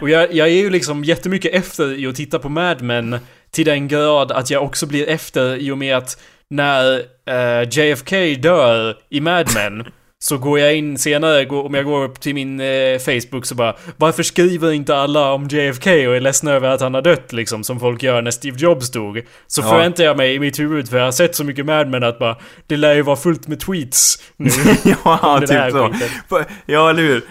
Och 0.00 0.10
jag, 0.10 0.32
jag 0.34 0.48
är 0.48 0.52
ju 0.52 0.70
liksom 0.70 1.04
jättemycket 1.04 1.54
efter 1.54 1.98
i 1.98 2.06
att 2.06 2.16
titta 2.16 2.38
på 2.38 2.48
Mad 2.48 2.82
Men 2.82 3.18
till 3.50 3.64
den 3.64 3.88
grad 3.88 4.32
att 4.32 4.50
jag 4.50 4.62
också 4.62 4.86
blir 4.86 5.08
efter 5.08 5.56
i 5.56 5.70
och 5.70 5.78
med 5.78 5.96
att 5.96 6.22
när 6.50 7.02
eh, 7.26 7.68
JFK 7.70 8.16
dör 8.34 8.96
i 9.08 9.20
Mad 9.20 9.50
Men 9.54 9.86
så 10.24 10.38
går 10.38 10.58
jag 10.58 10.76
in 10.76 10.98
senare, 10.98 11.46
om 11.48 11.74
jag 11.74 11.84
går 11.84 12.04
upp 12.04 12.20
till 12.20 12.34
min 12.34 12.60
eh, 12.60 12.98
Facebook 12.98 13.46
så 13.46 13.54
bara 13.54 13.74
Varför 13.96 14.22
skriver 14.22 14.72
inte 14.72 14.96
alla 14.96 15.32
om 15.32 15.48
JFK 15.48 15.90
och 15.90 16.16
är 16.16 16.20
ledsna 16.20 16.52
över 16.52 16.68
att 16.68 16.80
han 16.80 16.94
har 16.94 17.02
dött 17.02 17.32
liksom 17.32 17.64
som 17.64 17.80
folk 17.80 18.02
gör 18.02 18.22
när 18.22 18.30
Steve 18.30 18.56
Jobs 18.58 18.90
dog? 18.90 19.22
Så 19.46 19.60
Ja. 19.62 19.68
förväntar 19.70 20.04
jag 20.04 20.16
mig 20.16 20.34
i 20.34 20.38
mitt 20.38 20.58
huvud, 20.58 20.88
för 20.88 20.96
jag 20.98 21.04
har 21.04 21.12
sett 21.12 21.34
så 21.36 21.44
mycket 21.44 21.66
Mad 21.66 21.88
Men 21.88 22.02
att 22.04 22.18
bara 22.18 22.36
Det 22.66 22.76
lär 22.76 22.94
ju 22.94 23.02
vara 23.02 23.16
fullt 23.16 23.48
med 23.48 23.60
tweets 23.60 24.18
nu. 24.36 24.50
ja, 25.04 25.40
typ 25.40 25.48
så. 25.48 25.92
skiten. 25.92 26.44
Ja, 26.66 26.90
eller 26.90 27.02
hur? 27.02 27.22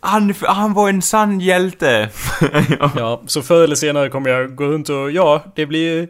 Han, 0.00 0.34
han 0.40 0.74
var 0.74 0.88
en 0.88 1.02
sann 1.02 1.40
hjälte. 1.40 2.08
ja. 2.80 2.90
Ja, 2.96 3.22
så 3.26 3.42
förr 3.42 3.64
eller 3.64 3.76
senare 3.76 4.08
kommer 4.08 4.30
jag 4.30 4.56
gå 4.56 4.64
runt 4.64 4.88
och 4.88 5.10
ja, 5.10 5.44
det 5.56 5.66
blir 5.66 6.08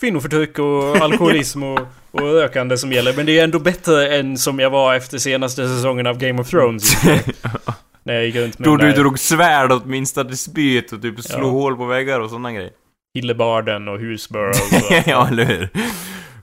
kvinnoförtryck 0.00 0.58
och 0.58 0.96
alkoholism 0.96 1.62
och, 1.62 1.80
och 2.10 2.20
rökande 2.20 2.76
som 2.78 2.92
gäller. 2.92 3.12
Men 3.16 3.26
det 3.26 3.38
är 3.38 3.44
ändå 3.44 3.58
bättre 3.58 4.16
än 4.16 4.38
som 4.38 4.58
jag 4.60 4.70
var 4.70 4.94
efter 4.94 5.18
senaste 5.18 5.68
säsongen 5.68 6.06
av 6.06 6.18
Game 6.18 6.40
of 6.42 6.50
Thrones. 6.50 7.04
När 8.02 8.14
jag 8.14 8.24
gick 8.26 8.34
runt 8.36 8.58
med 8.58 8.66
Då 8.68 8.76
du 8.76 8.92
drog 8.92 9.18
svärd 9.18 9.72
åt 9.72 9.86
minsta 9.86 10.24
dispyt 10.24 10.92
och 10.92 11.02
typ 11.02 11.20
slog 11.20 11.44
Ja. 11.44 11.50
hål 11.50 11.76
på 11.76 11.84
väggar 11.86 12.20
och 12.20 12.30
sådana 12.30 12.52
grejer. 12.52 12.70
Hillebarden 13.14 13.88
och 13.88 13.98
Husborough 14.00 14.60
och 14.62 14.92
ja, 15.06 15.28
eller 15.28 15.44
hur? 15.44 15.68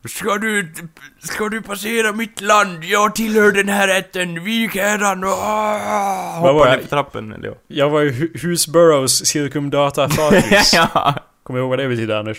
Ska 0.07 0.37
du, 0.37 0.73
ska 1.19 1.49
du 1.49 1.61
passera 1.61 2.11
mitt 2.11 2.41
land? 2.41 2.83
Jag 2.83 3.15
tillhör 3.15 3.51
den 3.51 3.69
här 3.69 3.87
rätten, 3.87 4.43
vik 4.43 4.75
hädan 4.75 5.23
och 5.23 5.29
ah, 5.29 6.39
Vad 6.43 6.53
var 6.53 6.59
hoppa 6.59 6.69
det? 6.69 6.75
ner 6.75 6.81
för 6.81 6.89
trappen, 6.89 7.33
eller 7.33 7.47
ja. 7.47 7.53
Jag 7.67 7.89
var 7.89 8.01
ju 8.01 8.11
Hu- 8.11 8.37
Husboroughs 8.47 9.25
circumdata 9.25 10.09
fatis. 10.09 10.73
ja. 10.75 11.13
Kommer 11.43 11.59
du 11.59 11.61
ihåg 11.63 11.69
vad 11.69 11.79
det 11.79 11.87
betyder 11.87 12.15
Anders? 12.15 12.37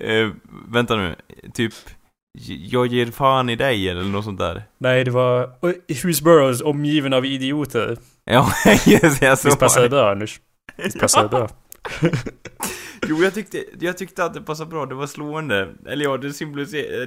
Eh, 0.00 0.30
vänta 0.68 0.96
nu, 0.96 1.16
typ... 1.54 1.72
Jag 2.48 2.86
ger 2.86 3.06
fan 3.06 3.50
i 3.50 3.56
dig 3.56 3.88
eller 3.88 4.02
något 4.02 4.24
sånt 4.24 4.38
där. 4.38 4.62
Nej, 4.78 5.04
det 5.04 5.10
var 5.10 5.50
Husboroughs 6.02 6.62
omgiven 6.62 7.12
av 7.12 7.26
idioter. 7.26 7.98
Ja, 8.24 8.52
just 8.86 9.22
jag 9.22 9.38
så 9.38 9.48
Visst 9.48 9.58
passar 9.58 9.82
det 9.82 9.88
var 9.88 10.02
bra 10.02 10.10
Anders? 10.10 10.40
Visst 10.76 11.00
passar 11.00 11.22
det 11.22 11.28
bra? 11.28 11.48
Jo, 13.08 13.22
jag 13.22 13.34
tyckte, 13.34 13.64
jag 13.80 13.98
tyckte 13.98 14.24
att 14.24 14.34
det 14.34 14.40
passade 14.40 14.70
bra, 14.70 14.86
det 14.86 14.94
var 14.94 15.06
slående. 15.06 15.74
Eller 15.86 16.04
ja, 16.04 16.16
det 16.16 16.32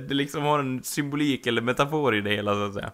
det 0.08 0.14
liksom 0.14 0.44
har 0.44 0.60
en 0.60 0.84
symbolik 0.84 1.48
eller 1.48 1.62
metafor 1.62 2.16
i 2.16 2.22
det 2.22 2.30
hela 2.30 2.54
så 2.54 2.66
att 2.66 2.74
säga. 2.74 2.92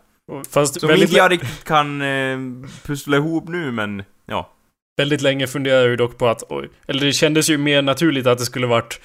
Fast 0.50 0.80
Som 0.80 0.88
väldigt, 0.88 1.10
inte 1.10 1.18
jag 1.18 1.32
riktigt 1.32 1.64
kan 1.64 2.02
eh, 2.02 2.38
pussla 2.84 3.18
ihop 3.18 3.48
nu, 3.48 3.72
men 3.72 4.04
ja. 4.26 4.54
väldigt 4.98 5.22
länge 5.22 5.48
funderade 5.48 5.82
jag 5.82 5.90
ju 5.90 5.96
dock 5.96 6.18
på 6.18 6.28
att, 6.28 6.44
oj, 6.50 6.70
eller 6.88 7.06
det 7.06 7.14
kändes 7.14 7.50
ju 7.50 7.58
mer 7.58 7.82
naturligt 7.82 8.28
att 8.28 8.38
det 8.38 8.46
skulle 8.46 8.68
varit 8.68 9.02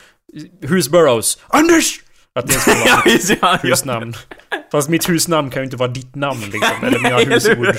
Husboroughs 0.63 1.39
Anders! 1.49 2.01
Att 2.35 2.47
det 2.47 2.53
skulle 2.53 2.77
vara 2.77 3.03
det, 3.05 3.39
ja, 3.43 3.59
husnamn. 3.63 4.15
Fast 4.73 4.89
mitt 4.89 5.09
husnamn 5.09 5.51
kan 5.51 5.63
ju 5.63 5.65
inte 5.65 5.77
vara 5.77 5.89
ditt 5.91 6.15
namn 6.15 6.41
liksom, 6.53 6.87
eller 6.87 6.99
mina 6.99 7.19
husord. 7.35 7.77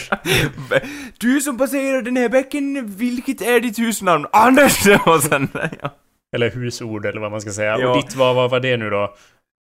Du 1.19 1.41
som 1.41 1.57
passerar 1.57 2.01
den 2.01 2.17
här 2.17 2.29
bäcken, 2.29 2.87
vilket 2.95 3.41
är 3.41 3.59
ditt 3.59 3.79
husnamn? 3.79 4.25
Anders! 4.31 4.87
Och 5.05 5.23
sen, 5.23 5.47
ja. 5.81 5.95
Eller 6.35 6.49
husord 6.51 7.05
eller 7.05 7.21
vad 7.21 7.31
man 7.31 7.41
ska 7.41 7.51
säga. 7.51 7.77
Ja. 7.79 7.89
Och 7.89 7.97
ditt, 7.97 8.15
vad, 8.15 8.35
vad 8.35 8.51
var 8.51 8.59
det 8.59 8.77
nu 8.77 8.89
då? 8.89 9.15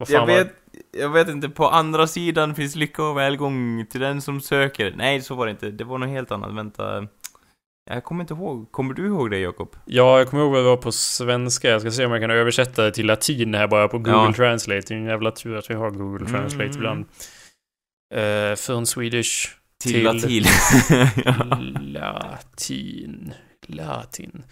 Jag 0.09 0.21
var- 0.21 0.27
vet, 0.27 0.53
jag 0.99 1.09
vet 1.09 1.29
inte, 1.29 1.49
på 1.49 1.69
andra 1.69 2.07
sidan 2.07 2.55
finns 2.55 2.75
lycka 2.75 3.03
och 3.03 3.17
välgång 3.17 3.87
till 3.91 4.01
den 4.01 4.23
som 4.23 4.41
söker. 4.41 4.93
Nej, 4.97 5.21
så 5.21 5.35
var 5.35 5.47
det 5.47 5.51
inte. 5.51 5.71
Det 5.71 5.85
var 5.85 5.99
något 5.99 6.09
helt 6.09 6.31
annat. 6.31 6.55
Vänta. 6.55 7.07
Jag 7.91 8.05
kommer 8.05 8.21
inte 8.25 8.35
ihåg. 8.35 8.73
Kommer 8.73 8.95
du 8.95 9.07
ihåg 9.07 9.31
det, 9.31 9.39
Jakob? 9.39 9.77
Ja, 9.85 10.19
jag 10.19 10.29
kommer 10.29 10.43
ihåg 10.43 10.53
vad 10.53 10.61
det 10.61 10.65
var 10.69 10.77
på 10.77 10.93
svenska. 10.93 11.69
Jag 11.69 11.81
ska 11.81 11.91
se 11.91 12.05
om 12.07 12.13
jag 12.13 12.21
kan 12.21 12.31
översätta 12.31 12.83
det 12.85 12.93
till 12.93 13.07
latin 13.07 13.55
här 13.55 13.67
bara 13.67 13.89
på 13.89 13.99
Google 13.99 14.13
Ja. 14.13 14.33
Translate. 14.33 14.81
Det 14.89 14.95
är 14.95 14.99
en 14.99 15.05
jävla 15.07 15.31
tur 15.31 15.57
att 15.57 15.71
vi 15.71 15.75
har 15.75 15.91
Google 15.91 16.27
Translate 16.27 16.65
Mm. 16.65 16.77
ibland. 16.77 17.05
Uh, 18.15 18.55
från 18.57 18.87
Swedish 18.87 19.49
Till, 19.83 19.93
Till- 19.93 20.05
latin. 20.05 20.45
latin. 21.93 23.35
Latin. 23.67 24.43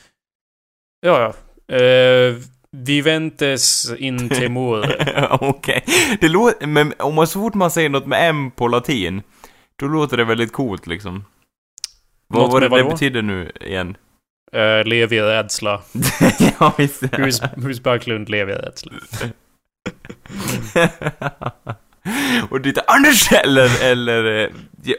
Ja, 1.00 1.34
ja. 1.68 1.76
Uh, 1.80 2.36
Viventes 2.72 3.92
in 3.98 4.28
temore. 4.28 5.36
Okej. 5.40 5.84
Det 6.20 6.28
låter, 6.28 6.66
men 6.66 6.92
om 6.98 7.14
man 7.14 7.26
så 7.26 7.40
fort 7.40 7.54
man 7.54 7.70
säger 7.70 7.88
något 7.88 8.06
med 8.06 8.28
M 8.30 8.50
på 8.50 8.68
latin, 8.68 9.22
då 9.76 9.86
låter 9.86 10.16
det 10.16 10.24
väldigt 10.24 10.52
coolt 10.52 10.86
liksom. 10.86 11.24
Vad 12.32 12.52
var 12.52 12.60
det 12.60 12.68
det 12.68 12.84
betyder 12.84 13.22
nu 13.22 13.52
igen? 13.60 13.96
Uh, 14.56 14.84
lev 14.84 15.12
i 15.12 15.20
rädsla. 15.20 15.82
ja, 16.60 16.74
visst. 16.78 17.02
Hus, 17.12 17.40
Hus 17.56 17.82
Backlund, 17.82 18.28
lev 18.28 18.50
i 18.50 18.52
rädsla. 18.52 18.90
Och 22.50 22.60
ditt 22.60 22.78
Anders 22.86 23.32
eller, 23.32 23.84
eller 23.84 24.44
eh, 24.44 24.48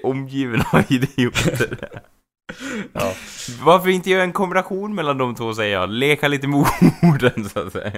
omgiven 0.03 0.63
av 0.73 0.83
idioter. 0.89 1.77
Ja. 2.93 3.13
Varför 3.63 3.89
inte 3.89 4.09
göra 4.09 4.23
en 4.23 4.31
kombination 4.33 4.95
mellan 4.95 5.17
de 5.17 5.35
två 5.35 5.53
säger 5.53 5.73
jag? 5.73 5.89
Leka 5.89 6.27
lite 6.27 6.47
med 6.47 6.65
orden 7.01 7.49
så 7.49 7.59
att 7.59 7.73
säga. 7.73 7.91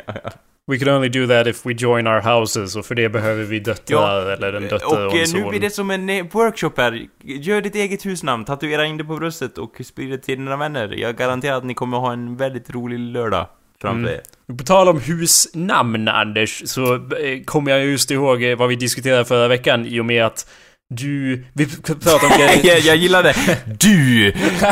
We 0.68 0.78
can 0.80 0.90
only 0.96 1.10
do 1.10 1.28
that 1.28 1.48
if 1.48 1.66
we 1.66 1.74
join 1.74 2.08
our 2.08 2.22
houses 2.22 2.76
och 2.76 2.86
för 2.86 2.96
det 2.96 3.10
behöver 3.10 3.44
vi 3.44 3.60
döttrar 3.60 4.26
Ja, 4.26 4.34
eller 4.34 4.54
en 4.54 4.68
dotter 4.68 5.06
och 5.06 5.08
och, 5.08 5.16
eh, 5.16 5.24
en 5.24 5.44
nu 5.44 5.50
blir 5.50 5.60
det 5.60 5.70
som 5.70 5.92
en 5.92 6.10
eh, 6.10 6.26
workshop 6.32 6.72
här. 6.78 7.08
Gör 7.24 7.62
ditt 7.62 7.76
eget 7.76 8.06
husnamn, 8.06 8.46
tatuera 8.46 8.86
in 8.86 8.98
det 8.98 9.04
på 9.04 9.16
bröstet 9.18 9.58
och 9.58 9.82
sprid 9.86 10.10
det 10.10 10.18
till 10.18 10.38
dina 10.38 10.58
vänner. 10.58 10.94
Jag 10.98 11.18
garanterar 11.18 11.58
att 11.58 11.64
ni 11.64 11.74
kommer 11.74 11.98
ha 11.98 12.14
en 12.14 12.38
väldigt 12.38 12.70
rolig 12.70 13.00
lördag 13.00 13.48
framför 13.82 14.00
Mm. 14.00 14.14
er. 14.14 14.58
På 14.58 14.64
tal 14.64 14.88
om 14.88 15.00
husnamn 15.02 16.08
Anders, 16.08 16.62
så 16.66 16.94
eh, 16.96 17.44
kommer 17.46 17.72
jag 17.72 17.86
just 17.86 18.12
ihåg 18.12 18.44
vad 18.58 18.70
vi 18.70 18.76
diskuterade 18.76 19.26
förra 19.26 19.48
veckan 19.48 19.86
i 19.86 20.00
och 20.00 20.06
med 20.06 20.26
att 20.26 20.50
du... 20.96 21.46
Vi 21.54 21.66
pratade 21.66 22.16
om 22.16 22.38
grejer... 22.38 22.60
jag, 22.64 22.80
jag 22.80 22.96
gillar 22.96 23.24
det. 23.24 23.36
Du! 23.80 24.26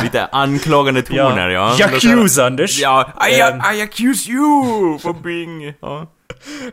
Lite 0.03 0.25
anklagande 0.31 1.01
toner, 1.01 1.49
ja. 1.49 1.75
Jag 1.79 1.93
accuse 1.93 2.45
Anders! 2.45 2.79
Ja, 2.79 3.13
I, 3.29 3.39
Ehm. 3.41 3.75
I 3.75 3.81
accuse 3.81 4.31
you 4.31 4.99
for 4.99 5.13
being... 5.13 5.73
Ja. 5.81 6.11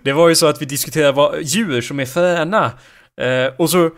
Det 0.02 0.12
var 0.12 0.28
ju 0.28 0.34
så 0.34 0.46
att 0.46 0.62
vi 0.62 0.66
diskuterade 0.66 1.12
vad, 1.12 1.42
djur 1.42 1.80
som 1.80 2.00
är 2.00 2.06
fräna. 2.06 2.64
Eh, 3.20 3.52
och 3.58 3.70
så... 3.70 3.90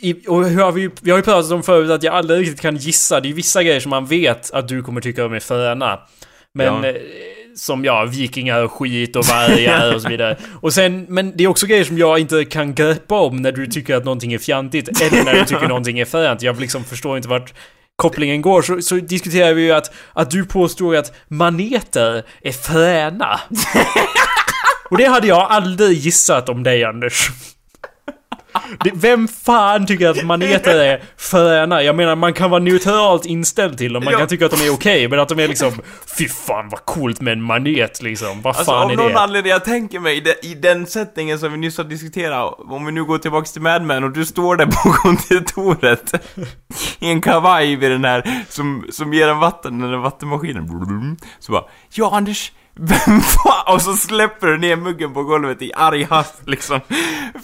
I, 0.00 0.28
och 0.28 0.44
hur 0.44 0.62
har 0.62 0.72
vi, 0.72 0.90
vi 1.00 1.10
har 1.10 1.18
ju 1.18 1.24
pratat 1.24 1.50
om 1.52 1.62
förut 1.62 1.90
att 1.90 2.02
jag 2.02 2.14
aldrig 2.14 2.40
riktigt 2.40 2.60
kan 2.60 2.76
gissa. 2.76 3.20
Det 3.20 3.28
är 3.28 3.32
vissa 3.32 3.62
grejer 3.62 3.80
som 3.80 3.90
man 3.90 4.06
vet 4.06 4.50
att 4.50 4.68
du 4.68 4.82
kommer 4.82 5.00
tycka 5.00 5.26
om 5.26 5.34
är 5.34 5.40
fräna. 5.40 5.98
Men... 6.54 6.84
Ja. 6.84 6.92
Som 7.58 7.84
ja, 7.84 8.04
vikingar 8.04 8.62
och 8.62 8.72
skit 8.72 9.16
och 9.16 9.24
vargar 9.24 9.94
och 9.94 10.02
så 10.02 10.08
vidare. 10.08 10.36
Och 10.60 10.72
sen, 10.72 11.06
men 11.08 11.36
det 11.36 11.44
är 11.44 11.48
också 11.48 11.66
grejer 11.66 11.84
som 11.84 11.98
jag 11.98 12.18
inte 12.18 12.44
kan 12.44 12.74
greppa 12.74 13.20
om 13.20 13.36
när 13.36 13.52
du 13.52 13.66
tycker 13.66 13.96
att 13.96 14.04
någonting 14.04 14.32
är 14.32 14.38
fjantigt. 14.38 15.02
Eller 15.02 15.24
när 15.24 15.34
du 15.34 15.44
tycker 15.44 15.68
någonting 15.68 15.98
är 15.98 16.04
fränt. 16.04 16.42
Jag 16.42 16.60
liksom 16.60 16.84
förstår 16.84 17.16
inte 17.16 17.28
vart 17.28 17.54
kopplingen 17.96 18.42
går. 18.42 18.62
Så, 18.62 18.82
så 18.82 18.94
diskuterar 18.94 19.54
vi 19.54 19.62
ju 19.62 19.72
att, 19.72 19.94
att 20.12 20.30
du 20.30 20.44
påstår 20.44 20.96
att 20.96 21.12
maneter 21.28 22.22
är 22.42 22.52
fräna. 22.52 23.40
Och 24.90 24.96
det 24.98 25.06
hade 25.06 25.26
jag 25.26 25.50
aldrig 25.50 25.98
gissat 25.98 26.48
om 26.48 26.62
dig 26.62 26.84
Anders. 26.84 27.30
Det, 28.84 28.90
vem 28.94 29.28
fan 29.28 29.86
tycker 29.86 30.08
att 30.08 30.24
maneter 30.24 30.80
är 30.80 31.02
fräna? 31.16 31.82
Jag 31.82 31.96
menar 31.96 32.16
man 32.16 32.32
kan 32.32 32.50
vara 32.50 32.62
neutralt 32.62 33.26
inställd 33.26 33.78
till 33.78 33.92
dem, 33.92 34.04
man 34.04 34.12
Ja. 34.12 34.18
kan 34.18 34.28
tycka 34.28 34.46
att 34.46 34.52
de 34.58 34.66
är 34.66 34.72
okej, 34.74 35.08
men 35.08 35.20
att 35.20 35.28
de 35.28 35.38
är 35.40 35.48
liksom 35.48 35.72
Fy 36.18 36.28
fan 36.28 36.68
vad 36.68 36.84
coolt 36.84 37.20
med 37.20 37.32
en 37.32 37.42
manet 37.42 38.02
liksom, 38.02 38.42
vad 38.42 38.56
Alltså 38.56 38.72
fan 38.72 38.84
av 38.84 38.90
är 38.90 38.96
någon 38.96 39.12
det? 39.12 39.18
anledning, 39.20 39.50
jag 39.50 39.64
tänker 39.64 40.00
mig, 40.00 40.16
i, 40.16 40.20
de, 40.20 40.34
i 40.48 40.54
den 40.54 40.86
settingen 40.86 41.38
som 41.38 41.52
vi 41.52 41.58
nyss 41.58 41.76
har 41.78 41.84
diskuterat, 41.84 42.54
om 42.58 42.86
vi 42.86 42.92
nu 42.92 43.04
går 43.04 43.18
tillbaks 43.18 43.52
till 43.52 43.62
Mad 43.62 43.82
Men 43.82 44.04
och 44.04 44.10
du 44.10 44.26
står 44.26 44.56
där 44.56 44.66
på 44.82 44.90
kontoret 44.92 46.12
i 46.98 47.10
en 47.10 47.20
kavaj 47.20 47.76
vid 47.76 47.90
den 47.90 48.04
här 48.04 48.44
som, 48.48 48.84
som 48.90 49.12
ger 49.14 49.28
en 49.28 49.38
vatten, 49.38 49.78
den 49.78 49.90
där 49.90 49.98
vattenmaskinen. 49.98 51.16
Så 51.38 51.52
bara, 51.52 51.64
ja 51.94 52.10
Anders, 52.16 52.52
vem 52.78 53.20
fan? 53.20 53.74
Och 53.74 53.82
så 53.82 53.96
släpper 53.96 54.46
du 54.46 54.58
ner 54.58 54.76
muggen 54.76 55.14
på 55.14 55.22
golvet 55.22 55.62
i 55.62 55.72
arg 55.76 56.04
hast 56.10 56.34
liksom. 56.46 56.80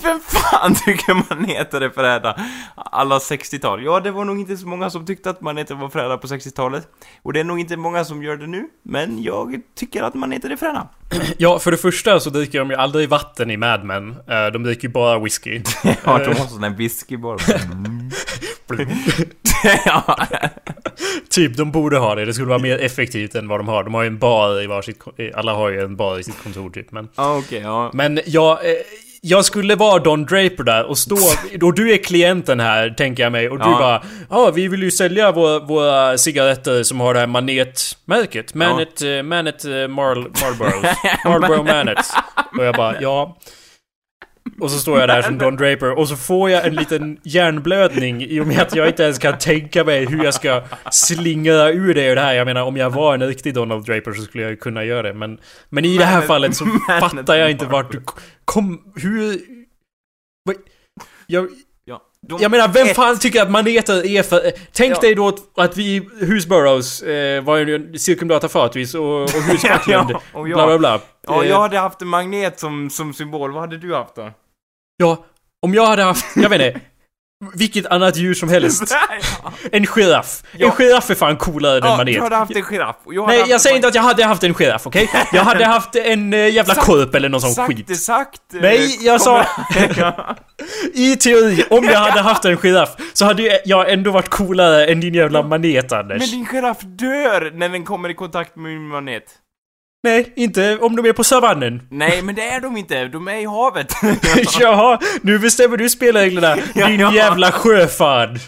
Vem 0.03 0.20
fan 0.20 0.74
tycker 0.85 1.14
maneter 1.35 1.80
är 1.80 1.91
fräna? 1.91 2.37
Alla 2.76 3.18
60-tal. 3.18 3.85
Ja, 3.85 4.01
det 4.01 4.11
var 4.11 4.24
nog 4.24 4.41
inte 4.41 4.57
så 4.57 4.66
många 4.68 4.91
som 4.91 5.07
tyckte 5.07 5.30
att 5.30 5.41
maneter 5.41 5.74
var 5.74 5.89
fräna 5.89 6.16
på 6.16 6.26
60-talet. 6.26 6.89
Och 7.22 7.32
det 7.32 7.41
är 7.41 7.45
nog 7.45 7.61
inte 7.61 7.76
många 7.76 8.05
som 8.05 8.22
gör 8.22 8.37
det 8.37 8.47
nu. 8.47 8.68
Men 8.85 9.22
jag 9.22 9.61
tycker 9.78 10.03
att 10.03 10.14
maneter 10.14 10.51
är 10.51 10.57
fräna. 10.57 10.89
Ja, 11.39 11.59
för 11.59 11.70
det 11.70 11.76
första 11.76 12.20
så 12.20 12.30
dricker 12.30 12.59
de 12.59 12.70
ju 12.70 12.76
aldrig 12.76 13.09
vatten 13.09 13.51
i 13.51 13.57
Mad 13.57 13.85
Men. 13.85 14.11
Eh, 14.11 14.47
De 14.53 14.62
dricker 14.62 14.89
ju 14.89 14.93
bara 14.93 15.18
whisky. 15.18 15.62
Ja, 16.05 16.18
de 16.18 16.26
har 16.26 16.47
sån 16.47 16.61
där 16.61 16.70
whisky 16.70 17.16
bara. 17.16 17.39
ja. 19.85 20.16
Typ, 21.30 21.57
de 21.57 21.70
borde 21.72 21.99
ha 21.99 22.14
det. 22.14 22.24
Det 22.24 22.34
skulle 22.34 22.49
vara 22.49 22.59
mer 22.59 22.78
effektivt 22.78 23.34
än 23.34 23.49
vad 23.49 23.61
de 23.61 23.68
har. 23.68 23.84
De 23.84 23.95
har 23.95 24.03
ju 24.03 24.07
en 24.07 24.18
bar 24.18 24.62
i 24.62 24.66
varsitt... 24.66 24.99
ko- 24.99 25.12
Alla 25.34 25.53
har 25.55 25.70
ju 25.70 25.80
en 25.80 25.97
bar 25.97 26.18
i 26.18 26.22
sitt 26.24 26.42
kontor 26.42 26.70
typ, 26.70 26.92
men... 26.92 27.09
Ja, 27.16 27.36
okej, 27.38 27.61
ja. 27.61 27.90
Men 27.95 28.20
jag, 28.26 28.53
eh, 28.53 28.72
jag 29.20 29.45
skulle 29.45 29.74
vara 29.74 29.99
Don 29.99 30.24
Draper 30.24 30.62
där 30.64 30.84
och 30.84 30.99
stå... 30.99 31.16
Och 31.62 31.74
du 31.74 31.92
är 31.92 31.97
klienten 31.97 32.61
här, 32.61 32.90
tänker 32.90 33.22
jag 33.22 33.32
mig. 33.32 33.49
Och 33.51 33.59
du 33.59 33.64
Ja. 33.64 33.78
bara... 33.78 34.03
Ja, 34.30 34.51
vi 34.51 34.68
vill 34.68 34.82
ju 34.82 34.90
sälja 34.90 35.32
våra, 35.32 35.59
våra 35.59 36.18
cigaretter 36.18 36.82
som 36.82 37.01
har 37.01 37.14
det 37.14 37.20
här 37.20 37.26
manetmärket. 37.26 38.55
Manet... 38.55 39.01
Ja. 39.01 39.22
Manet... 39.22 39.64
Uh, 39.64 39.88
Marl, 39.88 40.18
Marlboro. 40.42 40.82
Marlboro 41.24 41.62
Manet. 41.62 41.99
Och 42.59 42.64
jag 42.64 42.74
bara, 42.74 43.01
ja... 43.01 43.36
Och 44.61 44.70
så 44.70 44.78
står 44.78 45.01
jag 45.01 45.09
där 45.09 45.22
som 45.22 45.38
Don 45.38 45.57
Draper 45.57 45.99
och 45.99 46.09
så 46.09 46.16
får 46.16 46.51
jag 46.51 46.66
en 46.66 46.74
liten 46.74 47.18
hjärnblödning 47.22 48.22
i 48.22 48.40
och 48.40 48.47
med 48.47 48.61
att 48.61 48.76
jag 48.76 48.88
inte 48.88 49.03
ens 49.03 49.18
kan 49.18 49.38
tänka 49.38 49.84
mig 49.84 50.07
hur 50.07 50.24
jag 50.24 50.34
ska 50.34 50.62
slingra 50.90 51.70
ur 51.70 51.95
det 51.95 52.07
ur 52.07 52.14
det 52.14 52.20
här. 52.20 52.34
Jag 52.34 52.45
menar 52.45 52.62
om 52.62 52.76
jag 52.76 52.90
var 52.90 53.14
en 53.14 53.26
riktig 53.26 53.55
Donald 53.55 53.86
Draper 53.86 54.12
så 54.12 54.22
skulle 54.22 54.45
jag 54.45 54.61
kunna 54.61 54.84
göra 54.84 55.03
det 55.03 55.14
men... 55.14 55.38
Men 55.68 55.84
i 55.84 55.99
det 55.99 56.05
här 56.05 56.20
fallet 56.20 56.57
så 56.57 56.64
fattar 57.01 57.34
jag 57.34 57.51
inte 57.51 57.64
vart 57.64 57.92
du 57.92 58.03
kom... 58.45 58.92
Hur... 58.97 59.40
Jag, 60.47 60.57
Ja. 61.26 61.47
De, 62.29 62.39
jag 62.43 62.51
menar, 62.51 62.68
vem 62.68 62.87
ett- 62.87 62.97
fan 62.97 63.18
tycker 63.18 63.43
att 63.43 63.51
maneter 63.51 64.07
är 64.07 64.22
för... 64.22 64.53
Tänk 64.72 64.93
Ja. 64.97 65.01
dig 65.01 65.14
då 65.14 65.37
att, 65.57 65.77
vi, 65.77 66.09
Husboroughs, 66.20 67.03
eh, 67.03 67.43
var 67.45 67.57
ju 67.57 67.75
en 67.75 67.99
cirkumdata 67.99 68.49
fatis 68.49 68.95
och, 68.95 69.22
och 69.22 69.31
Husbackland, 69.51 70.11
Ja, 70.11 70.20
och 70.33 70.49
jag- 70.49 70.57
bla 70.57 70.66
bla 70.66 70.79
bla. 70.79 71.01
Ja, 71.27 71.43
Eh, 71.45 71.49
jag 71.51 71.61
hade 71.61 71.79
haft 71.79 72.03
en 72.03 72.09
magnet 72.09 72.61
som, 72.61 72.91
som 72.91 73.14
symbol. 73.14 73.53
Vad 73.53 73.61
hade 73.61 73.79
du 73.79 73.95
haft 73.95 74.14
då? 74.14 74.31
ja, 74.97 75.25
om 75.62 75.75
jag 75.75 75.87
hade 75.87 76.03
haft, 76.03 76.25
jag 76.37 76.51
vet 76.51 76.61
inte, 76.61 76.81
vilket 77.55 77.86
annat 77.86 78.16
djur 78.16 78.34
som 78.34 78.49
helst. 78.49 78.95
En 79.72 79.86
giraff. 79.86 80.42
Ja. 80.53 80.66
En 80.66 80.72
giraff 80.72 81.11
är 81.11 81.14
fan 81.14 81.36
coolare 81.36 81.76
än 81.78 81.82
en 81.84 81.90
Ja, 81.90 81.97
manet. 81.97 82.14
du 82.14 82.20
hade 82.20 82.36
haft 82.36 82.57
en 82.57 82.62
giraff. 82.62 82.97
Jag 83.07 83.26
Nej, 83.28 83.38
haft 83.38 83.49
jag 83.51 83.55
en 83.55 83.61
säger 83.61 83.76
inte 83.76 83.88
att 83.88 83.95
jag 83.95 84.03
hade 84.03 84.24
haft 84.24 84.45
en 84.45 84.55
giraff, 84.55 84.86
okej? 84.86 85.11
Jag 85.32 85.42
hade 85.45 85.64
haft 85.64 85.97
en 85.97 86.32
eh, 86.32 86.49
jävla 86.49 86.74
Sagt- 86.74 86.86
korp 86.86 87.14
eller 87.14 87.28
någon 87.28 87.40
sån 87.40 87.51
Sakte, 87.51 87.74
skit. 87.74 88.01
sakte. 88.01 88.57
Nej, 88.57 89.05
jag 89.07 89.20
sa- 89.20 89.47
Ja. 89.97 90.36
I 90.95 91.16
teori, 91.16 91.64
om 91.70 91.84
jag 91.84 91.99
hade 91.99 92.20
haft 92.20 92.45
en 92.45 92.57
giraff 92.57 92.90
så 93.12 93.24
hade 93.24 93.61
jag 93.64 93.92
ändå 93.92 94.11
varit 94.11 94.28
coolare 94.28 94.86
än 94.86 95.01
din 95.01 95.14
jävla 95.14 95.42
manet, 95.42 95.92
Anders. 95.92 96.18
Men 96.20 96.28
din 96.30 96.47
giraff 96.47 96.78
dör 96.82 97.51
när 97.55 97.68
den 97.68 97.84
kommer 97.84 98.09
i 98.09 98.14
kontakt 98.14 98.57
med 98.57 98.64
min 98.72 98.88
manet. 98.88 99.24
Nej, 100.05 100.33
inte 100.37 100.79
om 100.79 100.97
de 100.97 101.07
är 101.07 101.13
på 101.13 101.25
savannen. 101.25 101.83
Nej, 101.91 102.23
men 102.23 102.35
det 102.35 102.43
är 102.43 102.61
de 102.61 102.77
inte. 102.77 103.05
De 103.09 103.29
är 103.29 103.37
i 103.37 103.45
havet. 103.45 103.93
Jaha, 104.61 104.99
nu 105.23 105.39
bestämmer 105.39 105.77
du 105.77 105.89
spelreglerna. 105.91 106.57
Ja, 106.75 106.87
Din 106.89 107.01
ja. 107.01 107.15
jävla 107.15 107.53
sjöfan. 107.53 108.39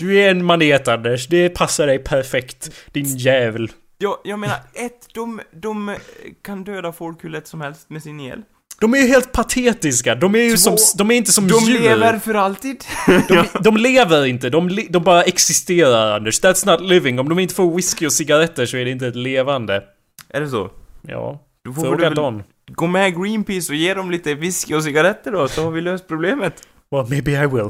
Du 0.00 0.18
är 0.20 0.30
en 0.30 0.44
manet, 0.44 0.88
Anders. 0.88 1.26
Det 1.26 1.48
passar 1.48 1.86
dig 1.86 1.98
perfekt. 1.98 2.70
Din 2.92 3.16
jävel. 3.16 3.70
jag, 3.98 4.16
jag 4.24 4.38
menar, 4.38 4.56
ett, 4.74 5.06
de, 5.14 5.40
de 5.62 5.96
kan 6.44 6.64
döda 6.64 6.92
folk 6.92 7.24
hur 7.24 7.30
lätt 7.30 7.46
som 7.46 7.60
helst 7.60 7.90
med 7.90 8.02
sin 8.02 8.20
el. 8.20 8.42
De 8.80 8.94
är 8.94 8.98
ju 8.98 9.08
helt 9.08 9.32
patetiska. 9.32 10.14
De 10.14 10.34
är 10.34 10.38
ju 10.38 10.56
Två. 10.56 10.76
som... 10.76 10.98
De 10.98 11.10
är 11.10 11.14
inte 11.14 11.32
som 11.32 11.48
De 11.48 11.64
djur. 11.64 11.80
lever 11.80 12.18
för 12.18 12.34
alltid. 12.34 12.84
De, 13.28 13.44
de 13.60 13.76
lever 13.76 14.26
inte. 14.26 14.50
De, 14.50 14.68
le, 14.68 14.86
de 14.90 15.02
bara 15.04 15.22
existerar, 15.22 16.16
Anders. 16.16 16.40
That's 16.40 16.66
not 16.66 16.80
living. 16.90 17.18
Om 17.18 17.28
de 17.28 17.38
inte 17.38 17.54
får 17.54 17.76
whisky 17.76 18.06
och 18.06 18.12
cigaretter 18.12 18.66
så 18.66 18.76
är 18.76 18.84
det 18.84 18.90
inte 18.90 19.06
ett 19.06 19.16
levande. 19.16 19.82
är 20.28 20.40
det 20.40 20.48
så? 20.48 20.70
Ja. 21.08 21.40
Då 21.64 21.72
får 21.72 21.82
Fråga 21.82 21.96
du 21.96 22.02
väl 22.02 22.14
Don. 22.14 22.42
gå 22.72 22.86
med 22.86 23.22
Greenpeace 23.22 23.72
och 23.72 23.76
ge 23.76 23.94
dem 23.94 24.10
lite 24.10 24.34
whisky 24.34 24.74
och 24.74 24.82
cigaretter 24.84 25.32
då, 25.32 25.48
så 25.48 25.64
har 25.64 25.70
vi 25.70 25.80
löst 25.80 26.08
problemet. 26.08 26.54
Well, 26.90 27.06
maybe 27.10 27.30
I 27.32 27.46
will. 27.46 27.68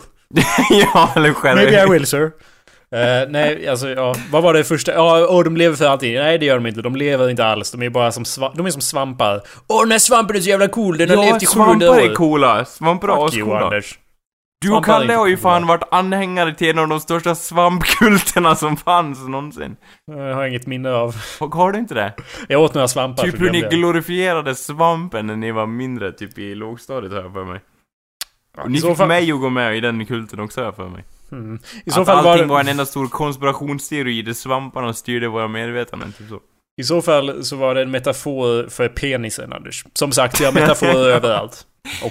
ja, 0.94 1.10
eller 1.16 1.32
själv. 1.32 1.56
Maybe 1.56 1.84
I 1.84 1.90
will, 1.90 2.06
sir. 2.06 2.22
Eh, 2.94 3.28
nej, 3.30 3.68
alltså 3.68 3.88
ja, 3.88 4.14
vad 4.30 4.42
var 4.42 4.54
det 4.54 4.64
första? 4.64 4.92
Ja, 4.94 5.26
åh, 5.30 5.44
de 5.44 5.56
lever 5.56 5.76
för 5.76 5.84
alltid. 5.84 6.14
Nej, 6.20 6.38
det 6.38 6.46
gör 6.46 6.54
de 6.54 6.66
inte. 6.66 6.82
De 6.82 6.96
lever 6.96 7.30
inte 7.30 7.44
alls. 7.46 7.70
De 7.70 7.82
är 7.82 7.90
bara 7.90 8.12
som, 8.12 8.24
sva- 8.24 8.52
de 8.56 8.66
är 8.66 8.70
som 8.70 8.80
svampar. 8.80 9.40
Åh, 9.68 9.82
den 9.82 9.90
här 9.92 9.98
svampen 9.98 10.36
är 10.36 10.40
så 10.40 10.48
jävla 10.48 10.68
cool. 10.68 10.98
Den 10.98 11.08
har 11.10 11.16
Ja, 11.16 11.22
levt 11.32 11.42
i 11.42 11.46
700 11.46 11.86
svampar 11.86 11.88
år. 12.04 12.10
är 12.10 12.14
coola. 12.14 12.64
Svampar 12.64 13.08
är 13.08 13.26
ascoola. 13.26 13.60
Anders. 13.64 13.98
Du 14.64 14.74
och 14.76 14.84
Kalle 14.84 15.12
har 15.14 15.26
ju 15.26 15.36
fan 15.36 15.66
varit 15.66 15.82
anhängare 15.90 16.54
till 16.54 16.70
en 16.70 16.78
av 16.78 16.88
de 16.88 17.00
största 17.00 17.34
svampkulterna 17.34 18.54
som 18.54 18.76
fanns 18.76 19.28
någonsin. 19.28 19.76
Jag 20.06 20.34
har 20.34 20.46
inget 20.46 20.66
minne 20.66 20.90
av. 20.90 21.14
Och 21.40 21.54
har 21.54 21.72
du 21.72 21.78
inte 21.78 21.94
det? 21.94 22.14
Jag 22.48 22.62
åt 22.62 22.74
några 22.74 22.88
svampar 22.88 23.22
Typ 23.24 23.40
hur 23.40 23.50
ni 23.50 23.60
glorifierade 23.60 24.54
svampen 24.54 25.26
när 25.26 25.36
ni 25.36 25.52
var 25.52 25.66
mindre, 25.66 26.12
typ 26.12 26.38
i 26.38 26.54
lågstadiet 26.54 27.12
har 27.12 27.20
jag 27.22 27.32
för 27.32 27.44
mig. 27.44 27.60
Och 28.58 28.70
ni 28.70 28.80
fick 28.80 28.96
fall- 28.96 29.08
mig 29.08 29.32
att 29.32 29.40
gå 29.40 29.50
med 29.50 29.76
i 29.76 29.80
den 29.80 30.06
kulten 30.06 30.40
också 30.40 30.60
har 30.60 30.64
jag 30.64 30.76
för 30.76 30.88
mig. 30.88 31.04
Mm. 31.32 31.58
I 31.84 31.90
så 31.90 32.00
att 32.00 32.06
fall 32.06 32.26
allting 32.26 32.48
var 32.48 32.54
var 32.54 32.60
en 32.60 32.68
enda 32.68 32.86
stor 32.86 33.06
konspirationsteori 33.06 34.22
där 34.22 34.32
svamparna 34.32 34.92
styrde 34.92 35.28
våra 35.28 35.48
medvetanden, 35.48 36.12
typ 36.12 36.28
så. 36.28 36.40
I 36.80 36.84
så 36.84 37.02
fall 37.02 37.44
så 37.44 37.56
var 37.56 37.74
det 37.74 37.82
en 37.82 37.90
metafor 37.90 38.68
för 38.68 38.88
penisen, 38.88 39.52
Anders. 39.52 39.84
Som 39.92 40.12
sagt, 40.12 40.40
jag 40.40 40.52
har 40.52 40.60
metaforer 40.60 41.10
överallt. 41.16 41.66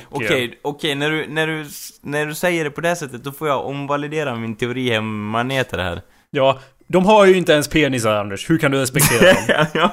Okej, 0.09 0.45
eh, 0.45 0.51
okej, 0.61 0.95
när, 0.95 1.11
du, 1.11 1.27
när, 1.27 1.47
du, 1.47 1.65
när 2.01 2.25
du 2.25 2.35
säger 2.35 2.63
det 2.63 2.71
på 2.71 2.81
det 2.81 2.95
sättet, 2.95 3.23
då 3.23 3.31
får 3.31 3.47
jag 3.47 3.65
omvalidera 3.65 4.35
min 4.35 4.55
teori 4.55 4.97
om 4.97 5.29
maneter 5.29 5.77
här. 5.77 6.01
Ja, 6.29 6.59
de 6.87 7.05
har 7.05 7.25
ju 7.25 7.37
inte 7.37 7.53
ens 7.53 7.67
penisar, 7.67 8.15
Anders. 8.15 8.49
Hur 8.49 8.57
kan 8.57 8.71
du 8.71 8.77
respektera 8.77 9.33
dem? 9.33 9.67
ja. 9.73 9.91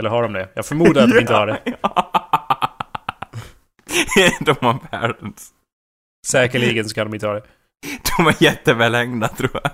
Eller 0.00 0.10
har 0.10 0.22
de 0.22 0.32
det? 0.32 0.48
Jag 0.54 0.66
förmodar 0.66 1.04
att 1.04 1.10
de 1.10 1.18
inte 1.18 1.34
har 1.34 1.46
det. 1.46 1.60
de 4.44 4.56
har 4.60 4.78
världens. 4.90 5.50
Säkerligen 6.26 6.88
så 6.88 6.94
kan 6.94 7.06
de 7.06 7.14
inte 7.14 7.26
ha 7.26 7.34
det. 7.34 7.42
De 8.16 8.26
är 8.26 8.34
jättevälhängda, 8.38 9.28
tror 9.28 9.50
jag. 9.52 9.70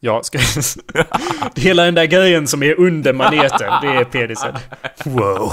Ja, 0.00 0.22
ska... 0.22 0.38
Hela 1.56 1.84
den 1.84 1.94
där 1.94 2.04
grejen 2.04 2.46
som 2.46 2.62
är 2.62 2.80
under 2.80 3.12
maneten, 3.12 3.72
det 3.82 3.88
är 3.88 4.04
penisen. 4.04 4.54
Wow. 5.04 5.52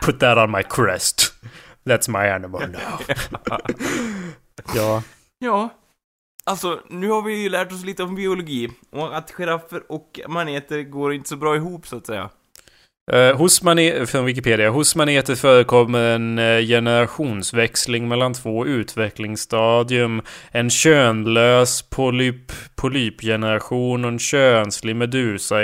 Put 0.00 0.20
that 0.20 0.38
on 0.38 0.50
my 0.50 0.62
crest. 0.62 1.32
That's 1.84 2.10
my 2.10 2.28
animal 2.28 2.60
now. 2.60 3.00
ja. 4.74 5.02
Ja. 5.38 5.68
Alltså, 6.44 6.80
nu 6.88 7.10
har 7.10 7.22
vi 7.22 7.42
ju 7.42 7.48
lärt 7.48 7.72
oss 7.72 7.84
lite 7.84 8.02
om 8.02 8.14
biologi. 8.14 8.68
Och 8.90 9.16
att 9.16 9.30
giraffer 9.30 9.82
och 9.88 10.20
maneter 10.28 10.82
går 10.82 11.14
inte 11.14 11.28
så 11.28 11.36
bra 11.36 11.56
ihop, 11.56 11.86
så 11.86 11.96
att 11.96 12.06
säga. 12.06 12.30
Uh, 13.12 13.36
hos 13.36 13.62
maneter, 13.62 14.06
från 14.06 14.24
Wikipedia. 14.24 14.70
Hos 14.70 14.96
maneter 14.96 15.34
förekommer 15.34 16.14
en 16.14 16.38
eh, 16.38 16.60
generationsväxling 16.60 18.08
mellan 18.08 18.34
två 18.34 18.66
utvecklingsstadium. 18.66 20.22
En 20.50 20.70
könlös 20.70 21.82
polyp, 21.82 22.52
polypgeneration 22.74 24.04
och 24.04 24.10
en 24.10 24.18
könslig 24.18 24.96
medusa 24.96 25.62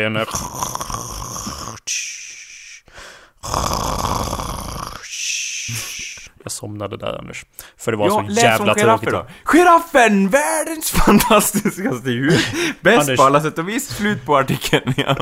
Jag 6.43 6.53
somnade 6.53 6.97
där 6.97 7.19
Anders. 7.19 7.45
För 7.79 7.93
det 7.93 7.99
var 7.99 8.07
Ja, 8.07 8.25
så 8.29 8.41
jävla 8.41 8.73
om 8.73 8.79
giraffer 8.79 9.07
tråkigt. 9.11 9.29
då. 9.45 9.53
Giraffen! 9.53 10.29
Världens 10.29 10.91
fantastiskaste 11.07 12.11
djur! 12.11 12.41
Bäst 12.81 12.99
Anders. 13.01 13.17
på 13.17 13.23
alla 13.23 13.41
sätt 13.41 13.59
och 13.59 13.69
vis. 13.69 13.89
Slut 13.97 14.27
på 14.27 14.37
artikeln, 14.37 14.95
ja. 14.97 15.17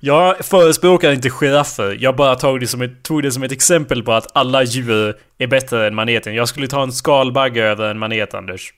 Jag 0.00 0.44
förespråkar 0.44 1.12
inte 1.12 1.30
giraffer. 1.30 1.96
Jag 2.00 2.16
bara 2.16 2.34
tog 2.36 2.60
det, 2.60 2.66
som 2.66 2.82
ett, 2.82 3.02
tog 3.02 3.22
det 3.22 3.32
som 3.32 3.42
ett 3.42 3.52
exempel 3.52 4.02
på 4.02 4.12
att 4.12 4.36
alla 4.36 4.62
djur 4.62 5.16
är 5.38 5.46
bättre 5.46 5.86
än 5.86 5.94
maneten. 5.94 6.34
Jag 6.34 6.48
skulle 6.48 6.66
ta 6.68 6.82
en 6.82 6.92
skalbagge 6.92 7.62
över 7.64 7.90
en 7.90 7.98
manet, 7.98 8.34
Anders. 8.34 8.74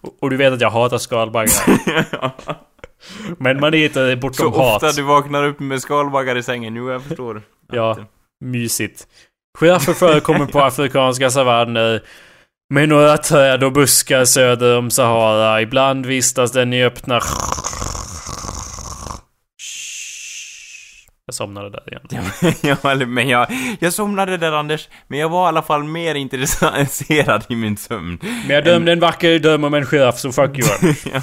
Och, 0.00 0.16
och 0.22 0.30
du 0.30 0.36
vet 0.36 0.52
att 0.52 0.60
jag 0.60 0.70
hatar 0.70 0.98
skalbaggar. 0.98 1.52
Men 3.38 3.60
maneter 3.60 4.02
är 4.04 4.14
Så 4.14 4.20
bortom 4.20 4.46
ofta 4.54 4.86
hat. 4.86 4.96
du 4.96 5.02
vaknar 5.02 5.44
upp 5.44 5.60
med 5.60 5.82
skalbaggar 5.82 6.36
i 6.36 6.42
sängen. 6.42 6.76
Jo, 6.76 6.90
jag 6.90 7.02
förstår. 7.02 7.42
Ja. 7.72 7.96
Mysigt. 8.44 9.06
Giraffer 9.60 9.92
förekommer 9.92 10.46
på 10.46 10.60
afrikanska 10.64 11.30
savanner. 11.30 12.02
Med 12.74 12.88
några 12.88 13.18
träd 13.18 13.64
och 13.64 13.72
buskar 13.72 14.24
söder 14.24 14.78
om 14.78 14.90
Sahara. 14.90 15.62
Ibland 15.62 16.06
vistas 16.06 16.52
den 16.52 16.72
i 16.72 16.84
öppna... 16.84 17.20
Jag 21.26 21.34
somnade 21.34 21.70
där 21.70 21.82
igen. 21.88 22.02
ja, 22.62 22.90
eller- 22.90 23.06
men 23.06 23.28
jag, 23.38 23.46
jag 23.80 23.92
somnade 23.92 24.36
där 24.36 24.52
Anders, 24.52 24.88
men 25.08 25.18
jag 25.18 25.28
var 25.28 25.44
i 25.44 25.48
alla 25.48 25.62
fall 25.62 25.84
mer 25.84 26.14
intresserad 26.14 27.44
i 27.48 27.56
min 27.56 27.76
sömn. 27.76 28.18
Men 28.22 28.48
jag 28.54 28.64
dömde 28.64 28.92
en 28.92 29.00
vacker 29.00 29.38
döm 29.38 29.64
om 29.64 29.74
en 29.74 29.86
giraff, 29.86 30.18
så 30.18 30.32
fuck 30.32 30.58
you. 30.58 30.94
ja, 31.12 31.20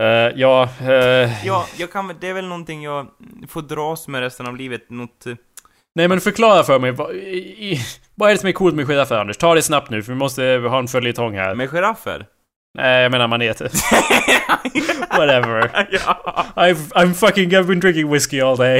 Uh, 0.00 0.06
ja, 0.40 0.68
eh, 0.80 1.46
ja, 1.46 1.66
jag 1.76 1.92
kan 1.92 2.14
det 2.20 2.28
är 2.28 2.34
väl 2.34 2.48
någonting 2.48 2.82
jag 2.82 3.06
får 3.48 3.62
dras 3.62 4.08
med 4.08 4.20
resten 4.20 4.46
av 4.46 4.56
livet, 4.56 4.90
något... 4.90 5.26
eh, 5.26 5.34
nej 5.94 6.08
men 6.08 6.20
förklara 6.20 6.62
för 6.62 6.78
mig. 6.78 6.90
Vad, 6.90 7.14
i, 7.14 7.38
i, 7.72 7.80
vad 8.14 8.30
är 8.30 8.34
det 8.34 8.40
som 8.40 8.48
är 8.48 8.52
coolt 8.52 8.74
med 8.74 8.86
giraffer, 8.86 9.16
Anders? 9.16 9.36
Ta 9.36 9.54
det 9.54 9.62
snabbt 9.62 9.90
nu, 9.90 10.02
för 10.02 10.12
vi 10.12 10.18
måste 10.18 10.42
ha 10.42 10.78
en 10.78 10.88
följetong 10.88 11.34
här. 11.34 11.54
Med 11.54 11.70
giraffer? 11.70 12.26
Nej, 12.78 13.02
jag 13.02 13.12
menar 13.12 13.28
maneter. 13.28 13.70
Whatever. 15.18 15.88
ja. 15.90 16.44
I've, 16.56 16.92
I'm 16.94 17.14
fucking, 17.14 17.50
I've 17.50 17.66
been 17.66 17.80
drinking 17.80 18.12
whiskey 18.12 18.40
all 18.40 18.56
day. 18.56 18.78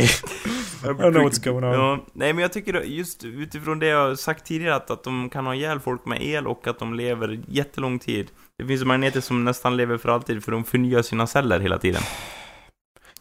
I 0.85 0.89
don't 0.89 1.12
know 1.12 1.23
what's 1.23 1.45
going 1.45 1.64
on. 1.64 1.73
Ja, 1.73 1.99
nej 2.12 2.33
men 2.33 2.43
jag 2.43 2.53
tycker 2.53 2.81
just 2.83 3.25
utifrån 3.25 3.79
det 3.79 3.87
jag 3.87 4.19
sagt 4.19 4.47
tidigare 4.47 4.75
att, 4.75 4.91
att 4.91 5.05
de 5.05 5.31
kan 5.31 5.47
ha 5.47 5.55
ihjäl 5.55 5.81
folk 5.81 6.05
med 6.07 6.23
el 6.23 6.47
och 6.47 6.67
att 6.67 6.79
de 6.79 6.95
lever 6.95 7.41
jättelång 7.49 7.99
tid. 7.99 8.31
Det 8.59 8.67
finns 8.67 8.85
magneter 8.85 9.21
som 9.21 9.45
nästan 9.45 9.77
lever 9.77 9.99
för 9.99 10.09
alltid 10.09 10.45
för 10.45 10.53
de 10.53 10.65
förnyar 10.65 11.03
sina 11.03 11.27
celler 11.27 11.61
hela 11.61 11.79
tiden. 11.79 12.03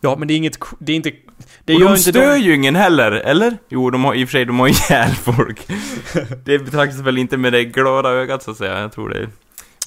Ja, 0.02 0.16
men 0.16 0.28
det 0.28 0.34
är 0.34 0.38
inget... 0.38 0.60
Det 0.80 0.92
är 0.92 0.96
inte... 0.96 1.12
Det 1.66 1.74
och 1.74 1.80
gör 1.80 1.88
de 1.88 1.96
inte 1.96 2.12
stör 2.12 2.36
ju 2.36 2.56
ingen 2.56 2.76
heller, 2.76 3.12
eller? 3.12 3.58
Jo, 3.70 3.90
de 3.90 4.06
har 4.06 4.16
i 4.16 4.24
och 4.24 4.30
för 4.30 4.32
sig, 4.32 4.46
de 4.46 4.60
har 4.60 4.68
ihjäl 4.92 5.12
folk. 5.12 5.68
det 6.46 6.60
betraktas 6.60 7.00
väl 7.00 7.18
inte 7.18 7.38
med 7.38 7.54
det 7.54 7.64
glada 7.64 8.10
ögat 8.10 8.44
så 8.44 8.52
att 8.52 8.58
säga, 8.58 8.80
jag 8.80 8.92
tror 8.92 9.10
det. 9.10 9.30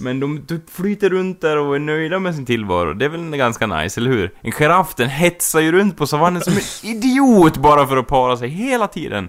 Men 0.01 0.21
de 0.21 0.45
de 0.47 0.61
flyter 0.71 1.11
runt 1.11 1.41
där 1.41 1.57
och 1.57 1.75
är 1.75 1.79
nöjda 1.79 2.19
med 2.19 2.35
sin 2.35 2.47
tillvaro. 2.47 2.95
Det 2.95 3.05
är 3.05 3.09
väl 3.09 3.37
ganska 3.37 3.67
nice, 3.67 4.01
eller 4.01 4.11
hur? 4.11 4.35
En 4.41 4.53
giraff, 4.53 4.95
den 4.95 5.09
hetsar 5.09 5.61
ju 5.61 5.73
runt 5.73 5.97
på 5.97 6.07
savannen 6.07 6.43
som 6.43 6.53
en 6.53 6.61
idiot 6.91 7.57
bara 7.57 7.87
för 7.87 7.97
att 7.97 8.07
para 8.07 8.37
sig 8.37 8.49
hela 8.49 8.89
tiden. 8.89 9.29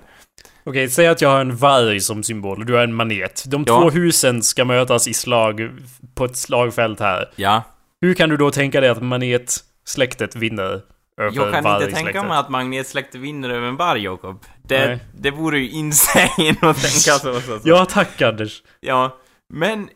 Okej, 0.69 0.89
säg 0.89 1.07
att 1.07 1.21
jag 1.21 1.29
har 1.29 1.41
en 1.41 1.55
varg 1.55 1.99
som 1.99 2.23
symbol 2.23 2.59
och 2.59 2.65
du 2.65 2.73
har 2.73 2.83
en 2.83 2.93
manet. 2.93 3.43
De 3.47 3.63
Ja. 3.67 3.81
två 3.81 3.89
husen 3.89 4.43
ska 4.43 4.65
mötas 4.65 5.07
i 5.07 5.13
slag 5.13 5.69
på 6.15 6.25
ett 6.25 6.37
slagfält 6.37 6.99
här. 6.99 7.29
Ja. 7.35 7.63
Hur 8.01 8.13
kan 8.13 8.29
du 8.29 8.37
då 8.37 8.51
tänka 8.51 8.81
dig 8.81 8.89
att 8.89 9.01
manetsläktet 9.01 10.35
vinner 10.35 10.81
över 11.21 11.31
Jag 11.35 11.53
kan 11.53 11.81
inte 11.81 11.95
tänka 11.95 12.23
mig 12.23 12.37
att 12.37 12.49
magnetsläktet 12.49 13.21
vinner 13.21 13.49
över 13.49 13.67
en 13.67 13.75
varg, 13.75 14.03
Jakob. 14.03 14.45
Det, 14.63 14.87
Nej. 14.87 14.99
det 15.17 15.31
vore 15.31 15.59
ju 15.59 15.69
insane 15.69 16.51
att 16.61 16.81
tänka 16.81 17.19
så. 17.19 17.19
så, 17.19 17.41
så. 17.41 17.59
Ja, 17.63 17.85
tack 17.85 18.21
Anders. 18.21 18.63
Ja, 18.79 19.17
men 19.53 19.89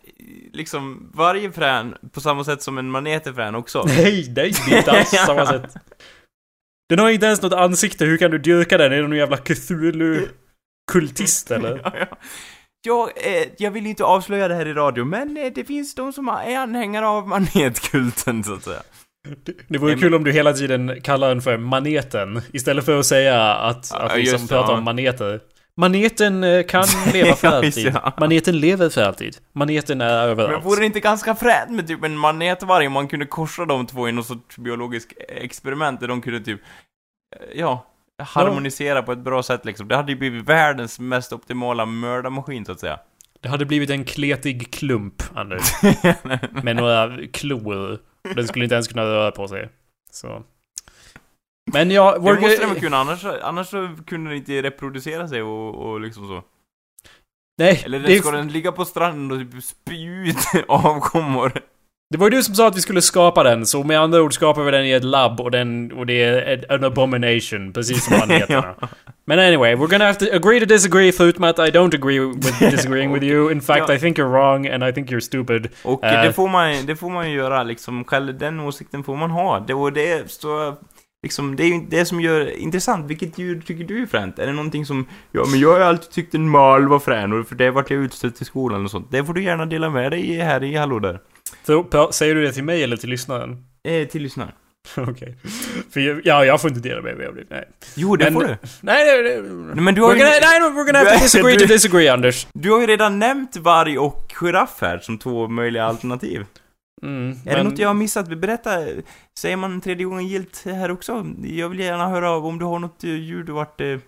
liksom 0.54 1.12
varje 1.14 1.52
frän, 1.52 1.96
på 2.14 2.22
samma 2.22 2.44
sätt 2.44 2.62
som 2.62 2.78
en 2.78 2.92
manet 2.92 3.28
är 3.28 3.34
frän 3.34 3.56
också. 3.56 3.84
Nej, 3.88 4.34
nej, 4.36 4.54
det 4.66 4.74
är 4.74 4.78
inte 4.78 4.92
alls 4.92 5.10
samma 5.26 5.46
sätt. 5.46 5.74
Den 6.90 7.00
har 7.00 7.10
inte 7.10 7.26
ens 7.26 7.42
något 7.42 7.54
ansikte, 7.54 8.06
hur 8.06 8.18
kan 8.18 8.32
du 8.32 8.38
dyrka 8.38 8.78
den? 8.78 8.92
Är 8.92 8.98
du 8.98 9.08
någon 9.08 9.18
jävla 9.18 9.38
Cthulhu-kultist 10.92 11.52
eller? 11.56 11.82
ja, 11.84 11.92
ja. 12.00 12.18
Jag, 12.86 13.10
eh, 13.16 13.48
jag 13.58 13.72
vill 13.72 13.86
inte 13.88 14.04
avslöja 14.04 14.48
det 14.48 14.56
här 14.56 14.66
i 14.66 14.74
radio, 14.74 15.06
men 15.06 15.38
eh, 15.38 15.52
det 15.56 15.64
finns 15.64 15.96
de 15.96 16.14
som 16.14 16.28
är 16.28 16.58
anhängare 16.58 17.08
av 17.08 17.28
manetkulten, 17.28 18.44
så 18.44 18.54
att 18.54 18.64
säga. 18.64 18.82
Det 19.68 19.78
vore 19.78 19.92
Nej, 19.92 20.02
kul 20.02 20.16
om 20.16 20.24
du 20.24 20.32
hela 20.32 20.54
tiden 20.54 21.02
kallar 21.02 21.28
den 21.30 21.42
för 21.42 21.58
maneten 21.58 22.42
istället 22.54 22.86
för 22.86 23.00
att 23.00 23.06
säga 23.06 23.44
att, 23.54 23.90
Ja, 23.94 24.00
att 24.00 24.18
liksom 24.18 24.48
prata 24.48 24.72
ja. 24.72 24.78
om 24.78 24.84
maneter. 24.84 25.40
Maneten 25.78 26.44
eh, 26.44 26.64
kan 26.66 26.86
leva 27.14 27.36
för 27.36 27.48
alltid. 27.48 27.96
Maneten 28.20 28.60
lever 28.60 28.90
för 28.90 29.02
alltid. 29.04 29.38
Maneten 29.54 30.02
är 30.02 30.06
Men 30.22 30.30
överallt. 30.30 30.66
vore 30.66 30.80
det 30.80 30.86
inte 30.86 31.00
ganska 31.00 31.36
fränt 31.36 31.72
med 31.72 31.88
typ 31.88 32.04
en 32.04 32.18
manetvarg 32.18 32.88
om 32.88 32.94
man 32.94 33.08
kunde 33.08 33.26
korsa 33.26 33.66
de 33.66 33.88
två 33.88 34.10
i 34.10 34.12
något 34.12 34.26
sorts 34.28 34.58
biologiskt 34.58 35.14
experiment 35.28 36.00
där 36.00 36.08
de 36.08 36.22
kunde 36.22 36.40
typ, 36.40 36.62
eh, 37.36 37.60
ja, 37.60 37.86
harmonisera 38.24 39.04
på 39.04 39.12
ett 39.12 39.20
bra 39.20 39.44
sätt 39.44 39.66
liksom. 39.66 39.88
Det 39.88 39.96
hade 39.96 40.12
ju 40.12 40.18
blivit 40.18 40.50
världens 40.50 41.00
mest 41.00 41.34
optimala 41.34 41.86
mördarmaskin 41.86 42.66
så 42.66 42.72
att 42.72 42.80
säga. 42.80 43.00
Det 43.42 43.50
hade 43.50 43.66
blivit 43.66 43.90
en 43.90 44.06
kletig 44.06 44.74
klump, 44.74 45.24
Anders. 45.36 45.62
med 46.64 46.76
några 46.76 47.28
klor. 47.34 48.00
Den 48.36 48.48
skulle 48.48 48.66
inte 48.66 48.76
ens 48.76 48.88
kunna 48.88 49.04
röra 49.04 49.32
på 49.32 49.48
sig. 49.48 49.70
Så. 50.12 50.44
Men 51.72 51.92
ja, 51.92 52.12
Det 52.14 52.20
vår 52.20 52.40
måste 52.40 52.66
den 52.66 52.76
kunna, 52.76 52.98
annars, 52.98 53.26
annars 53.26 53.70
kunde 54.08 54.30
den 54.30 54.34
inte 54.34 54.62
reproducera 54.62 55.28
sig 55.28 55.42
och, 55.42 55.76
och 55.76 56.02
liksom 56.02 56.28
så. 56.28 56.44
Nej, 57.58 57.82
Eller 57.86 58.00
det, 58.00 58.20
ska 58.20 58.32
den 58.32 58.48
ligga 58.48 58.72
på 58.72 58.86
stranden 58.86 59.32
och 59.32 59.52
typ 59.52 59.64
spy 59.64 60.06
ut 60.06 60.38
avkommor? 60.68 61.52
Det 62.14 62.20
var 62.20 62.26
ju 62.30 62.38
du 62.38 62.44
som 62.44 62.56
sa 62.56 62.68
att 62.68 62.78
vi 62.78 62.82
skulle 62.82 63.02
skapa 63.02 63.44
den, 63.44 63.66
så 63.66 63.84
med 63.84 64.00
andra 64.00 64.22
ord 64.22 64.34
skapar 64.34 64.64
vi 64.64 64.72
den 64.72 64.86
i 64.86 64.92
ett 64.92 65.04
labb 65.04 65.40
och, 65.42 65.52
den, 65.52 65.92
och 65.92 66.06
det 66.06 66.24
är 66.24 66.66
an 66.74 66.84
abomination, 66.84 67.74
precis 67.74 68.06
som 68.06 68.18
maneterna. 68.20 68.76
Men 69.26 69.40
anyway, 69.40 69.76
we're 69.76 69.88
gonna 69.88 70.06
have 70.06 70.20
to 70.20 70.26
agree 70.36 70.60
to 70.60 70.66
disagree 70.66 71.12
förutom 71.12 71.44
att 71.44 71.60
I 71.60 71.62
don't 71.72 71.96
agree 71.96 72.20
with 72.20 72.60
disagreeing 72.72 73.14
with 73.14 73.26
you. 73.26 73.52
In 73.52 73.62
fact, 73.62 73.90
Ja. 73.90 73.94
I 73.96 74.00
think 74.00 74.18
you're 74.20 74.32
wrong 74.32 74.68
and 74.68 74.84
I 74.84 74.92
think 74.94 75.12
you're 75.12 75.20
stupid. 75.20 75.68
Och 75.84 76.04
Eh. 76.04 76.24
det, 76.24 76.34
får 76.34 76.48
man, 76.50 76.86
det 76.86 76.96
får 76.96 77.10
man 77.10 77.32
ju 77.32 77.38
göra 77.38 77.64
liksom, 77.64 78.04
själv 78.04 78.38
den 78.38 78.60
åsikten 78.60 79.04
får 79.04 79.16
man 79.16 79.32
ha. 79.32 79.60
Det, 79.60 79.74
och 79.74 79.94
det 79.94 80.32
står, 80.32 80.76
liksom, 81.24 81.56
det 81.56 81.64
är 81.64 81.68
ju 81.68 81.82
det 81.90 82.06
som 82.06 82.22
gör 82.22 82.58
intressant. 82.58 83.06
Vilket 83.10 83.38
djur 83.38 83.62
tycker 83.62 83.84
du 83.84 84.02
är 84.02 84.06
fränt? 84.06 84.40
Är 84.40 84.46
det 84.46 84.54
någonting 84.54 84.86
som, 84.86 85.06
ja 85.32 85.46
men 85.52 85.60
jag 85.60 85.74
har 85.74 85.80
alltid 85.80 86.12
tyckt 86.12 86.36
en 86.36 86.50
mal 86.50 86.88
var 86.88 87.00
frän 87.00 87.34
och 87.34 87.48
för 87.48 87.56
det 87.56 87.72
vart 87.72 87.90
jag 87.92 88.00
utstött 88.00 88.42
i 88.42 88.46
skolan 88.46 88.84
och 88.86 88.92
sånt. 88.92 89.08
Det 89.12 89.24
får 89.26 89.34
du 89.34 89.44
gärna 89.44 89.66
dela 89.66 89.90
med 89.90 90.12
dig 90.12 90.36
här 90.40 90.64
i 90.64 90.76
Hallå 90.76 91.00
där. 91.00 91.20
Så, 91.64 92.12
säger 92.12 92.36
du 92.36 92.42
det 92.44 92.52
till 92.54 92.64
mig 92.64 92.84
eller 92.84 92.98
till 92.98 93.10
lyssnaren? 93.10 93.66
Eh, 93.88 94.08
till 94.08 94.24
lyssnaren. 94.24 94.52
Okej. 94.98 95.38
För 95.92 96.00
jag- 96.00 96.22
ja, 96.26 96.46
jag 96.46 96.62
får 96.62 96.70
inte 96.70 96.90
dela 96.90 97.02
med 97.02 97.18
mig 97.18 97.28
av 97.28 97.36
det. 97.36 97.44
Nej. 97.50 97.70
Jo, 97.96 98.16
det 98.16 98.24
Men- 98.26 98.34
får 98.34 98.42
du. 98.42 98.48
Nej, 98.48 98.58
nej, 98.82 99.24
nej. 99.24 99.42
Nej, 99.76 99.84
men 99.84 99.96
du 99.96 100.02
har 100.02 100.10
We're 100.10 100.14
ju, 100.14 100.20
gonna, 100.20 100.32
nej, 100.42 100.60
no, 100.60 100.64
we're 100.66 100.86
gonna 100.86 100.98
have 101.00 101.18
to 101.18 101.24
disagree 101.24 101.60
to 101.60 101.66
disagree, 101.66 102.08
Anders. 102.10 102.48
du 102.54 102.72
har 102.72 102.82
ju 102.82 102.88
redan 102.88 103.20
nämnt 103.20 103.56
varg 103.58 103.98
och 103.98 104.32
giraff 104.42 104.78
här 104.82 105.00
som 105.00 105.18
två 105.18 105.48
möjliga 105.48 105.84
alternativ. 105.86 106.46
Mm, 107.02 107.32
Är 107.32 107.36
det 107.52 107.56
men- 107.58 107.66
något 107.66 107.80
jag 107.80 107.90
har 107.90 107.94
missat? 107.94 108.28
Berätta, 108.28 108.70
säger 109.40 109.58
man 109.58 109.82
tredje 109.82 110.06
gången 110.06 110.28
gilt 110.28 110.62
här 110.66 110.92
också? 110.92 111.26
Jag 111.44 111.70
vill 111.70 111.80
gärna 111.80 112.10
höra 112.10 112.30
av 112.32 112.46
om 112.46 112.60
du 112.60 112.66
har 112.66 112.80
något 112.80 113.04
eh, 113.04 113.10
djur 113.10 113.44
du 113.44 113.52
varit 113.52 113.82
eh, 113.82 113.88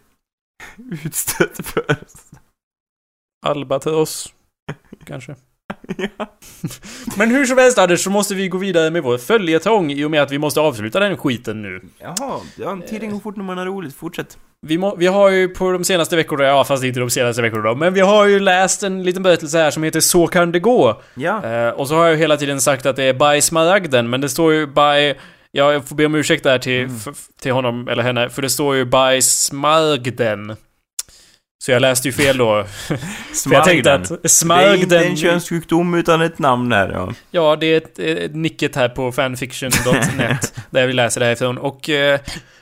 utstött 1.05 1.65
för. 1.67 1.95
Albatross. 3.45 4.33
Kanske. 5.05 5.35
Ja. 6.17 6.25
Men 7.17 7.31
hur 7.31 7.45
som 7.45 7.57
helst 7.57 7.77
Anders, 7.77 8.03
så 8.03 8.09
måste 8.09 8.35
vi 8.35 8.47
gå 8.47 8.57
vidare 8.57 8.91
med 8.91 9.03
vår 9.03 9.17
följetong 9.17 9.91
i 9.91 10.03
och 10.05 10.11
med 10.11 10.21
att 10.21 10.31
vi 10.31 10.37
måste 10.37 10.59
avsluta 10.59 10.99
den 10.99 11.17
skiten 11.17 11.61
nu. 11.61 11.81
Jaha, 11.99 12.39
ja, 12.57 12.77
tiden 12.89 13.11
går 13.11 13.19
fort 13.19 13.35
när 13.35 13.43
man 13.43 13.57
har 13.57 13.65
roligt. 13.65 13.95
Fortsätt. 13.95 14.37
Vi, 14.61 14.77
må, 14.77 14.95
vi 14.95 15.07
har 15.07 15.29
ju 15.29 15.47
på 15.49 15.71
de 15.71 15.83
senaste 15.83 16.15
veckorna, 16.15 16.43
ja 16.43 16.63
fast 16.63 16.83
inte 16.83 16.99
de 16.99 17.09
senaste 17.09 17.41
veckorna 17.41 17.63
då, 17.69 17.75
men 17.75 17.93
vi 17.93 17.99
har 17.99 18.25
ju 18.25 18.39
läst 18.39 18.83
en 18.83 19.03
liten 19.03 19.23
berättelse 19.23 19.57
här 19.57 19.71
som 19.71 19.83
heter 19.83 19.99
Så 19.99 20.27
kan 20.27 20.51
det 20.51 20.59
gå. 20.59 21.01
Ja. 21.15 21.43
Eh, 21.45 21.69
och 21.69 21.87
så 21.87 21.95
har 21.95 22.03
jag 22.03 22.11
ju 22.13 22.17
hela 22.17 22.37
tiden 22.37 22.61
sagt 22.61 22.85
att 22.85 22.95
det 22.95 23.03
är 23.03 23.33
by 23.33 23.41
Smaragden, 23.41 24.09
men 24.09 24.21
det 24.21 24.29
står 24.29 24.53
ju 24.53 24.67
by... 24.67 25.13
Ja, 25.51 25.73
jag 25.73 25.87
får 25.87 25.95
be 25.95 26.05
om 26.05 26.15
ursäkt 26.15 26.43
där 26.43 26.59
till, 26.59 26.83
Mm. 26.83 26.99
till 27.41 27.51
honom 27.51 27.87
eller 27.87 28.03
henne, 28.03 28.29
för 28.29 28.41
det 28.41 28.49
står 28.49 28.75
ju 28.75 28.85
by 28.85 29.21
Smaragden. 29.21 30.55
Så 31.63 31.71
jag 31.71 31.81
läste 31.81 32.07
ju 32.07 32.11
fel 32.11 32.37
då. 32.37 32.65
För 33.43 33.53
jag 33.53 33.63
tänkte 33.63 33.93
att 33.93 34.07
Det 34.07 34.53
är 34.53 34.75
inte 34.75 34.99
en 34.99 35.17
könssjukdom 35.17 35.93
utan 35.93 36.21
ett 36.21 36.39
namn 36.39 36.71
här, 36.71 36.91
ja. 36.91 37.13
Ja, 37.31 37.55
det 37.55 37.65
är 37.65 37.77
ett, 37.77 37.99
ett 37.99 38.35
nicket 38.35 38.75
här 38.75 38.89
på 38.89 39.11
fanfiction.net 39.11 40.53
där 40.69 40.87
vi 40.87 40.93
läser 40.93 41.19
det 41.19 41.25
här 41.25 41.33
ifrån. 41.33 41.57
Och 41.57 41.89
eh, 41.89 42.19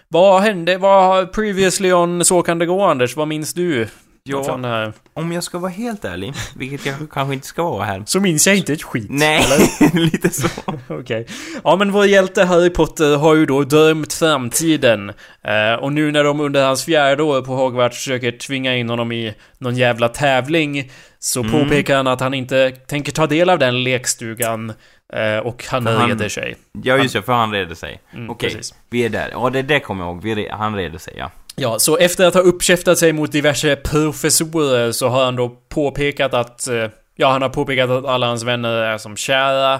vad 0.07 0.41
hände? 0.41 0.77
Vad 0.77 1.33
previously 1.33 1.91
on 1.91 2.25
Så 2.25 2.41
kan 2.41 2.59
det 2.59 2.65
gå, 2.65 2.83
Anders? 2.83 3.15
Vad 3.15 3.27
minns 3.27 3.53
du? 3.53 3.87
Ja. 4.30 4.91
Om 5.13 5.32
jag 5.32 5.43
ska 5.43 5.59
vara 5.59 5.71
helt 5.71 6.05
ärlig, 6.05 6.34
vilket 6.55 6.86
jag 6.86 6.95
kanske 7.11 7.34
inte 7.34 7.47
ska 7.47 7.63
vara 7.69 7.84
här. 7.86 8.03
Så 8.05 8.19
minns 8.19 8.47
jag 8.47 8.55
inte 8.55 8.74
ett 8.74 8.84
skit. 8.84 9.07
Nej, 9.09 9.43
lite 9.93 10.30
så. 10.30 10.47
Okej. 10.89 11.28
Ja, 11.63 11.76
men 11.76 11.91
vår 11.91 12.05
hjälte 12.05 12.43
Harry 12.43 12.69
Potter 12.69 13.17
har 13.17 13.36
ju 13.36 13.45
då 13.45 13.63
drömt 13.63 14.13
framtiden. 14.13 15.09
Eh, 15.43 15.74
och 15.80 15.93
nu 15.93 16.11
när 16.11 16.24
de 16.24 16.39
under 16.39 16.65
hans 16.65 16.86
fjärde 16.86 17.24
år 17.24 17.41
på 17.41 17.55
Hogwarts 17.55 17.97
försöker 17.97 18.32
tvinga 18.32 18.76
in 18.76 18.89
honom 18.89 19.11
i 19.11 19.34
någon 19.57 19.76
jävla 19.76 20.09
tävling 20.09 20.91
så 21.19 21.39
Mm. 21.43 21.51
påpekar 21.51 21.95
han 21.97 22.07
att 22.07 22.19
han 22.19 22.34
inte 22.34 22.71
tänker 22.71 23.11
ta 23.11 23.28
del 23.28 23.49
av 23.49 23.59
den 23.59 23.84
lekstugan. 23.84 24.74
Eh, 25.13 25.38
och 25.38 25.65
han 25.69 25.88
han- 25.88 26.09
reder 26.09 26.30
sig. 26.30 26.55
Ja, 26.84 26.97
just 26.97 27.13
det, 27.13 27.21
för 27.21 27.34
han 27.34 27.51
reder 27.51 27.76
sig. 27.76 28.01
Mm, 28.13 28.30
Okej, 28.30 28.49
precis. 28.49 28.74
vi 28.89 29.05
är 29.05 29.09
där. 29.09 29.30
Ja, 29.32 29.49
det, 29.49 29.61
det 29.61 29.80
kommer 29.80 30.03
jag 30.05 30.11
ihåg. 30.13 30.24
Vi, 30.24 30.49
han 30.51 30.76
reder 30.76 30.97
sig, 30.97 31.13
ja. 31.17 31.32
Ja, 31.56 31.80
så 31.80 31.97
efter 31.97 32.26
att 32.28 32.34
ha 32.34 32.41
uppkäftat 32.41 32.97
sig 32.97 33.14
mot 33.14 33.32
diverse 33.32 33.76
professorer 33.76 34.91
så 34.91 35.08
har 35.08 35.26
han 35.26 35.36
då 35.36 35.49
påpekat 35.70 36.34
att... 36.34 36.68
eh, 36.68 36.88
Ja, 37.16 37.32
han 37.32 37.41
har 37.41 37.49
påpekat 37.49 37.89
att 37.89 38.06
alla 38.06 38.28
hans 38.28 38.43
vänner 38.43 38.70
är 38.74 38.97
som 38.97 39.16
kära. 39.18 39.74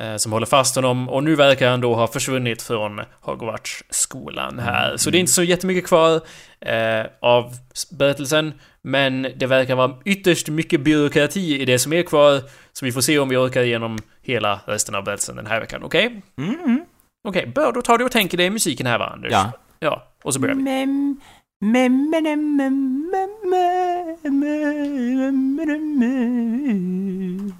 eh, 0.00 0.16
Som 0.16 0.32
håller 0.32 0.46
fast 0.46 0.76
honom. 0.76 1.08
Och 1.08 1.24
nu 1.24 1.34
verkar 1.34 1.70
han 1.70 1.80
då 1.80 1.94
ha 1.94 2.06
försvunnit 2.06 2.62
från 2.62 3.00
Hogwarts-skolan 3.20 4.58
här. 4.58 4.96
Så 4.96 5.10
det 5.10 5.18
är 5.18 5.20
inte 5.20 5.32
så 5.32 5.42
jättemycket 5.42 5.86
kvar 5.86 6.14
eh, 6.60 7.06
av 7.20 7.52
berättelsen. 7.98 8.52
Men 8.82 9.22
det 9.36 9.46
verkar 9.46 9.74
vara 9.74 9.94
ytterst 10.04 10.48
mycket 10.48 10.80
byråkrati 10.80 11.60
i 11.60 11.64
det 11.64 11.78
som 11.78 11.92
är 11.92 12.02
kvar. 12.02 12.40
Så 12.72 12.84
vi 12.84 12.92
får 12.92 13.00
se 13.00 13.18
om 13.18 13.28
vi 13.28 13.36
orkar 13.36 13.62
igenom 13.62 13.98
hela 14.22 14.60
resten 14.66 14.94
av 14.94 15.04
berättelsen 15.04 15.36
den 15.36 15.46
här 15.46 15.60
veckan. 15.60 15.82
Okej? 15.84 16.22
Mm, 16.38 16.54
mm. 16.64 16.84
Okej, 17.28 17.46
bör 17.54 17.72
då 17.72 17.82
tar 17.82 17.98
du 17.98 18.04
och 18.04 18.12
tänker 18.12 18.36
dig 18.38 18.50
musiken 18.50 18.86
här 18.86 18.98
va, 18.98 19.06
Anders? 19.06 19.32
Ja. 19.32 19.52
Ja, 19.78 20.08
och 20.22 20.34
så 20.34 20.40
börjar 20.40 20.54
vi. 20.54 20.62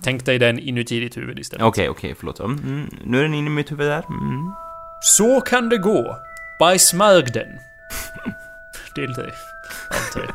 Tänk 0.03 0.25
dig 0.25 0.39
den 0.39 0.59
inuti 0.59 1.01
ditt 1.01 1.17
huvud 1.17 1.39
istället. 1.39 1.67
Okej, 1.67 1.89
okay, 1.89 1.89
okej, 1.89 2.13
okay, 2.13 2.19
förlåt. 2.19 2.41
Mm, 2.41 2.91
nu 3.05 3.19
är 3.19 3.23
den 3.23 3.35
inne 3.35 3.47
i 3.47 3.51
mitt 3.51 3.73
huvud 3.73 3.87
där. 3.87 4.05
Mm. 4.09 4.53
Så 5.01 5.41
kan 5.41 5.69
det 5.69 5.79
gå. 5.79 6.17
Bajs 6.59 6.91
den. 6.91 7.59
det 8.95 9.03
är 9.03 9.09
lite... 9.09 9.33
Alltid. 9.91 10.31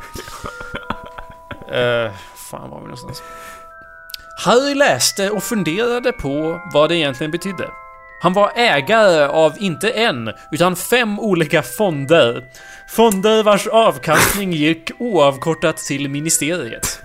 uh, 1.70 1.78
eh, 1.78 2.12
fan 2.50 2.70
var 2.70 2.78
vi 2.78 2.84
någonstans? 2.84 3.22
Harry 4.44 4.74
läste 4.74 5.30
och 5.30 5.42
funderade 5.42 6.12
på 6.12 6.60
vad 6.72 6.88
det 6.88 6.96
egentligen 6.96 7.30
betydde. 7.30 7.70
Han 8.22 8.32
var 8.32 8.52
ägare 8.56 9.26
av 9.26 9.52
inte 9.58 9.90
en, 9.90 10.30
utan 10.52 10.76
fem 10.76 11.20
olika 11.20 11.62
fonder. 11.62 12.44
Fonder 12.88 13.42
vars 13.42 13.66
avkastning 13.66 14.52
gick 14.52 14.90
oavkortat 14.98 15.76
till 15.76 16.08
ministeriet. 16.08 17.00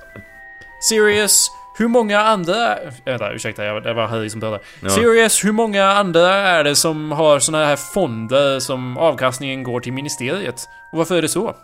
Sirius, 0.90 1.52
hur 1.78 1.88
många 1.88 2.20
andra... 2.22 2.78
Vänta, 3.06 3.32
ursäkta, 3.34 3.64
jag- 3.66 3.84
det 3.84 3.94
var 3.94 4.08
Harry 4.08 4.30
som 4.30 4.42
pratade. 4.42 4.64
Ja. 4.82 4.90
Sirius, 4.90 5.46
hur 5.46 5.52
många 5.52 5.86
andra 5.92 6.34
är 6.36 6.64
det 6.64 6.76
som 6.76 7.12
har 7.12 7.40
såna 7.40 7.66
här 7.66 7.76
fonder 7.76 8.60
som 8.60 8.98
avkastningen 8.98 9.64
går 9.64 9.80
till 9.80 9.94
ministeriet? 9.94 10.56
Och 10.92 10.98
varför 10.98 11.16
är 11.18 11.22
det 11.22 11.28
så? 11.28 11.56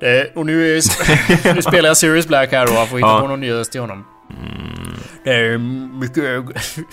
Det, 0.00 0.36
och 0.36 0.46
nu, 0.46 0.76
är, 0.76 1.54
nu 1.54 1.62
spelar 1.62 1.88
jag 1.88 1.96
Sirius 1.96 2.26
Black 2.28 2.52
här 2.52 2.66
då, 2.66 2.72
jag 2.72 2.88
får 2.88 2.96
hitta 2.96 3.08
Ja. 3.08 3.20
på 3.20 3.26
någon 3.26 3.40
ny 3.40 3.52
röst 3.52 3.72
till 3.72 3.80
honom. 3.80 4.04
Mm, 4.30 4.94
Det 5.24 5.30
är 5.30 5.58
mycket... 5.98 6.22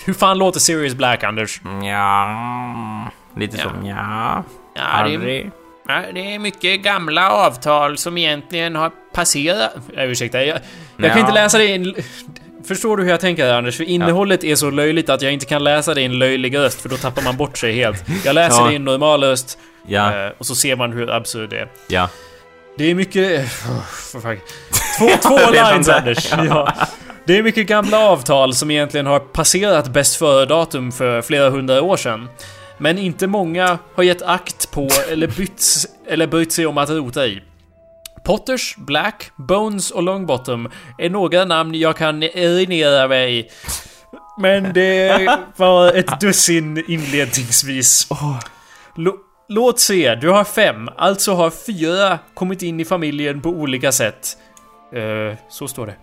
Hur 0.04 0.12
fan 0.12 0.38
låter 0.38 0.60
Sirius 0.60 0.94
Black, 0.94 1.24
Anders? 1.24 1.60
ja, 1.82 3.10
lite 3.36 3.56
Ja. 3.56 3.62
som 3.62 3.86
ja. 3.86 4.44
Ja, 4.74 5.04
det 5.08 5.14
är, 5.40 5.50
ja, 5.88 6.02
det 6.14 6.34
är 6.34 6.38
mycket 6.38 6.82
gamla 6.82 7.30
avtal 7.32 7.98
som 7.98 8.18
egentligen 8.18 8.76
har 8.76 8.90
passerat... 9.14 9.70
Ja, 9.96 10.02
ursäkta, 10.02 10.44
jag, 10.44 10.58
jag 10.96 11.06
kan 11.10 11.18
Ja. 11.18 11.18
inte 11.18 11.32
läsa 11.32 11.58
det 11.58 11.64
i 11.64 11.74
en... 11.74 11.94
Förstår 12.68 12.96
du 12.96 13.02
hur 13.02 13.10
jag 13.10 13.20
tänker 13.20 13.52
Anders? 13.54 13.76
För 13.76 13.84
innehållet 13.84 14.44
är 14.44 14.54
så 14.54 14.70
löjligt 14.70 15.08
att 15.10 15.22
jag 15.22 15.32
inte 15.32 15.46
kan 15.46 15.64
läsa 15.64 15.94
det 15.94 16.00
i 16.00 16.04
en 16.04 16.18
löjlig 16.18 16.56
röst, 16.56 16.80
för 16.80 16.88
då 16.88 16.96
tappar 16.96 17.22
man 17.22 17.36
bort 17.36 17.58
sig 17.58 17.72
helt. 17.72 18.04
Jag 18.24 18.34
läser 18.34 18.60
Ja. 18.60 18.66
det 18.66 18.72
i 18.72 18.76
en 18.76 18.84
normal 18.84 19.22
röst, 19.24 19.58
Ja, 19.86 20.24
eh, 20.26 20.32
och 20.38 20.46
så 20.46 20.54
ser 20.54 20.76
man 20.76 20.92
hur 20.92 21.10
absurd 21.10 21.50
det 21.50 21.58
är. 21.58 21.68
ja. 21.88 22.08
Det 22.78 22.90
är 22.90 22.94
mycket... 22.94 23.40
Oh. 23.66 24.20
Två, 24.98 25.08
två 25.22 25.38
lines. 25.52 25.88
Anders! 25.88 26.32
Ja. 26.32 26.72
Det 27.30 27.38
är 27.38 27.42
mycket 27.42 27.66
gamla 27.66 27.98
avtal 27.98 28.54
som 28.54 28.70
egentligen 28.70 29.06
har 29.06 29.18
passerat 29.20 29.88
bäst 29.88 30.16
före-datum 30.16 30.92
för 30.92 31.22
flera 31.22 31.50
hundra 31.50 31.82
år 31.82 31.96
sedan. 31.96 32.28
Men 32.78 32.98
inte 32.98 33.26
många 33.26 33.78
har 33.94 34.02
gett 34.02 34.22
akt 34.22 34.70
på 34.70 34.88
eller 35.10 35.26
bytt, 35.26 35.62
eller 36.08 36.26
brytt 36.26 36.52
sig 36.52 36.66
om 36.66 36.78
att 36.78 36.90
rota 36.90 37.26
i. 37.26 37.42
Potters, 38.24 38.74
Black, 38.76 39.30
Bones 39.36 39.90
och 39.90 40.02
Longbottom 40.02 40.70
är 40.98 41.10
några 41.10 41.44
namn 41.44 41.74
jag 41.74 41.96
kan 41.96 42.22
erinra 42.22 43.08
mig. 43.08 43.50
Men 44.40 44.72
det 44.72 45.38
var 45.56 45.92
ett 45.92 46.20
dussin 46.20 46.84
inledningsvis. 46.88 48.08
Lå- 48.96 49.16
Låt 49.48 49.80
se, 49.80 50.14
du 50.14 50.28
har 50.28 50.44
fem, 50.44 50.88
alltså 50.96 51.34
har 51.34 51.50
fyra 51.50 52.18
kommit 52.34 52.62
in 52.62 52.80
i 52.80 52.84
familjen 52.84 53.40
på 53.40 53.48
olika 53.50 53.92
sätt. 53.92 54.36
Eh, 54.92 55.36
så 55.48 55.68
står 55.68 55.86
det. 55.86 55.94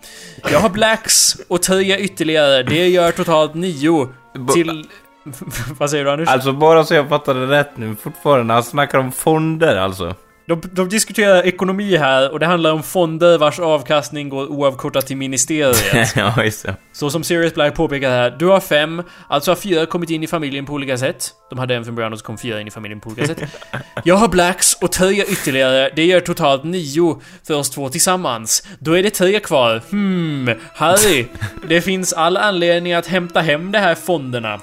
Jag 0.52 0.60
har 0.60 0.70
blacks 0.70 1.36
och 1.48 1.62
tre 1.62 1.98
ytterligare, 1.98 2.64
det 2.64 2.88
gör 2.88 3.12
totalt 3.12 3.54
nio 3.54 4.08
till... 4.54 4.86
Vad 5.80 5.90
säger 5.90 6.06
du 6.06 6.12
Anders? 6.12 6.30
Alltså 6.30 6.52
bara 6.54 6.84
så 6.84 6.94
jag 6.94 7.10
fattade 7.10 7.48
rätt 7.48 7.78
nu, 7.78 7.96
fortfarande, 7.96 8.54
han 8.54 8.64
snackar 8.64 8.98
om 8.98 9.12
fonder 9.12 9.76
alltså. 9.76 10.16
De, 10.48 10.62
de 10.72 10.90
diskuterar 10.90 11.46
ekonomi 11.46 11.98
här 11.98 12.32
och 12.32 12.40
det 12.40 12.46
handlar 12.46 12.72
om 12.72 12.84
fonder 12.84 13.38
vars 13.38 13.60
avkastning 13.60 14.30
går 14.30 14.48
oavkortat 14.48 15.08
till 15.08 15.18
ministeriet. 15.18 16.14
ja, 16.16 16.44
just 16.44 16.66
det. 16.66 16.76
Så 16.94 17.10
som 17.10 17.24
Sirius 17.24 17.54
Black 17.54 17.76
påpekar 17.76 18.10
här, 18.10 18.36
du 18.40 18.46
har 18.46 18.60
fem, 18.60 19.04
alltså 19.28 19.52
har 19.52 19.56
fyra 19.56 19.86
kommit 19.86 20.10
in 20.10 20.24
i 20.24 20.28
familjen 20.28 20.66
på 20.66 20.74
olika 20.74 20.98
sätt. 20.98 21.32
De 21.50 21.60
hade 21.60 21.76
en 21.76 21.86
från 21.86 21.96
början 21.96 22.14
och 22.14 22.20
så 22.20 22.26
kom 22.26 22.38
fyra 22.38 22.62
in 22.62 22.68
i 22.68 22.72
familjen 22.72 23.00
på 23.00 23.10
olika 23.10 23.28
sätt. 23.28 23.42
Jag 24.04 24.16
har 24.16 24.28
blacks 24.28 24.74
och 24.74 24.92
tre 24.92 25.24
ytterligare, 25.24 25.92
det 25.96 26.06
gör 26.06 26.20
totalt 26.20 26.64
nio 26.64 27.22
för 27.48 27.54
oss 27.54 27.70
två 27.70 27.90
tillsammans. 27.90 28.68
Då 28.80 28.98
är 28.98 29.04
det 29.04 29.10
tre 29.10 29.40
kvar. 29.40 29.82
Hmm, 29.90 30.50
Harry. 30.76 31.26
Det 31.70 31.82
finns 31.82 32.14
all 32.14 32.38
anledning 32.38 32.94
att 32.94 33.08
hämta 33.08 33.42
hem 33.42 33.72
de 33.72 33.80
här 33.80 33.96
fonderna. 33.96 34.60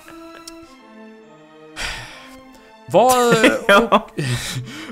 Vad... 2.86 3.36
Ja. 3.68 4.08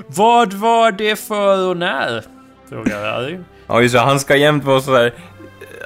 Vad 0.07 0.53
var 0.53 0.91
det 0.91 1.15
för 1.15 1.67
och 1.69 1.77
när? 1.77 2.23
Frågar 2.69 3.11
Harry. 3.11 3.39
Ja, 3.67 3.81
just 3.81 3.95
det, 3.95 3.99
han 4.01 4.19
ska 4.19 4.35
jämt 4.35 4.63
vara 4.63 4.81
sådär... 4.81 5.13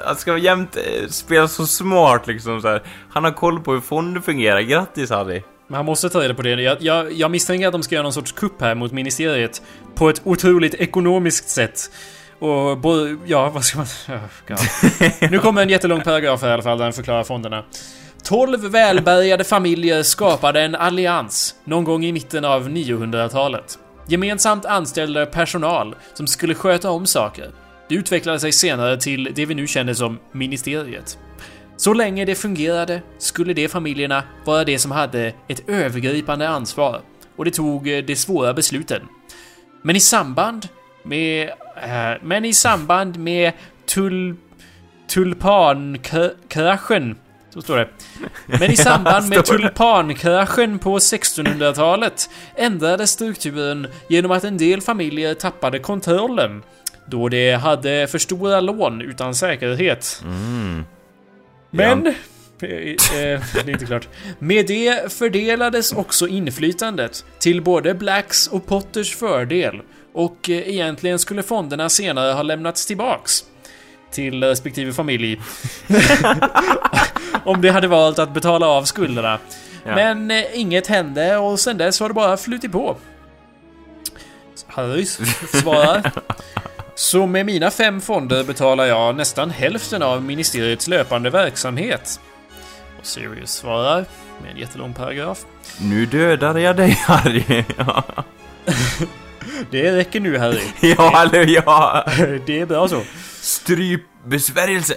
Han 0.06 0.16
ska 0.16 0.38
jämt 0.38 0.76
eh, 0.76 1.08
spela 1.08 1.48
så 1.48 1.66
smart 1.66 2.26
liksom 2.26 2.60
så 2.60 2.68
här. 2.68 2.82
Han 3.10 3.24
har 3.24 3.30
koll 3.30 3.60
på 3.60 3.72
hur 3.72 3.80
fonder 3.80 4.20
fungerar. 4.20 4.60
Grattis 4.60 5.10
Harry! 5.10 5.42
Men 5.66 5.76
han 5.76 5.84
måste 5.84 6.10
ta 6.10 6.20
reda 6.20 6.34
på 6.34 6.42
det. 6.42 6.50
Jag, 6.50 6.82
jag, 6.82 7.12
jag 7.12 7.30
misstänker 7.30 7.66
att 7.66 7.72
de 7.72 7.82
ska 7.82 7.94
göra 7.94 8.02
någon 8.02 8.12
sorts 8.12 8.32
kupp 8.32 8.60
här 8.60 8.74
mot 8.74 8.92
ministeriet. 8.92 9.62
På 9.94 10.08
ett 10.08 10.20
otroligt 10.24 10.74
ekonomiskt 10.74 11.48
sätt. 11.48 11.90
Och 12.38 12.78
både, 12.78 13.16
ja, 13.26 13.50
vad 13.50 13.64
ska 13.64 13.78
man... 13.78 13.86
Oh. 14.48 14.56
Nu 15.30 15.38
kommer 15.38 15.62
en 15.62 15.68
jättelång 15.68 16.00
paragraf 16.00 16.42
här 16.42 16.48
i 16.48 16.52
alla 16.52 16.62
fall 16.62 16.78
där 16.78 16.84
han 16.84 16.92
förklarar 16.92 17.24
fonderna. 17.24 17.64
12 18.28 18.60
välbärgade 18.60 19.44
familjer 19.44 20.02
skapade 20.02 20.62
en 20.62 20.74
allians 20.74 21.54
någon 21.64 21.84
gång 21.84 22.04
i 22.04 22.12
mitten 22.12 22.44
av 22.44 22.68
900-talet. 22.68 23.78
Gemensamt 24.08 24.64
anställde 24.64 25.26
personal 25.26 25.96
som 26.14 26.26
skulle 26.26 26.54
sköta 26.54 26.90
om 26.90 27.06
saker. 27.06 27.50
Det 27.88 27.94
utvecklade 27.94 28.40
sig 28.40 28.52
senare 28.52 28.96
till 28.96 29.32
det 29.34 29.46
vi 29.46 29.54
nu 29.54 29.66
känner 29.66 29.94
som 29.94 30.18
ministeriet. 30.32 31.18
Så 31.76 31.92
länge 31.92 32.24
det 32.24 32.34
fungerade 32.34 33.02
skulle 33.18 33.54
de 33.54 33.68
familjerna 33.68 34.22
vara 34.44 34.64
de 34.64 34.78
som 34.78 34.90
hade 34.90 35.32
ett 35.48 35.68
övergripande 35.68 36.48
ansvar 36.48 37.00
och 37.36 37.44
det 37.44 37.50
tog 37.50 37.88
eh, 37.88 38.04
de 38.04 38.16
svåra 38.16 38.54
besluten. 38.54 39.02
Men 39.82 39.96
i 39.96 40.00
samband 40.00 40.68
med... 41.02 41.48
Eh, 41.82 42.12
men 42.22 42.44
i 42.44 42.52
samband 42.52 43.18
med 43.18 43.52
tul, 43.86 44.36
tulpankraschen 45.06 47.16
så 47.58 47.62
står 47.62 47.76
det. 47.76 47.88
Men 48.46 48.70
i 48.70 48.76
samband 48.88 49.28
med 49.28 49.44
tulpankraschen 49.44 50.78
på 50.78 50.98
1600-talet 50.98 52.30
ändrades 52.56 53.10
strukturen 53.10 53.86
genom 54.08 54.30
att 54.30 54.44
en 54.44 54.58
del 54.58 54.80
familjer 54.80 55.34
tappade 55.34 55.78
kontrollen 55.78 56.62
då 57.06 57.28
de 57.28 57.52
hade 57.52 58.06
för 58.06 58.18
stora 58.18 58.60
lån 58.60 59.00
utan 59.00 59.34
säkerhet. 59.34 60.22
Mm. 60.24 60.84
Men... 61.70 62.14
Eh, 62.62 62.70
eh, 62.70 63.40
det 63.54 63.60
är 63.66 63.70
inte 63.70 63.86
klart. 63.86 64.08
Med 64.38 64.66
det 64.66 65.12
fördelades 65.12 65.92
också 65.92 66.26
inflytandet 66.26 67.24
till 67.38 67.62
både 67.62 67.94
Blacks 67.94 68.46
och 68.46 68.66
Potters 68.66 69.16
fördel. 69.16 69.80
Och 70.12 70.50
eh, 70.50 70.68
egentligen 70.68 71.18
skulle 71.18 71.42
fonderna 71.42 71.88
senare 71.88 72.32
ha 72.32 72.42
lämnats 72.42 72.86
tillbaks. 72.86 73.44
Till 74.10 74.44
respektive 74.44 74.92
familj. 74.92 75.40
Om 77.44 77.60
de 77.60 77.68
hade 77.68 77.88
valt 77.88 78.18
att 78.18 78.34
betala 78.34 78.66
av 78.66 78.84
skulderna. 78.84 79.38
Ja. 79.84 79.94
Men 79.94 80.30
eh, 80.30 80.44
inget 80.54 80.86
hände 80.86 81.36
och 81.36 81.60
sen 81.60 81.78
dess 81.78 82.00
har 82.00 82.08
det 82.08 82.14
bara 82.14 82.36
flutit 82.36 82.72
på. 82.72 82.96
Harry 84.66 85.06
svarar. 85.06 86.12
Så 86.94 87.26
med 87.26 87.46
mina 87.46 87.70
fem 87.70 88.00
fonder 88.00 88.44
betalar 88.44 88.84
jag 88.84 89.16
nästan 89.16 89.50
hälften 89.50 90.02
av 90.02 90.22
ministeriets 90.22 90.88
löpande 90.88 91.30
verksamhet. 91.30 92.20
Och 93.00 93.06
Sirius 93.06 93.50
svarar 93.52 94.04
med 94.42 94.50
en 94.50 94.56
jättelång 94.56 94.94
paragraf. 94.94 95.44
Nu 95.80 96.06
dödade 96.06 96.60
jag 96.60 96.76
dig 96.76 96.90
Harry! 96.90 97.44
Det 99.70 99.92
räcker 99.92 100.20
nu 100.20 100.38
Harry. 100.38 100.60
ja, 100.80 101.22
eller 101.22 101.46
ja! 101.46 102.04
Det 102.46 102.60
är 102.60 102.66
bra 102.66 102.88
så. 102.88 103.02
Stryp 103.40 104.02
besvärjelse! 104.26 104.94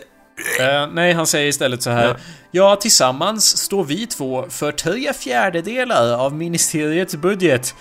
Eh, 0.59 0.87
nej, 0.93 1.13
han 1.13 1.27
säger 1.27 1.47
istället 1.47 1.83
så 1.83 1.89
här. 1.89 2.07
Ja. 2.07 2.15
Ja, 2.51 2.75
tillsammans 2.75 3.57
står 3.57 3.83
vi 3.83 4.07
två 4.07 4.45
för 4.49 4.71
tre 4.71 5.13
fjärdedelar 5.13 6.13
av 6.17 6.33
ministeriets 6.35 7.15
budget. 7.15 7.75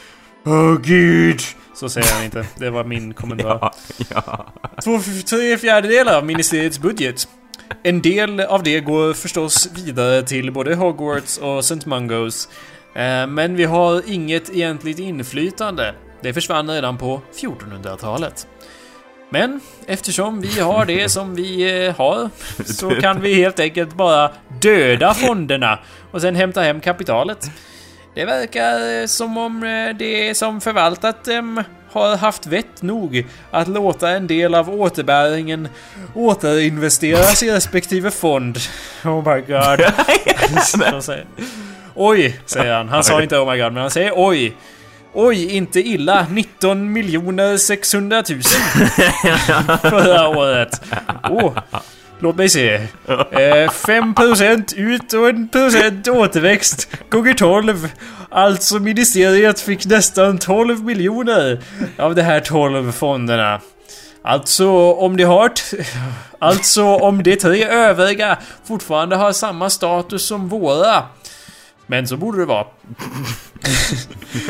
Åh 0.46 0.76
gud! 0.82 1.40
Så 1.74 1.88
säger 1.88 2.14
han 2.14 2.24
inte. 2.24 2.46
Det 2.56 2.70
var 2.70 2.84
min 2.84 3.14
kommentar. 3.14 3.58
Ja, 4.10 4.14
ja. 4.26 4.52
Två, 4.84 5.00
tre 5.30 5.58
fjärdedelar 5.58 6.16
av 6.16 6.26
ministeriets 6.26 6.78
budget. 6.78 7.28
En 7.82 8.02
del 8.02 8.40
av 8.40 8.62
det 8.62 8.80
går 8.80 9.12
förstås 9.12 9.68
vidare 9.74 10.22
till 10.22 10.52
både 10.52 10.74
Hogwarts 10.74 11.38
och 11.38 11.58
St. 11.58 11.88
Mungos. 11.88 12.48
Eh, 12.94 13.26
Men 13.26 13.56
vi 13.56 13.64
har 13.64 14.02
inget 14.06 14.50
egentligt 14.50 14.98
inflytande. 14.98 15.94
Det 16.20 16.32
försvann 16.32 16.70
redan 16.70 16.98
på 16.98 17.20
1400-talet. 17.34 18.46
Men 19.30 19.60
eftersom 19.86 20.40
vi 20.40 20.60
har 20.60 20.84
det 20.84 21.08
som 21.08 21.34
vi 21.34 21.84
eh, 21.86 21.96
har 21.96 22.30
så 22.64 22.90
kan 22.90 23.20
vi 23.20 23.34
helt 23.34 23.60
enkelt 23.60 23.94
bara 23.94 24.30
döda 24.60 25.14
fonderna 25.14 25.78
och 26.10 26.20
sen 26.20 26.36
hämta 26.36 26.62
hem 26.62 26.80
kapitalet. 26.80 27.50
Det 28.14 28.24
verkar 28.24 29.00
eh, 29.00 29.06
som 29.06 29.38
om 29.38 29.62
eh, 29.62 29.96
det 29.96 30.36
som 30.36 30.60
förvaltat 30.60 31.24
dem 31.24 31.62
har 31.92 32.16
haft 32.16 32.46
vett 32.46 32.82
nog 32.82 33.26
att 33.50 33.68
låta 33.68 34.10
en 34.10 34.26
del 34.26 34.54
av 34.54 34.70
återbäringen 34.70 35.68
återinvesteras 36.14 37.42
i 37.42 37.50
respektive 37.50 38.10
fond. 38.10 38.58
Oh 39.04 39.34
my 39.34 39.40
god. 39.40 39.80
Oj, 41.94 42.40
säger 42.46 42.74
han. 42.74 42.88
Han 42.88 43.04
sa 43.04 43.22
inte 43.22 43.38
oh 43.38 43.52
my 43.52 43.58
god, 43.62 43.72
men 43.72 43.82
han 43.82 43.90
säger 43.90 44.12
oj. 44.16 44.56
Oj, 45.14 45.56
inte 45.56 45.80
illa. 45.80 46.26
19 46.30 46.92
miljoner 46.92 47.56
600 47.56 48.22
000 48.30 48.42
förra 49.90 50.28
året. 50.28 50.82
Oh, 51.30 51.58
låt 52.18 52.36
mig 52.36 52.48
se. 52.48 52.74
Eh, 52.74 53.70
5% 53.70 54.76
ut 54.76 55.12
och 55.12 55.28
en 55.28 55.48
procent 55.48 56.08
återväxt 56.08 56.88
gånger 57.10 57.34
12. 57.34 57.88
Alltså 58.30 58.78
ministeriet 58.78 59.60
fick 59.60 59.86
nästan 59.86 60.38
12 60.38 60.84
miljoner 60.84 61.60
av 61.98 62.14
de 62.14 62.22
här 62.22 62.40
12 62.40 62.92
fonderna. 62.92 63.60
Alltså 64.22 64.92
om 64.92 65.16
de 65.16 65.24
har... 65.24 65.50
Alltså 66.38 66.84
om 66.84 67.22
de 67.22 67.36
tre 67.36 67.64
övriga 67.64 68.38
fortfarande 68.64 69.16
har 69.16 69.32
samma 69.32 69.70
status 69.70 70.26
som 70.26 70.48
våra. 70.48 71.02
Men 71.90 72.06
så 72.06 72.16
borde 72.16 72.38
det 72.38 72.44
vara. 72.44 72.66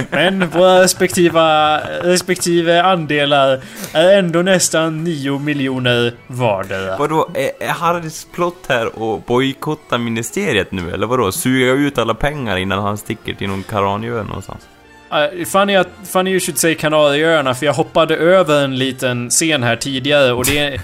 Men 0.10 0.48
våra 0.48 0.82
respektiva, 0.82 1.78
respektive 1.80 2.82
andelar 2.82 3.60
är 3.92 4.18
ändå 4.18 4.42
nästan 4.42 5.04
9 5.04 5.38
miljoner 5.38 6.14
vardera. 6.26 6.96
Vadå, 6.96 7.28
är, 7.34 7.68
Harrys 7.68 8.26
plott 8.34 8.66
här 8.68 8.86
att 8.86 9.26
bojkotta 9.26 9.98
ministeriet 9.98 10.72
nu, 10.72 10.90
eller 10.90 11.06
vadå? 11.06 11.32
Suga 11.32 11.72
ut 11.72 11.98
alla 11.98 12.14
pengar 12.14 12.56
innan 12.56 12.82
han 12.82 12.98
sticker 12.98 13.34
till 13.34 13.48
någon 13.48 13.62
Karanjöö 13.62 14.22
någonstans? 14.22 14.68
Uh, 15.12 15.44
funny, 15.44 15.76
att, 15.76 15.88
funny 16.04 16.30
you 16.30 16.40
should 16.40 16.58
say 16.58 16.74
Kanarieöarna, 16.74 17.54
för 17.54 17.66
jag 17.66 17.72
hoppade 17.72 18.16
över 18.16 18.64
en 18.64 18.78
liten 18.78 19.30
scen 19.30 19.62
här 19.62 19.76
tidigare 19.76 20.32
och 20.32 20.44
det 20.44 20.58
är, 20.58 20.80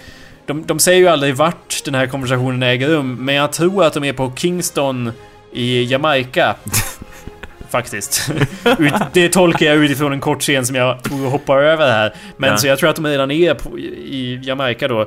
de, 0.46 0.66
de 0.66 0.78
säger 0.78 0.98
ju 0.98 1.08
aldrig 1.08 1.36
vart 1.36 1.84
den 1.84 1.94
här 1.94 2.06
konversationen 2.06 2.62
äger 2.62 2.88
rum, 2.88 3.24
men 3.24 3.34
jag 3.34 3.52
tror 3.52 3.84
att 3.84 3.92
de 3.92 4.04
är 4.04 4.12
på 4.12 4.32
Kingston 4.36 5.12
i 5.52 5.84
Jamaica. 5.84 6.54
Faktiskt. 7.70 8.30
Det 9.12 9.28
tolkar 9.28 9.66
jag 9.66 9.76
utifrån 9.76 10.12
en 10.12 10.20
kort 10.20 10.40
scen 10.42 10.66
som 10.66 10.76
jag 10.76 10.98
hoppar 11.30 11.58
över 11.58 11.90
här. 11.92 12.14
Men 12.36 12.50
Ja. 12.50 12.56
så 12.56 12.66
jag 12.66 12.78
tror 12.78 12.90
att 12.90 12.96
de 12.96 13.06
redan 13.06 13.30
är 13.30 13.54
på, 13.54 13.78
i 13.78 14.40
Jamaica 14.42 14.88
då. 14.88 15.00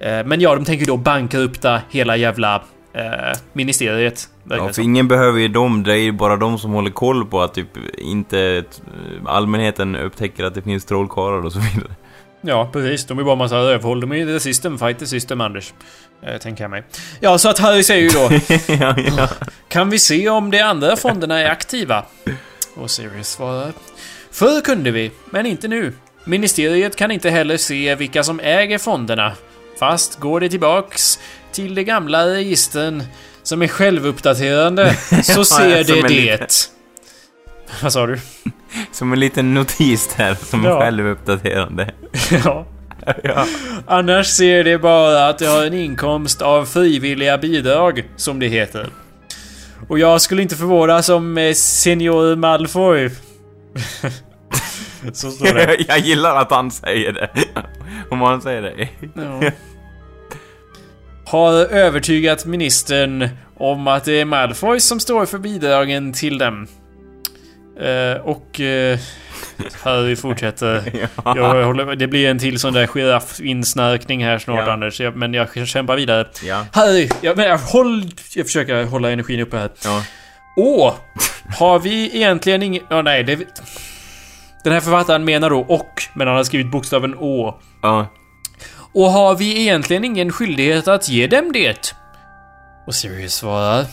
Eh, 0.00 0.24
Men 0.26 0.40
ja, 0.40 0.54
de 0.54 0.64
tänker 0.64 0.86
då 0.86 0.96
bankrupta 0.96 1.80
hela 1.90 2.16
jävla 2.16 2.54
eh, 2.94 3.38
ministeriet. 3.52 4.28
Ja, 4.50 4.66
det 4.66 4.72
för 4.72 4.82
ingen 4.82 5.08
behöver 5.08 5.38
ju 5.40 5.48
dem, 5.48 5.82
det 5.82 5.92
är 5.92 5.96
ju 5.96 6.12
bara 6.12 6.36
de 6.36 6.58
som 6.58 6.70
håller 6.72 6.90
koll 6.90 7.26
på 7.26 7.42
att 7.42 7.54
typ 7.54 7.68
inte 7.98 8.38
eh, 8.40 8.62
allmänheten 9.26 9.96
upptäcker 9.96 10.44
att 10.44 10.54
det 10.54 10.62
finns 10.62 10.84
trollkarlar 10.84 11.44
och 11.46 11.52
så 11.52 11.58
vidare. 11.58 11.92
Ja, 12.46 12.70
precis. 12.72 13.04
De 13.06 13.18
är 13.18 13.22
bara 13.22 13.36
massa 13.36 13.56
rövhål. 13.56 14.00
De 14.00 14.12
är 14.12 14.16
ju 14.16 14.26
the 14.26 14.40
system, 14.40 14.78
fight 14.78 14.98
the 14.98 15.06
system, 15.06 15.40
Anders. 15.40 15.72
Eh, 16.22 16.38
tänker 16.38 16.64
jag 16.64 16.70
mig. 16.70 16.84
Ja, 17.20 17.38
så 17.38 17.48
att 17.48 17.58
Harry 17.58 17.82
säger 17.82 18.02
ju 18.02 18.08
då... 18.08 18.30
ja, 18.80 18.96
ja. 19.16 19.28
Kan 19.68 19.90
vi 19.90 19.98
se 19.98 20.28
om 20.28 20.50
de 20.50 20.60
andra 20.60 20.96
fonderna 20.96 21.40
är 21.40 21.50
aktiva? 21.50 22.04
Och 22.76 22.90
Sirius 22.90 23.28
svarar. 23.28 23.72
Förr 24.30 24.60
kunde 24.60 24.90
vi, 24.90 25.10
men 25.30 25.46
inte 25.46 25.68
nu. 25.68 25.92
Ministeriet 26.24 26.96
kan 26.96 27.10
inte 27.10 27.30
heller 27.30 27.56
se 27.56 27.94
vilka 27.94 28.22
som 28.22 28.40
äger 28.40 28.78
fonderna. 28.78 29.32
Fast 29.78 30.20
går 30.20 30.40
det 30.40 30.48
tillbaks 30.48 31.18
till 31.52 31.74
de 31.74 31.84
gamla 31.84 32.26
registren 32.26 33.02
som 33.42 33.62
är 33.62 33.68
självuppdaterande 33.68 34.94
så 35.22 35.44
ser 35.44 35.84
som 35.84 35.94
det 35.94 36.00
en 36.00 36.06
det. 36.06 36.70
Vad 37.82 37.92
sa 37.92 38.06
du? 38.06 38.18
Som 38.92 39.12
en 39.12 39.20
liten 39.20 39.54
notis 39.54 40.14
där, 40.16 40.34
som 40.34 40.64
Ja. 40.64 40.76
är 40.76 40.80
självuppdaterande. 40.80 41.90
ja. 42.44 42.66
ja. 43.22 43.46
Annars 43.86 44.26
ser 44.26 44.64
det 44.64 44.78
bara 44.78 45.28
att 45.28 45.38
de 45.38 45.46
har 45.46 45.64
en 45.66 45.74
inkomst 45.74 46.42
av 46.42 46.64
frivilliga 46.66 47.38
bidrag, 47.38 48.04
som 48.16 48.38
det 48.38 48.46
heter. 48.48 48.86
Och 49.88 49.98
jag 49.98 50.20
skulle 50.20 50.42
inte 50.42 50.56
förvånas 50.56 51.08
om 51.08 51.38
eh, 51.38 51.52
Senior 51.54 52.36
Malfoy... 52.36 53.10
Så 55.12 55.30
står 55.30 55.54
det. 55.54 55.76
jag 55.88 55.98
gillar 55.98 56.36
att 56.36 56.50
han 56.50 56.70
säger 56.70 57.12
det. 57.12 57.30
Om 58.10 58.20
han 58.20 58.42
säger 58.42 58.62
det. 58.62 58.88
Ja. 59.14 59.50
Har 61.26 61.52
övertygat 61.52 62.46
ministern 62.46 63.28
om 63.56 63.88
att 63.88 64.04
det 64.04 64.20
är 64.20 64.24
Malfoy 64.24 64.80
som 64.80 65.00
står 65.00 65.26
för 65.26 65.38
bidragen 65.38 66.12
till 66.12 66.38
dem. 66.38 66.66
Eh, 67.80 68.20
och... 68.20 68.60
Eh, 68.60 68.98
Harry 69.82 70.16
fortsätter. 70.16 70.82
ja. 71.24 71.36
Jag 71.36 71.64
håller, 71.64 71.96
det 71.96 72.06
blir 72.06 72.30
en 72.30 72.38
till 72.38 72.58
sån 72.58 72.72
där 72.72 72.86
giraffinsnarkning 72.86 74.24
här 74.24 74.38
snart 74.38 74.66
Ja. 74.66 74.72
Anders, 74.72 75.00
jag, 75.00 75.16
men 75.16 75.34
jag 75.34 75.66
kämpar 75.68 75.96
vidare. 75.96 76.26
ja. 76.44 76.66
Harry, 76.72 77.08
jag, 77.20 77.36
men 77.36 77.46
jag, 77.46 77.58
håll, 77.58 78.10
jag 78.34 78.46
försöker 78.46 78.84
hålla 78.84 79.10
energin 79.10 79.40
uppe 79.40 79.56
här. 79.56 79.70
ja. 79.84 80.02
Åh! 80.56 80.94
Har 81.58 81.78
vi 81.78 82.16
egentligen 82.16 82.62
ingen... 82.62 82.82
Ja, 82.90 83.02
nej, 83.02 83.24
det... 83.24 83.38
Den 84.64 84.72
här 84.72 84.80
författaren 84.80 85.24
menar 85.24 85.50
då 85.50 85.60
och, 85.60 86.02
men 86.14 86.26
han 86.26 86.36
har 86.36 86.44
skrivit 86.44 86.70
bokstaven 86.70 87.14
Å. 87.18 87.60
ja. 87.82 88.06
Och 88.92 89.10
har 89.10 89.34
vi 89.34 89.60
egentligen 89.60 90.04
ingen 90.04 90.32
skyldighet 90.32 90.88
att 90.88 91.08
ge 91.08 91.26
dem 91.26 91.52
det? 91.52 91.94
Och 92.86 92.94
Sirius 92.94 93.34
svarar... 93.34 93.86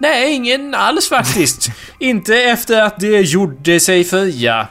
Nej, 0.00 0.32
ingen 0.32 0.74
alls 0.74 1.08
faktiskt. 1.08 1.68
Inte 1.98 2.36
efter 2.36 2.82
att 2.82 3.00
de 3.00 3.20
gjorde 3.22 3.80
sig 3.80 4.04
fria. 4.04 4.68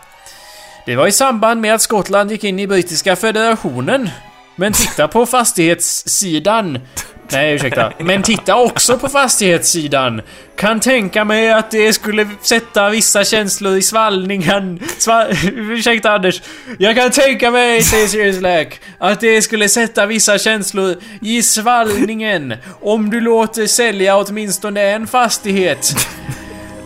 Det 0.86 0.96
var 0.96 1.08
i 1.08 1.12
samband 1.12 1.62
med 1.62 1.74
att 1.74 1.82
Skottland 1.82 2.32
gick 2.32 2.44
in 2.44 2.60
i 2.60 2.68
brittiska 2.68 3.16
federationen. 3.16 4.10
Men 4.56 4.74
titta 4.74 5.08
på 5.08 5.26
fastighetssidan. 5.26 6.80
Nej, 7.32 7.56
ursäkta. 7.56 7.94
Men 8.00 8.24
titta 8.24 8.56
också 8.56 8.98
på 8.98 9.10
fastighetssidan. 9.10 10.22
Kan 10.56 10.80
tänka 10.80 11.26
mig 11.26 11.52
att 11.52 11.72
det 11.72 11.94
skulle 11.94 12.28
sätta 12.42 12.90
vissa 12.90 13.24
känslor 13.24 13.78
i 13.78 13.82
svallningen. 13.82 14.80
Sva 14.98 15.28
ursäkta 15.54 16.12
Anders. 16.12 16.42
Jag 16.80 16.96
kan 16.96 17.12
tänka 17.12 17.52
mig, 17.52 17.82
säger 17.82 18.08
Sirius 18.08 18.40
Black, 18.40 18.80
att 18.98 19.20
det 19.20 19.42
skulle 19.42 19.70
sätta 19.70 20.06
vissa 20.06 20.38
känslor 20.38 20.96
i 21.22 21.42
svallningen 21.42 22.54
om 22.82 23.10
du 23.10 23.22
låter 23.22 23.68
sälja 23.68 24.18
åtminstone 24.18 24.82
en 24.82 25.08
fastighet. 25.08 26.08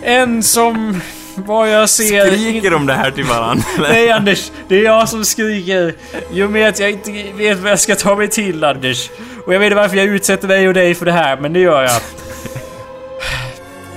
En 0.04 0.44
som, 0.44 1.02
vad 1.36 1.70
jag 1.70 1.90
ser... 1.90 2.26
Skriker 2.26 2.72
de 2.72 2.86
det 2.86 2.94
här 2.94 3.12
till 3.12 3.24
varandra? 3.24 3.64
Nej 3.80 4.12
Anders, 4.12 4.52
det 4.68 4.76
är 4.76 4.84
jag 4.84 5.10
som 5.10 5.26
skriker. 5.26 5.94
I 6.32 6.44
och 6.44 6.52
med 6.52 6.70
att 6.70 6.80
jag 6.80 6.92
inte 6.92 7.12
vet 7.36 7.60
vad 7.60 7.72
jag 7.72 7.80
ska 7.80 7.96
ta 7.96 8.16
mig 8.16 8.28
till 8.28 8.64
Anders. 8.64 9.10
Och 9.46 9.54
jag 9.54 9.60
vet 9.60 9.66
inte 9.66 9.76
varför 9.76 9.98
jag 9.98 10.06
utsätter 10.06 10.48
dig 10.48 10.68
och 10.68 10.74
dig 10.74 10.96
för 10.96 11.06
det 11.06 11.12
här, 11.12 11.38
men 11.38 11.54
det 11.54 11.60
gör 11.60 11.84
jag. 11.84 11.92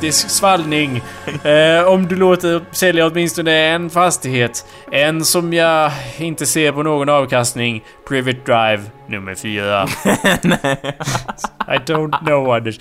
Det 0.00 0.08
är 0.08 0.12
svallning. 0.12 1.02
Eh, 1.44 1.84
om 1.84 2.08
du 2.08 2.16
låter 2.16 2.60
sälja 2.72 3.06
åtminstone 3.06 3.52
en 3.52 3.90
fastighet. 3.90 4.66
En 4.90 5.24
som 5.24 5.52
jag 5.52 5.92
inte 6.18 6.46
ser 6.46 6.72
på 6.72 6.82
någon 6.82 7.08
avkastning. 7.08 7.84
Private 8.08 8.38
Drive 8.44 8.82
nummer 9.06 9.34
fyra. 9.34 9.84
I 11.68 11.78
don't 11.86 12.24
know 12.26 12.50
Anders. 12.54 12.80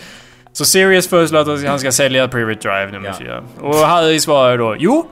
Så 0.54 0.66
Sirius 0.66 1.08
föreslår 1.08 1.40
att 1.40 1.66
han 1.68 1.80
ska 1.80 1.92
sälja 2.02 2.28
Private 2.28 2.60
Drive 2.70 2.92
nummer 2.92 3.08
Ja. 3.08 3.14
fyra. 3.20 3.44
Och 3.60 3.76
Harry 3.76 4.20
svarar 4.20 4.58
då 4.58 4.76
Jo, 4.80 5.10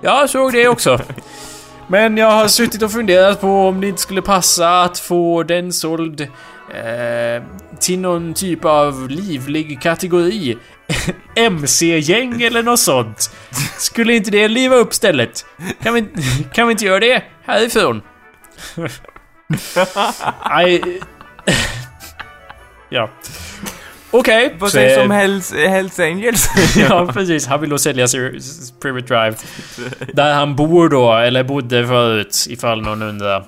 jag 0.00 0.30
såg 0.30 0.52
det 0.52 0.68
också. 0.68 0.98
Men 1.88 2.16
jag 2.16 2.30
har 2.30 2.48
suttit 2.48 2.82
och 2.82 2.92
funderat 2.92 3.40
på 3.40 3.68
om 3.68 3.80
det 3.80 3.88
inte 3.88 4.00
skulle 4.02 4.22
passa 4.22 4.82
att 4.82 4.98
få 4.98 5.42
den 5.42 5.72
såld 5.72 6.20
eh, 6.20 7.42
till 7.80 7.98
någon 7.98 8.34
typ 8.34 8.64
av 8.64 9.08
livlig 9.10 9.80
kategori. 9.82 10.58
MC-gäng 11.36 12.42
eller 12.42 12.62
något 12.62 12.80
sånt. 12.80 13.30
Skulle 13.78 14.14
inte 14.14 14.30
det 14.30 14.48
liva 14.48 14.76
upp 14.76 14.94
stället? 14.94 15.46
Kan 15.82 15.94
vi, 15.94 16.06
kan 16.52 16.66
vi 16.66 16.72
inte 16.72 16.84
göra 16.84 17.00
det 17.00 17.22
härifrån? 17.46 18.02
Nej... 20.50 21.00
ja. 22.88 23.10
Okej. 24.18 24.54
Vad 24.58 24.70
så- 24.70 24.74
sägs 24.74 24.98
om 24.98 25.10
Hells, 25.10 25.52
Hells 25.52 26.00
Angels? 26.00 26.48
Ja, 26.76 27.08
precis. 27.12 27.46
Han 27.46 27.60
vill 27.60 27.70
då 27.70 27.78
sälja 27.78 28.06
Private 28.82 29.06
Drive. 29.06 29.34
Där 30.12 30.34
han 30.34 30.56
bor 30.56 30.88
då, 30.88 31.12
eller 31.12 31.44
bodde 31.44 31.86
förut, 31.86 32.46
ifall 32.48 32.82
någon 32.82 33.02
undrar. 33.02 33.44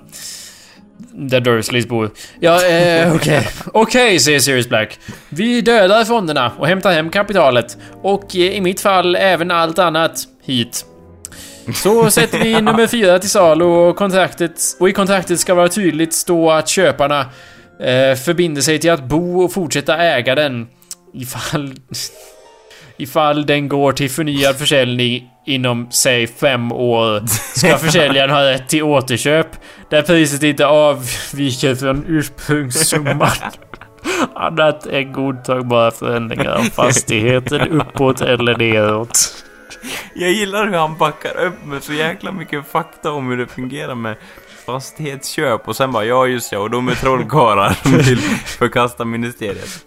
Där 1.13 1.41
Dursleys 1.41 1.89
bor. 1.89 2.11
Ja, 2.41 2.67
eh, 2.67 3.15
okej. 3.15 3.49
Okej, 3.73 4.19
säger 4.19 4.39
Sirius 4.41 4.69
Black. 4.69 4.99
Vi 5.29 5.61
dödar 5.61 6.05
fonderna 6.05 6.53
och 6.59 6.67
hämtar 6.67 6.93
hem 6.93 7.11
kapitalet. 7.11 7.77
Och 8.03 8.37
eh, 8.37 8.41
i 8.43 8.61
mitt 8.61 8.81
fall 8.81 9.17
även 9.17 9.51
allt 9.51 9.79
annat 9.79 10.19
hit. 10.45 10.85
Så 11.75 12.11
sätter 12.11 12.39
vi 12.39 12.53
nummer 12.61 12.87
fyra 12.87 13.19
till 13.19 13.31
salu 13.31 13.65
och 13.65 13.97
kontraktet... 13.97 14.61
Och 14.81 14.89
i 14.89 14.93
kontraktet 14.93 15.41
ska 15.41 15.55
vara 15.55 15.69
tydligt 15.69 16.13
stå 16.15 16.51
att 16.51 16.69
köparna 16.69 17.27
eh, 17.81 18.17
förbinder 18.17 18.63
sig 18.63 18.79
till 18.79 18.91
att 18.91 19.05
bo 19.05 19.45
och 19.45 19.53
fortsätta 19.53 19.97
äga 19.97 20.35
den. 20.35 20.67
Ifall... 21.15 21.75
Ifall 22.99 23.47
den 23.47 23.69
går 23.69 23.93
till 23.93 24.11
förnyad 24.11 24.57
försäljning 24.57 25.31
inom, 25.47 25.89
säg 25.91 26.27
fem 26.27 26.73
år, 26.73 27.27
ska 27.59 27.79
försäljaren 27.87 28.31
ha 28.31 28.45
rätt 28.45 28.69
till 28.69 28.83
återköp 28.83 29.47
där 29.91 30.03
priset 30.03 30.43
inte 30.43 30.67
avviker 30.67 31.75
från 31.75 32.05
ursprungssumman. 32.09 33.31
Annat 34.35 34.87
än 34.87 35.13
godtagbara 35.13 35.91
förändringar 35.91 36.51
av 36.51 36.63
fastigheten 36.63 37.61
uppåt 37.81 38.21
eller 38.21 38.57
neråt. 38.57 39.45
Jag 40.15 40.31
gillar 40.31 40.67
hur 40.67 40.77
han 40.77 40.97
backar 40.97 41.37
upp 41.37 41.65
med 41.65 41.83
så 41.83 41.93
jäkla 41.93 42.33
mycket 42.33 42.67
fakta 42.67 43.11
om 43.13 43.31
hur 43.31 43.37
det 43.37 43.47
fungerar 43.47 43.95
med 43.95 44.17
fastighetsköp 44.67 45.69
och 45.69 45.77
sen 45.77 45.93
bara 45.93 46.05
ja 46.05 46.27
just 46.27 46.53
ja 46.53 46.59
och 46.59 46.71
de 46.71 46.89
är 46.89 46.95
trollkarlar 46.95 47.77
som 47.83 47.93
vill 47.99 48.19
förkasta 48.47 49.05
ministeriet. 49.05 49.85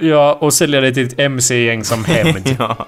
Ja, 0.00 0.38
och 0.40 0.54
sälja 0.54 0.80
det 0.80 0.94
till 0.94 1.06
ett 1.06 1.18
MC-gäng 1.18 1.84
som 1.84 2.04
hämnd. 2.04 2.56
Ja. 2.58 2.86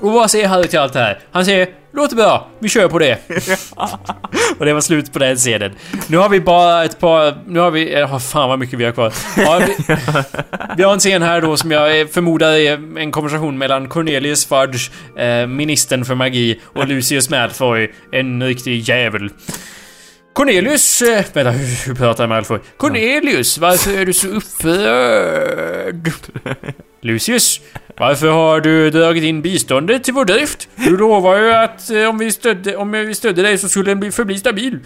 Och 0.00 0.12
vad 0.12 0.30
säger 0.30 0.48
Harry 0.48 0.68
till 0.68 0.78
allt 0.78 0.92
det 0.92 0.98
här? 0.98 1.18
Han 1.32 1.44
säger 1.44 1.68
Låter 1.96 2.16
bra, 2.16 2.48
vi 2.58 2.68
kör 2.68 2.88
på 2.88 2.98
det. 2.98 3.18
och 4.58 4.64
det 4.64 4.72
var 4.72 4.80
slut 4.80 5.12
på 5.12 5.18
den 5.18 5.36
scenen. 5.36 5.72
Nu 6.06 6.16
har 6.16 6.28
vi 6.28 6.40
bara 6.40 6.84
ett 6.84 7.00
par... 7.00 7.34
Nu 7.46 7.60
har 7.60 7.70
vi... 7.70 8.04
Oh, 8.04 8.18
fan 8.18 8.48
vad 8.48 8.58
mycket 8.58 8.78
vi 8.78 8.84
har 8.84 8.92
kvar. 8.92 9.12
Ja, 9.36 9.60
vi, 9.66 9.94
vi 10.76 10.82
har 10.82 10.92
en 10.92 10.98
scen 10.98 11.22
här 11.22 11.40
då 11.40 11.56
som 11.56 11.70
jag 11.70 12.10
förmodar 12.10 12.52
är 12.52 12.98
en 12.98 13.12
konversation 13.12 13.58
mellan 13.58 13.88
Cornelius 13.88 14.46
Fudge, 14.46 14.90
eh, 15.18 15.46
ministern 15.46 16.04
för 16.04 16.14
magi, 16.14 16.60
och 16.64 16.88
Lucius 16.88 17.30
Malfoy, 17.30 17.92
en 18.12 18.42
riktig 18.42 18.88
jävel. 18.88 19.30
Cornelius... 20.34 21.02
Eh, 21.02 21.24
vänta, 21.32 21.50
hur, 21.50 21.86
hur 21.86 21.94
pratar 21.94 22.26
Malfoy? 22.26 22.58
Cornelius, 22.76 23.58
varför 23.58 23.98
är 23.98 24.06
du 24.06 24.12
så 24.12 24.28
upprörd? 24.28 26.10
Lucius, 27.00 27.60
varför 27.98 28.28
har 28.28 28.60
du 28.60 28.90
dragit 28.90 29.24
in 29.24 29.42
biståndet 29.42 30.04
till 30.04 30.14
vår 30.14 30.24
drift? 30.24 30.68
Du 30.76 30.96
lovar 30.96 31.36
ju 31.38 31.52
att 31.52 31.90
eh, 31.90 32.04
om 32.08 32.18
vi 32.18 32.32
stödde, 32.32 32.76
om 32.76 32.90
vi 32.92 33.14
stödde 33.14 33.42
dig 33.42 33.58
så 33.58 33.68
skulle 33.68 33.90
den 33.90 34.00
bli, 34.00 34.10
förbli 34.10 34.38
stabil. 34.38 34.78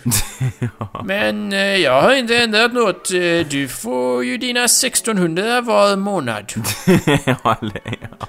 Men 1.04 1.52
eh, 1.52 1.58
jag 1.58 2.02
har 2.02 2.14
inte 2.14 2.36
ändrat 2.38 2.72
något. 2.72 3.10
Eh, 3.12 3.46
Du 3.50 3.68
får 3.68 4.24
ju 4.24 4.36
dina 4.38 4.64
1600 4.64 5.60
var 5.60 5.96
månad. 5.96 6.52
Ja, 7.24 7.56
eller- 7.62 7.80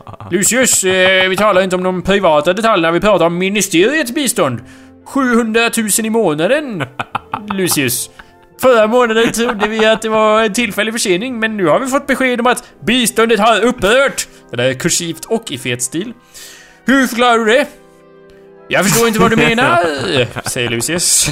ja. 0.05 0.28
Lucius, 0.32 0.84
eh, 0.84 1.30
vi 1.30 1.38
talar 1.38 1.61
inte 1.61 1.76
om 1.76 1.84
de 1.84 2.01
privata 2.01 2.53
detaljerna, 2.53 2.91
vi 2.91 2.99
pratar 2.99 3.26
om 3.26 3.38
ministeriets 3.38 4.11
bistånd. 4.11 4.59
700 5.06 5.70
000 5.78 5.89
i 6.04 6.10
månaden, 6.10 6.86
Lucius. 7.54 8.10
Förra 8.62 8.88
månaden 8.88 9.32
trodde 9.32 9.68
vi 9.68 9.86
att 9.86 10.02
det 10.02 10.10
var 10.10 10.43
en 10.43 10.54
tillfällig 10.54 10.93
försening, 10.93 11.39
men 11.39 11.58
nu 11.58 11.66
har 11.66 11.80
vi 11.80 11.88
fått 11.88 12.08
besked 12.08 12.39
om 12.39 12.47
att 12.47 12.64
biståndet 12.86 13.39
har 13.39 13.62
upphört. 13.62 14.28
Det 14.52 14.58
där 14.58 14.64
är 14.64 14.74
kursivt 14.74 15.26
och 15.26 15.52
i 15.52 15.58
fet 15.58 15.82
stil. 15.82 16.14
Hur 16.86 17.08
förklarar 17.08 17.38
du 17.38 17.45
det? 17.45 17.68
Jag 18.68 18.86
förstår 18.86 19.08
inte 19.08 19.20
vad 19.20 19.32
du 19.32 19.36
menar, 19.36 19.86
säger 20.50 20.70
Lucius. 20.70 21.30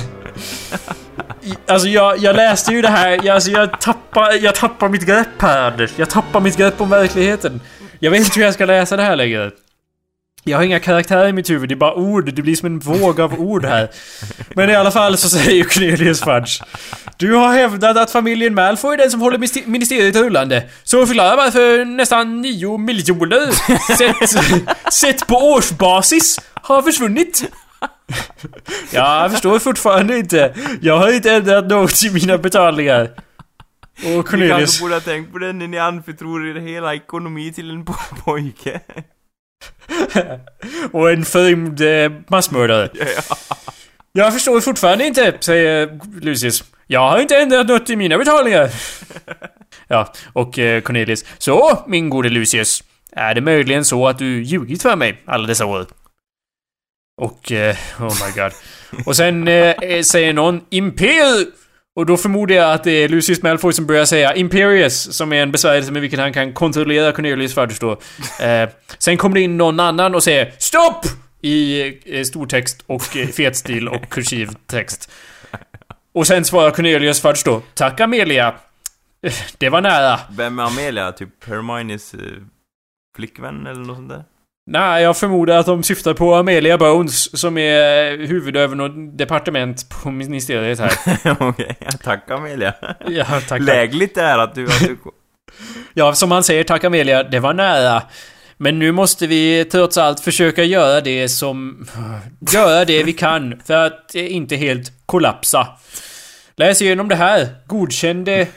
Alltså 1.68 1.88
jag, 1.88 2.18
jag 2.18 2.36
läste 2.36 2.72
ju 2.74 2.82
det 2.82 2.88
här, 2.88 3.10
jag, 3.10 3.28
alltså 3.28 3.52
jag 3.52 3.82
tappar, 3.82 4.44
jag 4.44 4.56
tappar 4.56 4.90
mitt 4.90 5.06
grepp 5.06 5.28
här 5.40 5.72
Anders. 5.72 5.92
Jag 5.96 6.10
tappar 6.10 6.40
mitt 6.40 6.58
grepp 6.58 6.82
om 6.82 6.90
verkligheten. 6.90 7.62
Jag 8.00 8.12
vet 8.12 8.20
inte 8.20 8.40
hur 8.40 8.46
jag 8.46 8.54
ska 8.54 8.66
läsa 8.66 8.98
det 8.98 9.04
här 9.04 9.16
längre. 9.16 9.52
Jag 10.48 10.58
har 10.58 10.64
inga 10.64 10.80
karaktärer 10.80 11.28
i 11.28 11.34
mitt 11.34 11.50
huvud, 11.50 11.70
det 11.70 11.74
är 11.74 11.78
bara 11.78 11.94
ord. 11.96 12.34
Det 12.34 12.42
blir 12.42 12.56
som 12.56 12.66
en 12.66 12.80
våg 12.80 13.20
av 13.22 13.40
ord 13.40 13.66
här. 13.66 13.90
Men 14.56 14.70
i 14.70 14.76
alla 14.76 14.92
fall 14.92 15.18
så 15.18 15.30
säger 15.30 15.64
Cornelius 15.64 16.22
Fudge. 16.22 16.62
Du 17.18 17.34
har 17.34 17.54
hävdat 17.54 17.98
att 17.98 18.12
familjen 18.12 18.54
Malfoy 18.56 18.94
är 18.94 18.98
den 18.98 19.12
som 19.12 19.22
håller 19.22 19.68
ministeriet 19.70 20.16
rullande. 20.16 20.64
Så 20.84 21.06
förklara 21.06 21.36
varför 21.36 21.86
nästan 21.86 22.42
9 22.42 22.78
miljoner 22.78 23.52
sett, 23.98 24.94
sett 24.94 25.28
på 25.28 25.36
årsbasis 25.36 26.40
har 26.54 26.82
försvunnit. 26.82 27.44
Jag 28.92 29.32
förstår 29.32 29.60
fortfarande 29.60 30.18
inte. 30.18 30.54
Jag 30.82 30.98
har 30.98 31.14
inte 31.16 31.32
ändrat 31.34 31.68
något 31.68 32.04
i 32.04 32.10
mina 32.10 32.38
betalningar. 32.38 33.10
Och 34.04 34.10
Ni 34.10 34.24
Cornelius... 34.24 34.58
kanske 34.58 34.82
borde 34.82 34.94
ha 34.94 35.02
tänkt 35.02 35.32
på 35.32 35.38
det 35.38 35.54
när 35.54 35.68
ni 35.68 35.80
anförtror 35.80 36.48
er 36.48 36.60
hela 36.60 36.96
ekonomi 36.96 37.54
till 37.54 37.70
en 37.72 37.86
po- 37.86 38.22
pojke. 38.26 38.80
och 40.92 41.12
en 41.12 41.26
förrymd 41.26 41.82
eh, 41.82 42.12
massmördare. 42.28 42.90
Jag 44.12 44.34
förstår 44.34 44.62
fortfarande 44.62 45.06
inte, 45.06 45.38
säger 45.40 46.00
Lucius. 46.22 46.64
Jag 46.88 47.10
har 47.10 47.20
inte 47.20 47.38
ändrat 47.38 47.68
något 47.68 47.90
i 47.90 47.96
mina 47.96 48.18
betalningar. 48.18 48.70
ja, 49.88 50.14
och 50.34 50.60
eh, 50.60 50.82
Cornelius. 50.82 51.26
Så, 51.38 51.84
min 51.88 52.10
gode 52.10 52.30
Lucius. 52.30 52.84
Är 53.12 53.36
det 53.36 53.42
möjligen 53.42 53.86
så 53.86 54.08
att 54.08 54.18
du 54.18 54.44
ljugit 54.44 54.82
för 54.82 54.96
mig 54.96 55.22
alla 55.26 55.48
dessa 55.48 55.66
år? 55.66 55.86
Och, 57.22 57.52
eh, 57.52 57.76
oh 58.00 58.26
my 58.26 58.42
god. 58.42 58.52
Och 59.06 59.16
sen 59.16 59.48
eh, 59.48 60.02
säger 60.02 60.34
någon 60.34 60.62
Imperium! 60.70 61.52
Och 61.98 62.06
då 62.06 62.18
förmodar 62.18 62.56
jag 62.56 62.74
att 62.74 62.84
det 62.84 62.92
är 62.92 63.10
Lucius 63.10 63.42
Malfoy 63.42 63.74
som 63.74 63.86
börjar 63.86 64.06
säga 64.06 64.36
Imperius, 64.36 65.14
som 65.18 65.34
är 65.34 65.44
en 65.44 65.52
besvärjelse 65.52 65.92
med 65.92 66.02
vilken 66.02 66.20
han 66.20 66.34
kan 66.34 66.54
kontrollera 66.54 67.12
Cornelius 67.12 67.54
Fudge 67.54 67.80
då. 67.80 67.92
Eh, 68.46 68.70
sen 68.98 69.18
kommer 69.18 69.36
det 69.36 69.42
in 69.42 69.58
någon 69.58 69.80
annan 69.80 70.16
och 70.16 70.24
säger 70.24 70.54
STOpp! 70.58 71.06
I 71.42 71.88
eh, 72.20 72.24
stortext 72.24 72.84
och 72.88 73.18
eh, 73.18 73.28
fet 73.28 73.56
stil 73.56 73.88
och 73.88 74.10
kursiv 74.10 74.50
text. 74.66 75.12
Och 76.14 76.28
sen 76.28 76.46
svarar 76.46 76.72
Cornelius 76.72 77.22
Fudge 77.22 77.42
då 77.46 77.62
Tack 77.74 78.00
Amelia. 78.00 78.56
Eh, 79.22 79.34
Det 79.58 79.70
var 79.70 79.82
nära. 79.82 80.20
Vem 80.32 80.60
är 80.60 80.64
Amelia? 80.64 81.12
Typ 81.12 81.46
Hermiones 81.48 82.14
eh, 82.14 82.20
flickvän 83.16 83.68
eller 83.68 83.82
något 83.82 83.98
sånt 83.98 84.10
där? 84.10 84.24
Nej, 84.70 85.04
jag 85.04 85.18
förmodar 85.18 85.58
att 85.58 85.66
de 85.66 85.84
syftar 85.84 86.14
på 86.14 86.36
Amelia 86.36 86.78
Bones 86.78 87.40
som 87.40 87.58
är 87.58 88.28
huvud 88.28 88.58
över 88.58 88.76
något 88.76 89.18
departement 89.18 89.90
på 89.90 90.12
ministeriet 90.12 90.80
här. 90.80 90.92
Okej, 91.50 91.78
tack 92.04 92.32
Amelia. 92.32 92.74
Ja, 93.08 93.26
tack. 93.48 93.62
Lägligt 93.62 94.18
är 94.18 94.38
att 94.38 94.56
du... 94.56 94.66
Att 94.66 94.80
du 94.80 94.98
Ja, 95.94 96.14
som 96.14 96.32
han 96.32 96.44
säger, 96.44 96.64
tack 96.64 96.84
Amelia, 96.84 97.24
det 97.24 97.40
var 97.40 97.54
nära. 97.54 98.04
Men 98.58 98.80
nu 98.80 98.92
måste 98.92 99.28
vi 99.28 99.66
trots 99.66 99.98
allt 99.98 100.20
försöka 100.20 100.64
göra 100.64 101.02
det 101.02 101.30
som... 101.30 101.88
Göra 102.54 102.86
det 102.86 103.04
vi 103.04 103.14
kan 103.14 103.62
för 103.66 103.86
att 103.86 104.16
eh, 104.16 104.36
inte 104.36 104.56
helt 104.56 104.92
kollapsa. 105.06 105.68
Läs 106.56 106.82
igenom 106.82 107.08
det 107.08 107.16
här, 107.16 107.48
godkänn 107.66 108.24
det 108.24 108.48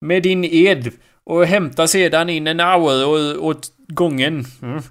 med 0.00 0.22
din 0.22 0.44
ed 0.44 0.90
och 1.24 1.46
hämta 1.46 1.86
sedan 1.86 2.28
in 2.28 2.46
en 2.46 2.60
hour 2.60 3.38
åt 3.38 3.66
gången. 3.88 4.44
Mm. 4.62 4.82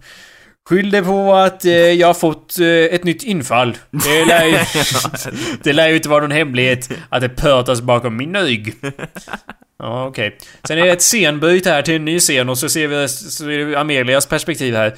Skyll 0.67 0.91
det 0.91 1.03
på 1.03 1.33
att 1.33 1.65
eh, 1.65 1.71
jag 1.71 2.07
har 2.07 2.13
fått 2.13 2.59
eh, 2.59 2.67
ett 2.67 3.03
nytt 3.03 3.23
infall. 3.23 3.77
Det 3.91 4.25
lär, 4.25 4.45
ju, 4.45 4.57
det 5.63 5.73
lär 5.73 5.87
ju 5.87 5.95
inte 5.95 6.09
vara 6.09 6.21
någon 6.21 6.31
hemlighet 6.31 6.89
att 7.09 7.21
det 7.21 7.29
pratas 7.29 7.81
bakom 7.81 8.17
min 8.17 8.37
rygg. 8.37 8.75
Ja, 9.79 10.07
okej. 10.07 10.37
Sen 10.67 10.77
är 10.77 10.85
det 10.85 10.91
ett 10.91 11.01
scenbyte 11.01 11.69
här 11.69 11.81
till 11.81 11.95
en 11.95 12.05
ny 12.05 12.19
scen 12.19 12.49
och 12.49 12.57
så 12.57 12.69
ser 12.69 12.87
vi 12.87 13.07
så 13.07 13.43
det 13.43 13.75
Amelias 13.75 14.25
perspektiv 14.25 14.75
här. 14.75 14.95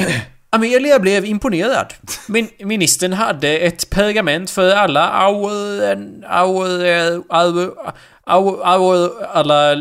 Amelia 0.50 0.98
blev 0.98 1.24
imponerad. 1.24 1.94
Min, 2.28 2.48
ministern 2.58 3.12
hade 3.12 3.58
ett 3.58 3.90
pergament 3.90 4.50
för 4.50 4.70
alla 4.74 5.08
auren, 5.08 6.24
auren, 6.28 7.24
auren, 7.28 9.10
alla 9.32 9.76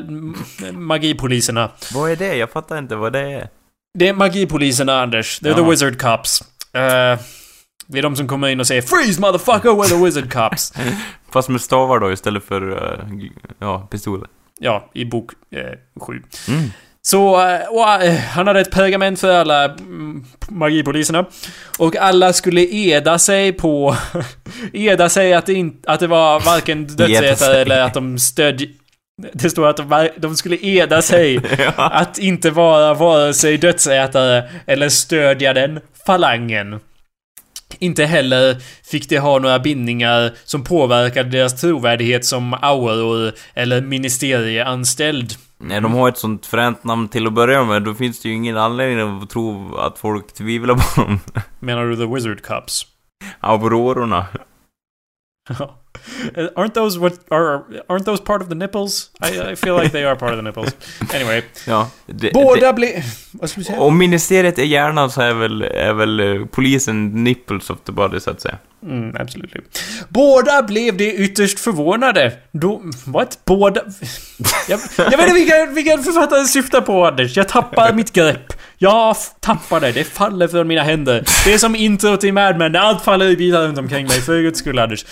magipoliserna. 0.72 1.70
Vad 1.94 2.12
är 2.12 2.16
det? 2.16 2.36
Jag 2.36 2.52
fattar 2.52 2.78
inte 2.78 2.96
vad 2.96 3.14
det 3.14 3.20
är. 3.20 3.50
Det 3.98 4.08
är 4.08 4.14
magipoliserna, 4.14 5.02
Anders. 5.02 5.42
They're 5.42 5.54
the 5.54 5.62
Ja. 5.62 5.70
wizard 5.70 6.02
cops. 6.02 6.42
Eh, 6.74 7.20
det 7.88 7.98
är 7.98 8.02
de 8.02 8.16
som 8.16 8.28
kommer 8.28 8.48
in 8.48 8.60
och 8.60 8.68
säger 8.68 8.82
'Freeze 8.82 9.22
motherfucker, 9.22 9.70
we're 9.70 9.88
the 9.90 10.06
wizard 10.06 10.34
cops' 10.34 10.74
Fast 11.32 11.50
med 11.50 11.62
stavar 11.62 12.00
då 12.00 12.12
istället 12.12 12.44
för, 12.44 12.72
eh, 12.72 13.06
gl- 13.08 13.32
ja, 13.60 13.88
pistoler. 13.92 14.28
Ja, 14.60 14.90
i 14.94 15.06
bok 15.06 15.32
7. 16.02 16.22
Mm. 16.48 16.70
Så, 17.02 17.48
eh, 17.50 17.60
och, 17.70 17.90
eh, 18.04 18.16
han 18.20 18.48
hade 18.48 18.60
ett 18.60 18.72
pergament 18.72 19.20
för 19.20 19.34
alla 19.34 19.64
mm, 19.66 20.26
magipoliserna. 20.50 21.26
Och 21.80 21.96
alla 21.96 22.34
skulle 22.34 22.62
eda 22.62 23.20
sig 23.20 23.54
på... 23.54 23.96
eda 24.74 25.10
sig 25.10 25.34
att 25.34 25.46
det, 25.46 25.54
in, 25.54 25.78
att 25.88 26.00
det 26.00 26.08
var 26.08 26.40
varken 26.40 26.86
dödsätare 26.96 27.56
eller 27.62 27.82
att 27.82 27.94
de 27.94 28.20
stödj... 28.20 28.66
Det 29.34 29.50
står 29.50 29.68
att 29.68 29.78
de, 29.78 30.10
de 30.18 30.36
skulle 30.36 30.58
eda 30.58 31.02
sig 31.02 31.34
ja. 31.58 31.72
att 31.76 32.18
inte 32.18 32.52
vara 32.52 32.94
vare 32.94 33.34
sig 33.34 33.58
dödsätare 33.58 34.50
eller 34.68 34.90
stödja 34.90 35.54
den 35.54 35.80
falangen. 36.06 36.80
Inte 37.80 38.06
heller 38.06 38.58
fick 38.84 39.10
de 39.10 39.18
ha 39.18 39.40
några 39.40 39.60
bindningar 39.60 40.32
som 40.44 40.64
påverkade 40.64 41.30
deras 41.30 41.62
trovärdighet 41.62 42.26
som 42.26 42.54
auror 42.62 43.32
eller 43.54 43.82
ministerieanställd. 43.82 45.34
Nej, 45.58 45.82
de 45.82 45.94
har 45.94 46.10
ett 46.10 46.18
sånt 46.18 46.46
fränt 46.46 46.84
namn 46.84 47.08
till 47.08 47.28
att 47.28 47.34
börja 47.34 47.64
med, 47.64 47.84
då 47.84 47.94
finns 47.94 48.22
det 48.22 48.30
ju 48.30 48.36
ingen 48.36 48.58
anledning 48.58 49.22
att 49.22 49.30
tro 49.30 49.76
att 49.78 50.00
folk 50.00 50.34
tvivlar 50.34 50.76
på 50.76 51.02
dem. 51.02 51.20
Menar 51.60 51.86
du 51.86 51.96
the 51.96 52.06
wizard 52.06 52.42
cups? 52.42 52.86
Aurororna. 53.40 54.26
aren't 56.56 56.74
those 56.74 56.98
what 56.98 57.14
are 57.30 57.66
aren't 57.90 58.06
those 58.06 58.22
part 58.22 58.42
of 58.42 58.50
the 58.50 58.56
nipples? 58.56 59.12
I, 59.22 59.52
I 59.52 59.56
feel 59.56 59.76
like 59.76 59.92
they 59.92 60.06
are 60.06 60.16
part 60.16 60.32
of 60.32 60.38
the 60.38 60.42
nipples. 60.42 60.76
Anyway, 61.14 61.44
Ja. 61.68 61.90
Det, 62.06 62.34
båda 62.34 62.74
blev... 62.74 63.04
Vad 63.32 63.50
skulle 63.50 63.64
du 63.64 63.68
det, 63.68 63.74
säga? 63.74 63.80
om 63.82 63.98
ministeriet 63.98 64.60
är 64.60 64.64
hjärnan 64.64 65.12
så 65.12 65.22
är 65.22 65.34
väl, 65.34 65.62
är 65.62 65.94
väl 65.94 66.20
eh, 66.20 66.46
polisen 66.46 67.24
nipples 67.24 67.70
of 67.70 67.80
the 67.86 67.92
body, 67.92 68.20
så 68.20 68.32
att 68.32 68.42
säga. 68.42 68.58
Mm, 68.84 69.16
absolutely. 69.20 69.62
Båda 70.10 70.64
blev 70.64 70.98
det 70.98 71.14
ytterst 71.14 71.60
förvånade. 71.60 72.34
Då... 72.52 72.82
What? 73.06 73.40
Båda... 73.46 73.82
Jag, 74.70 74.80
jag 74.98 75.18
vet 75.18 75.20
inte 75.20 75.34
vilka, 75.34 75.66
vilka 75.66 75.98
författare 75.98 76.46
syftar 76.46 76.82
på 76.82 77.06
Anders. 77.06 77.38
Jag 77.38 77.48
tappar 77.48 77.94
mitt 77.94 78.14
grepp. 78.14 78.54
Jag 78.84 79.16
tappar 79.40 79.80
det. 79.80 79.92
Det 79.92 80.04
faller 80.04 80.48
från 80.48 80.68
mina 80.68 80.84
händer. 80.84 81.24
Det 81.46 81.54
är 81.54 81.58
som 81.58 81.76
intro 81.76 82.18
till 82.18 82.34
Mad 82.34 82.58
Men. 82.58 82.76
Allt 82.76 83.04
faller 83.04 83.26
i 83.26 83.36
bitar 83.36 83.68
runt 83.68 83.78
omkring 83.78 84.08
mig. 84.08 84.22
För 84.22 84.42
guds 84.42 84.60
skull 84.60 84.80
Anders. 84.80 85.06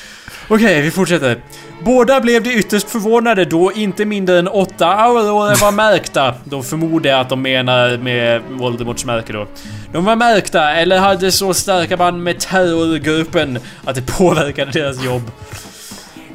Okej, 0.48 0.82
vi 0.82 0.92
fortsätter. 0.92 1.42
Båda 1.84 2.22
blev 2.22 2.44
det 2.44 2.54
ytterst 2.54 2.90
förvånade 2.90 3.46
då 3.46 3.72
inte 3.72 4.06
mindre 4.06 4.40
än 4.40 4.48
åtta 4.48 4.88
aurorer 4.88 5.62
var 5.62 5.72
märkta. 5.72 6.34
Då 6.44 6.64
förmodar 6.64 7.10
jag 7.10 7.20
att 7.20 7.30
de 7.30 7.42
menar 7.42 7.98
med 7.98 8.42
Voldemorts 8.50 9.06
märke 9.06 9.34
då. 9.34 9.48
De 9.92 10.06
var 10.06 10.16
märkta 10.16 10.72
eller 10.72 11.00
hade 11.00 11.32
så 11.32 11.54
starka 11.54 11.98
band 11.98 12.24
med 12.24 12.40
terrorgruppen 12.40 13.60
att 13.86 13.96
det 13.96 14.18
påverkade 14.18 14.72
deras 14.72 15.04
jobb. 15.04 15.32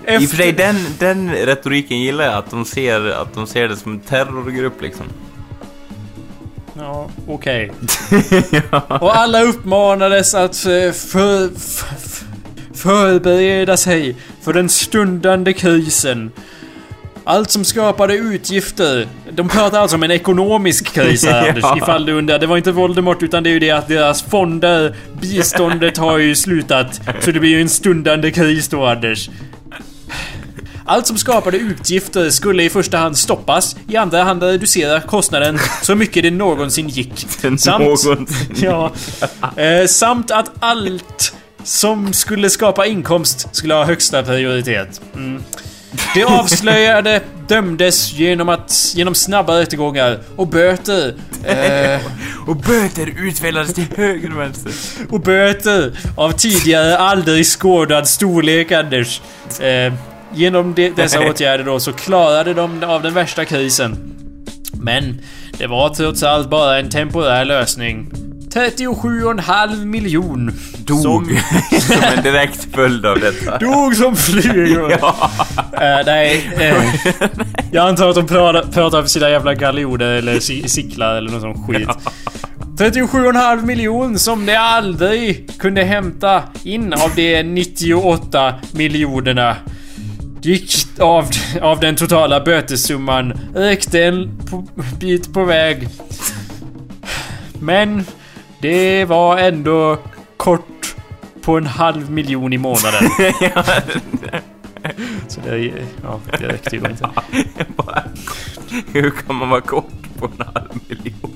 I 0.08 0.16
och 0.16 0.22
för 0.22 0.36
sig, 0.36 0.52
den, 0.52 0.76
den 0.98 1.32
retoriken 1.32 2.00
gillar 2.00 2.24
jag, 2.24 2.34
att 2.34 2.50
de 2.50 2.64
ser, 2.64 3.10
att 3.10 3.34
de 3.34 3.46
ser 3.46 3.68
det 3.68 3.76
som 3.76 3.92
en 3.92 4.00
terrorgrupp 4.00 4.82
liksom. 4.82 5.06
Ja, 6.78 7.08
okej. 7.28 7.72
Och 9.00 9.16
alla 9.16 9.42
uppmanades 9.42 10.34
att 10.34 10.64
eh, 10.66 10.92
för, 10.92 11.58
för, 11.58 11.96
förbereda 12.74 13.76
sig 13.76 14.16
för 14.42 14.52
den 14.52 14.68
stundande 14.68 15.52
krisen. 15.52 16.30
Allt 17.24 17.50
som 17.50 17.64
skapade 17.64 18.14
utgifter. 18.14 19.06
De 19.32 19.48
pratar 19.48 19.80
alltså 19.80 19.96
om 19.96 20.02
en 20.02 20.10
ekonomisk 20.10 20.92
kris 20.94 21.24
här 21.26 21.48
Anders, 21.48 21.64
Ja. 21.64 21.76
ifall 21.76 22.06
du 22.06 22.12
undrar. 22.12 22.38
Det 22.38 22.46
var 22.46 22.56
inte 22.56 22.72
Voldemort 22.72 23.22
utan 23.22 23.42
det 23.42 23.50
är 23.50 23.52
ju 23.52 23.58
det 23.58 23.70
att 23.70 23.88
deras 23.88 24.22
fonder, 24.22 24.96
biståndet 25.20 25.96
har 25.96 26.18
ju 26.18 26.34
slutat. 26.34 27.00
Så 27.20 27.30
det 27.30 27.40
blir 27.40 27.50
ju 27.50 27.60
en 27.60 27.68
stundande 27.68 28.30
kris 28.30 28.68
då 28.68 28.86
Anders. 28.86 29.30
Allt 30.86 31.06
som 31.06 31.16
skapade 31.16 31.56
utgifter 31.58 32.30
skulle 32.30 32.62
i 32.62 32.70
första 32.70 32.98
hand 32.98 33.18
stoppas, 33.18 33.76
i 33.88 33.96
andra 33.96 34.22
hand 34.22 34.42
reducera 34.42 35.00
kostnaden 35.00 35.58
så 35.82 35.94
mycket 35.94 36.22
det 36.22 36.30
någonsin 36.30 36.88
gick. 36.88 37.26
Samt, 37.58 37.66
Någonsin. 37.84 38.26
ja, 38.56 38.92
eh, 39.56 39.86
samt 39.86 40.30
att 40.30 40.50
allt 40.60 41.34
som 41.64 42.12
skulle 42.12 42.50
skapa 42.50 42.86
inkomst 42.86 43.48
skulle 43.52 43.74
ha 43.74 43.84
högsta 43.84 44.22
prioritet. 44.22 45.00
Mm. 45.14 45.42
Det 46.14 46.24
avslöjade 46.24 47.20
dömdes 47.48 48.12
genom, 48.12 48.48
att, 48.48 48.92
genom 48.94 49.14
snabba 49.14 49.60
rättegångar 49.60 50.18
och 50.36 50.46
böter. 50.48 51.14
Eh, 51.44 52.00
Och 52.46 52.56
böter 52.56 53.14
utdelades 53.18 53.74
till 53.74 53.86
höger 53.96 54.32
och 54.32 54.40
vänster. 54.40 54.72
och 55.10 55.20
böter 55.20 55.98
av 56.16 56.32
tidigare 56.32 56.98
aldrig 56.98 57.46
skådad 57.46 58.08
storlek, 58.08 58.72
Anders. 58.72 59.20
Eh, 59.60 59.92
genom 60.34 60.74
de, 60.74 60.90
dessa 60.90 61.20
åtgärder 61.30 61.64
då 61.64 61.80
så 61.80 61.92
klarade 61.92 62.54
de 62.54 62.84
av 62.84 63.02
den 63.02 63.14
värsta 63.14 63.44
krisen. 63.44 64.12
Men 64.80 65.20
det 65.58 65.66
var 65.66 65.88
trots 65.88 66.22
allt 66.22 66.50
bara 66.50 66.78
en 66.78 66.90
temporär 66.90 67.44
lösning. 67.44 68.10
37,5 68.54 69.84
miljon. 69.84 70.52
Dog. 70.78 71.02
Som 71.02 71.26
Som 71.80 72.02
en 72.16 72.22
direkt 72.22 72.66
följd 72.74 73.06
av 73.06 73.20
detta. 73.20 73.58
dog 73.58 73.94
som 73.96 74.16
flugor. 74.16 74.90
Ja. 75.00 75.30
Eh, 75.72 76.06
nej, 76.06 76.50
eh, 76.60 76.74
jag 77.72 77.88
antar 77.88 78.08
att 78.08 78.14
de 78.14 78.26
pratar, 78.26 78.62
pratar 78.72 79.02
för 79.02 79.08
sina 79.08 79.30
jävla 79.30 79.54
galjoner 79.54 80.06
eller 80.06 80.40
si- 80.40 80.68
cyklar 80.68 81.14
eller 81.16 81.30
något 81.30 81.40
sånt 81.42 81.66
skit. 81.66 81.88
37,5 82.78 83.62
miljon 83.66 84.18
som 84.18 84.46
de 84.46 84.56
aldrig 84.56 85.50
kunde 85.58 85.82
hämta 85.84 86.42
in 86.64 86.92
av 86.92 87.10
de 87.16 87.42
98 87.42 88.54
miljonerna. 88.72 89.56
Gick 90.46 91.00
av, 91.00 91.28
av 91.62 91.80
den 91.80 91.96
totala 91.96 92.40
bötessumman 92.40 93.32
räckte 93.54 94.04
en 94.04 94.38
på, 94.50 94.64
bit 95.00 95.32
på 95.34 95.44
väg. 95.44 95.88
Men 97.60 98.04
det 98.60 99.04
var 99.04 99.38
ändå 99.38 99.98
kort 100.36 100.94
på 101.42 101.56
en 101.58 101.66
halv 101.66 102.10
miljon 102.10 102.52
i 102.52 102.58
månaden. 102.58 103.10
Så 105.28 105.40
det, 105.44 105.58
ja, 106.02 106.20
det 106.38 106.48
räckte 106.48 106.76
ju 106.76 106.82
inte. 106.90 107.08
Hur 108.92 109.10
kan 109.10 109.36
man 109.36 109.48
vara 109.48 109.60
kort 109.60 109.92
på 110.18 110.26
en 110.26 110.46
halv 110.54 110.80
miljon? 110.88 111.34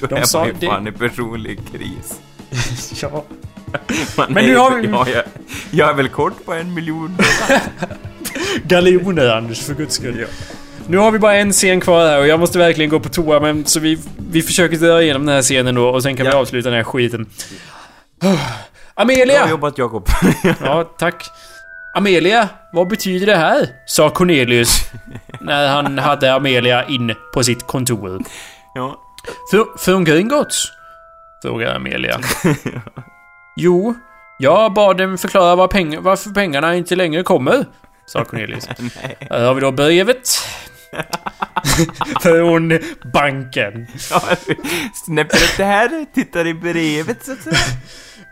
Då 0.00 0.06
De 0.06 0.14
är 0.14 0.36
man 0.38 0.46
ju 0.46 0.54
det- 0.60 0.66
fan 0.66 0.88
i 0.88 0.92
personlig 0.92 1.60
kris. 1.72 2.20
Ja. 3.02 3.24
Man 4.16 4.32
Men 4.32 4.44
nu 4.46 4.56
har 4.56 4.70
vi- 4.76 4.88
Ja, 4.88 5.06
jag, 5.14 5.24
jag 5.70 5.88
är 5.90 5.94
väl 5.94 6.08
kort 6.08 6.44
på 6.44 6.52
en 6.52 6.74
miljon. 6.74 7.16
Galjoner 8.64 9.28
Anders, 9.36 9.60
för 9.66 9.74
guds 9.74 9.94
skull. 9.94 10.18
Ja. 10.20 10.26
Nu 10.86 10.96
har 10.96 11.10
vi 11.10 11.18
bara 11.18 11.34
en 11.36 11.52
scen 11.52 11.80
kvar 11.80 12.06
här 12.06 12.18
och 12.18 12.26
jag 12.26 12.40
måste 12.40 12.58
verkligen 12.58 12.90
gå 12.90 13.00
på 13.00 13.08
toa 13.08 13.40
men 13.40 13.66
så 13.66 13.80
vi, 13.80 13.98
vi 14.30 14.42
försöker 14.42 14.76
dra 14.76 15.02
igenom 15.02 15.26
den 15.26 15.34
här 15.34 15.42
scenen 15.42 15.74
då 15.74 15.88
och 15.88 16.02
sen 16.02 16.16
kan 16.16 16.26
vi 16.26 16.32
Ja. 16.32 16.38
avsluta 16.38 16.68
den 16.70 16.76
här 16.76 16.84
skiten. 16.84 17.26
Amelia! 18.94 19.40
Bra 19.42 19.50
jobbat 19.50 19.78
Jakob. 19.78 20.08
Ja, 20.64 20.84
tack. 20.98 21.24
Amelia, 21.94 22.48
vad 22.72 22.88
betyder 22.88 23.26
det 23.26 23.36
här? 23.36 23.68
Sa 23.86 24.10
Cornelius 24.10 24.80
när 25.40 25.68
han 25.68 25.98
hade 25.98 26.34
Amelia 26.34 26.84
in 26.86 27.14
på 27.34 27.44
sitt 27.44 27.66
kontor. 27.66 28.22
ja. 28.74 29.00
Fr- 29.52 29.78
Från 29.78 30.04
Gringotts? 30.04 30.64
Frågar 31.42 31.74
Amelia. 31.74 32.20
Jo, 33.60 33.94
jag 34.38 34.72
bad 34.72 34.96
dem 34.96 35.18
förklara 35.18 35.56
var 35.56 35.68
peng- 35.68 36.00
varför 36.00 36.30
pengarna 36.30 36.74
inte 36.74 36.96
längre 36.96 37.22
kommer. 37.22 37.64
Sa 38.06 38.24
Cornelius. 38.24 38.66
Här 39.30 39.46
har 39.46 39.54
vi 39.54 39.60
då 39.60 39.72
brevet. 39.72 40.28
Från 42.22 42.78
banken. 43.12 43.86
ja. 44.10 44.22
Snäpper 45.06 45.36
upp 45.36 45.56
det 45.56 45.64
här, 45.64 46.06
tittar 46.14 46.46
i 46.46 46.54
brevet 46.54 47.24
så 47.24 47.32
att 47.32 47.42
säga. 47.42 47.56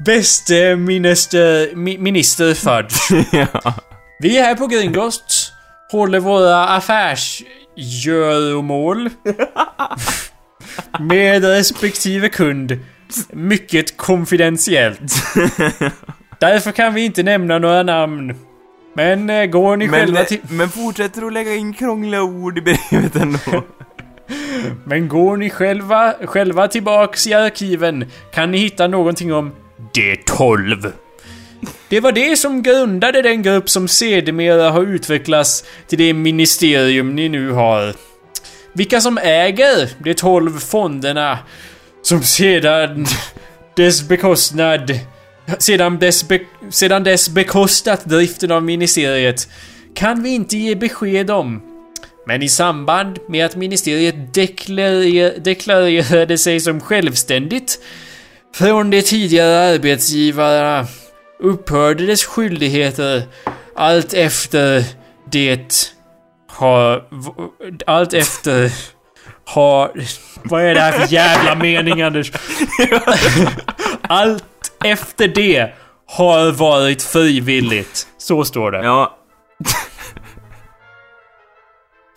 Bäste 0.04 0.76
minister, 0.76 1.76
mi, 1.76 1.98
minister 1.98 2.54
Fudge. 2.54 3.24
ja. 3.52 3.74
Vi 4.20 4.38
är 4.38 4.42
här 4.42 4.54
på 4.54 4.66
Gringotts. 4.66 5.52
Håller 5.92 6.20
våra 6.20 6.68
affärsgöromål. 6.68 9.10
Med 11.00 11.44
respektive 11.44 12.28
kund. 12.28 12.78
Mycket 13.32 13.96
konfidentiellt. 13.96 15.00
Därför 16.38 16.72
kan 16.72 16.94
vi 16.94 17.04
inte 17.04 17.22
nämna 17.22 17.58
några 17.58 17.82
namn. 17.82 18.34
Men 18.94 19.30
eh, 19.30 19.46
går 19.46 19.76
ni 19.76 19.88
Men, 19.88 20.00
själva 20.00 20.24
till... 20.24 20.40
men 20.50 20.68
fortsätter 20.68 21.26
att 21.26 21.32
lägga 21.32 21.54
in 21.54 21.72
krångliga 21.72 22.22
ord 22.22 22.58
i 22.58 22.60
brevet 22.60 23.16
ändå. 23.16 23.64
Men 24.84 25.08
går 25.08 25.36
ni 25.36 25.50
själva, 25.50 26.14
själva 26.24 26.68
tillbaks 26.68 27.26
i 27.26 27.34
arkiven 27.34 28.04
kan 28.34 28.50
ni 28.50 28.58
hitta 28.58 28.86
någonting 28.86 29.34
om 29.34 29.52
D12. 29.94 30.92
Det 31.88 32.00
var 32.00 32.12
det 32.12 32.36
som 32.36 32.62
grundade 32.62 33.22
den 33.22 33.42
grupp 33.42 33.70
som 33.70 33.88
sedermera 33.88 34.70
har 34.70 34.82
utvecklats 34.82 35.64
till 35.86 35.98
det 35.98 36.12
ministerium 36.14 37.14
ni 37.14 37.28
nu 37.28 37.50
har. 37.50 37.94
Vilka 38.72 39.00
som 39.00 39.18
äger 39.18 39.90
de 39.98 40.14
12 40.14 40.58
fonderna 40.58 41.38
som 42.06 42.22
sedan 42.22 43.06
dess 43.76 44.08
bekostnad 44.08 44.90
sedan 45.58 45.98
dess, 45.98 46.28
be, 46.28 46.38
sedan 46.70 47.04
dess 47.04 47.28
bekostat 47.28 48.04
driften 48.04 48.52
av 48.52 48.62
ministeriet 48.62 49.48
kan 49.96 50.22
vi 50.22 50.34
inte 50.34 50.56
ge 50.56 50.74
besked 50.74 51.30
om. 51.30 51.62
Men 52.26 52.42
i 52.42 52.48
samband 52.48 53.18
med 53.28 53.46
att 53.46 53.56
ministeriet 53.56 54.34
deklarer, 54.34 55.38
deklarerade 55.38 56.38
sig 56.38 56.60
som 56.60 56.80
självständigt 56.80 57.78
från 58.54 58.90
de 58.90 59.02
tidigare 59.02 59.74
arbetsgivarna 59.74 60.86
upphörde 61.40 62.06
dess 62.06 62.24
skyldigheter 62.24 63.22
allt 63.74 64.14
efter 64.14 64.84
det 65.32 65.92
har... 66.48 67.02
Allt 67.86 68.14
efter 68.14 68.72
har... 69.46 69.92
Vad 70.42 70.62
är 70.64 70.74
det 70.74 70.80
här 70.80 70.92
för 70.92 71.12
jävla 71.12 71.54
mening 71.54 72.02
Anders? 72.02 72.32
Allt 74.02 74.72
efter 74.84 75.28
det 75.28 75.74
har 76.06 76.52
varit 76.52 77.02
frivilligt. 77.02 78.06
Så 78.18 78.44
står 78.44 78.70
det. 78.70 78.84
Ja. 78.84 79.18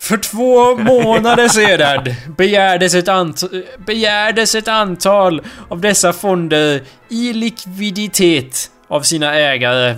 För 0.02 0.16
två 0.16 0.76
månader 0.76 1.48
sedan 1.48 2.14
begärdes 2.36 2.94
ett, 2.94 3.08
ant- 3.08 3.64
begärdes 3.86 4.54
ett 4.54 4.68
antal 4.68 5.42
av 5.68 5.80
dessa 5.80 6.12
fonder 6.12 6.82
i 7.08 7.32
likviditet 7.32 8.70
av 8.88 9.00
sina 9.02 9.34
ägare. 9.34 9.96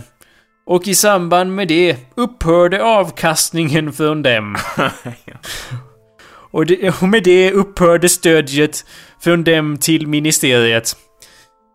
Och 0.66 0.88
i 0.88 0.94
samband 0.94 1.54
med 1.54 1.68
det 1.68 1.96
upphörde 2.16 2.82
avkastningen 2.84 3.92
från 3.92 4.22
dem. 4.22 4.56
Och, 6.52 6.66
det, 6.66 7.02
och 7.02 7.08
med 7.08 7.22
det 7.22 7.52
upphörde 7.52 8.08
stödjet 8.08 8.84
från 9.20 9.44
dem 9.44 9.78
till 9.78 10.06
ministeriet. 10.06 10.96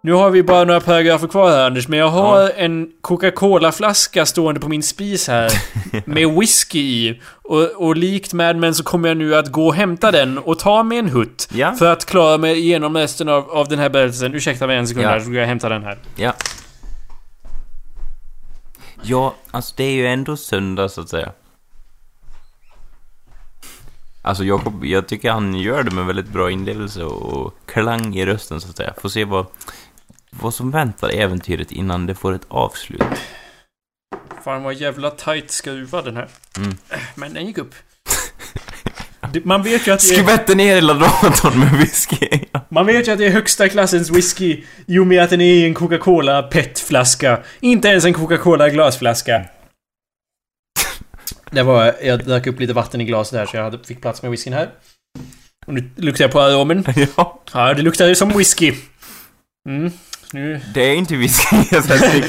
Nu 0.03 0.13
har 0.13 0.29
vi 0.29 0.43
bara 0.43 0.63
några 0.63 0.79
paragrafer 0.79 1.27
kvar 1.27 1.49
här 1.49 1.65
Anders, 1.65 1.87
men 1.87 1.99
jag 1.99 2.09
har 2.09 2.51
en 2.55 2.87
Coca-Cola-flaska 3.01 4.25
stående 4.25 4.61
på 4.61 4.69
min 4.69 4.83
spis 4.83 5.27
här. 5.27 5.51
med 6.05 6.39
whisky 6.39 6.79
i. 6.79 7.21
Och, 7.43 7.61
och 7.61 7.95
likt 7.95 8.33
Mad 8.33 8.55
Men 8.55 8.75
så 8.75 8.83
kommer 8.83 9.07
jag 9.07 9.17
nu 9.17 9.35
att 9.35 9.51
gå 9.51 9.67
och 9.67 9.75
hämta 9.75 10.11
den 10.11 10.37
och 10.37 10.59
ta 10.59 10.83
mig 10.83 10.97
en 10.97 11.09
hutt. 11.09 11.49
Ja. 11.53 11.75
För 11.75 11.91
att 11.93 12.05
klara 12.05 12.37
mig 12.37 12.59
igenom 12.59 12.97
resten 12.97 13.29
av, 13.29 13.49
av 13.51 13.67
den 13.67 13.79
här 13.79 13.89
berättelsen. 13.89 14.33
Ursäkta 14.33 14.67
mig 14.67 14.77
en 14.77 14.87
sekund 14.87 15.05
Ja. 15.05 15.09
här, 15.09 15.19
så 15.19 15.25
ska 15.25 15.33
jag 15.33 15.47
hämta 15.47 15.69
den 15.69 15.83
här. 15.83 15.97
Ja. 16.15 16.33
Ja, 19.01 19.35
alltså 19.51 19.73
det 19.77 19.83
är 19.83 19.91
ju 19.91 20.07
ändå 20.07 20.37
söndag 20.37 20.89
så 20.89 21.01
att 21.01 21.09
säga. 21.09 21.31
Alltså 24.27 24.43
Jakob, 24.43 24.85
jag 24.85 25.07
tycker 25.07 25.31
han 25.31 25.55
gör 25.55 25.83
det 25.83 25.91
med 25.91 26.05
väldigt 26.05 26.27
bra 26.27 26.51
inlevelse 26.51 27.03
och 27.03 27.53
klang 27.65 28.15
i 28.15 28.25
rösten 28.25 28.61
så 28.61 28.69
att 28.69 28.77
säga. 28.77 28.93
Får 29.01 29.09
se 29.09 29.25
vad, 29.25 29.45
vad 30.29 30.53
som 30.53 30.71
väntar 30.71 31.09
äventyret 31.09 31.71
innan 31.71 32.05
det 32.05 32.15
får 32.15 32.33
ett 32.33 32.45
avslut. 32.47 33.01
Fan 34.43 34.63
vad 34.63 34.73
jävla 34.73 35.09
tight 35.09 35.51
skruvad 35.51 36.05
den 36.05 36.15
här. 36.15 36.27
Mm. 36.57 36.77
Men 37.15 37.33
den 37.33 37.45
gick 37.45 37.57
upp. 37.57 37.75
Man 39.43 39.63
vet 39.63 39.87
ju 39.87 39.91
att 39.91 39.99
det 39.99 40.15
är, 40.15 40.23
Skvätter 40.23 40.55
ner 40.55 40.75
hela 40.75 40.93
datorn 40.93 41.59
med 41.59 41.73
whisky. 41.73 42.29
man 42.69 42.85
vet 42.85 43.07
ju 43.07 43.11
att 43.11 43.17
det 43.17 43.25
är 43.25 43.31
högsta 43.31 43.69
klassens 43.69 44.09
whisky 44.09 44.63
i 44.85 44.99
och 44.99 45.07
med 45.07 45.23
att 45.23 45.29
den 45.29 45.41
är 45.41 45.53
i 45.53 45.65
en 45.65 45.73
Coca-Cola 45.73 46.43
PET-flaska. 46.43 47.39
Inte 47.59 47.87
ens 47.87 48.05
en 48.05 48.13
Coca-Cola 48.13 48.69
glasflaska. 48.69 49.45
Det 51.51 51.63
var, 51.63 51.95
jag 52.03 52.25
drack 52.25 52.47
upp 52.47 52.59
lite 52.59 52.73
vatten 52.73 53.01
i 53.01 53.05
glaset 53.05 53.39
här 53.39 53.45
så 53.45 53.57
jag 53.57 53.63
hade, 53.63 53.83
fick 53.83 54.01
plats 54.01 54.21
med 54.21 54.31
whiskyn 54.31 54.53
här. 54.53 54.69
Och 55.67 55.73
nu 55.73 55.89
luktar 55.95 56.23
jag 56.23 56.31
på 56.31 56.41
aromen. 56.41 56.85
ja, 57.17 57.41
Ja, 57.53 57.73
det 57.73 57.81
luktar 57.81 58.07
ju 58.07 58.15
som 58.15 58.29
whisky. 58.29 58.73
Mm, 59.69 59.91
nu... 60.33 60.61
det 60.73 60.81
är 60.81 60.95
inte 60.95 61.15
whisky. 61.15 61.55
jag 61.71 61.83
säger. 61.83 62.25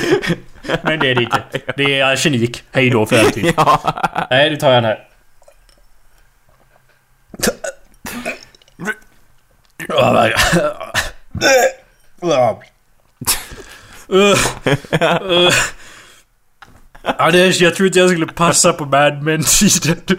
Men 0.82 0.98
det 0.98 1.10
är 1.10 1.14
det 1.14 1.22
inte. 1.22 1.42
Det 1.76 2.00
är 2.00 2.12
arsenik. 2.12 2.64
Hej 2.72 2.90
då 2.90 3.06
för 3.06 3.18
alltid. 3.18 3.52
ja. 3.56 3.94
Nej, 4.30 4.50
nu 4.50 4.56
tar 4.56 4.72
jag 4.72 4.82
den 4.82 4.84
här. 4.84 5.04
Anders, 17.02 17.60
jag 17.60 17.74
trodde 17.74 17.98
jag 17.98 18.10
skulle 18.10 18.26
passa 18.26 18.72
på 18.72 18.84
Mad 18.84 19.22
Men 19.22 19.40
istället. 19.40 20.10
Uh. 20.10 20.18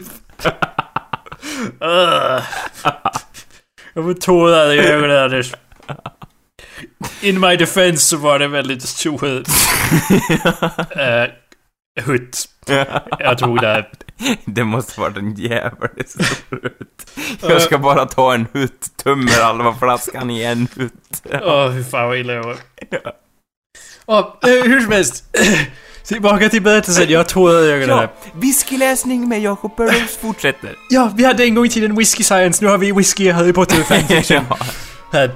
Jag 3.94 4.04
får 4.04 4.14
tårar 4.14 4.74
i 4.74 4.80
ögonen 4.80 5.18
Anders. 5.18 5.54
In 7.22 7.40
my 7.40 7.56
defense 7.56 8.06
så 8.06 8.18
var 8.18 8.40
det 8.40 8.48
väldigt 8.48 8.82
stor 8.82 9.26
uh, 9.26 9.44
hutt. 12.02 12.46
Jag 13.20 13.38
tog 13.38 13.62
det. 13.62 13.86
Det 14.46 14.64
måste 14.64 15.00
vara 15.00 15.14
en 15.16 15.36
jävligt 15.36 16.10
stor 16.10 16.62
hutt. 16.62 17.20
Jag 17.42 17.62
ska 17.62 17.78
bara 17.78 18.06
ta 18.06 18.34
en 18.34 18.48
hutt, 18.54 18.98
tömmer 19.04 19.44
halva 19.44 19.74
flaskan 19.74 20.30
i 20.30 20.44
en 20.44 20.68
hutt. 20.76 21.24
Åh, 21.42 21.74
fy 21.74 21.84
fan 21.84 22.08
vad 22.08 22.18
illa 22.18 22.34
jag 22.34 22.44
var. 22.44 22.58
Åh, 24.06 24.38
eh, 24.42 24.64
hur 24.64 24.82
som 24.82 24.92
helst. 24.92 25.38
Tillbaka 26.10 26.50
till 26.50 26.62
berättelsen, 26.62 27.10
jag 27.10 27.20
har 27.20 27.24
tårar 27.24 27.64
i 27.64 27.72
ögonen 27.72 27.98
här. 27.98 28.04
Ja, 28.24 28.30
whiskyläsning 28.34 29.30
med 29.30 29.42
Jakob 29.42 29.76
Burrows 29.78 30.18
fortsätter. 30.22 30.76
Ja, 30.90 31.12
vi 31.16 31.26
hade 31.26 31.44
en 31.44 31.56
gång 31.56 31.66
i 31.66 31.70
tiden 31.70 31.96
whisky 31.96 32.24
science, 32.24 32.64
nu 32.66 32.72
har 32.72 32.78
vi 32.78 32.92
whisky 32.92 33.32
Harry 33.32 33.54
Potter 33.54 33.84
fanfiction. 33.84 34.44
ja. 35.12 35.28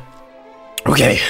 Okej. 0.85 1.21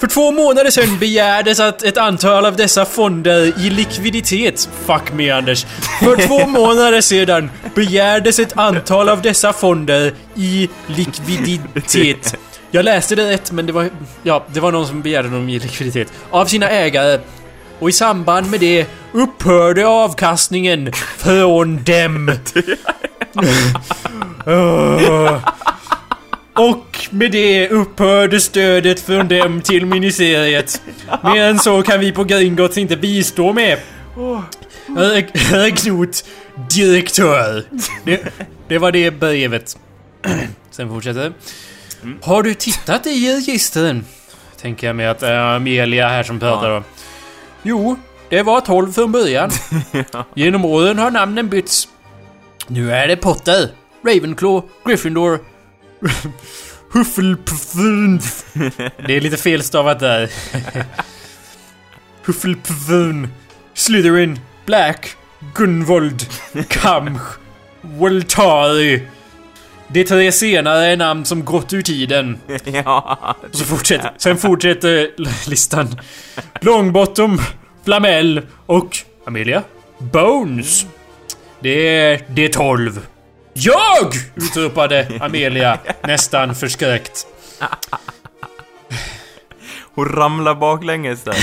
För 0.00 0.06
två 0.06 0.30
månader 0.32 0.70
sedan 0.70 0.98
begärdes 0.98 1.60
att 1.60 1.82
ett 1.82 1.96
antal 1.96 2.46
av 2.46 2.56
dessa 2.56 2.84
fonder 2.84 3.66
i 3.66 3.70
likviditet... 3.70 4.68
Fuck 4.86 5.12
me 5.12 5.30
Anders. 5.30 5.66
För 6.00 6.26
två 6.26 6.46
månader 6.46 7.00
sedan 7.00 7.50
begärdes 7.74 8.38
ett 8.38 8.56
antal 8.56 9.08
av 9.08 9.22
dessa 9.22 9.52
fonder 9.52 10.12
i 10.34 10.68
likviditet. 10.86 12.34
Jag 12.70 12.84
läste 12.84 13.14
det 13.14 13.30
rätt 13.30 13.52
men 13.52 13.66
det 13.66 13.72
var... 13.72 13.90
Ja, 14.22 14.44
det 14.52 14.60
var 14.60 14.72
någon 14.72 14.86
som 14.86 15.02
begärde 15.02 15.28
dem 15.28 15.48
i 15.48 15.58
likviditet. 15.58 16.12
Av 16.30 16.46
sina 16.46 16.68
ägare. 16.68 17.18
Och 17.78 17.88
i 17.88 17.92
samband 17.92 18.50
med 18.50 18.60
det 18.60 18.86
upphörde 19.12 19.86
avkastningen 19.86 20.92
från 21.18 21.82
dem. 21.82 22.32
Och 26.54 27.08
med 27.10 27.32
det 27.32 27.68
upphörde 27.68 28.40
stödet 28.40 29.00
från 29.00 29.28
dem 29.28 29.60
till 29.60 29.86
ministeriet. 29.86 30.82
Mer 31.24 31.42
än 31.42 31.58
så 31.58 31.82
kan 31.82 32.00
vi 32.00 32.12
på 32.12 32.24
Gringotts 32.24 32.78
inte 32.78 32.96
bistå 32.96 33.52
med. 33.52 33.78
Knut, 35.76 36.24
direktör. 36.70 37.64
Det, 38.04 38.20
det 38.68 38.78
var 38.78 38.92
det 38.92 39.10
brevet. 39.10 39.78
Sen 40.70 40.88
fortsätter. 40.88 41.32
Har 42.22 42.42
du 42.42 42.54
tittat 42.54 43.06
i 43.06 43.34
registren? 43.36 44.04
Tänker 44.60 44.86
jag 44.86 44.96
med 44.96 45.10
att 45.10 45.18
det 45.18 45.28
är 45.28 45.56
Amelia 45.56 46.08
här 46.08 46.22
som 46.22 46.40
pratar 46.40 46.70
då. 46.70 46.82
Jo, 47.66 47.96
det 48.28 48.42
var 48.42 48.60
12 48.60 48.92
från 48.92 49.12
början. 49.12 49.50
Genom 50.34 50.64
åren 50.64 50.98
har 50.98 51.10
namnen 51.10 51.48
bytts. 51.48 51.88
Nu 52.68 52.92
är 52.92 53.08
det 53.08 53.16
Potter, 53.16 53.68
Ravenclaw, 54.06 54.68
Gryffindor, 54.84 55.38
Hufflepuffun. 56.92 58.20
Det 59.06 59.16
är 59.16 59.20
lite 59.20 59.36
felstavat 59.36 60.00
där. 60.00 60.30
Hufflepuffun, 62.24 63.28
Slytherin, 63.74 64.40
Black, 64.66 65.16
Gunvold, 65.54 66.26
Kamch, 66.68 67.22
Voltari. 67.80 69.02
De 69.88 70.04
tre 70.04 70.32
senare 70.32 70.86
är 70.86 70.96
namn 70.96 71.24
som 71.24 71.44
gått 71.44 71.72
ur 71.72 71.82
tiden. 71.82 72.38
ja. 72.84 73.36
Och 73.50 73.56
så 73.56 73.64
fortsätter, 73.64 74.12
sen 74.16 74.36
fortsätter 74.36 75.10
listan. 75.50 76.00
Longbottom, 76.60 77.40
Flamel 77.84 78.42
och 78.66 78.96
Amelia. 79.26 79.62
Bones. 79.98 80.86
Det 81.60 81.88
är 81.88 82.20
det 82.28 82.48
12. 82.48 83.06
Jag! 83.54 84.12
utropade 84.34 85.08
Amelia 85.20 85.78
nästan 86.02 86.54
förskräckt. 86.54 87.26
Hon 89.94 90.08
ramlar 90.08 90.54
baklänges 90.54 91.22
där. 91.22 91.36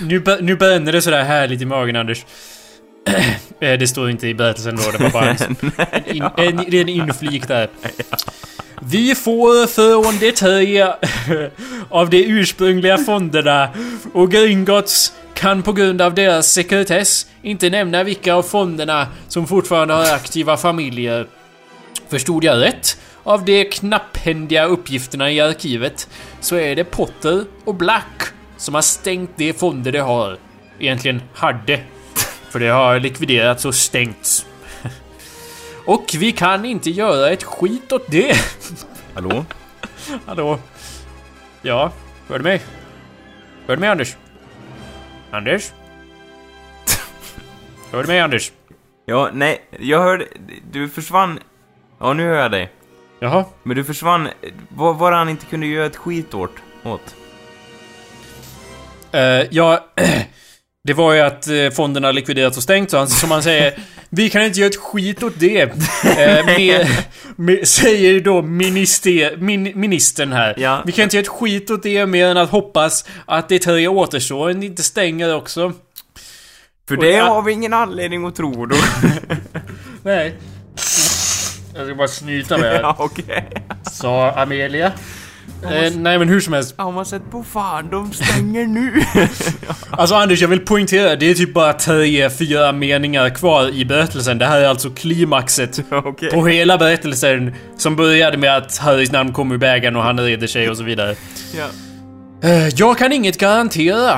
Nu, 0.00 0.22
nu 0.40 0.56
bränner 0.56 0.92
det 0.92 1.02
sådär 1.02 1.24
härligt 1.24 1.62
i 1.62 1.64
magen 1.64 1.96
Anders. 1.96 2.24
Eh, 3.60 3.78
det 3.78 3.86
står 3.86 4.10
inte 4.10 4.28
i 4.28 4.34
berättelsen 4.34 4.76
då, 4.76 4.90
det 4.90 4.98
var 5.02 5.10
bara 5.10 5.28
en, 5.34 6.16
in, 6.16 6.22
en, 6.36 6.64
det 6.68 6.80
en 6.80 6.88
inflik 6.88 7.48
där. 7.48 7.68
Vi 8.80 9.14
får 9.14 9.66
från 9.66 10.18
de 10.18 10.32
tre 10.32 10.82
av 11.88 12.10
de 12.10 12.24
ursprungliga 12.24 12.98
fonderna 12.98 13.68
och 14.12 14.30
Gringotts 14.30 15.12
kan 15.34 15.62
på 15.62 15.72
grund 15.72 16.02
av 16.02 16.14
deras 16.14 16.52
sekretess 16.52 17.26
inte 17.42 17.70
nämna 17.70 18.04
vilka 18.04 18.34
av 18.34 18.42
fonderna 18.42 19.06
som 19.28 19.46
fortfarande 19.46 19.94
har 19.94 20.14
aktiva 20.14 20.56
familjer. 20.56 21.26
Förstod 22.08 22.44
jag 22.44 22.62
rätt? 22.62 22.98
Av 23.22 23.44
de 23.44 23.64
knapphändiga 23.64 24.64
uppgifterna 24.64 25.30
i 25.30 25.40
arkivet 25.40 26.08
så 26.40 26.56
är 26.56 26.76
det 26.76 26.84
Potter 26.84 27.44
och 27.64 27.74
Black 27.74 28.22
som 28.56 28.74
har 28.74 28.82
stängt 28.82 29.30
de 29.36 29.52
fonder 29.52 29.92
de 29.92 29.98
har. 29.98 30.36
Egentligen 30.78 31.22
hade. 31.34 31.80
För 32.52 32.60
det 32.60 32.68
har 32.68 33.00
likviderats 33.00 33.64
och 33.64 33.74
stängts. 33.74 34.46
Och 35.86 36.04
vi 36.18 36.32
kan 36.32 36.64
inte 36.64 36.90
göra 36.90 37.30
ett 37.30 37.42
skit 37.42 37.92
åt 37.92 38.06
det. 38.06 38.36
Hallå? 39.14 39.44
Hallå? 40.26 40.58
Ja, 41.62 41.92
hör 42.28 42.38
du 42.38 42.44
mig? 42.44 42.62
Hör 43.66 43.76
du 43.76 43.80
mig 43.80 43.88
Anders? 43.88 44.16
Anders? 45.30 45.72
Hör 47.92 48.02
du 48.02 48.08
mig 48.08 48.20
Anders? 48.20 48.52
Ja, 49.06 49.30
nej, 49.32 49.64
jag 49.78 50.02
hörde... 50.02 50.26
Du 50.70 50.88
försvann... 50.88 51.38
Ja, 52.00 52.12
nu 52.12 52.22
hör 52.22 52.36
jag 52.36 52.50
dig. 52.50 52.72
Jaha? 53.20 53.44
Men 53.62 53.76
du 53.76 53.84
försvann... 53.84 54.28
Vad 54.68 54.98
var 54.98 55.12
han 55.12 55.28
inte 55.28 55.46
kunde 55.46 55.66
göra 55.66 55.86
ett 55.86 55.96
skit 55.96 56.34
åt? 56.34 56.52
åt? 56.84 57.14
Uh, 59.14 59.20
ja, 59.50 59.86
det 60.84 60.94
var 60.94 61.12
ju 61.12 61.20
att 61.20 61.48
uh, 61.48 61.70
fonderna 61.70 62.12
likviderats 62.12 62.56
och 62.56 62.62
stängt, 62.62 62.90
så 62.90 62.98
han, 62.98 63.08
som 63.08 63.30
han 63.30 63.42
säger 63.42 63.78
Vi 64.10 64.30
kan 64.30 64.42
inte 64.42 64.60
göra 64.60 64.70
ett 64.70 64.76
skit 64.76 65.22
åt 65.22 65.32
det. 65.40 65.64
Uh, 65.64 66.46
med, 66.46 66.88
med, 67.36 67.68
säger 67.68 68.20
då 68.20 68.42
minister, 68.42 69.36
min, 69.36 69.80
ministern 69.80 70.32
här. 70.32 70.54
Ja. 70.58 70.82
Vi 70.86 70.92
kan 70.92 71.02
inte 71.02 71.16
göra 71.16 71.22
ett 71.22 71.28
skit 71.28 71.70
åt 71.70 71.82
det 71.82 72.06
mer 72.06 72.26
än 72.26 72.36
att 72.36 72.50
hoppas 72.50 73.04
att 73.26 73.48
de 73.48 73.58
tre 73.58 73.88
återstående 73.88 74.66
inte 74.66 74.82
stänger 74.82 75.34
också. 75.34 75.72
För 76.88 76.96
Och 76.96 77.02
det 77.02 77.10
jag- 77.10 77.24
har 77.24 77.42
vi 77.42 77.52
ingen 77.52 77.72
anledning 77.72 78.26
att 78.26 78.36
tro 78.36 78.66
då. 78.66 78.76
Nej. 80.02 80.34
Jag 81.74 81.86
ska 81.86 81.94
bara 81.94 82.08
snyta 82.08 82.58
med 82.58 82.80
ja, 82.82 82.96
okej. 82.98 83.48
Sa 83.92 84.30
Amelia. 84.32 84.92
Eh, 85.64 85.92
nej 85.96 86.18
men 86.18 86.28
hur 86.28 86.40
som 86.40 86.52
helst. 86.52 86.74
Har 86.78 86.92
man 86.92 87.06
sett 87.06 87.30
på 87.30 87.42
fan, 87.44 87.88
de 87.90 88.12
stänger 88.12 88.66
nu. 88.66 88.92
Alltså 89.90 90.14
Anders, 90.14 90.40
jag 90.40 90.48
vill 90.48 90.60
poängtera. 90.60 91.16
Det 91.16 91.30
är 91.30 91.34
typ 91.34 91.54
bara 91.54 91.72
tre, 91.72 92.30
fyra 92.30 92.72
meningar 92.72 93.30
kvar 93.30 93.68
i 93.68 93.84
berättelsen. 93.84 94.38
Det 94.38 94.46
här 94.46 94.60
är 94.60 94.68
alltså 94.68 94.90
klimaxet 94.90 95.80
okej. 95.90 96.30
på 96.30 96.46
hela 96.46 96.78
berättelsen. 96.78 97.54
Som 97.76 97.96
började 97.96 98.36
med 98.36 98.56
att 98.56 98.78
Harrys 98.78 99.12
namn 99.12 99.32
kom 99.32 99.52
ur 99.52 99.58
bägaren 99.58 99.96
och 99.96 100.02
han 100.02 100.20
reder 100.20 100.46
sig 100.46 100.70
och 100.70 100.76
så 100.76 100.82
vidare. 100.82 101.14
Ja. 101.58 101.66
Eh, 102.48 102.68
jag 102.68 102.98
kan 102.98 103.12
inget 103.12 103.38
garantera. 103.38 104.16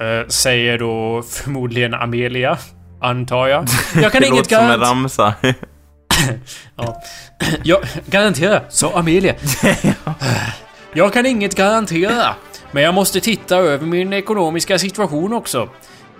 eh, 0.00 0.28
säger 0.28 0.78
då 0.78 1.22
förmodligen 1.30 1.94
Amelia. 1.94 2.58
Antar 3.02 3.46
jag. 3.48 3.66
Jag 4.02 4.12
kan 4.12 4.20
Det 4.20 4.26
inget 4.28 4.38
låter 4.38 4.56
som 4.56 4.64
en 4.64 4.68
garantera... 4.70 4.90
ramsa. 4.90 5.34
ja. 6.76 7.02
Jag 7.64 7.80
garanterar, 8.06 8.64
sa 8.68 8.98
Amelia. 8.98 9.34
Jag 10.94 11.12
kan 11.12 11.26
inget 11.26 11.54
garantera. 11.56 12.34
Men 12.70 12.82
jag 12.82 12.94
måste 12.94 13.20
titta 13.20 13.56
över 13.56 13.86
min 13.86 14.12
ekonomiska 14.12 14.78
situation 14.78 15.32
också. 15.32 15.68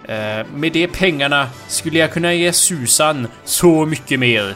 Eh, 0.04 0.46
med 0.54 0.72
de 0.72 0.86
pengarna 0.86 1.48
skulle 1.68 1.98
jag 1.98 2.12
kunna 2.12 2.34
ge 2.34 2.52
Susan 2.52 3.26
så 3.44 3.86
mycket 3.86 4.20
mer. 4.20 4.54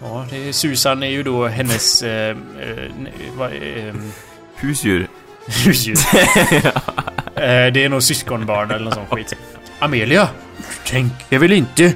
Ja, 0.00 0.26
det, 0.30 0.52
Susan 0.52 1.02
är 1.02 1.08
ju 1.08 1.22
då 1.22 1.46
hennes... 1.46 2.02
Eh, 2.02 2.30
eh, 2.30 2.36
vad, 3.36 3.52
eh, 3.52 3.94
Husdjur. 4.56 5.08
husdjur. 5.64 5.96
eh, 7.34 7.72
det 7.72 7.84
är 7.84 7.88
nog 7.88 8.02
syskonbarn 8.02 8.70
eller 8.70 8.84
något 8.84 8.94
sånt 8.94 9.08
skit. 9.10 9.34
Amelia, 9.78 10.28
tänker 10.86 11.38
väl 11.38 11.52
inte? 11.52 11.92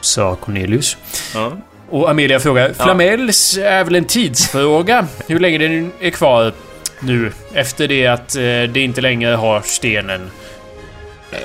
Sa 0.00 0.36
Cornelius. 0.36 0.96
Ja. 1.34 1.52
Och 1.90 2.10
Amelia 2.10 2.40
frågar, 2.40 2.72
Flamells 2.72 3.58
är 3.58 3.84
väl 3.84 3.94
en 3.94 4.04
tidsfråga? 4.04 5.06
Hur 5.26 5.40
länge 5.40 5.58
den 5.58 5.92
är 6.00 6.10
kvar 6.10 6.52
nu? 7.00 7.32
Efter 7.54 7.88
det 7.88 8.06
att 8.06 8.36
eh, 8.36 8.42
det 8.42 8.76
inte 8.76 9.00
längre 9.00 9.34
har 9.34 9.60
stenen. 9.60 10.30
Eh, 11.30 11.38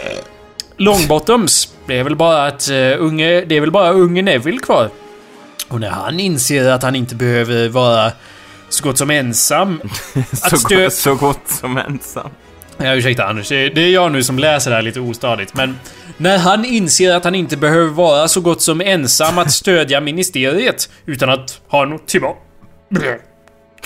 Longbottoms, 0.78 1.74
det 1.86 1.98
är 1.98 2.04
väl 2.04 2.16
bara 2.16 2.48
att 2.48 2.70
uh, 2.72 2.96
unge, 3.00 3.42
det 3.42 3.58
är 3.58 3.62
väl 3.62 3.72
bara 3.72 3.92
unge 3.92 4.22
Neville 4.22 4.60
kvar. 4.60 4.90
Och 5.68 5.80
när 5.80 5.90
han 5.90 6.20
inser 6.20 6.70
att 6.70 6.84
han 6.84 6.96
inte 6.96 7.16
behöver 7.16 7.70
vara 7.70 8.12
så 8.70 8.84
gott 8.84 8.98
som 8.98 9.10
ensam. 9.10 9.82
Så, 10.34 10.56
stö- 10.56 10.84
gott, 10.84 10.94
så 10.94 11.16
gott 11.16 11.42
som 11.46 11.78
ensam. 11.78 12.30
Ja, 12.78 12.96
ursäkta 12.96 13.26
Anders, 13.26 13.50
det 13.50 13.78
är 13.78 13.90
jag 13.94 14.12
nu 14.12 14.24
som 14.24 14.40
läser 14.40 14.70
det 14.70 14.76
här 14.76 14.84
lite 14.84 15.00
ostadigt. 15.00 15.54
Men 15.54 15.80
när 16.22 16.38
han 16.38 16.66
inser 16.66 17.14
att 17.14 17.24
han 17.24 17.36
inte 17.36 17.58
behöver 17.58 17.90
vara 17.90 18.28
så 18.28 18.42
gott 18.42 18.62
som 18.62 18.82
ensam 18.82 19.38
att 19.38 19.52
stödja 19.52 20.02
ministeriet 20.02 20.90
utan 21.06 21.30
att 21.30 21.62
ha 21.68 21.86
något 21.86 22.08
tillbaka... 22.08 22.40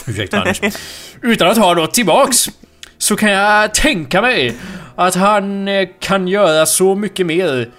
Ursäkta 0.07 0.39
Anders. 0.39 0.61
Utan 1.21 1.47
att 1.47 1.57
ha 1.57 1.73
något 1.73 1.93
tillbaks. 1.93 2.49
Så 2.97 3.15
kan 3.15 3.31
jag 3.31 3.73
tänka 3.73 4.21
mig 4.21 4.55
att 4.95 5.15
han 5.15 5.67
eh, 5.67 5.89
kan 5.99 6.27
göra 6.27 6.65
så 6.65 6.95
mycket 6.95 7.25
mer 7.25 7.69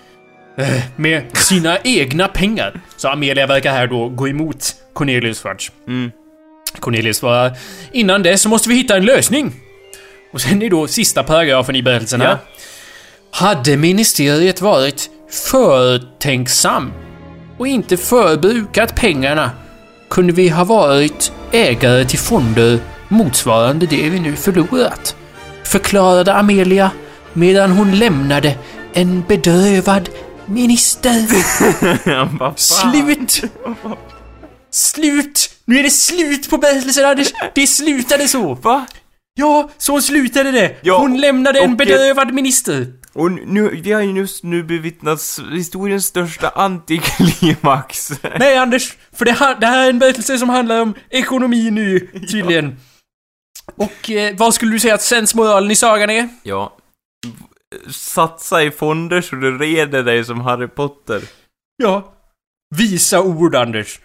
eh, 0.59 0.83
med 0.97 1.23
sina 1.37 1.79
egna 1.85 2.29
pengar. 2.29 2.81
Så 2.97 3.09
Amelia 3.09 3.47
verkar 3.47 3.73
här 3.73 3.87
då 3.87 4.09
gå 4.09 4.29
emot 4.29 4.75
Cornelius 4.93 5.41
Schwartz. 5.43 5.73
Mm. 5.89 6.11
Cornelius 6.81 7.17
svarar 7.17 7.59
Innan 7.93 8.23
dess 8.23 8.43
så 8.43 8.49
måste 8.49 8.69
vi 8.69 8.75
hitta 8.75 8.97
en 8.97 9.05
lösning. 9.05 9.53
Och 10.33 10.41
sen 10.41 10.63
är 10.63 10.71
då 10.71 10.87
sista 10.87 11.23
paragrafen 11.23 11.77
i 11.77 11.83
berättelsen 11.83 12.21
här. 12.21 12.29
Ja. 12.29 12.39
Hade 13.31 13.77
ministeriet 13.77 14.61
varit 14.61 15.11
förtänksam 15.31 16.93
och 17.59 17.67
inte 17.67 17.97
förbrukat 17.97 18.95
pengarna 18.95 19.51
kunde 20.11 20.33
vi 20.33 20.49
ha 20.49 20.65
varit 20.65 21.33
ägare 21.53 22.05
till 22.05 22.19
fonder 22.19 22.79
motsvarande 23.09 23.87
det 23.87 24.09
vi 24.11 24.21
nu 24.21 24.37
förlorat. 24.37 25.17
Förklarade 25.65 26.35
Amelia 26.35 26.91
medan 27.33 27.71
hon 27.73 27.99
lämnade 27.99 28.55
en 28.93 29.23
bedrövad 29.29 30.09
minister. 30.47 31.27
Slut! 32.57 33.43
Slut! 34.71 35.51
Nu 35.65 35.79
är 35.79 35.83
det 35.83 35.91
slut 35.91 36.51
på 36.51 36.59
berättelsen 36.59 37.05
Anders! 37.05 37.33
Det 37.55 37.67
slutade 37.67 38.29
så! 38.29 38.55
Va? 38.55 38.87
Ja, 39.35 39.71
så 39.79 40.01
slutade 40.01 40.51
det! 40.51 40.77
Ja, 40.83 40.99
Hon 40.99 41.21
lämnade 41.21 41.61
en 41.61 41.71
och- 41.71 41.77
bedrövad 41.77 42.35
minister! 42.35 42.87
Och 43.17 43.33
nu, 43.33 43.81
vi 43.83 43.93
har 43.93 44.01
ju 44.03 44.13
just 44.13 44.43
nu 44.45 44.63
bevittnat 44.63 45.21
historiens 45.53 46.07
största 46.07 46.49
antiklimax. 46.49 48.11
Nej 48.39 48.57
Anders, 48.57 48.97
för 49.13 49.25
det, 49.25 49.33
ha- 49.33 49.55
det 49.61 49.67
här 49.67 49.87
är 49.87 49.91
en 49.91 49.99
berättelse 49.99 50.39
som 50.39 50.49
handlar 50.49 50.81
om 50.83 50.95
ekonomi 51.11 51.71
nu, 51.71 52.01
tydligen. 52.31 52.77
Och 53.77 54.11
eh, 54.11 54.37
vad 54.37 54.55
skulle 54.55 54.73
du 54.73 54.81
säga 54.81 54.95
att 54.95 55.03
sensmoralen 55.03 55.71
i 55.71 55.77
sagan 55.77 56.11
är? 56.11 56.29
Ja. 56.43 56.77
Satsa 57.91 58.63
i 58.63 58.71
fonder 58.71 59.21
så 59.21 59.37
du 59.37 59.59
reder 59.59 60.03
dig 60.03 60.25
som 60.25 60.41
Harry 60.41 60.69
Potter. 60.69 61.23
Ja, 61.77 62.15
visa 62.77 63.21
ord 63.23 63.55
Anders. 63.55 64.01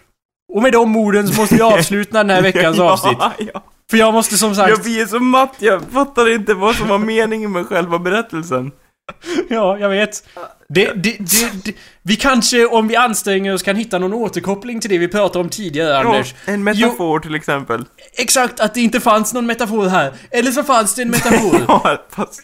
Och 0.53 0.61
med 0.61 0.71
de 0.73 0.95
orden 0.97 1.27
så 1.27 1.41
måste 1.41 1.55
vi 1.55 1.61
avsluta 1.75 2.17
den 2.17 2.29
här 2.29 2.41
veckans 2.41 2.79
avsnitt. 2.79 3.17
Ja, 3.19 3.33
ja. 3.53 3.63
För 3.89 3.97
jag 3.97 4.13
måste 4.13 4.37
som 4.37 4.55
sagt... 4.55 4.69
Jag 4.69 4.81
blir 4.81 5.05
så 5.05 5.19
matt, 5.19 5.55
jag 5.59 5.81
fattar 5.91 6.29
inte 6.33 6.53
vad 6.53 6.75
som 6.75 6.87
var 6.87 6.97
meningen 6.97 7.51
med 7.51 7.67
själva 7.67 7.99
berättelsen. 7.99 8.71
Ja, 9.49 9.77
jag 9.79 9.89
vet. 9.89 10.27
Det, 10.69 10.91
det, 10.95 11.17
det, 11.65 11.73
vi 12.01 12.15
kanske, 12.15 12.65
om 12.65 12.87
vi 12.87 12.95
anstränger 12.95 13.53
oss, 13.53 13.63
kan 13.63 13.75
hitta 13.75 13.99
någon 13.99 14.13
återkoppling 14.13 14.81
till 14.81 14.89
det 14.89 14.97
vi 14.97 15.07
pratade 15.07 15.39
om 15.39 15.49
tidigare, 15.49 15.97
Anders. 15.97 16.35
Ja, 16.45 16.53
en 16.53 16.63
metafor 16.63 17.19
till 17.19 17.35
exempel. 17.35 17.85
Exakt, 18.17 18.59
att 18.59 18.73
det 18.73 18.81
inte 18.81 18.99
fanns 18.99 19.33
någon 19.33 19.45
metafor 19.45 19.87
här. 19.87 20.13
Eller 20.31 20.51
så 20.51 20.63
fanns 20.63 20.95
det 20.95 21.01
en 21.01 21.09
metafor. 21.09 21.61
Ja, 21.67 22.05
fast... 22.09 22.41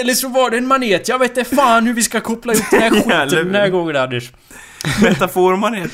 Eller 0.00 0.14
så 0.14 0.28
var 0.28 0.50
det 0.50 0.56
en 0.58 0.66
manet. 0.66 1.08
Jag 1.08 1.18
vet 1.18 1.36
inte 1.36 1.56
fan 1.56 1.86
hur 1.86 1.94
vi 1.94 2.02
ska 2.02 2.20
koppla 2.20 2.52
ihop 2.52 2.66
den 2.70 2.80
här 2.82 2.90
skiten 3.26 3.46
den 3.46 3.54
här 3.54 3.68
gången, 3.68 3.96
Anders. 3.96 4.32
Metaformanet. 5.02 5.90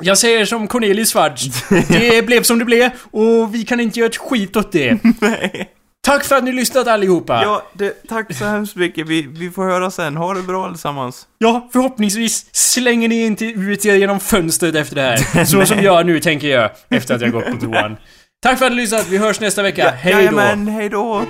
Jag 0.00 0.18
säger 0.18 0.44
som 0.44 0.68
Cornelius 0.68 1.12
Schwartz. 1.12 1.44
Det 1.88 2.26
blev 2.26 2.42
som 2.42 2.58
det 2.58 2.64
blev 2.64 2.90
och 3.10 3.54
vi 3.54 3.64
kan 3.64 3.80
inte 3.80 3.98
göra 3.98 4.08
ett 4.08 4.16
skit 4.16 4.56
åt 4.56 4.72
det. 4.72 4.98
Nej. 5.20 5.70
Tack 6.06 6.24
för 6.24 6.36
att 6.36 6.44
ni 6.44 6.52
lyssnat 6.52 6.86
allihopa. 6.86 7.42
Ja, 7.42 7.62
det, 7.72 8.08
tack 8.08 8.34
så 8.36 8.44
hemskt 8.44 8.76
mycket. 8.76 9.06
Vi, 9.06 9.22
vi 9.22 9.50
får 9.50 9.64
höra 9.64 9.90
sen. 9.90 10.16
Ha 10.16 10.34
det 10.34 10.42
bra 10.42 10.66
allesammans. 10.66 11.26
Ja, 11.38 11.68
förhoppningsvis 11.72 12.46
slänger 12.52 13.08
ni 13.08 13.24
inte 13.24 13.44
ut 13.44 13.86
er 13.86 13.94
genom 13.94 14.20
fönstret 14.20 14.74
efter 14.74 14.96
det 14.96 15.02
här. 15.02 15.44
Så 15.44 15.66
som 15.66 15.82
jag 15.82 16.06
nu 16.06 16.20
tänker 16.20 16.48
göra 16.48 16.70
efter 16.88 17.14
att 17.14 17.20
jag 17.20 17.32
gått 17.32 17.46
på 17.46 17.56
toan. 17.56 17.96
Tack 18.42 18.58
för 18.58 18.66
att 18.66 18.72
ni 18.72 18.76
lyssnat. 18.76 19.06
Vi 19.08 19.18
hörs 19.18 19.40
nästa 19.40 19.62
vecka. 19.62 19.90
Hej 19.90 20.12
då. 20.12 20.18
Jajamän, 20.18 20.68
hej 20.68 20.88
då. 20.88 21.22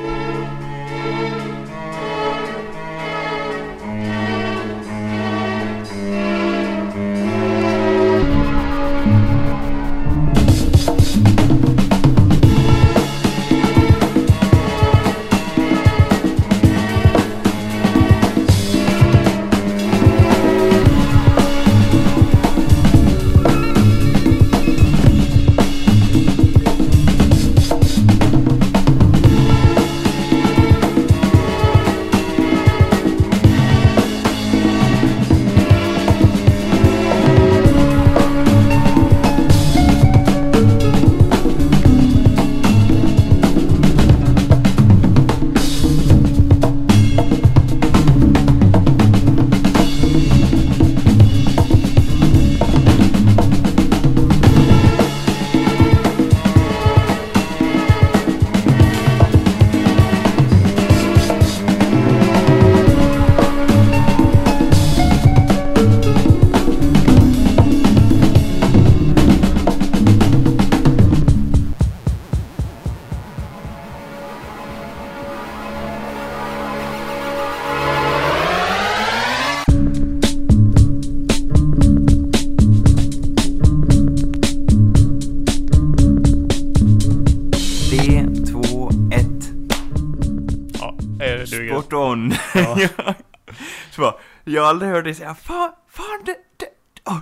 Aldrig 94.72 94.90
hört 94.90 95.04
dig 95.04 95.14
säga 95.14 95.34
fan, 95.34 95.72
fan 95.88 96.24
det, 96.24 96.36
det, 96.56 96.66
åh, 97.04 97.18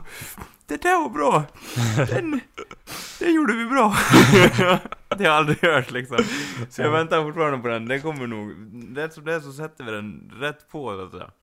det 0.67 0.83
där 0.83 1.03
var 1.03 1.09
bra. 1.09 1.45
Den, 2.09 2.41
det 3.19 3.31
gjorde 3.31 3.53
vi 3.53 3.65
bra. 3.65 3.97
det 5.09 5.25
har 5.25 5.25
jag 5.25 5.35
aldrig 5.35 5.59
hört 5.63 5.91
liksom. 5.91 6.19
Så 6.71 6.83
jag 6.83 6.91
väntar 6.91 7.23
fortfarande 7.23 7.59
på 7.59 7.69
den, 7.69 7.89
den 7.89 8.03
kommer 8.03 8.27
nog, 8.27 8.55
rätt 8.99 9.13
som 9.13 9.25
det 9.25 9.35
är 9.35 9.41
så 9.41 9.53
sätter 9.53 9.85
vi 9.85 9.91
den 9.91 10.33
rätt 10.35 10.69
på 10.71 10.91
alltså. 10.91 11.31